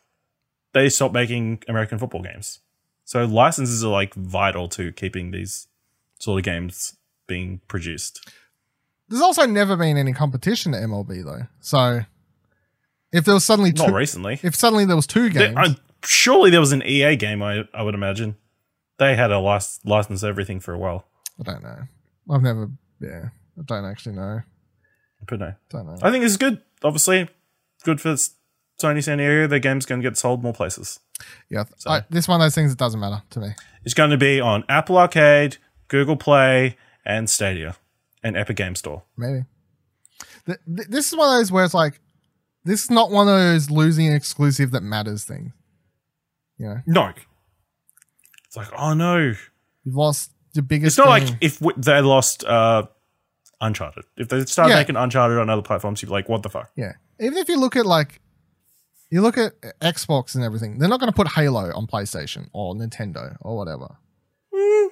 they 0.72 0.88
stopped 0.88 1.14
making 1.14 1.62
American 1.68 1.98
football 1.98 2.22
games. 2.22 2.60
So 3.06 3.24
licenses 3.24 3.82
are 3.84 3.90
like 3.90 4.12
vital 4.14 4.68
to 4.70 4.92
keeping 4.92 5.30
these 5.30 5.68
sort 6.18 6.38
of 6.40 6.44
games 6.44 6.96
being 7.26 7.60
produced. 7.68 8.28
there's 9.08 9.22
also 9.22 9.46
never 9.46 9.76
been 9.76 9.96
any 9.96 10.12
competition 10.12 10.72
to 10.72 10.78
MLB 10.78 11.24
though. 11.24 11.46
So 11.60 12.00
if 13.12 13.24
there 13.24 13.34
was 13.34 13.44
suddenly 13.44 13.72
Not 13.72 13.86
two, 13.88 13.94
recently. 13.94 14.40
if 14.42 14.54
suddenly 14.54 14.84
there 14.84 14.96
was 14.96 15.06
two 15.06 15.30
There- 15.30 15.52
games, 15.54 15.78
I- 15.78 15.80
surely 16.04 16.50
there 16.50 16.60
was 16.60 16.72
an 16.72 16.82
EA 16.84 17.16
game. 17.16 17.42
I 17.42 17.66
I 17.72 17.82
would 17.82 17.94
imagine 17.94 18.36
they 18.98 19.14
had 19.16 19.30
a 19.30 19.38
lic- 19.40 19.80
license 19.84 20.22
everything 20.24 20.58
for 20.60 20.74
a 20.74 20.78
while. 20.78 21.06
I 21.40 21.42
don't 21.44 21.62
know. 21.62 21.82
I've 22.30 22.42
never. 22.42 22.70
Yeah, 23.00 23.28
I 23.58 23.62
don't 23.64 23.84
actually 23.84 24.16
know. 24.16 24.40
But 25.28 25.38
no, 25.40 25.54
Don't 25.70 25.86
know. 25.86 25.98
I 26.02 26.10
think 26.10 26.24
it's 26.24 26.36
good. 26.36 26.60
Obviously, 26.82 27.28
good 27.84 28.00
for 28.00 28.16
Sony 28.80 29.02
San 29.02 29.18
Diego. 29.18 29.46
Their 29.46 29.58
game's 29.58 29.86
going 29.86 30.00
to 30.02 30.08
get 30.08 30.16
sold 30.18 30.42
more 30.42 30.52
places. 30.52 31.00
Yeah, 31.48 31.64
So- 31.78 31.90
I, 31.90 32.02
this 32.10 32.28
one 32.28 32.40
of 32.40 32.44
those 32.44 32.54
things 32.54 32.70
that 32.70 32.78
doesn't 32.78 33.00
matter 33.00 33.22
to 33.30 33.40
me. 33.40 33.48
It's 33.84 33.94
going 33.94 34.10
to 34.10 34.16
be 34.18 34.40
on 34.40 34.64
Apple 34.68 34.98
Arcade, 34.98 35.56
Google 35.88 36.16
Play, 36.16 36.76
and 37.04 37.30
Stadia, 37.30 37.76
and 38.22 38.36
Epic 38.36 38.56
Game 38.56 38.74
Store. 38.74 39.02
Maybe. 39.16 39.44
Th- 40.46 40.58
th- 40.66 40.88
this 40.88 41.08
is 41.12 41.16
one 41.16 41.28
of 41.30 41.38
those 41.38 41.50
where 41.52 41.64
it's 41.64 41.74
like, 41.74 42.00
this 42.64 42.84
is 42.84 42.90
not 42.90 43.10
one 43.10 43.28
of 43.28 43.34
those 43.34 43.70
losing 43.70 44.08
an 44.08 44.14
exclusive 44.14 44.72
that 44.72 44.82
matters 44.82 45.24
things. 45.24 45.52
You 46.58 46.66
know, 46.66 46.76
No, 46.86 47.12
it's 48.46 48.56
like 48.56 48.68
oh 48.76 48.94
no. 48.94 49.18
you've 49.18 49.94
lost 49.96 50.32
your 50.54 50.62
biggest. 50.64 50.98
It's 50.98 51.06
not 51.06 51.18
thing. 51.20 51.28
like 51.28 51.38
if 51.42 51.58
w- 51.60 51.76
they 51.80 52.00
lost 52.00 52.44
uh, 52.44 52.84
Uncharted. 53.60 54.04
If 54.16 54.28
they 54.28 54.44
start 54.46 54.70
Yeah. 54.70 54.76
making 54.76 54.96
Uncharted 54.96 55.38
on 55.38 55.50
other 55.50 55.62
platforms, 55.62 56.00
you'd 56.02 56.08
be 56.08 56.12
like, 56.12 56.28
what 56.28 56.42
the 56.42 56.48
fuck? 56.48 56.70
Yeah. 56.76 56.92
Even 57.20 57.36
if 57.38 57.48
you 57.48 57.58
look 57.60 57.76
at 57.76 57.86
like 57.86 58.20
you 59.10 59.22
look 59.22 59.38
at 59.38 59.52
Xbox 59.80 60.34
and 60.34 60.42
everything, 60.44 60.78
they're 60.78 60.88
not 60.88 61.00
going 61.00 61.10
to 61.12 61.16
put 61.16 61.28
Halo 61.28 61.72
on 61.74 61.86
PlayStation 61.86 62.48
or 62.52 62.74
Nintendo 62.74 63.36
or 63.40 63.56
whatever. 63.56 63.96
Mm. 64.54 64.88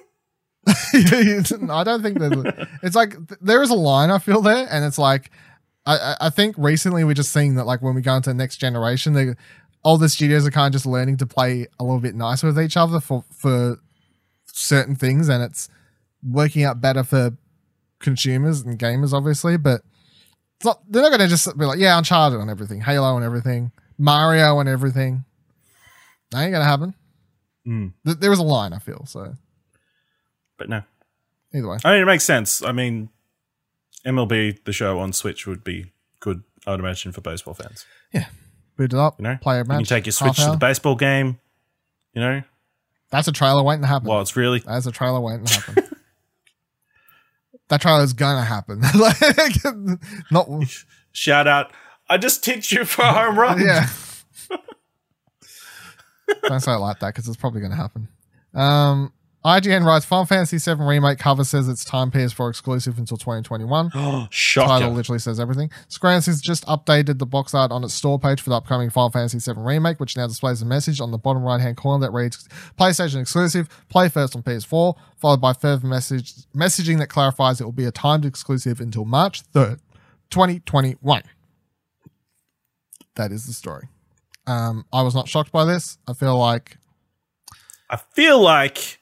I 1.69 1.83
don't 1.83 2.01
think 2.01 2.19
that 2.19 2.67
it's 2.81 2.95
like 2.95 3.15
there 3.41 3.61
is 3.61 3.69
a 3.69 3.75
line 3.75 4.09
I 4.09 4.17
feel 4.19 4.41
there, 4.41 4.67
and 4.69 4.83
it's 4.83 4.97
like 4.97 5.29
I, 5.85 5.97
I- 5.97 6.17
I 6.21 6.29
think 6.29 6.55
recently 6.57 7.03
we're 7.03 7.13
just 7.13 7.31
seeing 7.31 7.55
that 7.55 7.65
like 7.65 7.81
when 7.81 7.93
we 7.95 8.01
go 8.01 8.15
into 8.15 8.29
the 8.31 8.33
next 8.33 8.57
generation, 8.57 9.13
they 9.13 9.35
all 9.83 9.97
the 9.99 10.09
studios 10.09 10.47
are 10.47 10.51
kind 10.51 10.67
of 10.67 10.73
just 10.73 10.87
learning 10.87 11.17
to 11.17 11.27
play 11.27 11.67
a 11.79 11.83
little 11.83 11.99
bit 11.99 12.15
nicer 12.15 12.47
with 12.47 12.59
each 12.59 12.77
other 12.77 12.99
for 12.99 13.23
for 13.31 13.79
certain 14.47 14.95
things, 14.95 15.29
and 15.29 15.43
it's 15.43 15.69
working 16.23 16.63
out 16.63 16.81
better 16.81 17.03
for 17.03 17.31
consumers 17.99 18.61
and 18.61 18.79
gamers, 18.79 19.13
obviously, 19.13 19.57
but 19.57 19.81
it's 20.57 20.65
not, 20.65 20.79
they're 20.89 21.01
not 21.03 21.09
going 21.09 21.19
to 21.21 21.27
just 21.27 21.55
be 21.57 21.65
like, 21.65 21.77
yeah, 21.79 21.97
Uncharted 21.97 22.39
on 22.39 22.49
everything, 22.49 22.81
Halo 22.81 23.15
on 23.15 23.23
everything, 23.23 23.71
Mario 23.97 24.59
and 24.59 24.67
everything. 24.69 25.25
That 26.31 26.43
ain't 26.43 26.53
to 26.53 26.63
happen. 26.63 26.93
Mm. 27.67 27.93
Th- 28.05 28.17
there 28.17 28.31
is 28.31 28.39
a 28.39 28.43
line, 28.43 28.73
I 28.73 28.79
feel. 28.79 29.05
So 29.05 29.33
But 30.57 30.69
no, 30.69 30.83
either 31.53 31.67
way, 31.67 31.77
I 31.83 31.93
mean 31.93 32.01
it 32.01 32.05
makes 32.05 32.23
sense. 32.23 32.61
I 32.61 32.71
mean, 32.71 33.09
MLB 34.05 34.63
the 34.65 34.73
show 34.73 34.99
on 34.99 35.13
Switch 35.13 35.47
would 35.47 35.63
be 35.63 35.91
good. 36.19 36.43
I 36.67 36.71
would 36.71 36.79
imagine 36.79 37.11
for 37.11 37.21
baseball 37.21 37.53
fans. 37.53 37.85
Yeah, 38.13 38.25
boot 38.77 38.93
it 38.93 38.99
up, 38.99 39.15
You 39.19 39.23
know, 39.23 39.37
play 39.41 39.55
a 39.55 39.59
you 39.59 39.65
match. 39.65 39.77
can 39.79 39.85
take 39.85 40.05
your 40.05 40.13
Switch 40.13 40.37
to 40.37 40.51
the 40.51 40.57
baseball 40.57 40.95
game. 40.95 41.39
You 42.13 42.21
know, 42.21 42.41
That's 43.11 43.27
a 43.27 43.31
trailer 43.31 43.61
waiting 43.63 43.81
to 43.81 43.87
happen. 43.87 44.07
Well, 44.07 44.21
it's 44.21 44.35
really 44.35 44.59
That's 44.59 44.85
a 44.85 44.91
trailer 44.91 45.19
waiting 45.19 45.45
to 45.45 45.53
happen. 45.61 45.83
that 47.69 47.81
trailer's 47.81 48.13
going 48.13 48.37
to 48.37 48.43
happen. 48.43 48.81
like, 48.99 49.19
not, 50.31 50.47
shout 51.11 51.47
out. 51.47 51.71
I 52.09 52.17
just 52.17 52.43
tipped 52.43 52.71
you 52.71 52.85
for 52.85 53.01
a 53.03 53.11
home 53.13 53.39
run. 53.39 53.59
yeah. 53.61 53.87
Don't 56.43 56.59
say 56.59 56.73
it 56.73 56.77
like 56.77 56.99
that 56.99 57.13
because 57.13 57.27
it's 57.27 57.37
probably 57.37 57.61
going 57.61 57.71
to 57.71 57.77
happen. 57.77 58.07
Um, 58.53 59.13
IGN 59.43 59.85
writes 59.85 60.05
Final 60.05 60.25
Fantasy 60.25 60.57
VII 60.57 60.81
Remake 60.83 61.19
cover 61.19 61.43
says 61.43 61.67
it's 61.67 61.85
time 61.85 62.09
PS4 62.09 62.49
exclusive 62.49 62.97
until 62.97 63.17
2021. 63.17 63.89
Title 63.91 64.27
Shocker. 64.31 64.87
literally 64.87 65.19
says 65.19 65.39
everything. 65.39 65.69
Square 65.87 66.17
Enix 66.17 66.25
has 66.25 66.41
just 66.41 66.65
updated 66.65 67.19
the 67.19 67.27
box 67.27 67.53
art 67.53 67.71
on 67.71 67.83
its 67.83 67.93
store 67.93 68.17
page 68.17 68.41
for 68.41 68.49
the 68.49 68.55
upcoming 68.55 68.89
Final 68.89 69.11
Fantasy 69.11 69.37
VII 69.39 69.59
Remake, 69.59 69.99
which 69.99 70.17
now 70.17 70.25
displays 70.25 70.63
a 70.63 70.65
message 70.65 70.99
on 70.99 71.11
the 71.11 71.19
bottom 71.19 71.43
right 71.43 71.61
hand 71.61 71.77
corner 71.77 72.03
that 72.07 72.11
reads 72.11 72.47
PlayStation 72.79 73.21
exclusive, 73.21 73.69
play 73.89 74.09
first 74.09 74.35
on 74.35 74.41
PS4, 74.41 74.95
followed 75.17 75.41
by 75.41 75.53
further 75.53 75.85
message 75.85 76.33
messaging 76.55 76.97
that 76.97 77.07
clarifies 77.07 77.61
it 77.61 77.65
will 77.65 77.71
be 77.71 77.85
a 77.85 77.91
timed 77.91 78.25
exclusive 78.25 78.79
until 78.79 79.05
March 79.05 79.43
3rd, 79.51 79.79
2021. 80.31 81.21
That 83.15 83.31
is 83.31 83.45
the 83.45 83.53
story. 83.53 83.87
Um, 84.47 84.85
I 84.93 85.01
was 85.01 85.15
not 85.15 85.27
shocked 85.27 85.51
by 85.51 85.65
this. 85.65 85.97
I 86.07 86.13
feel 86.13 86.37
like 86.37 86.77
I 87.89 87.97
feel 87.97 88.39
like 88.41 88.99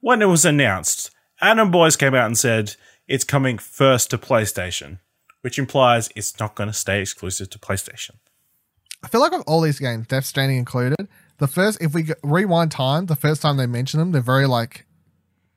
when 0.00 0.22
it 0.22 0.26
was 0.26 0.44
announced, 0.44 1.10
Adam 1.40 1.70
Boyes 1.70 1.96
came 1.96 2.14
out 2.14 2.26
and 2.26 2.38
said 2.38 2.76
it's 3.08 3.24
coming 3.24 3.58
first 3.58 4.10
to 4.10 4.18
PlayStation, 4.18 5.00
which 5.42 5.58
implies 5.58 6.08
it's 6.14 6.38
not 6.38 6.54
going 6.54 6.68
to 6.68 6.72
stay 6.74 7.00
exclusive 7.00 7.50
to 7.50 7.58
PlayStation. 7.58 8.12
I 9.02 9.08
feel 9.08 9.20
like 9.20 9.32
with 9.32 9.44
all 9.46 9.60
these 9.60 9.78
games, 9.78 10.06
Death 10.06 10.24
Stranding 10.24 10.58
included, 10.58 11.08
the 11.38 11.46
first 11.46 11.78
if 11.80 11.94
we 11.94 12.10
rewind 12.22 12.70
time, 12.70 13.06
the 13.06 13.16
first 13.16 13.42
time 13.42 13.56
they 13.56 13.66
mention 13.66 14.00
them, 14.00 14.12
they're 14.12 14.22
very 14.22 14.46
like 14.46 14.86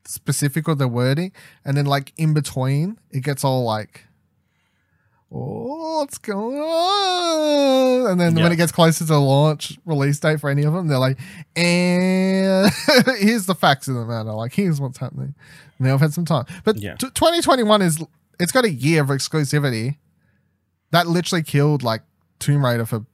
specific 0.06 0.68
with 0.68 0.80
their 0.80 0.88
wording, 0.88 1.32
and 1.64 1.78
then 1.78 1.86
like 1.86 2.14
in 2.18 2.34
between, 2.34 3.00
it 3.12 3.22
gets 3.24 3.44
all 3.44 3.64
like, 3.64 4.06
"Oh, 5.32 5.98
what's 6.00 6.18
going 6.18 6.58
on?" 6.60 8.12
And 8.12 8.20
then 8.20 8.36
Yeah. 8.38 8.44
when 8.44 8.52
it 8.52 8.56
gets 8.58 8.72
closer 8.72 9.06
to 9.06 9.18
launch 9.18 9.78
release 9.86 10.20
date 10.20 10.40
for 10.40 10.50
any 10.50 10.64
of 10.64 10.74
them, 10.74 10.88
they're 10.88 10.98
like, 11.00 11.20
"And 11.56 12.72
here's 13.20 13.46
the 13.46 13.56
facts 13.56 13.88
of 13.88 13.96
the 13.96 14.06
matter. 14.06 14.32
Like, 14.32 14.54
here's 14.54 14.80
what's 14.82 14.98
happening." 14.98 15.36
Now 15.80 15.94
I've 15.94 16.02
had 16.02 16.14
some 16.14 16.26
time, 16.26 16.46
but 16.64 16.78
Yeah. 16.78 16.96
t- 16.96 17.10
2021 17.14 17.82
is 17.82 18.04
it's 18.40 18.52
got 18.52 18.66
a 18.66 18.72
year 18.72 19.02
of 19.02 19.10
exclusivity. 19.10 19.98
That 20.92 21.08
literally 21.08 21.44
killed 21.44 21.84
like 21.84 22.02
Tomb 22.40 22.66
Raider 22.66 22.86
for 22.86 23.06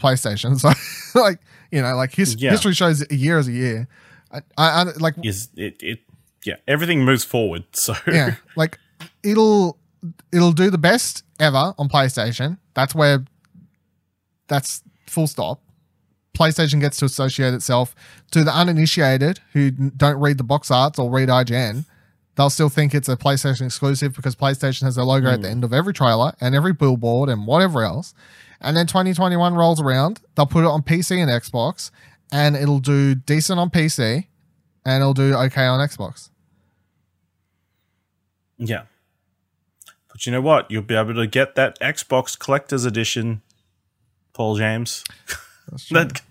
PlayStation. 0.00 0.58
So, 1.12 1.20
like, 1.20 1.40
you 1.70 1.80
know, 1.82 1.94
like 1.96 2.14
his, 2.14 2.36
Yeah. 2.36 2.50
history 2.52 2.72
shows 2.74 3.04
a 3.10 3.14
year 3.14 3.38
is 3.38 3.48
a 3.48 3.52
year. 3.52 3.88
I, 4.32 4.38
I, 4.56 4.68
I 4.68 4.82
like, 4.98 5.14
Is 5.24 5.48
it, 5.56 5.76
it? 5.82 6.00
Yeah, 6.44 6.56
everything 6.66 7.04
moves 7.04 7.24
forward. 7.24 7.64
So 7.72 7.94
yeah, 8.06 8.34
like 8.56 8.78
it'll 9.22 9.76
it'll 10.32 10.52
do 10.52 10.70
the 10.70 10.78
best 10.78 11.24
ever 11.38 11.74
on 11.78 11.88
PlayStation. 11.88 12.58
That's 12.74 12.94
where 12.94 13.24
that's 14.48 14.82
full 15.06 15.26
stop. 15.26 15.60
PlayStation 16.34 16.80
gets 16.80 16.98
to 16.98 17.04
associate 17.04 17.54
itself 17.54 17.94
to 18.30 18.44
the 18.44 18.54
uninitiated 18.54 19.40
who 19.52 19.70
don't 19.70 20.20
read 20.20 20.38
the 20.38 20.44
box 20.44 20.70
arts 20.70 20.98
or 20.98 21.10
read 21.10 21.28
IGN. 21.28 21.84
They'll 22.36 22.50
still 22.50 22.68
think 22.68 22.94
it's 22.94 23.08
a 23.08 23.16
PlayStation 23.16 23.66
exclusive 23.66 24.14
because 24.14 24.36
PlayStation 24.36 24.82
has 24.82 24.94
their 24.94 25.04
logo 25.04 25.28
at 25.28 25.42
the 25.42 25.48
hmm. 25.48 25.52
end 25.52 25.64
of 25.64 25.72
every 25.72 25.92
trailer 25.92 26.32
and 26.40 26.54
every 26.54 26.72
billboard 26.72 27.28
and 27.28 27.46
whatever 27.46 27.82
else. 27.82 28.14
And 28.60 28.76
then 28.76 28.86
2021 28.86 29.54
rolls 29.54 29.80
around, 29.80 30.20
they'll 30.34 30.46
put 30.46 30.64
it 30.64 30.68
on 30.68 30.82
PC 30.82 31.18
and 31.18 31.30
Xbox, 31.30 31.90
and 32.32 32.56
it'll 32.56 32.80
do 32.80 33.14
decent 33.14 33.58
on 33.58 33.70
PC, 33.70 34.26
and 34.84 35.00
it'll 35.00 35.14
do 35.14 35.34
okay 35.34 35.64
on 35.66 35.86
Xbox. 35.86 36.30
yeah. 38.58 38.82
But 40.18 40.26
you 40.26 40.32
know 40.32 40.40
what? 40.40 40.68
You'll 40.68 40.82
be 40.82 40.96
able 40.96 41.14
to 41.14 41.28
get 41.28 41.54
that 41.54 41.78
Xbox 41.78 42.36
Collector's 42.36 42.84
Edition, 42.84 43.40
Paul 44.32 44.56
James. 44.56 45.04
that 45.92 46.22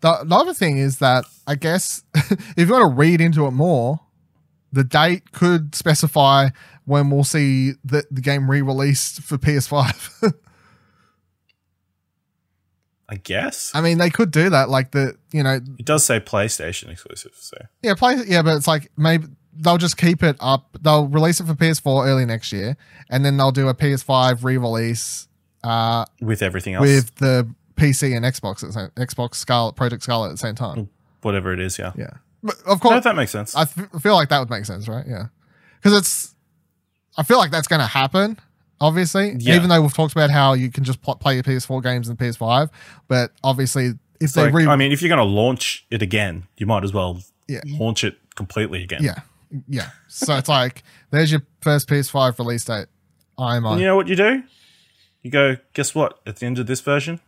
The, 0.00 0.24
the 0.24 0.34
other 0.34 0.52
thing 0.52 0.78
is 0.78 0.98
that 0.98 1.24
I 1.46 1.54
guess 1.54 2.02
if 2.16 2.54
you 2.56 2.72
want 2.72 2.90
to 2.90 2.96
read 2.96 3.20
into 3.20 3.46
it 3.46 3.52
more, 3.52 4.00
the 4.72 4.82
date 4.82 5.30
could 5.30 5.76
specify 5.76 6.48
when 6.86 7.08
we'll 7.08 7.22
see 7.22 7.74
the, 7.84 8.02
the 8.10 8.20
game 8.20 8.50
re-released 8.50 9.22
for 9.22 9.38
PS5. 9.38 10.24
I 13.08 13.14
guess 13.14 13.70
I 13.76 13.80
mean, 13.80 13.98
they 13.98 14.10
could 14.10 14.32
do 14.32 14.50
that, 14.50 14.70
like 14.70 14.90
the 14.90 15.14
you 15.30 15.44
know, 15.44 15.60
it 15.78 15.86
does 15.86 16.04
say 16.04 16.18
PlayStation 16.18 16.90
exclusive. 16.90 17.30
So 17.36 17.58
yeah, 17.80 17.94
play 17.94 18.16
yeah, 18.26 18.42
but 18.42 18.56
it's 18.56 18.66
like 18.66 18.90
maybe 18.96 19.28
they'll 19.56 19.78
just 19.78 19.96
keep 19.96 20.22
it 20.22 20.36
up. 20.40 20.76
They'll 20.80 21.06
release 21.06 21.40
it 21.40 21.46
for 21.46 21.54
PS4 21.54 22.06
early 22.06 22.24
next 22.26 22.52
year, 22.52 22.76
and 23.10 23.24
then 23.24 23.36
they'll 23.36 23.52
do 23.52 23.68
a 23.68 23.74
PS5 23.74 24.42
re-release 24.44 25.28
uh, 25.62 26.04
with 26.20 26.42
everything 26.42 26.74
else, 26.74 26.82
with 26.82 27.14
the 27.16 27.48
PC 27.76 28.14
and 28.16 28.24
Xbox 28.24 28.62
at 28.62 28.72
same, 28.72 28.88
Xbox 28.96 29.34
Scarlett 29.36 29.76
Project 29.76 30.02
Scarlett 30.02 30.28
at 30.30 30.32
the 30.34 30.38
same 30.38 30.54
time. 30.54 30.88
whatever 31.22 31.52
it 31.52 31.60
is. 31.60 31.78
Yeah, 31.78 31.92
Yeah, 31.96 32.10
but 32.42 32.56
of 32.66 32.82
no, 32.82 32.90
course, 32.90 33.04
that 33.04 33.16
makes 33.16 33.32
sense. 33.32 33.56
I 33.56 33.62
f- 33.62 33.88
feel 34.02 34.14
like 34.14 34.28
that 34.28 34.38
would 34.40 34.50
make 34.50 34.64
sense, 34.64 34.88
right? 34.88 35.04
Yeah, 35.08 35.26
because 35.82 35.96
it's. 35.98 36.34
I 37.16 37.22
feel 37.22 37.38
like 37.38 37.50
that's 37.52 37.68
going 37.68 37.80
to 37.80 37.86
happen. 37.86 38.38
Obviously, 38.80 39.36
Yeah. 39.38 39.54
even 39.54 39.68
though 39.68 39.80
we've 39.80 39.94
talked 39.94 40.12
about 40.12 40.30
how 40.30 40.52
you 40.52 40.68
can 40.70 40.82
just 40.84 41.00
pl- 41.00 41.14
play 41.14 41.34
your 41.34 41.44
PS4 41.44 41.80
games 41.82 42.08
and 42.08 42.18
PS5, 42.18 42.68
but 43.08 43.30
obviously, 43.44 43.86
if 43.86 43.94
It's 44.20 44.32
they 44.32 44.42
like, 44.46 44.52
re- 44.54 44.66
I 44.66 44.74
mean, 44.76 44.90
if 44.90 45.00
you're 45.00 45.08
going 45.08 45.24
to 45.26 45.32
launch 45.32 45.86
it 45.90 46.02
again, 46.02 46.42
you 46.58 46.66
might 46.66 46.82
as 46.82 46.92
well 46.92 47.22
Yeah. 47.48 47.60
launch 47.66 48.02
it 48.02 48.18
completely 48.34 48.82
again. 48.82 49.02
yeah, 49.04 49.20
yeah. 49.68 49.90
So 50.08 50.36
it's 50.36 50.48
like 50.48 50.82
there's 51.10 51.30
your 51.30 51.42
first 51.60 51.88
PS5 51.88 52.38
release 52.38 52.64
date. 52.64 52.86
I'm 53.38 53.66
on. 53.66 53.78
you 53.78 53.84
know 53.84 53.96
what 53.96 54.08
you 54.08 54.16
do? 54.16 54.42
You 55.22 55.30
go, 55.30 55.56
guess 55.72 55.94
what? 55.94 56.20
At 56.26 56.36
the 56.36 56.46
end 56.46 56.58
of 56.58 56.66
this 56.66 56.80
version, 56.80 57.20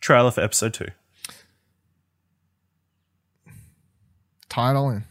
trailer 0.00 0.30
for 0.30 0.40
episode 0.40 0.74
two. 0.74 0.88
Title 4.48 4.90
in. 4.90 5.04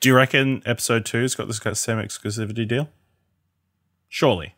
Do 0.00 0.08
you 0.08 0.16
reckon 0.16 0.62
episode 0.66 1.06
two's 1.06 1.34
got 1.34 1.46
this 1.46 1.58
same 1.80 1.98
exclusivity 1.98 2.66
deal? 2.66 2.88
Surely. 4.08 4.54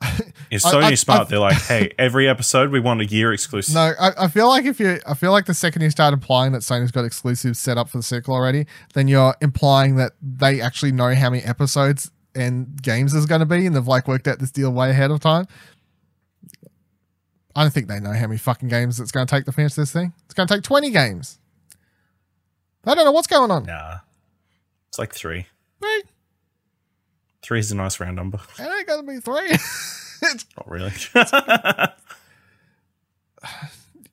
If 0.48 0.64
I- 0.64 0.72
Sony 0.72 0.82
I- 0.84 0.94
smart, 0.94 1.22
I- 1.22 1.24
they're 1.24 1.38
like, 1.40 1.56
hey, 1.62 1.90
every 1.98 2.28
episode 2.28 2.70
we 2.70 2.78
want 2.78 3.00
a 3.00 3.04
year 3.06 3.32
exclusive. 3.32 3.74
No, 3.74 3.92
I, 3.98 4.12
I 4.24 4.28
feel 4.28 4.46
like 4.48 4.64
if 4.64 4.78
you, 4.78 5.00
I 5.06 5.14
feel 5.14 5.32
like 5.32 5.46
the 5.46 5.54
second 5.54 5.82
you 5.82 5.90
start 5.90 6.14
implying 6.14 6.52
that 6.52 6.62
Sony's 6.62 6.92
got 6.92 7.04
exclusives 7.04 7.58
set 7.58 7.76
up 7.78 7.88
for 7.88 7.96
the 7.98 8.02
sequel 8.04 8.34
already, 8.34 8.66
then 8.94 9.08
you're 9.08 9.34
implying 9.40 9.96
that 9.96 10.12
they 10.22 10.60
actually 10.60 10.92
know 10.92 11.14
how 11.14 11.30
many 11.30 11.42
episodes 11.42 12.10
and 12.36 12.80
games 12.80 13.12
there's 13.12 13.26
going 13.26 13.40
to 13.40 13.46
be, 13.46 13.66
and 13.66 13.74
they've 13.74 13.86
like 13.88 14.06
worked 14.06 14.28
out 14.28 14.38
this 14.38 14.52
deal 14.52 14.70
way 14.72 14.90
ahead 14.90 15.10
of 15.10 15.18
time. 15.20 15.46
I 17.56 17.62
don't 17.62 17.72
think 17.72 17.88
they 17.88 17.98
know 18.00 18.12
how 18.12 18.26
many 18.26 18.36
fucking 18.38 18.68
games 18.68 19.00
it's 19.00 19.10
going 19.10 19.26
to 19.26 19.30
take 19.34 19.46
to 19.46 19.52
finish 19.52 19.74
this 19.74 19.90
thing. 19.90 20.12
It's 20.26 20.34
going 20.34 20.46
to 20.46 20.54
take 20.54 20.62
20 20.62 20.90
games. 20.90 21.38
I 22.84 22.94
don't 22.94 23.04
know 23.06 23.12
what's 23.12 23.26
going 23.26 23.50
on. 23.50 23.64
Nah. 23.64 23.96
It's 24.88 24.98
like 24.98 25.14
three. 25.14 25.46
Three. 25.80 26.02
Three 27.46 27.60
is 27.60 27.70
a 27.70 27.76
nice 27.76 28.00
round 28.00 28.16
number. 28.16 28.40
It 28.58 28.62
ain't 28.62 28.88
to 28.88 29.02
be 29.04 29.20
three. 29.20 29.50
it's 30.22 30.44
Not 30.56 30.68
really. 30.68 30.90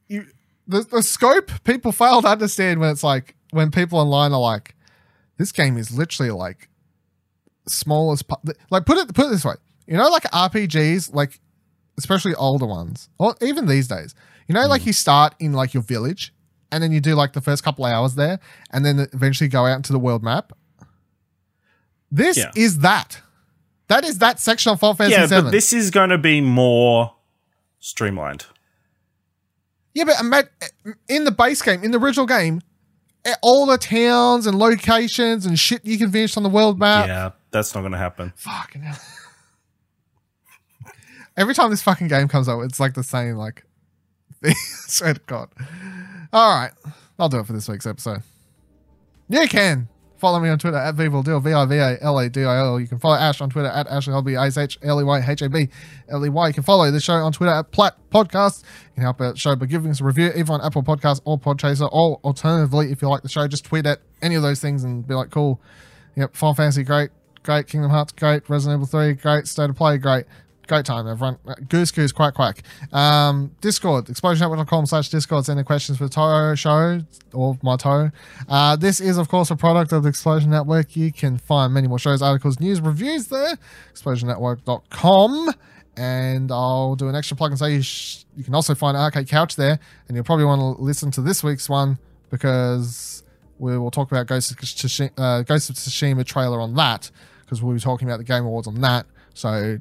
you 0.07 0.27
the, 0.67 0.81
the 0.81 1.01
scope 1.01 1.49
people 1.63 1.91
fail 1.91 2.21
to 2.21 2.27
understand 2.27 2.79
when 2.79 2.91
it's 2.91 3.03
like 3.03 3.35
when 3.49 3.71
people 3.71 3.97
online 3.97 4.33
are 4.33 4.39
like 4.39 4.75
this 5.37 5.51
game 5.51 5.77
is 5.77 5.89
literally 5.97 6.29
like 6.29 6.69
small 7.67 8.11
as 8.11 8.23
like 8.69 8.85
put 8.85 8.99
it 8.99 9.11
put 9.15 9.25
it 9.25 9.29
this 9.29 9.43
way 9.43 9.55
you 9.87 9.97
know 9.97 10.09
like 10.09 10.23
rpgs 10.23 11.11
like 11.11 11.39
especially 11.97 12.35
older 12.35 12.67
ones 12.67 13.09
or 13.17 13.35
even 13.41 13.65
these 13.65 13.87
days 13.87 14.13
you 14.47 14.53
know 14.53 14.67
like 14.67 14.83
hmm. 14.83 14.89
you 14.89 14.93
start 14.93 15.33
in 15.39 15.53
like 15.53 15.73
your 15.73 15.81
village 15.81 16.31
and 16.71 16.83
then 16.83 16.91
you 16.91 16.99
do 17.01 17.15
like 17.15 17.33
the 17.33 17.41
first 17.41 17.63
couple 17.63 17.83
hours 17.83 18.13
there 18.13 18.39
and 18.69 18.85
then 18.85 18.99
eventually 19.13 19.47
go 19.47 19.65
out 19.65 19.77
into 19.77 19.91
the 19.91 19.97
world 19.99 20.21
map 20.21 20.53
this 22.11 22.37
Yeah. 22.37 22.51
is 22.55 22.79
that 22.79 23.22
that 23.93 24.03
is 24.05 24.17
that 24.19 24.39
section 24.39 24.71
of 24.71 24.79
Final 24.79 24.95
Fantasy 24.95 25.19
yeah, 25.19 25.27
7. 25.27 25.45
but 25.45 25.51
this 25.51 25.71
is 25.71 25.91
going 25.91 26.09
to 26.09 26.17
be 26.17 26.41
more 26.41 27.13
streamlined. 27.79 28.45
Yeah, 29.93 30.05
but 30.05 30.49
in 31.07 31.25
the 31.25 31.31
base 31.31 31.61
game, 31.61 31.83
in 31.83 31.91
the 31.91 31.99
original 31.99 32.25
game, 32.25 32.61
eh, 33.23 33.35
all 33.43 33.67
the 33.67 33.77
towns 33.77 34.47
and 34.47 34.57
locations 34.57 35.45
and 35.45 35.59
shit 35.59 35.85
you 35.85 35.99
can 35.99 36.11
finish 36.11 36.35
on 36.35 36.41
the 36.41 36.49
world 36.49 36.79
map. 36.79 37.07
yeah, 37.07 37.31
that's 37.51 37.75
not 37.75 37.81
going 37.81 37.91
to 37.91 37.99
happen. 37.99 38.33
Fucking 38.35 38.81
hell. 38.81 38.97
Every 41.37 41.53
time 41.53 41.69
this 41.69 41.83
fucking 41.83 42.07
game 42.07 42.27
comes 42.27 42.49
out, 42.49 42.61
it's 42.61 42.79
like 42.79 42.95
the 42.95 43.03
same, 43.03 43.35
like, 43.35 43.63
thing. 44.41 44.55
swear 44.87 45.13
to 45.13 45.21
God. 45.27 45.49
All 46.31 46.59
right. 46.59 46.71
I'll 47.19 47.29
do 47.29 47.37
it 47.37 47.45
for 47.45 47.53
this 47.53 47.69
week's 47.69 47.85
episode. 47.85 48.23
You 49.29 49.47
can. 49.47 49.87
Follow 50.23 50.39
me 50.39 50.47
on 50.47 50.57
Twitter 50.57 50.77
at 50.77 50.95
Vivaldil, 50.95 51.43
V 51.43 51.51
I 51.51 51.65
V 51.65 51.75
A 51.75 51.97
L 51.99 52.17
A 52.17 52.29
D 52.29 52.45
I 52.45 52.59
L. 52.59 52.79
You 52.79 52.87
can 52.87 52.97
follow 52.97 53.15
Ash 53.15 53.41
on 53.41 53.49
Twitter 53.49 53.67
at 53.67 53.87
Ashley 53.87 54.13
Habley, 54.13 54.41
A 54.41 54.45
S 54.45 54.57
H 54.57 54.79
L 54.81 55.01
E 55.01 55.03
Y 55.03 55.21
H 55.27 55.41
A 55.41 55.49
B 55.49 55.67
L 56.07 56.25
E 56.25 56.29
Y. 56.29 56.47
You 56.47 56.53
can 56.53 56.63
follow 56.63 56.89
the 56.91 57.01
show 57.01 57.15
on 57.15 57.33
Twitter 57.33 57.51
at 57.51 57.71
Plat 57.71 57.97
Podcast. 58.09 58.63
You 58.63 58.93
can 58.93 59.03
help 59.03 59.19
out 59.19 59.33
the 59.33 59.37
show 59.37 59.57
by 59.57 59.65
giving 59.65 59.91
us 59.91 59.99
a 59.99 60.05
review 60.05 60.31
either 60.33 60.53
on 60.53 60.61
Apple 60.61 60.81
Podcasts 60.81 61.19
or 61.25 61.37
Podchaser. 61.37 61.89
Or 61.91 62.21
alternatively, 62.23 62.89
if 62.89 63.01
you 63.01 63.09
like 63.09 63.21
the 63.21 63.27
show, 63.27 63.45
just 63.49 63.65
tweet 63.65 63.85
at 63.85 63.99
any 64.21 64.35
of 64.35 64.43
those 64.43 64.61
things 64.61 64.85
and 64.85 65.05
be 65.05 65.13
like, 65.13 65.29
cool. 65.29 65.59
Yep, 66.15 66.37
Final 66.37 66.53
Fantasy, 66.53 66.83
great. 66.83 67.09
Great. 67.43 67.67
Kingdom 67.67 67.91
Hearts, 67.91 68.13
great. 68.13 68.49
Resident 68.49 68.79
Evil 68.79 68.87
3, 68.87 69.15
great. 69.15 69.45
State 69.49 69.71
of 69.71 69.75
Play, 69.75 69.97
great. 69.97 70.23
Great 70.67 70.85
time, 70.85 71.07
everyone. 71.07 71.37
Uh, 71.45 71.55
Goose, 71.67 71.91
goose, 71.91 72.13
quack, 72.13 72.35
quack. 72.35 72.63
Um, 72.93 73.51
Discord, 73.59 74.05
explosionnetwork.com 74.05 74.85
slash 74.85 75.09
Discord. 75.09 75.45
Send 75.45 75.59
any 75.59 75.65
questions 75.65 75.97
for 75.97 76.05
the 76.05 76.09
Toho 76.09 76.57
show 76.57 77.01
or 77.33 77.57
my 77.61 77.75
Toho. 77.75 78.13
Uh, 78.47 78.77
this 78.77 79.01
is, 79.01 79.17
of 79.17 79.27
course, 79.27 79.51
a 79.51 79.57
product 79.57 79.91
of 79.91 80.03
the 80.03 80.09
Explosion 80.09 80.51
Network. 80.51 80.95
You 80.95 81.11
can 81.11 81.37
find 81.37 81.73
many 81.73 81.89
more 81.89 81.99
shows, 81.99 82.21
articles, 82.21 82.61
news, 82.61 82.79
reviews 82.79 83.27
there. 83.27 83.57
ExplosionNetwork.com. 83.93 85.51
And 85.97 86.49
I'll 86.51 86.95
do 86.95 87.09
an 87.09 87.15
extra 87.15 87.35
plug 87.35 87.51
and 87.51 87.59
say 87.59 87.73
you, 87.73 87.81
sh- 87.81 88.23
you 88.35 88.43
can 88.45 88.55
also 88.55 88.73
find 88.73 88.95
Arcade 88.95 89.27
Couch 89.27 89.57
there. 89.57 89.79
And 90.07 90.15
you'll 90.15 90.23
probably 90.23 90.45
want 90.45 90.77
to 90.77 90.81
listen 90.81 91.11
to 91.11 91.21
this 91.21 91.43
week's 91.43 91.67
one 91.69 91.99
because 92.31 93.23
we 93.59 93.77
will 93.77 93.91
talk 93.91 94.11
about 94.11 94.27
Ghost 94.27 94.51
of, 94.51 95.09
uh, 95.17 95.41
Ghost 95.43 95.69
of 95.69 95.75
Tsushima 95.75 96.25
trailer 96.25 96.61
on 96.61 96.73
that 96.75 97.11
because 97.41 97.61
we'll 97.61 97.73
be 97.73 97.81
talking 97.81 98.07
about 98.07 98.17
the 98.17 98.23
Game 98.23 98.45
Awards 98.45 98.67
on 98.67 98.81
that. 98.81 99.05
So 99.33 99.79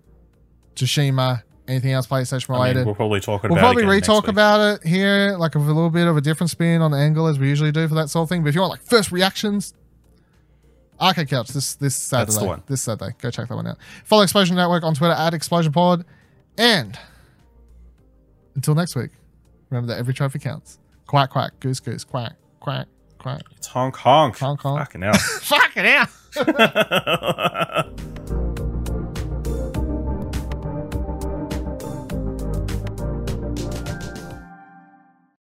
Tsushima, 0.75 1.43
anything 1.69 1.93
else 1.93 2.07
PlayStation 2.07 2.51
I 2.51 2.55
related. 2.55 2.77
mean, 2.79 2.87
we'll 2.87 2.95
probably 2.95 3.21
talk 3.21 3.45
about. 3.45 3.51
We'll 3.51 3.59
it 3.59 3.63
probably 3.63 3.83
again 3.83 3.93
re-talk 3.93 4.29
about 4.29 4.61
it 4.61 4.87
here, 4.87 5.37
like 5.39 5.55
a 5.55 5.59
little 5.59 5.91
bit 5.91 6.07
of 6.07 6.17
a 6.17 6.21
different 6.21 6.51
spin 6.51 6.83
on 6.83 6.91
the 6.91 6.99
angle 6.99 7.27
as 7.27 7.39
we 7.39 7.49
usually 7.49 7.73
do 7.73 7.87
for 7.89 7.95
that 7.95 8.09
sort 8.09 8.25
of 8.25 8.29
thing. 8.29 8.43
But 8.43 8.49
if 8.51 8.55
you 8.55 8.61
want 8.61 8.73
like 8.73 8.83
first 8.83 9.13
reactions, 9.13 9.75
Arcade 11.01 11.29
Couch 11.29 11.49
this 11.49 11.75
this 11.75 11.97
Saturday. 11.97 12.27
That's 12.27 12.39
the 12.39 12.45
one. 12.47 12.63
This 12.67 12.83
Saturday, 12.83 13.15
go 13.21 13.31
check 13.31 13.49
that 13.49 13.57
one 13.57 13.67
out. 13.67 13.79
Follow 14.05 14.23
Explosion 14.23 14.57
Network 14.57 14.83
on 14.85 14.95
Twitter 14.95 15.15
at 15.15 15.35
Explosion 15.35 15.73
Pod, 15.73 16.05
and 16.57 16.99
until 18.55 18.75
next 18.75 18.95
week, 18.95 19.11
remember 19.71 19.93
that 19.93 19.99
every 19.99 20.15
trophy 20.15 20.39
counts. 20.39 20.79
Quack 21.07 21.31
quack, 21.31 21.59
goose 21.61 21.81
goose, 21.81 22.05
quack 22.05 22.35
quack 22.61 22.87
quack. 23.19 23.43
It's 23.57 23.67
honk 23.67 23.97
honk. 23.97 24.39
Honk 24.39 24.61
honk. 24.61 24.81
Fucking 24.81 25.03
hell. 25.03 25.15
Fucking 25.43 25.87
out. 25.87 26.09